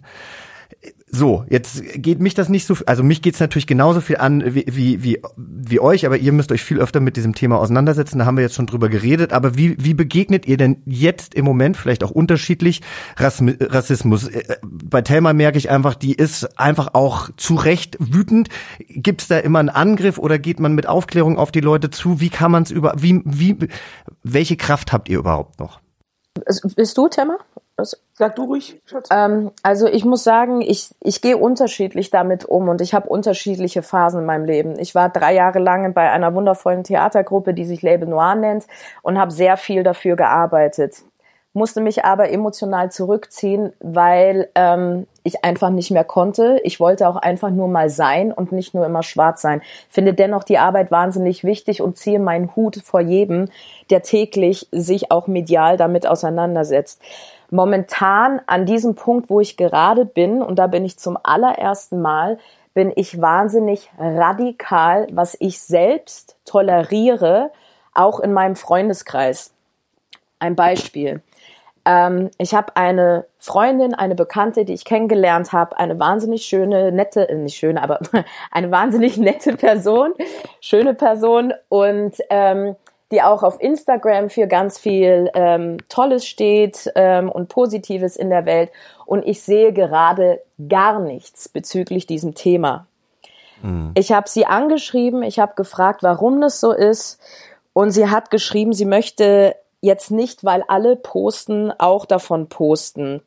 So, 1.13 1.45
jetzt 1.49 1.83
geht 1.95 2.21
mich 2.21 2.35
das 2.35 2.49
nicht 2.49 2.67
so, 2.67 2.77
also 2.87 3.03
mich 3.03 3.21
geht's 3.21 3.41
natürlich 3.41 3.67
genauso 3.67 4.01
viel 4.01 4.19
an 4.19 4.55
wie, 4.55 4.65
wie, 4.69 5.03
wie, 5.03 5.21
wie 5.37 5.81
euch, 5.81 6.07
aber 6.07 6.17
ihr 6.19 6.31
müsst 6.31 6.53
euch 6.53 6.63
viel 6.63 6.79
öfter 6.79 7.01
mit 7.01 7.17
diesem 7.17 7.35
Thema 7.35 7.59
auseinandersetzen, 7.59 8.21
da 8.21 8.27
haben 8.27 8.37
wir 8.37 8.45
jetzt 8.45 8.55
schon 8.55 8.67
drüber 8.67 8.89
geredet, 8.89 9.33
aber 9.33 9.57
wie, 9.57 9.77
wie 9.83 9.95
begegnet 9.95 10.47
ihr 10.47 10.57
denn 10.57 10.83
jetzt 10.85 11.35
im 11.35 11.45
Moment 11.45 11.77
vielleicht 11.77 12.05
auch 12.05 12.13
unterschiedlich 12.13 12.83
Rassismus? 13.17 14.29
Äh, 14.29 14.59
bei 14.63 15.03
Thelma 15.03 15.33
merke 15.33 15.59
ich 15.59 15.69
einfach, 15.69 15.97
die 15.97 16.15
ist 16.15 16.59
einfach 16.61 16.95
auch 16.95 17.29
zu 17.37 17.57
Recht 17.57 17.97
wütend. 17.99 18.49
Gibt's 18.89 19.27
da 19.27 19.39
immer 19.39 19.59
einen 19.59 19.69
Angriff 19.69 20.17
oder 20.17 20.39
geht 20.39 20.61
man 20.61 20.75
mit 20.75 20.87
Aufklärung 20.87 21.39
auf 21.39 21.51
die 21.51 21.61
Leute 21.61 21.91
zu? 21.91 22.21
Wie 22.21 22.31
kann 22.31 22.53
man 22.53 22.63
es 22.63 22.71
über, 22.71 22.95
wie, 22.99 23.21
wie, 23.25 23.57
welche 24.23 24.57
Kraft 24.57 24.93
habt 24.93 25.09
ihr 25.09 25.19
überhaupt 25.19 25.59
noch? 25.59 25.81
Bist 26.77 26.97
du, 26.97 27.09
Thelma? 27.09 27.39
Was? 27.81 28.03
Sag 28.13 28.37
du 28.37 28.45
ruhig, 28.45 28.79
Schatz. 28.85 29.09
Ähm, 29.11 29.51
also 29.63 29.87
ich 29.87 30.05
muss 30.05 30.23
sagen, 30.23 30.61
ich, 30.61 30.91
ich 31.01 31.23
gehe 31.23 31.39
unterschiedlich 31.39 32.11
damit 32.11 32.45
um 32.45 32.69
und 32.69 32.83
ich 32.83 32.93
habe 32.93 33.09
unterschiedliche 33.09 33.83
Phasen 33.83 34.21
in 34.21 34.27
meinem 34.27 34.45
Leben. 34.45 34.79
Ich 34.79 34.95
war 34.95 35.09
drei 35.09 35.35
Jahre 35.35 35.59
lang 35.59 35.95
bei 35.95 36.11
einer 36.11 36.35
wundervollen 36.35 36.85
Theatergruppe, 36.85 37.55
die 37.55 37.65
sich 37.65 37.81
Label 37.81 38.09
Noir 38.09 38.35
nennt 38.35 38.67
und 39.03 39.19
habe 39.19 39.31
sehr 39.31 39.57
viel 39.57 39.83
dafür 39.83 40.17
gearbeitet 40.17 41.03
musste 41.53 41.81
mich 41.81 42.05
aber 42.05 42.31
emotional 42.31 42.93
zurückziehen, 42.93 43.73
weil 43.81 44.49
ähm, 44.55 45.07
ich 45.25 45.45
einfach 45.45 45.71
nicht 45.71 45.91
mehr 45.91 46.05
konnte. 46.05 46.61
Ich 46.63 46.79
wollte 46.79 47.09
auch 47.09 47.17
einfach 47.17 47.51
nur 47.51 47.67
mal 47.67 47.91
sein 47.91 48.33
und 48.33 48.53
nicht 48.53 48.73
nur 48.73 48.87
immer 48.87 49.03
schwarz 49.03 49.43
sein. 49.43 49.61
Finde 49.89 50.15
dennoch 50.15 50.45
die 50.45 50.59
Arbeit 50.59 50.91
wahnsinnig 50.91 51.43
wichtig 51.43 51.83
und 51.83 51.97
ziehe 51.97 52.21
meinen 52.21 52.55
Hut 52.55 52.77
vor 52.85 53.01
jedem, 53.01 53.49
der 53.91 54.03
täglich 54.03 54.69
sich 54.71 55.11
auch 55.11 55.27
medial 55.27 55.77
damit 55.77 56.07
auseinandersetzt. 56.07 57.03
Momentan 57.51 58.41
an 58.47 58.65
diesem 58.65 58.95
Punkt, 58.95 59.29
wo 59.29 59.41
ich 59.41 59.57
gerade 59.57 60.05
bin, 60.05 60.41
und 60.43 60.59
da 60.59 60.69
bin 60.69 60.85
ich 60.85 60.99
zum 60.99 61.19
allerersten 61.23 62.01
Mal, 62.01 62.39
bin 62.75 62.93
ich 62.95 63.21
wahnsinnig 63.21 63.91
radikal, 63.99 65.09
was 65.11 65.37
ich 65.41 65.61
selbst 65.61 66.37
toleriere, 66.45 67.51
auch 67.93 68.21
in 68.21 68.33
meinem 68.33 68.55
Freundeskreis. 68.55 69.53
Ein 70.39 70.55
Beispiel. 70.55 71.23
Ähm, 71.85 72.31
ich 72.39 72.55
habe 72.55 72.77
eine 72.77 73.27
Freundin, 73.39 73.95
eine 73.95 74.15
Bekannte, 74.15 74.65
die 74.65 74.75
ich 74.75 74.85
kennengelernt 74.85 75.53
habe, 75.53 75.79
eine 75.79 75.99
wahnsinnig 75.99 76.45
schöne, 76.45 76.93
nette, 76.93 77.29
äh, 77.29 77.35
nicht 77.35 77.57
schöne, 77.57 77.83
aber 77.83 77.99
eine 78.51 78.71
wahnsinnig 78.71 79.17
nette 79.17 79.57
Person, 79.57 80.13
schöne 80.61 80.95
Person 80.95 81.53
und 81.69 82.15
ähm, 82.29 82.77
die 83.11 83.23
auch 83.23 83.43
auf 83.43 83.61
Instagram 83.61 84.31
für 84.31 84.47
ganz 84.47 84.79
viel 84.79 85.31
ähm, 85.35 85.79
Tolles 85.89 86.27
steht 86.27 86.91
ähm, 86.95 87.29
und 87.29 87.49
Positives 87.49 88.17
in 88.17 88.31
der 88.31 88.47
Welt. 88.47 88.71
Und 89.05 89.27
ich 89.27 89.43
sehe 89.43 89.73
gerade 89.73 90.41
gar 90.69 91.01
nichts 91.01 91.49
bezüglich 91.49 92.07
diesem 92.07 92.35
Thema. 92.35 92.87
Mhm. 93.63 93.93
Ich 93.95 94.13
habe 94.13 94.29
sie 94.29 94.47
angeschrieben, 94.47 95.23
ich 95.23 95.41
habe 95.41 95.55
gefragt, 95.57 96.03
warum 96.03 96.41
das 96.41 96.61
so 96.61 96.73
ist. 96.73 97.19
Und 97.73 97.91
sie 97.91 98.09
hat 98.09 98.31
geschrieben, 98.31 98.73
sie 98.73 98.85
möchte 98.85 99.57
jetzt 99.81 100.11
nicht, 100.11 100.45
weil 100.45 100.63
alle 100.69 100.95
posten, 100.95 101.73
auch 101.79 102.05
davon 102.07 102.49
posten. 102.49 103.23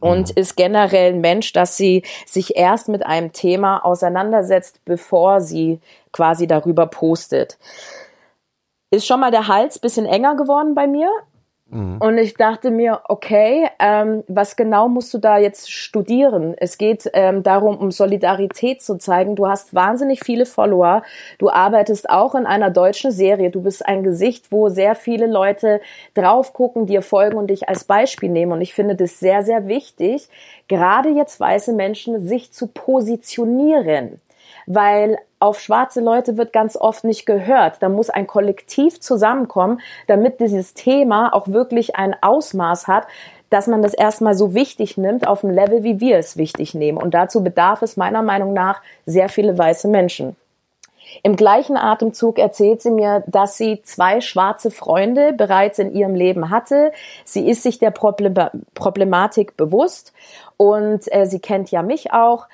Und 0.00 0.30
mhm. 0.30 0.34
ist 0.36 0.56
generell 0.56 1.12
ein 1.12 1.20
Mensch, 1.20 1.52
dass 1.52 1.76
sie 1.76 2.02
sich 2.26 2.56
erst 2.56 2.88
mit 2.88 3.06
einem 3.06 3.32
Thema 3.32 3.84
auseinandersetzt, 3.84 4.80
bevor 4.84 5.40
sie 5.40 5.78
quasi 6.10 6.48
darüber 6.48 6.86
postet 6.86 7.58
ist 8.90 9.06
schon 9.06 9.20
mal 9.20 9.30
der 9.30 9.48
Hals 9.48 9.78
bisschen 9.78 10.06
enger 10.06 10.36
geworden 10.36 10.74
bei 10.74 10.86
mir. 10.86 11.10
Mhm. 11.70 11.98
Und 12.00 12.18
ich 12.18 12.34
dachte 12.34 12.70
mir, 12.70 13.00
okay, 13.08 13.68
ähm, 13.78 14.24
was 14.26 14.56
genau 14.56 14.88
musst 14.88 15.14
du 15.14 15.18
da 15.18 15.38
jetzt 15.38 15.70
studieren? 15.70 16.54
Es 16.58 16.78
geht 16.78 17.08
ähm, 17.14 17.44
darum, 17.44 17.78
um 17.78 17.92
Solidarität 17.92 18.82
zu 18.82 18.98
zeigen. 18.98 19.36
Du 19.36 19.46
hast 19.46 19.72
wahnsinnig 19.72 20.20
viele 20.24 20.46
Follower. 20.46 21.02
Du 21.38 21.48
arbeitest 21.48 22.10
auch 22.10 22.34
in 22.34 22.46
einer 22.46 22.70
deutschen 22.70 23.12
Serie. 23.12 23.50
Du 23.50 23.62
bist 23.62 23.86
ein 23.86 24.02
Gesicht, 24.02 24.50
wo 24.50 24.68
sehr 24.68 24.96
viele 24.96 25.26
Leute 25.26 25.80
drauf 26.14 26.52
gucken, 26.52 26.86
dir 26.86 27.02
folgen 27.02 27.38
und 27.38 27.48
dich 27.48 27.68
als 27.68 27.84
Beispiel 27.84 28.30
nehmen. 28.30 28.52
Und 28.52 28.60
ich 28.60 28.74
finde 28.74 28.96
das 28.96 29.20
sehr, 29.20 29.44
sehr 29.44 29.68
wichtig, 29.68 30.28
gerade 30.66 31.10
jetzt 31.10 31.38
weiße 31.38 31.72
Menschen 31.72 32.26
sich 32.26 32.52
zu 32.52 32.66
positionieren 32.66 34.20
weil 34.72 35.18
auf 35.40 35.58
schwarze 35.58 36.00
Leute 36.00 36.36
wird 36.36 36.52
ganz 36.52 36.76
oft 36.76 37.02
nicht 37.02 37.26
gehört. 37.26 37.82
Da 37.82 37.88
muss 37.88 38.08
ein 38.08 38.28
Kollektiv 38.28 39.00
zusammenkommen, 39.00 39.80
damit 40.06 40.38
dieses 40.38 40.74
Thema 40.74 41.34
auch 41.34 41.48
wirklich 41.48 41.96
ein 41.96 42.14
Ausmaß 42.20 42.86
hat, 42.86 43.08
dass 43.48 43.66
man 43.66 43.82
das 43.82 43.94
erstmal 43.94 44.34
so 44.34 44.54
wichtig 44.54 44.96
nimmt 44.96 45.26
auf 45.26 45.40
dem 45.40 45.50
Level, 45.50 45.82
wie 45.82 45.98
wir 45.98 46.18
es 46.18 46.36
wichtig 46.36 46.74
nehmen. 46.74 46.98
Und 46.98 47.14
dazu 47.14 47.42
bedarf 47.42 47.82
es 47.82 47.96
meiner 47.96 48.22
Meinung 48.22 48.52
nach 48.52 48.80
sehr 49.06 49.28
viele 49.28 49.58
weiße 49.58 49.88
Menschen. 49.88 50.36
Im 51.24 51.34
gleichen 51.34 51.76
Atemzug 51.76 52.38
erzählt 52.38 52.80
sie 52.80 52.92
mir, 52.92 53.24
dass 53.26 53.56
sie 53.56 53.82
zwei 53.82 54.20
schwarze 54.20 54.70
Freunde 54.70 55.32
bereits 55.32 55.80
in 55.80 55.92
ihrem 55.92 56.14
Leben 56.14 56.50
hatte. 56.50 56.92
Sie 57.24 57.48
ist 57.48 57.64
sich 57.64 57.80
der 57.80 57.90
Problematik 57.90 59.56
bewusst 59.56 60.12
und 60.56 61.12
äh, 61.12 61.26
sie 61.26 61.40
kennt 61.40 61.72
ja 61.72 61.82
mich 61.82 62.12
auch 62.12 62.46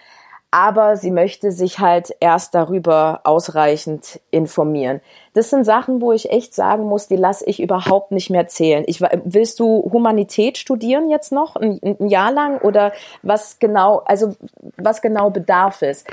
aber 0.50 0.96
sie 0.96 1.10
möchte 1.10 1.52
sich 1.52 1.80
halt 1.80 2.14
erst 2.20 2.54
darüber 2.54 3.20
ausreichend 3.24 4.20
informieren. 4.30 5.00
Das 5.34 5.50
sind 5.50 5.64
Sachen, 5.64 6.00
wo 6.00 6.12
ich 6.12 6.30
echt 6.30 6.54
sagen 6.54 6.84
muss, 6.84 7.08
die 7.08 7.16
lasse 7.16 7.44
ich 7.46 7.60
überhaupt 7.60 8.12
nicht 8.12 8.30
mehr 8.30 8.48
zählen. 8.48 8.84
Ich, 8.86 9.02
willst 9.24 9.60
du 9.60 9.90
Humanität 9.92 10.56
studieren 10.56 11.10
jetzt 11.10 11.32
noch 11.32 11.56
ein, 11.56 11.80
ein 11.82 12.08
Jahr 12.08 12.32
lang 12.32 12.58
oder 12.58 12.92
was 13.22 13.58
genau, 13.58 14.02
also 14.06 14.34
was 14.76 15.02
genau 15.02 15.30
bedarf 15.30 15.82
es? 15.82 16.04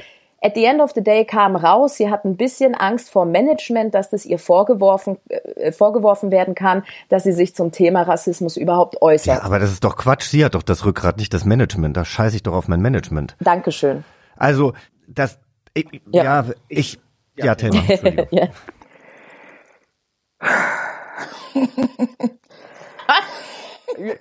At 0.45 0.55
the 0.55 0.65
end 0.65 0.81
of 0.81 0.91
the 0.93 1.01
day 1.01 1.23
kam 1.23 1.55
raus, 1.55 1.95
sie 1.95 2.09
hat 2.09 2.25
ein 2.25 2.35
bisschen 2.35 2.75
Angst 2.75 3.09
vor 3.09 3.23
Management, 3.23 3.95
dass 3.95 4.09
das 4.09 4.25
ihr 4.25 4.39
vorgeworfen, 4.39 5.17
äh, 5.29 5.71
vorgeworfen 5.71 6.31
werden 6.31 6.53
kann, 6.53 6.83
dass 7.07 7.23
sie 7.23 7.31
sich 7.31 7.55
zum 7.55 7.71
Thema 7.71 8.01
Rassismus 8.01 8.57
überhaupt 8.57 9.01
äußert. 9.01 9.37
Ja, 9.37 9.43
aber 9.43 9.59
das 9.59 9.71
ist 9.71 9.85
doch 9.85 9.95
Quatsch. 9.95 10.23
Sie 10.23 10.43
hat 10.43 10.55
doch 10.55 10.63
das 10.63 10.83
Rückgrat, 10.83 11.15
nicht 11.15 11.33
das 11.33 11.45
Management. 11.45 11.95
Da 11.95 12.03
scheiße 12.03 12.35
ich 12.35 12.43
doch 12.43 12.53
auf 12.53 12.67
mein 12.67 12.81
Management. 12.81 13.37
Dankeschön. 13.39 14.03
Also, 14.35 14.73
das, 15.07 15.39
ich, 15.73 15.87
ja. 16.11 16.23
ja. 16.23 16.45
ich, 16.67 16.99
ja, 17.35 17.45
ja 17.45 17.55
Thelma, 17.55 17.83
ja. 18.31 18.49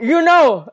you 0.00 0.20
know. 0.22 0.66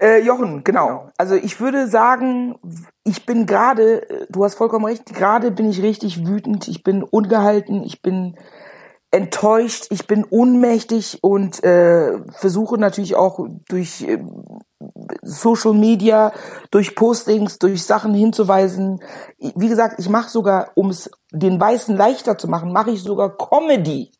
Äh, 0.00 0.22
Jochen, 0.22 0.62
genau. 0.62 1.10
Also 1.16 1.34
ich 1.34 1.60
würde 1.60 1.88
sagen, 1.88 2.56
ich 3.02 3.26
bin 3.26 3.46
gerade, 3.46 4.26
du 4.28 4.44
hast 4.44 4.54
vollkommen 4.54 4.84
recht, 4.84 5.06
gerade 5.06 5.50
bin 5.50 5.68
ich 5.68 5.82
richtig 5.82 6.24
wütend, 6.24 6.68
ich 6.68 6.84
bin 6.84 7.02
ungehalten, 7.02 7.82
ich 7.82 8.00
bin 8.00 8.36
enttäuscht, 9.10 9.86
ich 9.90 10.06
bin 10.06 10.24
ohnmächtig 10.28 11.18
und 11.22 11.62
äh, 11.64 12.18
versuche 12.32 12.78
natürlich 12.78 13.16
auch 13.16 13.40
durch 13.68 14.02
äh, 14.02 14.18
Social 15.22 15.72
Media, 15.72 16.32
durch 16.70 16.94
Postings, 16.94 17.58
durch 17.58 17.84
Sachen 17.84 18.12
hinzuweisen. 18.14 19.00
Wie 19.38 19.68
gesagt, 19.68 19.98
ich 19.98 20.08
mache 20.08 20.28
sogar, 20.28 20.72
um 20.74 20.90
es 20.90 21.10
den 21.32 21.60
Weißen 21.60 21.96
leichter 21.96 22.36
zu 22.36 22.48
machen, 22.48 22.72
mache 22.72 22.90
ich 22.90 23.02
sogar 23.02 23.36
Comedy, 23.36 24.12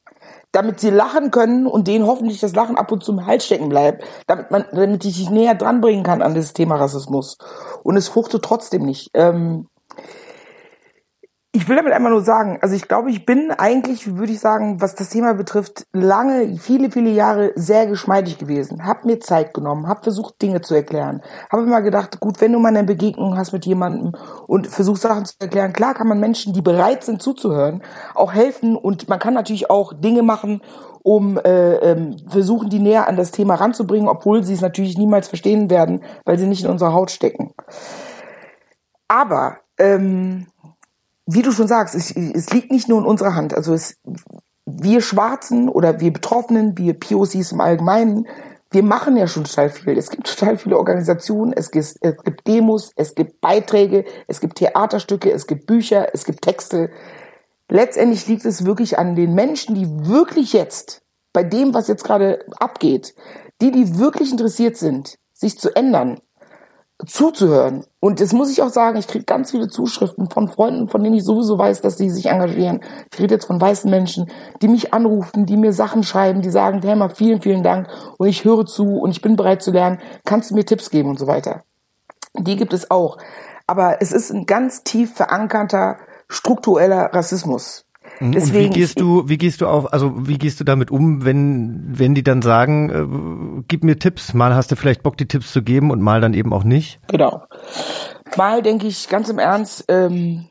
damit 0.53 0.81
sie 0.81 0.91
lachen 0.91 1.31
können 1.31 1.67
und 1.67 1.87
denen 1.87 2.07
hoffentlich 2.07 2.41
das 2.41 2.55
Lachen 2.55 2.79
ab 2.79 2.91
und 2.91 3.05
zu 3.05 3.13
im 3.13 3.27
Hals 3.27 3.45
stecken 3.45 3.69
bleibt, 3.69 4.05
damit 4.27 4.51
man, 4.51 4.65
damit 4.73 5.05
ich 5.05 5.17
sich 5.17 5.31
näher 5.31 5.55
dranbringen 5.55 6.03
kann 6.03 6.23
an 6.23 6.35
das 6.35 6.55
Thema 6.55 6.77
Rassismus. 6.77 7.37
Und 7.83 7.97
es 7.97 8.09
fruchtet 8.09 8.43
trotzdem 8.43 8.85
nicht. 8.85 9.11
Ähm, 9.13 9.69
ich 11.53 11.67
will 11.67 11.77
damit 11.77 11.95
einmal 11.95 12.13
nur 12.13 12.21
sagen, 12.21 12.59
also 12.61 12.75
ich 12.75 12.89
glaube, 12.89 13.11
ich 13.11 13.25
bin 13.25 13.51
eigentlich, 13.51 14.17
würde 14.17 14.33
ich 14.33 14.39
sagen, 14.39 14.83
was 14.83 14.95
das 14.95 15.09
Thema 15.09 15.33
betrifft, 15.33 15.87
lange, 15.93 16.59
viele, 16.59 16.91
viele 16.91 17.09
Jahre 17.09 17.53
sehr 17.55 17.87
geschmeidig 17.87 18.37
gewesen. 18.37 18.87
Hab 18.87 19.07
mir 19.07 19.19
Zeit 19.19 19.55
genommen, 19.55 19.89
hab 19.89 20.05
versucht, 20.05 20.43
Dinge 20.43 20.61
zu 20.61 20.75
erklären. 20.75 21.23
Habe 21.51 21.63
immer 21.63 21.81
gedacht, 21.81 22.21
gut, 22.21 22.43
wenn 22.43 22.53
du 22.53 22.59
mal 22.59 22.69
eine 22.69 22.85
Begegnung 22.85 23.39
hast 23.39 23.53
mit 23.53 23.65
jemandem 23.65 24.13
und 24.47 24.67
versuchst 24.67 25.03
Sachen 25.03 25.25
zu 25.25 25.37
erklären, 25.41 25.73
klar 25.73 25.95
kann 25.95 26.07
man 26.07 26.21
Menschen, 26.21 26.53
die 26.53 26.61
bereit 26.61 27.03
sind 27.03 27.23
zuzuhören, 27.23 27.83
auch 28.15 28.35
helfen 28.35 28.77
und 28.77 29.09
man 29.09 29.19
kann 29.19 29.33
natürlich 29.33 29.71
auch 29.71 29.95
Dinge 29.95 30.23
machen, 30.23 30.61
um 31.03 31.39
äh, 31.39 31.77
ähm, 31.77 32.19
versuchen, 32.29 32.69
die 32.69 32.79
näher 32.79 33.09
an 33.09 33.17
das 33.17 33.31
Thema 33.31 33.55
ranzubringen, 33.55 34.09
obwohl 34.09 34.45
sie 34.45 34.53
es 34.53 34.61
natürlich 34.61 34.99
niemals 34.99 35.29
verstehen 35.29 35.71
werden, 35.71 36.03
weil 36.27 36.39
sie 36.39 36.47
nicht 36.47 36.65
in 36.65 36.71
unserer 36.71 36.93
Haut 36.93 37.11
stecken. 37.11 37.55
Aber 39.09 39.57
ähm, 39.79 40.49
wie 41.31 41.43
du 41.43 41.53
schon 41.53 41.69
sagst, 41.69 41.95
es, 41.95 42.11
es 42.11 42.51
liegt 42.51 42.73
nicht 42.73 42.89
nur 42.89 42.99
in 42.99 43.05
unserer 43.05 43.35
Hand. 43.35 43.55
Also 43.55 43.75
es, 43.75 43.99
wir 44.65 45.03
Schwarzen 45.03 45.69
oder 45.69 46.01
wir 46.01 46.11
Betroffenen, 46.11 46.79
wir 46.79 46.95
POCs 46.95 47.53
im 47.53 47.61
Allgemeinen, 47.61 48.27
wir 48.71 48.83
machen 48.83 49.15
ja 49.17 49.27
schon 49.27 49.45
total 49.45 49.69
viel. 49.69 49.97
Es 49.99 50.09
gibt 50.09 50.27
total 50.27 50.57
viele 50.57 50.79
Organisationen, 50.79 51.53
es 51.53 51.71
gibt, 51.71 51.97
es 52.01 52.17
gibt 52.25 52.47
Demos, 52.47 52.93
es 52.97 53.15
gibt 53.15 53.43
Beiträge, 53.43 54.07
es 54.27 54.41
gibt 54.41 54.57
Theaterstücke, 54.57 55.31
es 55.31 55.47
gibt 55.47 55.67
Bücher, 55.67 56.09
es 56.15 56.25
gibt 56.25 56.43
Texte. 56.43 56.91
Letztendlich 57.69 58.27
liegt 58.27 58.47
es 58.47 58.65
wirklich 58.65 58.99
an 58.99 59.15
den 59.15 59.35
Menschen, 59.35 59.75
die 59.75 60.09
wirklich 60.09 60.55
jetzt, 60.55 61.03
bei 61.35 61.45
dem, 61.45 61.75
was 61.75 61.89
jetzt 61.89 62.05
gerade 62.05 62.47
abgeht, 62.59 63.15
die, 63.61 63.71
die 63.71 63.99
wirklich 63.99 64.31
interessiert 64.31 64.79
sind, 64.79 65.19
sich 65.35 65.59
zu 65.59 65.77
ändern, 65.77 66.21
zuzuhören. 67.07 67.85
Und 68.01 68.21
das 68.21 68.33
muss 68.33 68.51
ich 68.51 68.61
auch 68.61 68.71
sagen, 68.71 68.99
ich 68.99 69.07
kriege 69.07 69.25
ganz 69.25 69.53
viele 69.53 69.69
Zuschriften 69.69 70.29
von 70.31 70.49
Freunden, 70.49 70.89
von 70.89 71.03
denen 71.03 71.17
ich 71.17 71.25
sowieso 71.25 71.57
weiß, 71.57 71.81
dass 71.81 71.97
sie 71.97 72.11
sich 72.11 72.27
engagieren. 72.27 72.81
Ich 73.13 73.19
rede 73.21 73.35
jetzt 73.35 73.47
von 73.47 73.61
weißen 73.61 73.91
Menschen, 73.91 74.31
die 74.63 74.69
mich 74.69 74.93
anrufen, 74.93 75.47
die 75.47 75.57
mir 75.57 75.73
Sachen 75.73 76.03
schreiben, 76.03 76.43
die 76.43 76.51
sagen, 76.51 76.83
Helma, 76.83 77.09
vielen, 77.09 77.41
vielen 77.41 77.63
Dank 77.63 77.89
und 78.19 78.27
ich 78.27 78.45
höre 78.45 78.67
zu 78.67 78.99
und 78.99 79.13
ich 79.13 79.23
bin 79.23 79.37
bereit 79.37 79.63
zu 79.63 79.71
lernen. 79.71 80.01
Kannst 80.25 80.51
du 80.51 80.55
mir 80.55 80.65
Tipps 80.65 80.91
geben 80.91 81.11
und 81.11 81.19
so 81.19 81.27
weiter? 81.27 81.63
Die 82.37 82.57
gibt 82.57 82.73
es 82.73 82.91
auch. 82.91 83.19
Aber 83.67 84.01
es 84.01 84.13
ist 84.13 84.31
ein 84.31 84.47
ganz 84.47 84.83
tief 84.83 85.15
verankerter 85.15 85.99
struktureller 86.29 87.13
Rassismus. 87.13 87.85
Deswegen, 88.21 88.75
wie 88.75 88.79
gehst 88.81 89.01
du, 89.01 89.29
wie 89.29 89.39
gehst 89.39 89.61
du 89.61 89.67
auf, 89.67 89.93
also 89.93 90.27
wie 90.27 90.39
gehst 90.39 90.59
du 90.61 90.65
damit 90.65 90.91
um, 90.91 91.25
wenn, 91.25 91.85
wenn 91.89 92.15
die 92.15 92.25
dann 92.25 92.43
sagen, 92.43 92.91
äh, 93.61 93.63
gib 93.69 93.85
mir 93.85 93.99
Tipps, 93.99 94.35
mal 94.35 94.55
hast 94.55 94.71
du 94.71 94.77
vielleicht 94.77 95.03
Bock, 95.03 95.17
die 95.17 95.29
Tipps 95.29 95.53
zu 95.53 95.63
geben 95.63 95.91
und 95.91 96.01
mal 96.01 96.21
dann 96.21 96.35
eben 96.35 96.53
auch 96.53 96.65
nicht? 96.65 97.01
Genau. 97.09 97.43
Mal 98.37 98.63
denke 98.63 98.87
ich 98.87 99.09
ganz 99.09 99.29
im 99.29 99.39
Ernst, 99.39 99.85
ähm, 99.89 100.47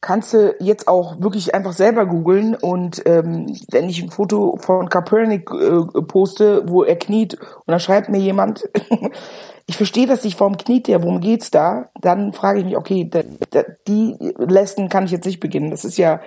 kannst 0.00 0.34
du 0.34 0.54
jetzt 0.60 0.86
auch 0.86 1.20
wirklich 1.20 1.54
einfach 1.54 1.72
selber 1.72 2.04
googeln 2.04 2.54
und 2.54 3.02
ähm, 3.06 3.56
wenn 3.70 3.88
ich 3.88 4.02
ein 4.02 4.10
Foto 4.10 4.58
von 4.60 4.88
Kaepernick 4.88 5.50
äh, 5.50 6.02
poste, 6.02 6.68
wo 6.68 6.82
er 6.82 6.96
kniet 6.96 7.34
und 7.34 7.68
dann 7.68 7.80
schreibt 7.80 8.10
mir 8.10 8.18
jemand, 8.18 8.68
ich 9.66 9.76
verstehe 9.76 10.06
das 10.06 10.24
nicht, 10.24 10.38
warum 10.40 10.58
kniet 10.58 10.88
der, 10.88 11.02
worum 11.02 11.20
geht's 11.20 11.50
da? 11.50 11.88
Dann 12.00 12.32
frage 12.32 12.58
ich 12.58 12.64
mich, 12.66 12.76
okay, 12.76 13.08
da, 13.10 13.22
da, 13.50 13.64
die 13.88 14.16
Lesson 14.36 14.90
kann 14.90 15.06
ich 15.06 15.10
jetzt 15.10 15.24
nicht 15.24 15.40
beginnen. 15.40 15.70
Das 15.70 15.86
ist 15.86 15.96
ja 15.96 16.20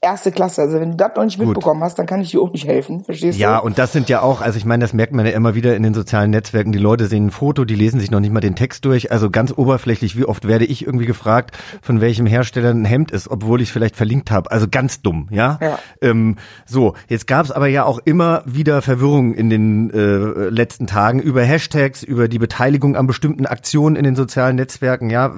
erste 0.00 0.30
Klasse. 0.30 0.62
Also 0.62 0.80
wenn 0.80 0.92
du 0.92 0.96
das 0.96 1.10
noch 1.16 1.24
nicht 1.24 1.38
Gut. 1.38 1.48
mitbekommen 1.48 1.82
hast, 1.82 1.98
dann 1.98 2.06
kann 2.06 2.20
ich 2.20 2.30
dir 2.30 2.40
auch 2.40 2.52
nicht 2.52 2.66
helfen. 2.66 3.02
Verstehst 3.02 3.38
ja, 3.38 3.48
du? 3.48 3.54
Ja, 3.54 3.58
und 3.58 3.78
das 3.78 3.92
sind 3.92 4.08
ja 4.08 4.22
auch, 4.22 4.40
also 4.40 4.56
ich 4.56 4.64
meine, 4.64 4.82
das 4.82 4.92
merkt 4.92 5.12
man 5.12 5.26
ja 5.26 5.32
immer 5.32 5.56
wieder 5.56 5.74
in 5.74 5.82
den 5.82 5.92
sozialen 5.92 6.30
Netzwerken. 6.30 6.70
Die 6.70 6.78
Leute 6.78 7.06
sehen 7.06 7.26
ein 7.26 7.30
Foto, 7.32 7.64
die 7.64 7.74
lesen 7.74 7.98
sich 7.98 8.10
noch 8.10 8.20
nicht 8.20 8.32
mal 8.32 8.40
den 8.40 8.54
Text 8.54 8.84
durch. 8.84 9.10
Also 9.10 9.28
ganz 9.30 9.52
oberflächlich, 9.56 10.16
wie 10.16 10.24
oft 10.24 10.46
werde 10.46 10.66
ich 10.66 10.86
irgendwie 10.86 11.06
gefragt, 11.06 11.56
von 11.82 12.00
welchem 12.00 12.26
Hersteller 12.26 12.70
ein 12.70 12.84
Hemd 12.84 13.10
ist, 13.10 13.28
obwohl 13.28 13.60
ich 13.60 13.68
es 13.68 13.72
vielleicht 13.72 13.96
verlinkt 13.96 14.30
habe. 14.30 14.50
Also 14.52 14.66
ganz 14.70 15.02
dumm, 15.02 15.28
ja. 15.30 15.58
ja. 15.60 15.78
Ähm, 16.00 16.36
so, 16.64 16.94
jetzt 17.08 17.26
gab 17.26 17.44
es 17.44 17.50
aber 17.50 17.66
ja 17.66 17.84
auch 17.84 17.98
immer 18.04 18.42
wieder 18.46 18.82
Verwirrung 18.82 19.34
in 19.34 19.50
den 19.50 19.90
äh, 19.90 20.48
letzten 20.48 20.86
Tagen 20.86 21.18
über 21.18 21.42
Hashtags, 21.42 22.04
über 22.04 22.28
die 22.28 22.38
Beteiligung 22.38 22.94
an 22.94 23.08
bestimmten 23.08 23.46
Aktionen 23.46 23.96
in 23.96 24.04
den 24.04 24.14
sozialen 24.14 24.56
Netzwerken. 24.56 25.10
Ja, 25.10 25.34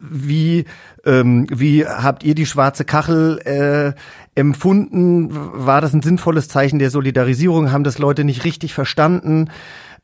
wie 0.00 0.66
ähm, 1.04 1.46
wie 1.50 1.86
habt 1.86 2.24
ihr 2.24 2.34
die 2.34 2.46
schwarze 2.46 2.84
Kachel 2.84 3.38
äh, 3.44 4.38
empfunden? 4.38 5.28
War 5.30 5.80
das 5.80 5.92
ein 5.92 6.02
sinnvolles 6.02 6.48
Zeichen 6.48 6.78
der 6.78 6.90
Solidarisierung? 6.90 7.72
Haben 7.72 7.84
das 7.84 7.98
Leute 7.98 8.24
nicht 8.24 8.44
richtig 8.44 8.74
verstanden? 8.74 9.48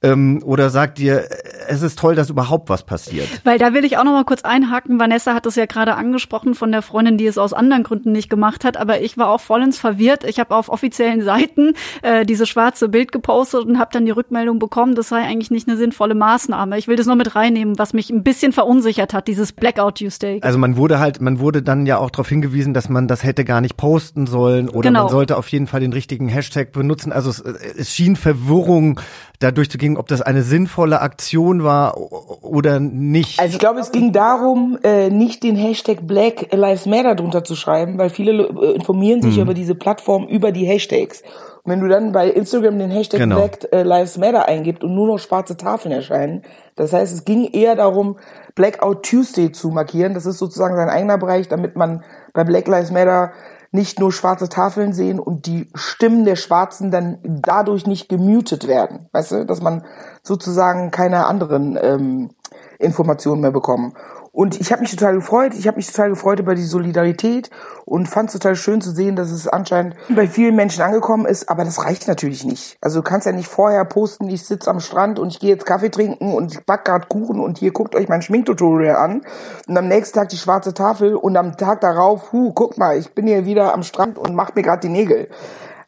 Ähm, 0.01 0.41
oder 0.45 0.71
sagt 0.71 1.01
ihr, 1.01 1.25
es 1.67 1.83
ist 1.83 1.99
toll, 1.99 2.15
dass 2.15 2.31
überhaupt 2.31 2.69
was 2.69 2.85
passiert? 2.85 3.29
Weil 3.43 3.59
da 3.59 3.75
will 3.75 3.85
ich 3.85 3.99
auch 3.99 4.05
noch 4.05 4.13
mal 4.13 4.25
kurz 4.25 4.43
einhaken. 4.43 5.01
Vanessa 5.01 5.35
hat 5.35 5.45
es 5.47 5.57
ja 5.57 5.67
gerade 5.67 5.97
angesprochen 5.97 6.55
von 6.55 6.71
der 6.71 6.83
Freundin, 6.83 7.19
die 7.19 7.27
es 7.27 7.37
aus 7.37 7.53
anderen 7.53 7.83
Gründen 7.83 8.13
nicht 8.13 8.31
gemacht 8.31 8.65
hat. 8.65 8.77
Aber 8.77 9.01
ich 9.01 9.19
war 9.19 9.29
auch 9.29 9.41
vollends 9.41 9.77
verwirrt. 9.77 10.23
Ich 10.23 10.39
habe 10.39 10.55
auf 10.55 10.69
offiziellen 10.69 11.23
Seiten 11.23 11.73
äh, 12.03 12.25
diese 12.25 12.47
schwarze 12.47 12.89
Bild 12.89 13.11
gepostet 13.11 13.65
und 13.65 13.81
habe 13.81 13.91
dann 13.93 14.07
die 14.07 14.13
Rückmeldung 14.13 14.61
bekommen, 14.61 14.95
das 14.95 15.09
sei 15.09 15.23
eigentlich 15.23 15.51
nicht 15.51 15.69
eine 15.69 15.77
sinnvolle 15.77 16.15
Maßnahme. 16.15 16.79
Ich 16.79 16.87
will 16.87 16.95
das 16.95 17.07
nur 17.07 17.17
mit 17.17 17.35
reinnehmen, 17.35 17.77
was 17.77 17.93
mich 17.93 18.11
ein 18.11 18.23
bisschen 18.23 18.53
verunsichert 18.53 19.13
hat, 19.13 19.27
dieses 19.27 19.53
Blackout 19.53 19.99
Tuesday. 19.99 20.39
Also 20.43 20.59
man 20.59 20.77
wurde 20.77 21.01
halt, 21.01 21.21
man 21.21 21.41
wurde 21.41 21.63
dann 21.63 21.87
ja 21.87 21.99
auch 21.99 22.11
darauf 22.11 22.29
hingewiesen, 22.29 22.73
dass 22.73 22.89
man 22.89 23.09
das 23.09 23.25
hätte 23.25 23.45
gar 23.45 23.61
nicht 23.61 23.77
posten 23.77 24.29
sollen 24.29 24.69
oder 24.69 24.89
genau. 24.89 25.03
man 25.03 25.09
sollte 25.11 25.37
auf 25.37 25.49
jeden 25.49 25.67
Fall 25.67 25.81
den 25.81 25.93
richtigen 25.93 26.29
Hashtag 26.29 26.71
benutzen. 26.71 27.11
Also 27.11 27.31
es, 27.31 27.41
es 27.41 27.93
schien 27.93 28.15
Verwirrung 28.15 29.01
dadurch 29.39 29.71
zu 29.71 29.79
gehen, 29.79 29.97
ob 29.97 30.09
das 30.09 30.21
eine 30.21 30.43
sinnvolle 30.43 31.01
Aktion 31.01 31.63
war 31.63 31.97
oder 32.43 32.81
nicht. 32.81 33.39
Also 33.39 33.55
ich 33.55 33.59
glaube, 33.59 33.81
es 33.81 33.93
ging 33.93 34.13
darum, 34.13 34.79
äh, 34.83 35.11
nicht 35.11 35.43
den 35.43 35.57
Hashtag 35.57 36.07
Black 36.07 36.53
Lives 36.53 36.87
Matter 36.87 37.15
drunter 37.15 37.45
zu 37.45 37.55
schreiben, 37.55 37.99
weil 37.99 38.11
viele 38.11 38.49
äh, 38.49 38.75
informieren 38.75 39.23
sich 39.23 39.37
mhm. 39.37 39.43
über 39.43 39.55
diese 39.55 39.75
Plattform 39.75 40.27
über 40.27 40.51
die 40.51 40.67
Hashtags. 40.67 41.23
Und 41.63 41.73
wenn 41.73 41.81
du 41.81 41.89
dann 41.89 42.13
bei 42.13 42.29
Instagram 42.29 42.79
den 42.79 42.91
Hashtag 42.91 43.21
genau. 43.21 43.37
Black 43.37 43.69
äh, 43.73 43.83
Lives 43.83 44.19
Matter 44.19 44.47
eingibst 44.47 44.83
und 44.83 44.95
nur 44.95 45.07
noch 45.07 45.19
schwarze 45.19 45.57
Tafeln 45.57 45.93
erscheinen, 45.93 46.43
das 46.75 46.93
heißt, 46.93 47.13
es 47.13 47.25
ging 47.25 47.45
eher 47.45 47.77
darum, 47.77 48.17
Blackout 48.55 49.05
Tuesday 49.05 49.53
zu 49.53 49.69
markieren. 49.69 50.15
Das 50.15 50.27
ist 50.27 50.39
sozusagen 50.39 50.77
sein 50.77 50.89
eigener 50.89 51.19
Bereich, 51.19 51.49
damit 51.49 51.77
man 51.77 52.05
bei 52.33 52.45
Black 52.45 52.67
Lives 52.67 52.91
Matter 52.91 53.33
nicht 53.71 54.01
nur 54.01 54.13
schwarze 54.13 54.49
Tafeln 54.49 54.93
sehen 54.93 55.21
und 55.21 55.47
die 55.47 55.71
Stimmen 55.75 56.25
der 56.25 56.37
Schwarzen 56.37 56.91
dann 56.91 57.19
dadurch 57.23 57.87
nicht 57.87 58.09
gemutet 58.09 58.67
werden. 58.67 59.09
Weißt 59.13 59.33
du, 59.33 59.47
dass 59.47 59.61
man 59.61 59.85
sozusagen 60.23 60.91
keine 60.91 61.27
anderen 61.27 61.79
ähm, 61.81 62.31
Informationen 62.79 63.43
mehr 63.43 63.51
bekommen. 63.51 63.95
Und 64.33 64.61
ich 64.61 64.73
habe 64.73 64.83
mich 64.83 64.91
total 64.91 65.15
gefreut. 65.15 65.53
Ich 65.55 65.67
habe 65.67 65.77
mich 65.77 65.87
total 65.87 66.11
gefreut 66.11 66.39
über 66.39 66.55
die 66.55 66.65
Solidarität 66.65 67.51
und 67.85 68.07
fand 68.07 68.29
es 68.29 68.35
total 68.35 68.57
schön 68.57 68.81
zu 68.81 68.91
sehen, 68.91 69.17
dass 69.17 69.31
es 69.31 69.49
anscheinend 69.49 69.97
bei 70.09 70.27
vielen 70.27 70.55
Menschen 70.55 70.83
angekommen 70.83 71.27
ist. 71.27 71.49
Aber 71.49 71.65
das 71.65 71.85
reicht 71.85 72.09
natürlich 72.09 72.45
nicht. 72.45 72.77
Also 72.81 73.01
du 73.01 73.03
kannst 73.03 73.27
ja 73.27 73.33
nicht 73.33 73.49
vorher 73.49 73.85
posten, 73.85 74.29
ich 74.29 74.45
sitze 74.45 74.71
am 74.71 74.81
Strand 74.81 75.19
und 75.19 75.29
ich 75.29 75.41
gehe 75.41 75.51
jetzt 75.51 75.67
Kaffee 75.67 75.91
trinken 75.91 76.33
und 76.35 76.53
ich 76.53 76.65
back 76.65 76.85
gerade 76.85 77.07
Kuchen 77.07 77.41
und 77.41 77.59
hier 77.59 77.73
guckt 77.73 77.95
euch 77.95 78.09
mein 78.09 78.23
Schminktutorial 78.23 78.97
an. 78.97 79.23
Und 79.67 79.77
am 79.77 79.89
nächsten 79.89 80.19
Tag 80.19 80.29
die 80.29 80.37
schwarze 80.37 80.75
Tafel 80.75 81.15
und 81.15 81.37
am 81.37 81.57
Tag 81.57 81.81
darauf, 81.81 82.33
hu, 82.33 82.53
guck 82.53 82.79
mal, 82.79 82.97
ich 82.99 83.15
bin 83.15 83.27
hier 83.27 83.45
wieder 83.45 83.75
am 83.75 83.83
Strand 83.83 84.19
und 84.19 84.35
mach 84.35 84.55
mir 84.55 84.63
gerade 84.63 84.81
die 84.81 84.93
Nägel. 84.93 85.29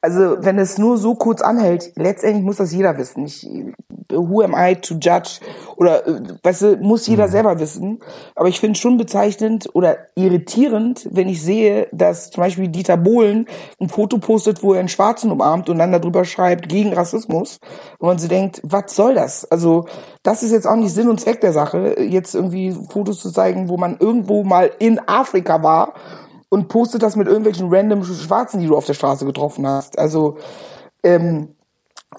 Also 0.03 0.37
wenn 0.41 0.59
es 0.59 0.79
nur 0.79 0.97
so 0.97 1.15
kurz 1.15 1.43
anhält, 1.43 1.93
letztendlich 1.97 2.43
muss 2.43 2.57
das 2.57 2.73
jeder 2.73 2.97
wissen. 2.97 3.27
Ich, 3.27 3.47
who 4.09 4.41
am 4.41 4.55
I 4.57 4.77
to 4.77 4.95
judge? 4.95 5.41
Oder 5.77 6.07
äh, 6.07 6.23
weißt 6.43 6.63
du, 6.63 6.77
muss 6.79 7.07
jeder 7.07 7.27
mhm. 7.27 7.31
selber 7.31 7.61
wissen. 7.61 8.01
Aber 8.35 8.49
ich 8.49 8.61
finde 8.61 8.79
schon 8.79 8.97
bezeichnend 8.97 9.69
oder 9.75 9.99
irritierend, 10.15 11.07
wenn 11.11 11.29
ich 11.29 11.43
sehe, 11.43 11.89
dass 11.93 12.31
zum 12.31 12.43
Beispiel 12.43 12.69
Dieter 12.69 12.97
Bohlen 12.97 13.47
ein 13.79 13.91
Foto 13.91 14.17
postet, 14.17 14.63
wo 14.63 14.73
er 14.73 14.81
einen 14.81 14.89
Schwarzen 14.89 15.31
umarmt 15.31 15.69
und 15.69 15.79
dann 15.79 15.93
darüber 15.93 16.25
schreibt 16.25 16.71
gegen 16.71 16.95
Rassismus. 16.95 17.59
Und 17.99 18.09
man 18.09 18.19
sich 18.19 18.31
denkt, 18.31 18.63
was 18.65 18.97
soll 18.97 19.15
das? 19.15 19.51
Also 19.51 19.87
das 20.23 20.43
ist 20.43 20.53
jetzt 20.53 20.67
auch 20.67 20.77
nicht 20.77 20.95
Sinn 20.95 21.11
und 21.11 21.21
Zweck 21.21 21.43
der 21.43 21.53
Sache, 21.53 22.01
jetzt 22.01 22.35
irgendwie 22.35 22.75
Fotos 22.91 23.21
zu 23.21 23.31
zeigen, 23.31 23.69
wo 23.69 23.77
man 23.77 23.99
irgendwo 23.99 24.45
mal 24.45 24.71
in 24.79 24.99
Afrika 25.07 25.63
war 25.63 25.93
und 26.51 26.69
postet 26.69 27.03
das 27.03 27.17
mit 27.17 27.27
irgendwelchen 27.27 27.73
random 27.73 28.05
Schwarzen, 28.05 28.61
die 28.61 28.67
du 28.67 28.77
auf 28.77 28.85
der 28.85 28.95
Straße 28.95 29.25
getroffen 29.25 29.67
hast. 29.67 29.99
Also 29.99 30.37
ähm, 31.03 31.55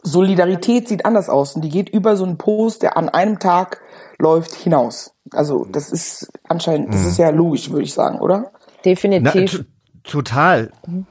Solidarität 0.01 0.87
sieht 0.87 1.05
anders 1.05 1.29
aus 1.29 1.55
und 1.55 1.61
die 1.61 1.69
geht 1.69 1.89
über 1.89 2.15
so 2.15 2.23
einen 2.23 2.37
Post, 2.37 2.81
der 2.81 2.97
an 2.97 3.09
einem 3.09 3.37
Tag 3.37 3.81
läuft, 4.17 4.53
hinaus. 4.55 5.13
Also 5.33 5.67
das 5.69 5.91
ist 5.91 6.31
anscheinend, 6.47 6.93
das 6.93 7.05
ist 7.05 7.19
mhm. 7.19 7.23
ja 7.25 7.29
logisch, 7.29 7.69
würde 7.69 7.83
ich 7.83 7.93
sagen, 7.93 8.19
oder? 8.19 8.51
Definitiv. 8.83 9.59
Na, 9.59 10.01
total. 10.03 10.71
Mhm. 10.87 11.05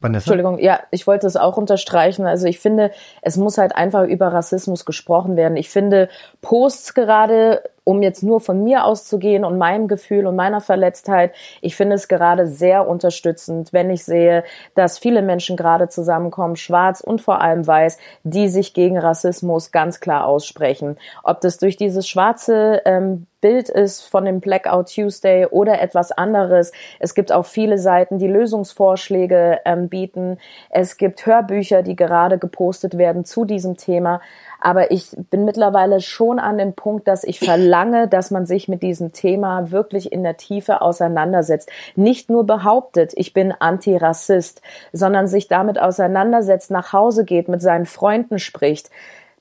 Vanessa? 0.00 0.24
Entschuldigung, 0.24 0.58
ja, 0.58 0.80
ich 0.90 1.06
wollte 1.06 1.26
es 1.26 1.36
auch 1.36 1.56
unterstreichen. 1.56 2.26
Also 2.26 2.46
ich 2.46 2.58
finde, 2.58 2.90
es 3.20 3.36
muss 3.36 3.58
halt 3.58 3.74
einfach 3.74 4.04
über 4.04 4.32
Rassismus 4.32 4.84
gesprochen 4.86 5.36
werden. 5.36 5.56
Ich 5.56 5.68
finde 5.68 6.08
Posts 6.40 6.94
gerade, 6.94 7.62
um 7.90 8.02
jetzt 8.02 8.22
nur 8.22 8.40
von 8.40 8.62
mir 8.62 8.84
auszugehen 8.84 9.44
und 9.44 9.58
meinem 9.58 9.88
Gefühl 9.88 10.28
und 10.28 10.36
meiner 10.36 10.60
Verletztheit, 10.60 11.34
ich 11.60 11.74
finde 11.74 11.96
es 11.96 12.06
gerade 12.06 12.46
sehr 12.46 12.86
unterstützend, 12.86 13.72
wenn 13.72 13.90
ich 13.90 14.04
sehe, 14.04 14.44
dass 14.76 15.00
viele 15.00 15.22
Menschen 15.22 15.56
gerade 15.56 15.88
zusammenkommen, 15.88 16.54
schwarz 16.54 17.00
und 17.00 17.20
vor 17.20 17.40
allem 17.40 17.66
weiß, 17.66 17.98
die 18.22 18.48
sich 18.48 18.74
gegen 18.74 18.96
Rassismus 18.96 19.72
ganz 19.72 19.98
klar 19.98 20.24
aussprechen. 20.26 20.98
Ob 21.24 21.40
das 21.40 21.58
durch 21.58 21.76
dieses 21.76 22.08
schwarze 22.08 22.80
ähm, 22.84 23.26
Bild 23.40 23.68
ist 23.68 24.02
von 24.02 24.24
dem 24.24 24.40
Blackout 24.40 24.94
Tuesday 24.94 25.46
oder 25.46 25.80
etwas 25.80 26.12
anderes. 26.12 26.72
Es 26.98 27.14
gibt 27.14 27.32
auch 27.32 27.46
viele 27.46 27.78
Seiten, 27.78 28.18
die 28.18 28.28
Lösungsvorschläge 28.28 29.60
ähm, 29.64 29.88
bieten. 29.88 30.38
Es 30.68 30.96
gibt 30.96 31.24
Hörbücher, 31.24 31.82
die 31.82 31.96
gerade 31.96 32.38
gepostet 32.38 32.98
werden 32.98 33.24
zu 33.24 33.44
diesem 33.44 33.76
Thema. 33.76 34.20
Aber 34.60 34.90
ich 34.90 35.10
bin 35.30 35.44
mittlerweile 35.44 36.00
schon 36.00 36.38
an 36.38 36.58
dem 36.58 36.74
Punkt, 36.74 37.08
dass 37.08 37.24
ich 37.24 37.40
verlange, 37.40 38.08
dass 38.08 38.30
man 38.30 38.46
sich 38.46 38.68
mit 38.68 38.82
diesem 38.82 39.12
Thema 39.12 39.70
wirklich 39.70 40.12
in 40.12 40.22
der 40.22 40.36
Tiefe 40.36 40.82
auseinandersetzt. 40.82 41.70
Nicht 41.96 42.28
nur 42.30 42.44
behauptet, 42.44 43.12
ich 43.16 43.32
bin 43.32 43.52
Antirassist, 43.52 44.60
sondern 44.92 45.26
sich 45.26 45.48
damit 45.48 45.80
auseinandersetzt, 45.80 46.70
nach 46.70 46.92
Hause 46.92 47.24
geht, 47.24 47.48
mit 47.48 47.62
seinen 47.62 47.86
Freunden 47.86 48.38
spricht. 48.38 48.90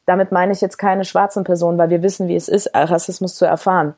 Damit 0.06 0.32
meine 0.32 0.54
ich 0.54 0.62
jetzt 0.62 0.78
keine 0.78 1.06
schwarzen 1.06 1.44
Personen, 1.44 1.78
weil 1.78 1.90
wir 1.90 2.02
wissen, 2.02 2.28
wie 2.28 2.36
es 2.36 2.48
ist, 2.48 2.72
Rassismus 2.74 3.36
zu 3.36 3.46
erfahren 3.46 3.94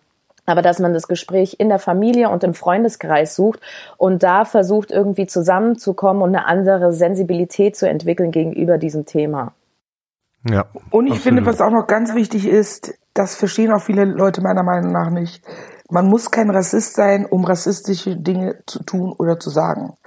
aber 0.46 0.62
dass 0.62 0.80
man 0.80 0.94
das 0.94 1.08
Gespräch 1.08 1.56
in 1.60 1.70
der 1.70 1.80
Familie 1.80 2.30
und 2.30 2.44
im 2.44 2.54
Freundeskreis 2.54 3.36
sucht 3.36 3.60
und 3.98 4.24
da 4.24 4.46
versucht 4.46 4.92
irgendwie 4.92 5.28
zusammenzukommen 5.28 6.22
und 6.22 6.36
eine 6.36 6.46
andere 6.46 6.94
Sensibilität 6.94 7.76
zu 7.76 7.88
entwickeln 7.88 8.32
gegenüber 8.32 8.78
diesem 8.78 9.06
Thema. 9.06 9.54
Ja. 10.50 10.66
Und 10.90 11.08
ich 11.08 11.14
absolut. 11.14 11.22
finde, 11.22 11.46
was 11.46 11.62
auch 11.62 11.72
noch 11.72 11.88
ganz 11.88 12.16
wichtig 12.16 12.48
ist, 12.48 12.94
das 13.14 13.36
verstehen 13.36 13.72
auch 13.72 13.82
viele 13.82 14.06
Leute 14.06 14.42
meiner 14.42 14.64
Meinung 14.64 14.92
nach 14.92 15.10
nicht. 15.10 15.44
Man 15.90 16.08
muss 16.08 16.32
kein 16.32 16.50
Rassist 16.50 16.96
sein, 16.96 17.26
um 17.26 17.44
rassistische 17.44 18.16
Dinge 18.16 18.64
zu 18.66 18.84
tun 18.84 19.14
oder 19.18 19.40
zu 19.40 19.50
sagen. 19.50 19.98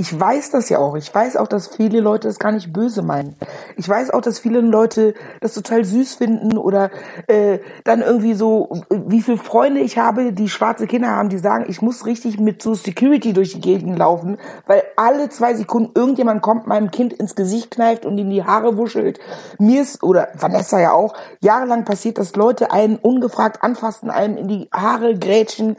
Ich 0.00 0.18
weiß 0.18 0.50
das 0.50 0.70
ja 0.70 0.78
auch. 0.78 0.96
Ich 0.96 1.14
weiß 1.14 1.36
auch, 1.36 1.46
dass 1.46 1.66
viele 1.66 2.00
Leute 2.00 2.26
das 2.26 2.38
gar 2.38 2.52
nicht 2.52 2.72
böse 2.72 3.02
meinen. 3.02 3.36
Ich 3.76 3.86
weiß 3.86 4.08
auch, 4.12 4.22
dass 4.22 4.38
viele 4.38 4.62
Leute 4.62 5.12
das 5.42 5.52
total 5.52 5.84
süß 5.84 6.14
finden 6.14 6.56
oder 6.56 6.90
äh, 7.26 7.58
dann 7.84 8.00
irgendwie 8.00 8.32
so, 8.32 8.80
wie 8.88 9.20
viele 9.20 9.36
Freunde 9.36 9.80
ich 9.82 9.98
habe, 9.98 10.32
die 10.32 10.48
schwarze 10.48 10.86
Kinder 10.86 11.10
haben, 11.10 11.28
die 11.28 11.36
sagen, 11.36 11.66
ich 11.68 11.82
muss 11.82 12.06
richtig 12.06 12.40
mit 12.40 12.62
so 12.62 12.72
Security 12.72 13.34
durch 13.34 13.52
die 13.52 13.60
Gegend 13.60 13.98
laufen, 13.98 14.38
weil 14.66 14.82
alle 14.96 15.28
zwei 15.28 15.52
Sekunden 15.52 15.90
irgendjemand 15.94 16.40
kommt, 16.40 16.66
meinem 16.66 16.90
Kind 16.90 17.12
ins 17.12 17.34
Gesicht 17.34 17.70
kneift 17.70 18.06
und 18.06 18.16
in 18.16 18.30
die 18.30 18.42
Haare 18.42 18.78
wuschelt. 18.78 19.20
Mir 19.58 19.82
ist, 19.82 20.02
oder 20.02 20.28
Vanessa 20.32 20.80
ja 20.80 20.92
auch, 20.92 21.12
jahrelang 21.42 21.84
passiert, 21.84 22.16
dass 22.16 22.34
Leute 22.36 22.72
einen 22.72 22.96
ungefragt 22.96 23.62
anfassen, 23.62 24.08
einem 24.08 24.38
in 24.38 24.48
die 24.48 24.70
Haare 24.72 25.18
grätschen 25.18 25.76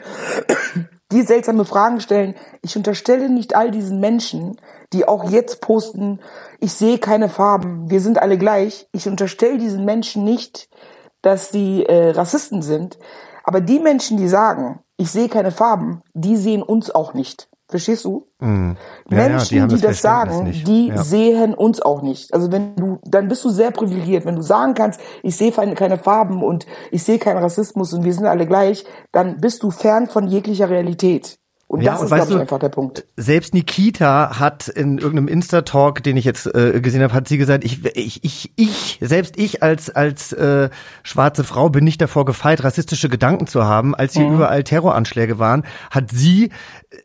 die 1.12 1.22
seltsame 1.22 1.66
Fragen 1.66 2.00
stellen. 2.00 2.36
Ich 2.62 2.76
unterstelle 2.76 3.30
nicht 3.30 3.56
all 3.56 3.72
diesen 3.72 4.00
Menschen, 4.00 4.58
die 4.94 5.08
auch 5.08 5.30
jetzt 5.30 5.62
posten, 5.62 6.20
ich 6.60 6.74
sehe 6.74 6.98
keine 6.98 7.30
Farben, 7.30 7.90
wir 7.90 8.02
sind 8.02 8.22
alle 8.22 8.38
gleich. 8.38 8.88
Ich 8.92 9.08
unterstelle 9.08 9.58
diesen 9.58 9.86
Menschen 9.86 10.24
nicht, 10.24 10.70
dass 11.22 11.52
sie 11.52 11.86
äh, 11.86 12.12
Rassisten 12.12 12.62
sind. 12.62 12.98
Aber 13.44 13.62
die 13.62 13.80
Menschen, 13.80 14.18
die 14.18 14.28
sagen, 14.28 14.80
ich 14.98 15.12
sehe 15.12 15.30
keine 15.30 15.52
Farben, 15.52 16.02
die 16.14 16.38
sehen 16.38 16.64
uns 16.64 16.92
auch 16.92 17.14
nicht. 17.14 17.51
Verstehst 17.72 18.04
du? 18.04 18.28
Mm. 18.40 18.74
Ja, 19.10 19.16
Menschen, 19.16 19.58
ja, 19.58 19.66
die, 19.66 19.76
die 19.76 19.82
das, 19.82 20.02
sagen, 20.02 20.52
die 20.52 20.88
ja. 20.90 21.02
sehen 21.02 21.54
uns 21.54 21.82
auch 21.82 22.02
nicht. 22.02 22.34
Also 22.34 22.52
wenn 22.52 22.76
du, 22.76 23.00
dann 23.06 23.30
bist 23.30 23.46
du 23.46 23.50
sehr 23.50 23.72
privilegiert. 23.72 24.26
Wenn 24.26 24.36
du 24.36 24.42
sagen 24.42 24.74
kannst, 24.74 25.00
ich 25.24 25.38
sehe 25.38 25.54
keine 25.54 25.98
Farben 25.98 26.44
und 26.44 26.66
ich 26.92 27.02
sehe 27.04 27.18
keinen 27.18 27.38
Rassismus 27.38 27.94
und 27.94 28.04
wir 28.04 28.14
sind 28.14 28.26
alle 28.26 28.46
gleich, 28.46 28.84
dann 29.14 29.38
bist 29.38 29.64
du 29.64 29.72
fern 29.72 30.08
von 30.08 30.28
jeglicher 30.28 30.70
Realität. 30.70 31.40
Und 31.72 31.80
ja, 31.80 31.94
das 31.94 32.02
und 32.02 32.08
ist, 32.08 32.16
glaube 32.16 32.34
ich, 32.34 32.40
einfach 32.42 32.60
der 32.60 32.68
Punkt. 32.68 33.06
Selbst 33.16 33.54
Nikita 33.54 34.38
hat 34.38 34.68
in 34.68 34.98
irgendeinem 34.98 35.30
Insta-Talk, 35.30 36.04
den 36.04 36.18
ich 36.18 36.26
jetzt 36.26 36.46
äh, 36.54 36.82
gesehen 36.82 37.02
habe, 37.02 37.14
hat 37.14 37.30
sie 37.30 37.38
gesagt, 37.38 37.64
ich, 37.64 37.86
ich, 37.96 38.26
ich, 38.26 38.52
ich, 38.58 39.00
selbst 39.00 39.38
ich 39.38 39.64
als, 39.64 39.90
als 39.90 40.34
äh, 40.34 40.70
schwarze 41.02 41.46
Frau 41.46 41.70
bin 41.70 41.86
nicht 41.86 42.02
davor 42.02 42.26
gefeit, 42.26 42.62
rassistische 42.66 43.08
Gedanken 43.08 43.48
zu 43.48 43.64
haben. 43.64 43.96
Als 43.96 44.16
hier 44.16 44.26
mhm. 44.28 44.36
überall 44.36 44.66
Terroranschläge 44.66 45.40
waren, 45.40 45.64
hat 45.90 46.12
sie 46.12 46.52
äh, 46.90 46.98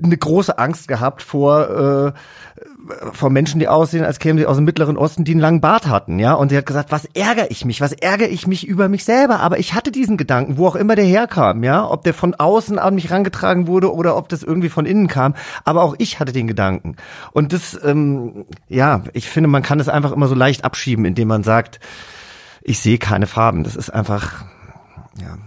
eine 0.00 0.16
große 0.16 0.56
Angst 0.56 0.86
gehabt 0.86 1.20
vor 1.20 2.12
äh, 2.14 2.18
von 3.12 3.32
Menschen, 3.32 3.60
die 3.60 3.68
aussehen, 3.68 4.04
als 4.04 4.18
kämen 4.18 4.38
sie 4.38 4.46
aus 4.46 4.56
dem 4.56 4.64
Mittleren 4.64 4.96
Osten, 4.96 5.24
die 5.24 5.32
einen 5.32 5.40
langen 5.40 5.60
Bart 5.60 5.86
hatten, 5.86 6.18
ja. 6.18 6.34
Und 6.34 6.50
sie 6.50 6.56
hat 6.56 6.66
gesagt, 6.66 6.92
was 6.92 7.04
ärgere 7.06 7.50
ich 7.50 7.64
mich, 7.64 7.80
was 7.80 7.92
ärgere 7.92 8.28
ich 8.28 8.46
mich 8.46 8.66
über 8.66 8.88
mich 8.88 9.04
selber? 9.04 9.40
Aber 9.40 9.58
ich 9.58 9.74
hatte 9.74 9.90
diesen 9.90 10.16
Gedanken, 10.16 10.58
wo 10.58 10.66
auch 10.66 10.76
immer 10.76 10.96
der 10.96 11.04
herkam, 11.04 11.64
ja. 11.64 11.88
Ob 11.88 12.04
der 12.04 12.14
von 12.14 12.34
außen 12.34 12.78
an 12.78 12.94
mich 12.94 13.10
rangetragen 13.10 13.66
wurde 13.66 13.94
oder 13.94 14.16
ob 14.16 14.28
das 14.28 14.42
irgendwie 14.42 14.68
von 14.68 14.86
innen 14.86 15.08
kam. 15.08 15.34
Aber 15.64 15.82
auch 15.82 15.94
ich 15.98 16.20
hatte 16.20 16.32
den 16.32 16.46
Gedanken. 16.46 16.96
Und 17.32 17.52
das, 17.52 17.78
ähm, 17.84 18.44
ja, 18.68 19.02
ich 19.12 19.28
finde, 19.28 19.48
man 19.48 19.62
kann 19.62 19.80
es 19.80 19.88
einfach 19.88 20.12
immer 20.12 20.28
so 20.28 20.34
leicht 20.34 20.64
abschieben, 20.64 21.04
indem 21.04 21.28
man 21.28 21.42
sagt, 21.42 21.80
ich 22.62 22.80
sehe 22.80 22.98
keine 22.98 23.26
Farben. 23.26 23.64
Das 23.64 23.76
ist 23.76 23.90
einfach, 23.90 24.44
ja. 25.20 25.38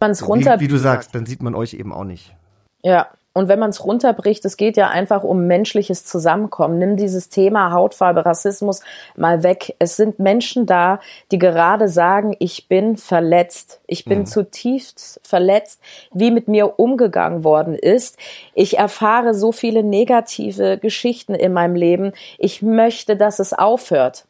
Man's 0.00 0.26
runter 0.26 0.60
wie, 0.60 0.64
wie 0.64 0.68
du 0.68 0.78
sagst, 0.78 1.14
dann 1.14 1.26
sieht 1.26 1.42
man 1.42 1.54
euch 1.54 1.74
eben 1.74 1.92
auch 1.92 2.04
nicht. 2.04 2.34
Ja, 2.82 3.08
und 3.38 3.46
wenn 3.46 3.60
man 3.60 3.70
es 3.70 3.84
runterbricht, 3.84 4.44
es 4.44 4.56
geht 4.56 4.76
ja 4.76 4.88
einfach 4.88 5.22
um 5.22 5.46
menschliches 5.46 6.04
Zusammenkommen. 6.04 6.76
Nimm 6.76 6.96
dieses 6.96 7.28
Thema 7.28 7.70
Hautfarbe, 7.70 8.26
Rassismus 8.26 8.80
mal 9.14 9.44
weg. 9.44 9.76
Es 9.78 9.94
sind 9.94 10.18
Menschen 10.18 10.66
da, 10.66 10.98
die 11.30 11.38
gerade 11.38 11.86
sagen, 11.86 12.34
ich 12.40 12.66
bin 12.66 12.96
verletzt. 12.96 13.80
Ich 13.86 14.04
bin 14.04 14.18
mhm. 14.18 14.26
zutiefst 14.26 15.20
verletzt, 15.22 15.80
wie 16.12 16.32
mit 16.32 16.48
mir 16.48 16.80
umgegangen 16.80 17.44
worden 17.44 17.76
ist. 17.76 18.18
Ich 18.54 18.76
erfahre 18.76 19.34
so 19.34 19.52
viele 19.52 19.84
negative 19.84 20.76
Geschichten 20.76 21.36
in 21.36 21.52
meinem 21.52 21.76
Leben. 21.76 22.14
Ich 22.38 22.60
möchte, 22.60 23.16
dass 23.16 23.38
es 23.38 23.52
aufhört. 23.52 24.24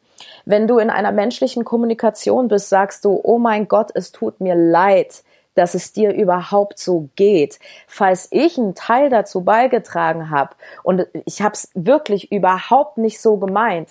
Wenn 0.45 0.67
du 0.67 0.77
in 0.77 0.91
einer 0.91 1.11
menschlichen 1.11 1.65
Kommunikation 1.65 2.47
bist, 2.47 2.69
sagst 2.69 3.05
du, 3.05 3.19
oh 3.23 3.39
mein 3.39 3.67
Gott, 3.67 3.89
es 3.95 4.11
tut 4.11 4.39
mir 4.39 4.53
leid 4.53 5.23
dass 5.55 5.73
es 5.73 5.93
dir 5.93 6.13
überhaupt 6.13 6.79
so 6.79 7.09
geht. 7.15 7.59
Falls 7.87 8.27
ich 8.31 8.57
einen 8.57 8.75
Teil 8.75 9.09
dazu 9.09 9.41
beigetragen 9.41 10.29
habe 10.29 10.55
und 10.83 11.07
ich 11.25 11.41
habe 11.41 11.53
es 11.53 11.69
wirklich 11.73 12.31
überhaupt 12.31 12.97
nicht 12.97 13.19
so 13.21 13.37
gemeint, 13.37 13.89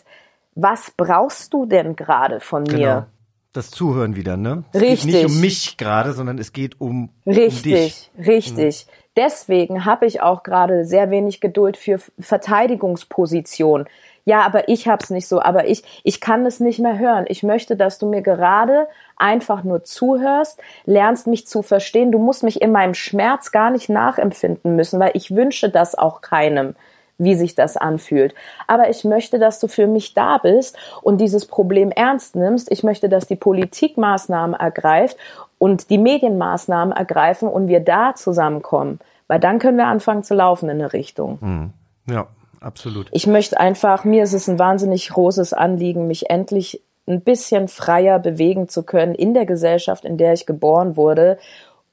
was 0.55 0.91
brauchst 0.97 1.53
du 1.55 1.67
denn 1.67 1.95
gerade 1.95 2.41
von 2.41 2.65
mir? 2.65 2.77
Genau. 2.77 3.07
Das 3.53 3.71
Zuhören 3.71 4.15
wieder, 4.15 4.37
ne? 4.37 4.65
Es 4.73 4.81
richtig. 4.83 5.05
geht 5.05 5.15
nicht 5.15 5.25
um 5.25 5.41
mich 5.41 5.77
gerade, 5.79 6.13
sondern 6.13 6.39
es 6.39 6.53
geht 6.53 6.81
um, 6.81 7.11
richtig, 7.27 7.57
um 7.57 7.63
dich. 7.63 8.11
Richtig, 8.27 8.87
mhm. 8.87 8.91
Deswegen 9.17 9.85
habe 9.85 10.07
ich 10.07 10.21
auch 10.21 10.45
gerade 10.45 10.85
sehr 10.85 11.11
wenig 11.11 11.41
Geduld 11.41 11.77
für 11.77 11.99
Verteidigungsposition 12.21 13.87
ja, 14.29 14.43
aber 14.43 14.69
ich 14.69 14.87
hab's 14.87 15.09
nicht 15.09 15.27
so, 15.27 15.41
aber 15.41 15.69
ich, 15.69 15.83
ich 16.05 16.21
kann 16.21 16.45
es 16.45 16.61
nicht 16.61 16.81
mehr 16.81 16.99
hören. 16.99 17.25
Ich 17.29 17.43
möchte, 17.43 17.77
dass 17.77 17.97
du 17.97 18.05
mir 18.05 18.21
gerade 18.21 18.87
einfach 19.17 19.65
nur 19.65 19.85
zuhörst, 19.85 20.61
lernst 20.85 21.27
mich 21.27 21.47
zu 21.47 21.63
verstehen. 21.63 22.13
Du 22.13 22.19
musst 22.19 22.43
mich 22.43 22.61
in 22.61 22.71
meinem 22.71 22.93
Schmerz 22.93 23.53
gar 23.53 23.71
nicht 23.71 23.89
nachempfinden 23.89 24.77
müssen, 24.77 25.01
weil 25.01 25.13
ich 25.15 25.35
wünsche 25.35 25.71
das 25.71 25.97
auch 25.97 26.21
keinem 26.21 26.75
wie 27.21 27.35
sich 27.35 27.57
das 27.57 27.77
anfühlt. 27.77 28.33
Aber 28.69 28.91
ich 28.91 29.03
möchte, 29.03 29.41
dass 29.41 29.59
du 29.59 29.67
für 29.67 29.89
mich 29.89 30.15
da 30.15 30.39
bist 30.39 30.77
und 31.03 31.21
dieses 31.21 31.47
Problem 31.47 31.91
ernst 31.91 32.37
nimmst. 32.37 32.71
Ich 32.71 32.85
möchte, 32.85 33.09
dass 33.09 33.27
die 33.27 33.35
Politik 33.35 33.97
Maßnahmen 33.97 34.55
ergreift 34.55 35.17
und 35.59 35.91
die 35.91 35.99
Medienmaßnahmen 35.99 36.97
ergreifen 36.97 37.49
und 37.49 37.67
wir 37.67 37.81
da 37.81 38.15
zusammenkommen. 38.15 39.01
Weil 39.27 39.41
dann 39.41 39.59
können 39.59 39.79
wir 39.79 39.87
anfangen 39.89 40.23
zu 40.23 40.35
laufen 40.35 40.69
in 40.69 40.81
eine 40.81 40.93
Richtung. 40.93 41.41
Hm. 41.41 41.71
Ja, 42.09 42.29
Absolut. 42.61 43.09
Ich 43.13 43.27
möchte 43.27 43.59
einfach, 43.61 44.05
mir 44.05 44.23
ist 44.25 44.33
es 44.33 44.49
ein 44.49 44.59
wahnsinnig 44.59 45.09
großes 45.11 45.53
Anliegen, 45.53 46.07
mich 46.07 46.31
endlich 46.31 46.83
ein 47.07 47.23
bisschen 47.23 47.69
freier 47.69 48.19
bewegen 48.19 48.69
zu 48.69 48.83
können 48.83 49.15
in 49.15 49.35
der 49.35 49.47
Gesellschaft, 49.47 50.05
in 50.05 50.19
der 50.19 50.35
ich 50.35 50.47
geboren 50.47 50.97
wurde. 50.97 51.39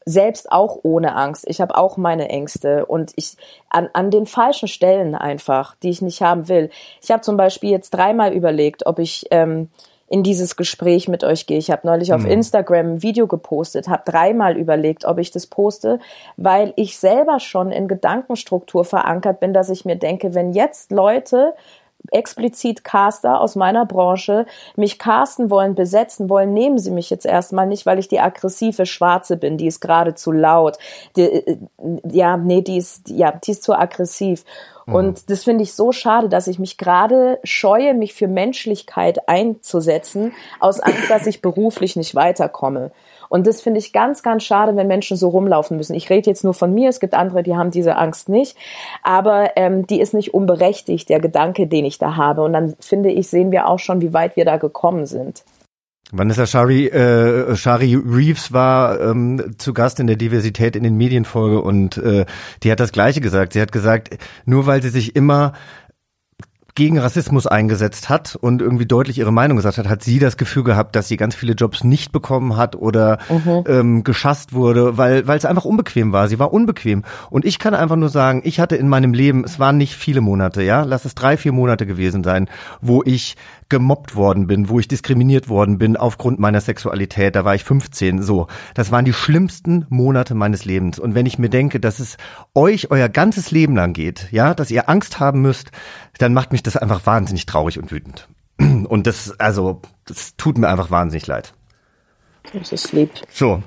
Selbst 0.06 0.52
auch 0.52 0.80
ohne 0.84 1.16
Angst. 1.16 1.46
Ich 1.48 1.62
habe 1.62 1.76
auch 1.78 1.98
meine 1.98 2.30
Ängste 2.30 2.86
und 2.86 3.14
ich 3.16 3.38
an, 3.70 3.90
an 3.94 4.12
den 4.12 4.28
falschen 4.28 4.68
Stellen 4.68 5.16
einfach, 5.16 5.76
die 5.82 5.90
ich 5.90 6.02
nicht 6.02 6.22
haben 6.22 6.48
will. 6.48 6.70
Ich 7.02 7.10
habe 7.12 7.22
zum 7.22 7.38
Beispiel 7.38 7.72
jetzt 7.72 7.92
dreimal 7.92 8.34
überlegt, 8.34 8.86
ob 8.86 9.00
ich 9.00 9.26
ähm, 9.32 9.70
in 10.08 10.24
dieses 10.24 10.56
Gespräch 10.56 11.08
mit 11.08 11.24
euch 11.24 11.48
gehe. 11.48 11.58
Ich 11.58 11.72
habe 11.72 11.88
neulich 11.88 12.14
auf 12.14 12.22
mhm. 12.22 12.32
Instagram 12.32 12.94
ein 12.94 13.02
Video 13.02 13.28
gepostet, 13.28 13.88
habe 13.88 14.04
dreimal 14.06 14.58
überlegt, 14.58 15.06
ob 15.06 15.18
ich 15.18 15.32
das 15.32 15.48
poste, 15.48 16.00
weil 16.38 16.74
ich 16.76 16.98
selber 16.98 17.40
schon 17.40 17.72
in 17.72 17.88
Gedankenstruktur 17.88 18.86
verankert 18.86 19.40
bin, 19.40 19.54
dass 19.54 19.70
ich 19.70 19.86
mir 19.86 19.96
denke, 19.96 20.36
wenn 20.36 20.54
jetzt 20.54 20.92
Leute 20.92 21.54
explizit 22.12 22.84
Caster 22.84 23.40
aus 23.40 23.56
meiner 23.56 23.86
Branche 23.86 24.46
mich 24.76 25.00
casten 25.00 25.50
wollen, 25.50 25.74
besetzen 25.74 26.30
wollen, 26.30 26.54
nehmen 26.54 26.78
sie 26.78 26.92
mich 26.92 27.10
jetzt 27.10 27.26
erstmal 27.26 27.66
nicht, 27.66 27.86
weil 27.86 28.00
ich 28.00 28.08
die 28.08 28.20
aggressive 28.20 28.86
Schwarze 28.86 29.38
bin, 29.38 29.58
die 29.58 29.68
ist 29.68 29.80
gerade 29.80 30.16
zu 30.16 30.32
laut. 30.32 30.78
Die, 31.16 31.22
äh, 31.22 31.58
ja, 32.12 32.38
nee, 32.38 32.62
die 32.62 32.78
ist, 32.78 33.10
ja, 33.10 33.32
die 33.32 33.52
ist 33.52 33.64
zu 33.64 33.74
aggressiv. 33.74 34.44
Mhm. 34.86 34.96
Und 34.96 35.30
das 35.30 35.44
finde 35.44 35.64
ich 35.64 35.74
so 35.74 35.92
schade, 35.92 36.30
dass 36.30 36.48
ich 36.48 36.60
mich 36.60 36.78
gerade 36.78 37.40
scheue, 37.44 37.94
mich 37.94 38.14
für 38.14 38.28
Menschlichkeit 38.28 39.28
einzusetzen, 39.28 40.34
aus 40.60 40.80
Angst, 40.80 41.10
dass 41.10 41.28
ich 41.28 41.42
beruflich 41.42 41.96
nicht 41.96 42.16
weiterkomme. 42.16 42.92
Und 43.30 43.48
das 43.48 43.62
finde 43.62 43.80
ich 43.80 43.92
ganz, 43.92 44.24
ganz 44.24 44.44
schade, 44.44 44.76
wenn 44.76 44.88
Menschen 44.88 45.18
so 45.18 45.30
rumlaufen 45.30 45.78
müssen. 45.78 45.96
Ich 45.96 46.10
rede 46.10 46.30
jetzt 46.30 46.44
nur 46.44 46.54
von 46.54 46.74
mir, 46.74 46.90
es 46.90 47.00
gibt 47.00 47.14
andere, 47.14 47.44
die 47.44 47.56
haben 47.56 47.72
diese 47.72 47.96
Angst 47.98 48.30
nicht, 48.30 48.56
aber 49.02 49.58
ähm, 49.58 49.88
die 49.88 50.00
ist 50.00 50.14
nicht 50.14 50.34
unberechtigt, 50.34 51.10
der 51.10 51.20
Gedanke, 51.20 51.68
den 51.68 51.86
ich 51.86 51.98
da 51.98 52.16
habe. 52.16 52.44
Und 52.44 52.54
dann 52.54 52.76
finde 52.80 53.10
ich, 53.12 53.28
sehen 53.28 53.52
wir 53.52 53.68
auch 53.68 53.80
schon, 53.80 54.02
wie 54.02 54.14
weit 54.14 54.36
wir 54.36 54.46
da 54.46 54.58
gekommen 54.58 55.06
sind. 55.06 55.44
Vanessa 56.12 56.46
Shari, 56.46 56.88
äh, 56.88 57.56
Shari 57.56 57.96
Reeves 57.96 58.54
war 58.54 59.00
ähm, 59.02 59.56
zu 59.58 59.74
Gast 59.74 60.00
in 60.00 60.08
der 60.08 60.16
Diversität 60.16 60.76
in 60.76 60.84
den 60.84 60.96
Medienfolge 60.98 61.62
und 61.62 61.98
äh, 61.98 62.26
die 62.64 62.72
hat 62.72 62.80
das 62.80 62.92
Gleiche 62.92 63.22
gesagt. 63.22 63.54
Sie 63.54 63.62
hat 63.62 63.72
gesagt, 63.72 64.18
nur 64.46 64.68
weil 64.68 64.82
sie 64.84 64.90
sich 64.90 65.16
immer 65.16 65.54
gegen 66.76 67.00
Rassismus 67.00 67.48
eingesetzt 67.48 68.10
hat 68.10 68.36
und 68.36 68.62
irgendwie 68.62 68.86
deutlich 68.86 69.18
ihre 69.18 69.32
Meinung 69.32 69.56
gesagt 69.56 69.78
hat, 69.78 69.88
hat 69.88 70.04
sie 70.04 70.20
das 70.20 70.36
Gefühl 70.36 70.66
gehabt, 70.66 70.96
dass 70.98 71.08
sie 71.08 71.16
ganz 71.16 71.34
viele 71.34 71.54
Jobs 71.54 71.86
nicht 71.86 72.12
bekommen 72.12 72.58
hat 72.58 72.76
oder 72.76 73.20
mhm. 73.30 73.64
ähm, 73.68 74.04
geschasst 74.04 74.52
wurde, 74.52 74.98
weil 74.98 75.26
weil 75.26 75.38
es 75.38 75.46
einfach 75.46 75.64
unbequem 75.64 76.12
war. 76.12 76.28
Sie 76.28 76.38
war 76.38 76.52
unbequem. 76.52 77.04
Und 77.30 77.46
ich 77.46 77.60
kann 77.60 77.74
einfach 77.74 77.96
nur 77.96 78.10
sagen, 78.10 78.42
ich 78.44 78.60
hatte 78.60 78.76
in 78.76 78.90
meinem 78.90 79.14
Leben, 79.14 79.46
es 79.46 79.58
waren 79.58 79.78
nicht 79.78 79.96
viele 79.96 80.20
Monate, 80.20 80.64
ja, 80.64 80.84
lass 80.84 81.06
es 81.06 81.16
drei, 81.16 81.38
vier 81.38 81.54
Monate 81.54 81.86
gewesen 81.86 82.26
sein, 82.26 82.50
wo 82.82 83.02
ich 83.04 83.38
gemobbt 83.70 84.16
worden 84.16 84.48
bin, 84.48 84.70
wo 84.70 84.80
ich 84.80 84.88
diskriminiert 84.88 85.50
worden 85.50 85.78
bin 85.78 85.98
aufgrund 85.98 86.40
meiner 86.40 86.62
Sexualität. 86.62 87.36
Da 87.36 87.46
war 87.46 87.56
ich 87.56 87.64
15, 87.64 88.22
so. 88.22 88.48
Das 88.74 88.92
waren 88.92 89.06
die 89.06 89.14
schlimmsten 89.14 89.86
Monate 89.90 90.36
meines 90.36 90.66
Lebens. 90.66 91.00
Und 91.00 91.16
wenn 91.16 91.26
ich 91.26 91.40
mir 91.40 91.50
denke, 91.50 91.80
dass 91.80 92.00
es 92.00 92.18
euch 92.54 92.92
euer 92.92 93.10
ganzes 93.10 93.52
Leben 93.52 93.76
lang 93.76 93.94
geht, 93.94 94.32
ja, 94.32 94.54
dass 94.54 94.72
ihr 94.72 94.90
Angst 94.90 95.20
haben 95.20 95.42
müsst, 95.42 95.72
dann 96.18 96.34
macht 96.34 96.52
mich 96.52 96.64
das 96.64 96.78
einfach 96.78 97.06
wahnsinnig 97.06 97.46
traurig 97.46 97.80
und 97.80 97.92
wütend. 97.92 98.28
Und 98.58 99.08
das, 99.08 99.40
also, 99.40 99.82
das 100.06 100.36
tut 100.38 100.58
mir 100.58 100.70
einfach 100.70 100.92
wahnsinnig 100.92 101.28
leid. 101.28 101.54
Das 102.54 102.72
ist 102.72 102.94
lieb. 102.94 103.10
So, 103.30 103.64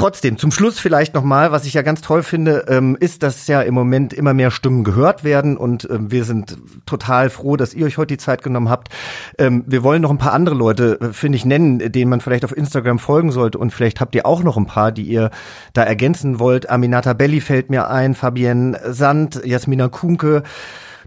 Trotzdem, 0.00 0.38
zum 0.38 0.50
Schluss 0.50 0.78
vielleicht 0.78 1.12
nochmal, 1.14 1.52
was 1.52 1.66
ich 1.66 1.74
ja 1.74 1.82
ganz 1.82 2.00
toll 2.00 2.22
finde, 2.22 2.64
ähm, 2.68 2.96
ist, 2.98 3.22
dass 3.22 3.46
ja 3.48 3.60
im 3.60 3.74
Moment 3.74 4.14
immer 4.14 4.32
mehr 4.32 4.50
Stimmen 4.50 4.82
gehört 4.82 5.24
werden 5.24 5.58
und 5.58 5.86
ähm, 5.90 6.10
wir 6.10 6.24
sind 6.24 6.56
total 6.86 7.28
froh, 7.28 7.56
dass 7.56 7.74
ihr 7.74 7.84
euch 7.84 7.98
heute 7.98 8.14
die 8.14 8.18
Zeit 8.18 8.42
genommen 8.42 8.70
habt. 8.70 8.88
Ähm, 9.36 9.62
wir 9.66 9.82
wollen 9.82 10.00
noch 10.00 10.10
ein 10.10 10.16
paar 10.16 10.32
andere 10.32 10.54
Leute, 10.54 10.98
äh, 11.02 11.12
finde 11.12 11.36
ich, 11.36 11.44
nennen, 11.44 11.92
denen 11.92 12.08
man 12.08 12.22
vielleicht 12.22 12.46
auf 12.46 12.56
Instagram 12.56 12.98
folgen 12.98 13.30
sollte 13.30 13.58
und 13.58 13.72
vielleicht 13.74 14.00
habt 14.00 14.14
ihr 14.14 14.24
auch 14.24 14.42
noch 14.42 14.56
ein 14.56 14.64
paar, 14.64 14.90
die 14.90 15.02
ihr 15.02 15.30
da 15.74 15.82
ergänzen 15.82 16.38
wollt. 16.38 16.70
Aminata 16.70 17.12
Belli 17.12 17.42
fällt 17.42 17.68
mir 17.68 17.90
ein, 17.90 18.14
Fabienne 18.14 18.80
Sand, 18.92 19.42
Jasmina 19.44 19.88
Kunke, 19.88 20.44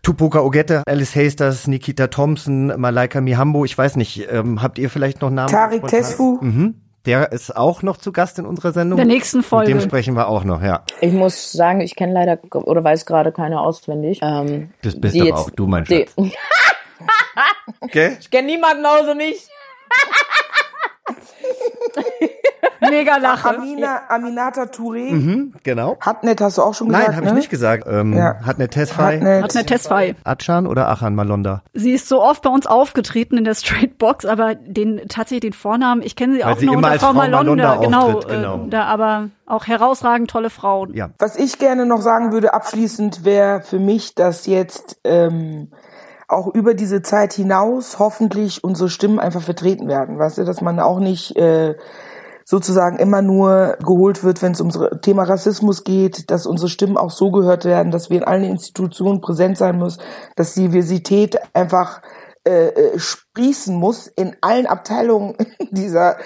Tupoka 0.03 0.41
Ogette, 0.41 0.83
Alice 0.85 1.15
Hasters, 1.15 1.65
Nikita 1.65 2.07
Thompson, 2.07 2.67
Malaika 2.79 3.21
Mihambo, 3.21 3.65
ich 3.65 3.75
weiß 3.75 3.95
nicht, 3.95 4.27
ähm, 4.29 4.61
habt 4.61 4.77
ihr 4.77 4.89
vielleicht 4.89 5.21
noch 5.21 5.31
Namen? 5.31 5.49
Tarik 5.49 5.87
Tesfu. 5.87 6.37
Mhm. 6.41 6.75
Der 7.05 7.33
ist 7.33 7.55
auch 7.55 7.81
noch 7.81 7.97
zu 7.97 8.13
Gast 8.13 8.39
in 8.39 8.45
unserer 8.45 8.71
Sendung. 8.71 8.95
Der 8.95 9.05
nächsten 9.05 9.43
Folge. 9.43 9.73
Mit 9.73 9.83
dem 9.83 9.87
sprechen 9.87 10.15
wir 10.15 10.29
auch 10.29 10.45
noch, 10.45 10.61
ja. 10.61 10.83
Ich 11.01 11.11
muss 11.11 11.51
sagen, 11.51 11.81
ich 11.81 11.97
kenne 11.97 12.13
leider 12.13 12.39
oder 12.53 12.83
weiß 12.83 13.05
gerade 13.05 13.33
keine 13.33 13.59
auswendig. 13.59 14.19
Ähm, 14.21 14.71
das 14.81 14.99
bist 14.99 15.19
aber 15.19 15.37
auch 15.37 15.49
du, 15.49 15.67
mein 15.67 15.85
Schatz. 15.85 16.13
okay? 17.81 18.17
Ich 18.21 18.31
kenne 18.31 18.47
niemanden 18.47 18.85
außer 18.85 19.15
mich. 19.15 19.47
Mega 22.89 23.17
Lache. 23.17 23.49
Amina, 23.57 24.01
Aminata 24.09 24.63
Touré. 24.63 25.11
Mhm, 25.11 25.53
genau. 25.63 25.97
Hatnet 26.01 26.41
hast 26.41 26.57
du 26.57 26.61
auch 26.61 26.73
schon 26.73 26.89
gesagt. 26.89 27.07
Nein, 27.07 27.15
habe 27.15 27.25
ne? 27.25 27.31
ich 27.31 27.37
nicht 27.37 27.49
gesagt. 27.49 27.85
Ähm, 27.87 28.13
Ja. 28.13 28.35
Hatnet 28.45 28.71
Tesfai. 28.71 29.17
Hatnet. 29.17 29.43
Hat 29.43 29.55
eine 29.55 29.65
Tesfai. 29.65 30.15
Achan 30.23 30.67
oder 30.67 30.89
Achan 30.89 31.15
Malonda? 31.15 31.63
Sie 31.73 31.91
ist 31.91 32.07
so 32.07 32.21
oft 32.21 32.41
bei 32.41 32.49
uns 32.49 32.67
aufgetreten 32.67 33.37
in 33.37 33.45
der 33.45 33.55
Straight 33.55 33.97
Box, 33.97 34.25
aber 34.25 34.55
den 34.55 35.01
tatsächlich 35.07 35.41
den 35.41 35.53
Vornamen, 35.53 36.01
ich 36.01 36.15
kenne 36.15 36.33
sie 36.35 36.43
Weil 36.43 36.53
auch 36.53 36.57
sie 36.57 36.65
nur 36.65 36.75
immer 36.75 36.79
unter 36.79 36.91
als 36.91 37.01
Frau 37.01 37.07
Frau 37.13 37.17
Malonda, 37.19 37.43
Malonda 37.43 37.75
genau, 37.85 38.17
auftritt, 38.17 38.35
genau. 38.35 38.65
Äh, 38.65 38.69
da 38.69 38.83
aber 38.85 39.29
auch 39.45 39.67
herausragend 39.67 40.29
tolle 40.29 40.49
Frauen. 40.49 40.93
Ja. 40.93 41.09
Was 41.19 41.35
ich 41.35 41.59
gerne 41.59 41.85
noch 41.85 42.01
sagen 42.01 42.31
würde 42.31 42.53
abschließend 42.53 43.23
wäre 43.23 43.61
für 43.61 43.79
mich, 43.79 44.15
dass 44.15 44.45
jetzt 44.45 44.99
ähm, 45.03 45.69
auch 46.27 46.53
über 46.53 46.73
diese 46.73 47.01
Zeit 47.01 47.33
hinaus 47.33 47.99
hoffentlich 47.99 48.63
unsere 48.63 48.89
Stimmen 48.89 49.19
einfach 49.19 49.41
vertreten 49.41 49.87
werden. 49.87 50.19
Weißt 50.19 50.37
du, 50.37 50.45
dass 50.45 50.61
man 50.61 50.79
auch 50.79 50.99
nicht 50.99 51.35
äh, 51.35 51.75
sozusagen 52.45 52.97
immer 52.97 53.21
nur 53.21 53.77
geholt 53.83 54.23
wird, 54.23 54.41
wenn 54.41 54.51
es 54.51 54.61
um 54.61 54.69
das 54.69 55.01
Thema 55.01 55.23
Rassismus 55.23 55.83
geht, 55.83 56.29
dass 56.29 56.45
unsere 56.45 56.69
Stimmen 56.69 56.97
auch 56.97 57.11
so 57.11 57.31
gehört 57.31 57.65
werden, 57.65 57.91
dass 57.91 58.09
wir 58.09 58.17
in 58.17 58.23
allen 58.23 58.43
Institutionen 58.43 59.21
präsent 59.21 59.57
sein 59.57 59.77
müssen, 59.77 60.01
dass 60.35 60.53
Diversität 60.53 61.37
einfach 61.53 62.01
äh, 62.45 62.67
äh, 62.67 62.99
sprießen 62.99 63.73
muss 63.73 64.07
in 64.07 64.35
allen 64.41 64.67
Abteilungen 64.67 65.37
dieser 65.71 66.17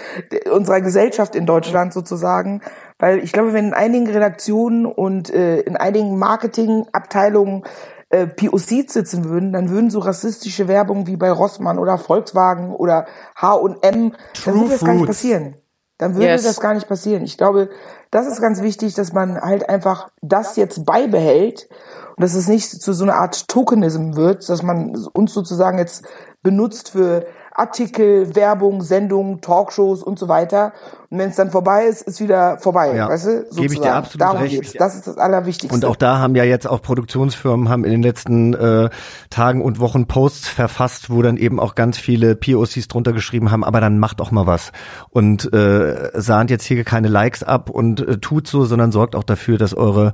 unserer 0.52 0.82
Gesellschaft 0.82 1.36
in 1.36 1.46
Deutschland 1.46 1.94
sozusagen, 1.94 2.62
weil 2.98 3.20
ich 3.20 3.32
glaube, 3.32 3.54
wenn 3.54 3.68
in 3.68 3.74
einigen 3.76 4.10
Redaktionen 4.10 4.88
und 4.88 5.30
äh, 5.30 5.60
in 5.60 5.78
einigen 5.78 6.18
Marketingabteilungen 6.18 7.66
äh, 8.10 8.28
POCs 8.28 8.94
sitzen 8.94 9.26
würden, 9.26 9.52
dann 9.52 9.70
würden 9.70 9.90
so 9.90 10.00
rassistische 10.00 10.68
Werbung 10.68 11.08
wie 11.08 11.18
bei 11.18 11.32
Rossmann 11.32 11.80
oder 11.80 11.98
Volkswagen 11.98 12.74
oder 12.74 13.06
H&M, 13.36 14.14
dann 14.46 14.56
würde 14.56 14.70
das 14.70 14.84
gar 14.84 14.94
nicht 14.94 15.08
passieren. 15.08 15.56
Dann 15.98 16.14
würde 16.14 16.28
Yes. 16.28 16.44
das 16.44 16.60
gar 16.60 16.74
nicht 16.76 16.88
passieren. 16.88 17.24
Ich 17.24 17.38
glaube, 17.38 17.70
das 18.12 18.28
ist 18.28 18.40
ganz 18.40 18.62
wichtig, 18.62 18.94
dass 18.94 19.14
man 19.14 19.42
halt 19.42 19.68
einfach 19.68 20.10
das 20.22 20.56
jetzt 20.56 20.86
beibehält 20.86 21.68
und 22.16 22.22
dass 22.22 22.36
es 22.36 22.48
nicht 22.48 22.70
zu 22.70 22.94
so 22.94 23.04
einer 23.04 23.16
Art 23.16 23.48
Tokenism 23.48 24.16
wird, 24.16 24.48
dass 24.48 24.62
man 24.62 24.96
uns 25.14 25.34
sozusagen 25.34 25.80
jetzt 25.80 26.06
benutzt 26.44 26.92
für 26.92 27.26
Artikel, 27.58 28.36
Werbung, 28.36 28.84
Sendungen, 28.84 29.42
Talkshows 29.42 30.04
und 30.04 30.20
so 30.20 30.28
weiter. 30.28 30.74
Und 31.10 31.18
wenn 31.18 31.30
es 31.30 31.38
dann 31.38 31.50
vorbei 31.50 31.86
ist, 31.86 32.04
ist 32.04 32.22
wieder 32.22 32.60
vorbei. 32.60 32.96
Ja. 32.96 33.10
Weißt 33.10 33.26
du? 33.26 33.30
Gebe 33.30 33.46
ich 33.46 33.56
dir 33.56 33.68
Sozusagen. 33.68 33.96
absolut 33.98 34.22
Darum 34.22 34.42
recht. 34.42 34.62
geht's. 34.62 34.74
Das 34.74 34.96
ist 34.96 35.08
das 35.08 35.18
Allerwichtigste. 35.18 35.74
Und 35.74 35.86
auch 35.86 35.96
da 35.96 36.20
haben 36.20 36.36
ja 36.36 36.44
jetzt 36.44 36.68
auch 36.68 36.82
Produktionsfirmen 36.84 37.68
haben 37.68 37.84
in 37.84 37.92
den 37.92 38.04
letzten 38.04 38.54
äh, 38.54 38.90
Tagen 39.32 39.64
und 39.64 39.80
Wochen 39.80 40.06
Posts 40.06 40.50
verfasst, 40.50 41.10
wo 41.10 41.24
dann 41.24 41.38
eben 41.38 41.60
auch 41.60 41.74
ganz 41.74 41.98
viele 41.98 42.36
POCs 42.36 42.90
drunter 42.90 43.12
geschrieben 43.14 43.50
haben, 43.50 43.64
aber 43.64 43.82
dann 43.82 43.98
macht 43.98 44.22
auch 44.22 44.30
mal 44.30 44.46
was. 44.46 44.72
Und 45.10 45.52
äh, 45.52 46.12
sahnt 46.14 46.52
jetzt 46.52 46.66
hier 46.66 46.84
keine 46.84 47.08
Likes 47.08 47.42
ab 47.42 47.72
und 47.72 48.02
äh, 48.02 48.18
tut 48.20 48.48
so, 48.48 48.66
sondern 48.66 48.92
sorgt 48.92 49.16
auch 49.16 49.24
dafür, 49.24 49.58
dass 49.58 49.74
eure, 49.74 50.14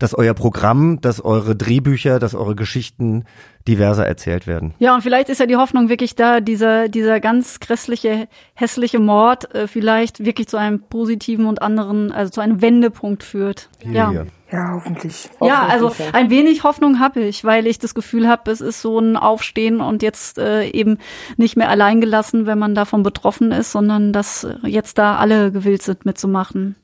dass 0.00 0.14
euer 0.14 0.34
Programm, 0.34 1.00
dass 1.00 1.24
eure 1.24 1.54
Drehbücher, 1.54 2.18
dass 2.18 2.34
eure 2.34 2.56
Geschichten 2.56 3.26
diverser 3.70 4.04
erzählt 4.04 4.48
werden. 4.48 4.74
Ja, 4.80 4.94
und 4.94 5.02
vielleicht 5.02 5.28
ist 5.28 5.38
ja 5.38 5.46
die 5.46 5.56
Hoffnung 5.56 5.88
wirklich 5.88 6.16
da, 6.16 6.40
dieser, 6.40 6.88
dieser 6.88 7.20
ganz 7.20 7.60
grässliche, 7.60 8.26
hässliche 8.54 8.98
Mord 8.98 9.54
äh, 9.54 9.68
vielleicht 9.68 10.24
wirklich 10.24 10.48
zu 10.48 10.56
einem 10.56 10.82
positiven 10.82 11.46
und 11.46 11.62
anderen, 11.62 12.10
also 12.10 12.30
zu 12.30 12.40
einem 12.40 12.60
Wendepunkt 12.60 13.22
führt. 13.22 13.68
ja. 13.84 14.10
Hier. 14.10 14.26
ja, 14.50 14.72
hoffentlich. 14.74 15.30
Ja, 15.40 15.66
also 15.68 15.90
ja. 15.90 16.06
ein 16.12 16.30
wenig 16.30 16.64
Hoffnung 16.64 16.98
habe 16.98 17.20
ich, 17.20 17.44
weil 17.44 17.68
ich 17.68 17.78
das 17.78 17.94
Gefühl 17.94 18.28
habe, 18.28 18.50
es 18.50 18.60
ist 18.60 18.82
so 18.82 18.98
ein 18.98 19.16
Aufstehen 19.16 19.80
und 19.80 20.02
jetzt 20.02 20.38
äh, 20.38 20.68
eben 20.68 20.98
nicht 21.36 21.56
mehr 21.56 21.68
allein 21.68 22.00
gelassen, 22.00 22.46
wenn 22.46 22.58
man 22.58 22.74
davon 22.74 23.04
betroffen 23.04 23.52
ist, 23.52 23.70
sondern 23.70 24.12
dass 24.12 24.42
äh, 24.42 24.56
jetzt 24.64 24.98
da 24.98 25.16
alle 25.16 25.52
gewillt 25.52 25.82
sind 25.82 26.04
mitzumachen. 26.04 26.74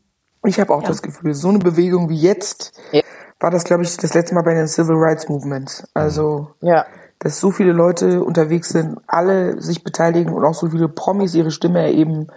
Ich 0.45 0.61
habe 0.61 0.73
auch 0.73 0.85
das 0.85 1.03
Gefühl, 1.03 1.35
so 1.35 1.49
eine 1.49 1.59
Bewegung 1.59 2.09
wie 2.09 2.21
jetzt 2.21 2.79
Ja. 2.93 3.03
War 3.41 3.51
das, 3.51 3.65
glaube 3.65 3.83
ich, 3.83 3.97
das 3.97 4.15
letzte 4.15 4.35
Mal 4.35 4.43
bei 4.43 4.55
den 4.55 4.69
Civil 4.69 4.97
Rights 4.97 5.29
Movement. 5.29 5.85
Also 5.95 6.49
Ja. 6.61 6.87
dass 7.19 7.39
so 7.41 7.51
viele 7.51 7.73
Leute 7.73 8.23
unterwegs 8.23 8.69
sind, 8.71 8.99
alle 9.07 9.61
sich 9.61 9.83
beteiligen 9.85 10.33
und 10.33 10.45
auch 10.45 10.55
so 10.55 10.69
viele 10.69 10.89
Promis 10.89 11.35
ihre 11.35 11.51
Stimme 11.51 11.81
erheben, 11.81 12.29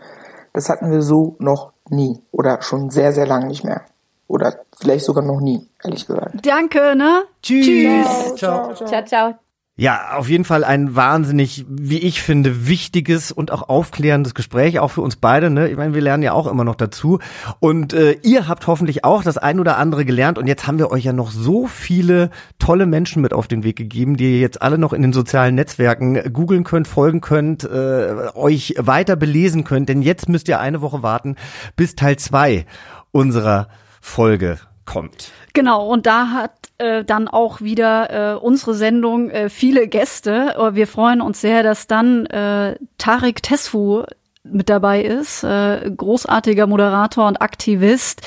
das 0.53 0.69
hatten 0.69 0.91
wir 0.91 1.01
so 1.01 1.35
noch 1.39 1.73
nie 1.89 2.21
oder 2.31 2.61
schon 2.61 2.89
sehr, 2.89 3.13
sehr 3.13 3.27
lange 3.27 3.47
nicht 3.47 3.63
mehr. 3.63 3.81
Oder 4.27 4.59
vielleicht 4.79 5.05
sogar 5.05 5.23
noch 5.23 5.39
nie, 5.41 5.67
ehrlich 5.83 6.05
gesagt. 6.05 6.45
Danke, 6.45 6.95
ne? 6.95 7.23
Tschüss. 7.41 8.35
Ciao. 8.35 8.73
Ciao, 8.75 9.05
ciao. 9.05 9.48
Ja, 9.79 10.17
auf 10.17 10.27
jeden 10.27 10.43
Fall 10.43 10.65
ein 10.65 10.97
wahnsinnig, 10.97 11.65
wie 11.69 11.99
ich 11.99 12.21
finde, 12.21 12.67
wichtiges 12.67 13.31
und 13.31 13.49
auch 13.49 13.69
aufklärendes 13.69 14.33
Gespräch, 14.35 14.77
auch 14.77 14.89
für 14.89 14.99
uns 14.99 15.15
beide. 15.15 15.49
Ne? 15.49 15.69
Ich 15.69 15.77
meine, 15.77 15.93
wir 15.93 16.01
lernen 16.01 16.21
ja 16.21 16.33
auch 16.33 16.47
immer 16.47 16.65
noch 16.65 16.75
dazu. 16.75 17.19
Und 17.61 17.93
äh, 17.93 18.17
ihr 18.21 18.49
habt 18.49 18.67
hoffentlich 18.67 19.05
auch 19.05 19.23
das 19.23 19.37
ein 19.37 19.57
oder 19.57 19.77
andere 19.77 20.03
gelernt. 20.03 20.37
Und 20.37 20.47
jetzt 20.47 20.67
haben 20.67 20.79
wir 20.79 20.91
euch 20.91 21.05
ja 21.05 21.13
noch 21.13 21.31
so 21.31 21.65
viele 21.65 22.29
tolle 22.59 22.87
Menschen 22.87 23.21
mit 23.21 23.31
auf 23.31 23.47
den 23.47 23.63
Weg 23.63 23.77
gegeben, 23.77 24.17
die 24.17 24.33
ihr 24.33 24.39
jetzt 24.41 24.61
alle 24.61 24.77
noch 24.77 24.91
in 24.91 25.01
den 25.01 25.13
sozialen 25.13 25.55
Netzwerken 25.55 26.33
googeln 26.33 26.65
könnt, 26.65 26.85
folgen 26.85 27.21
könnt, 27.21 27.63
äh, 27.63 28.35
euch 28.35 28.75
weiter 28.77 29.15
belesen 29.15 29.63
könnt. 29.63 29.87
Denn 29.87 30.01
jetzt 30.01 30.27
müsst 30.27 30.49
ihr 30.49 30.59
eine 30.59 30.81
Woche 30.81 31.03
warten, 31.03 31.37
bis 31.77 31.95
Teil 31.95 32.17
zwei 32.17 32.65
unserer 33.13 33.69
Folge 34.01 34.59
kommt. 34.89 35.31
Genau, 35.53 35.87
und 35.87 36.05
da 36.07 36.31
hat 36.31 36.51
äh, 36.79 37.05
dann 37.05 37.27
auch 37.27 37.61
wieder 37.61 38.33
äh, 38.33 38.37
unsere 38.37 38.73
Sendung 38.73 39.29
äh, 39.29 39.49
viele 39.49 39.87
Gäste. 39.87 40.55
Äh, 40.57 40.73
Wir 40.73 40.87
freuen 40.87 41.21
uns 41.21 41.39
sehr, 41.39 41.61
dass 41.61 41.87
dann 41.87 42.25
äh, 42.25 42.75
Tarek 42.97 43.43
Tesfu 43.43 44.03
mit 44.43 44.69
dabei 44.69 45.03
ist, 45.03 45.43
äh, 45.43 45.91
großartiger 45.95 46.65
Moderator 46.65 47.27
und 47.27 47.41
Aktivist. 47.41 48.21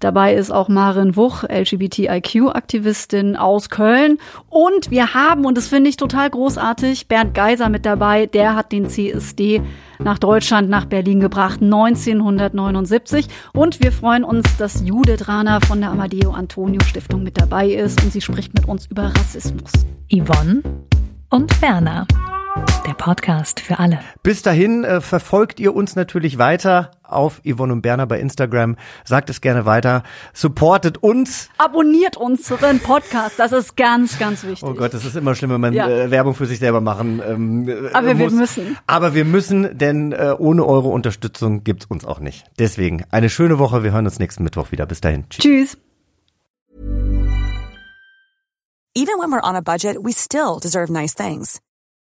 Dabei 0.00 0.34
ist 0.34 0.50
auch 0.50 0.68
Marin 0.68 1.14
Wuch, 1.14 1.44
LGBTIQ-Aktivistin 1.44 3.36
aus 3.36 3.68
Köln. 3.68 4.18
Und 4.48 4.90
wir 4.90 5.12
haben, 5.14 5.44
und 5.44 5.56
das 5.56 5.68
finde 5.68 5.90
ich 5.90 5.96
total 5.96 6.30
großartig, 6.30 7.06
Bernd 7.06 7.34
Geiser 7.34 7.68
mit 7.68 7.84
dabei. 7.84 8.26
Der 8.26 8.56
hat 8.56 8.72
den 8.72 8.88
CSD 8.88 9.62
nach 9.98 10.18
Deutschland, 10.18 10.70
nach 10.70 10.86
Berlin 10.86 11.20
gebracht, 11.20 11.60
1979. 11.60 13.28
Und 13.52 13.80
wir 13.82 13.92
freuen 13.92 14.24
uns, 14.24 14.56
dass 14.56 14.82
Judith 14.82 15.28
Rana 15.28 15.60
von 15.60 15.80
der 15.80 15.90
Amadeo 15.90 16.30
Antonio 16.30 16.80
Stiftung 16.82 17.22
mit 17.22 17.38
dabei 17.38 17.68
ist 17.68 18.02
und 18.02 18.10
sie 18.12 18.22
spricht 18.22 18.54
mit 18.54 18.66
uns 18.66 18.86
über 18.86 19.12
Rassismus. 19.14 19.72
Yvonne 20.10 20.62
und 21.28 21.62
Werner. 21.62 22.06
Der 22.86 22.94
Podcast 22.94 23.60
für 23.60 23.78
alle. 23.78 24.00
Bis 24.22 24.42
dahin 24.42 24.84
äh, 24.84 25.00
verfolgt 25.00 25.60
ihr 25.60 25.74
uns 25.74 25.94
natürlich 25.96 26.38
weiter 26.38 26.90
auf 27.04 27.40
Yvonne 27.44 27.72
und 27.74 27.82
Berner 27.82 28.06
bei 28.06 28.18
Instagram. 28.20 28.76
Sagt 29.04 29.30
es 29.30 29.40
gerne 29.40 29.66
weiter. 29.66 30.02
Supportet 30.32 30.98
uns. 30.98 31.48
Abonniert 31.58 32.16
unseren 32.16 32.80
Podcast. 32.80 33.38
Das 33.38 33.52
ist 33.52 33.76
ganz, 33.76 34.18
ganz 34.18 34.42
wichtig. 34.44 34.62
Oh 34.68 34.74
Gott, 34.74 34.94
das 34.94 35.04
ist 35.04 35.16
immer 35.16 35.34
schlimm, 35.34 35.50
wenn 35.50 35.60
man 35.60 35.72
Ja. 35.74 35.88
äh, 35.88 36.10
Werbung 36.10 36.34
für 36.34 36.46
sich 36.46 36.58
selber 36.58 36.80
machen 36.80 37.20
ähm, 37.26 37.68
äh, 37.68 37.90
Aber 37.92 38.08
wir 38.08 38.14
muss. 38.14 38.32
müssen. 38.32 38.76
Aber 38.86 39.14
wir 39.14 39.24
müssen, 39.24 39.76
denn 39.78 40.12
äh, 40.12 40.34
ohne 40.38 40.64
eure 40.66 40.88
Unterstützung 40.88 41.62
gibt's 41.64 41.86
uns 41.86 42.04
auch 42.04 42.20
nicht. 42.20 42.44
Deswegen 42.58 43.04
eine 43.10 43.30
schöne 43.30 43.58
Woche. 43.58 43.82
Wir 43.84 43.92
hören 43.92 44.06
uns 44.06 44.18
nächsten 44.18 44.42
Mittwoch 44.44 44.72
wieder. 44.72 44.86
Bis 44.86 45.00
dahin. 45.00 45.24
Tschüss. 45.30 45.42
Tschüss. 45.42 45.78
Even 48.96 49.14
when 49.20 49.30
we're 49.30 49.48
on 49.48 49.54
a 49.54 49.60
budget, 49.60 49.96
we 50.02 50.12
still 50.12 50.58
deserve 50.60 50.92
nice 50.92 51.14
things. 51.14 51.60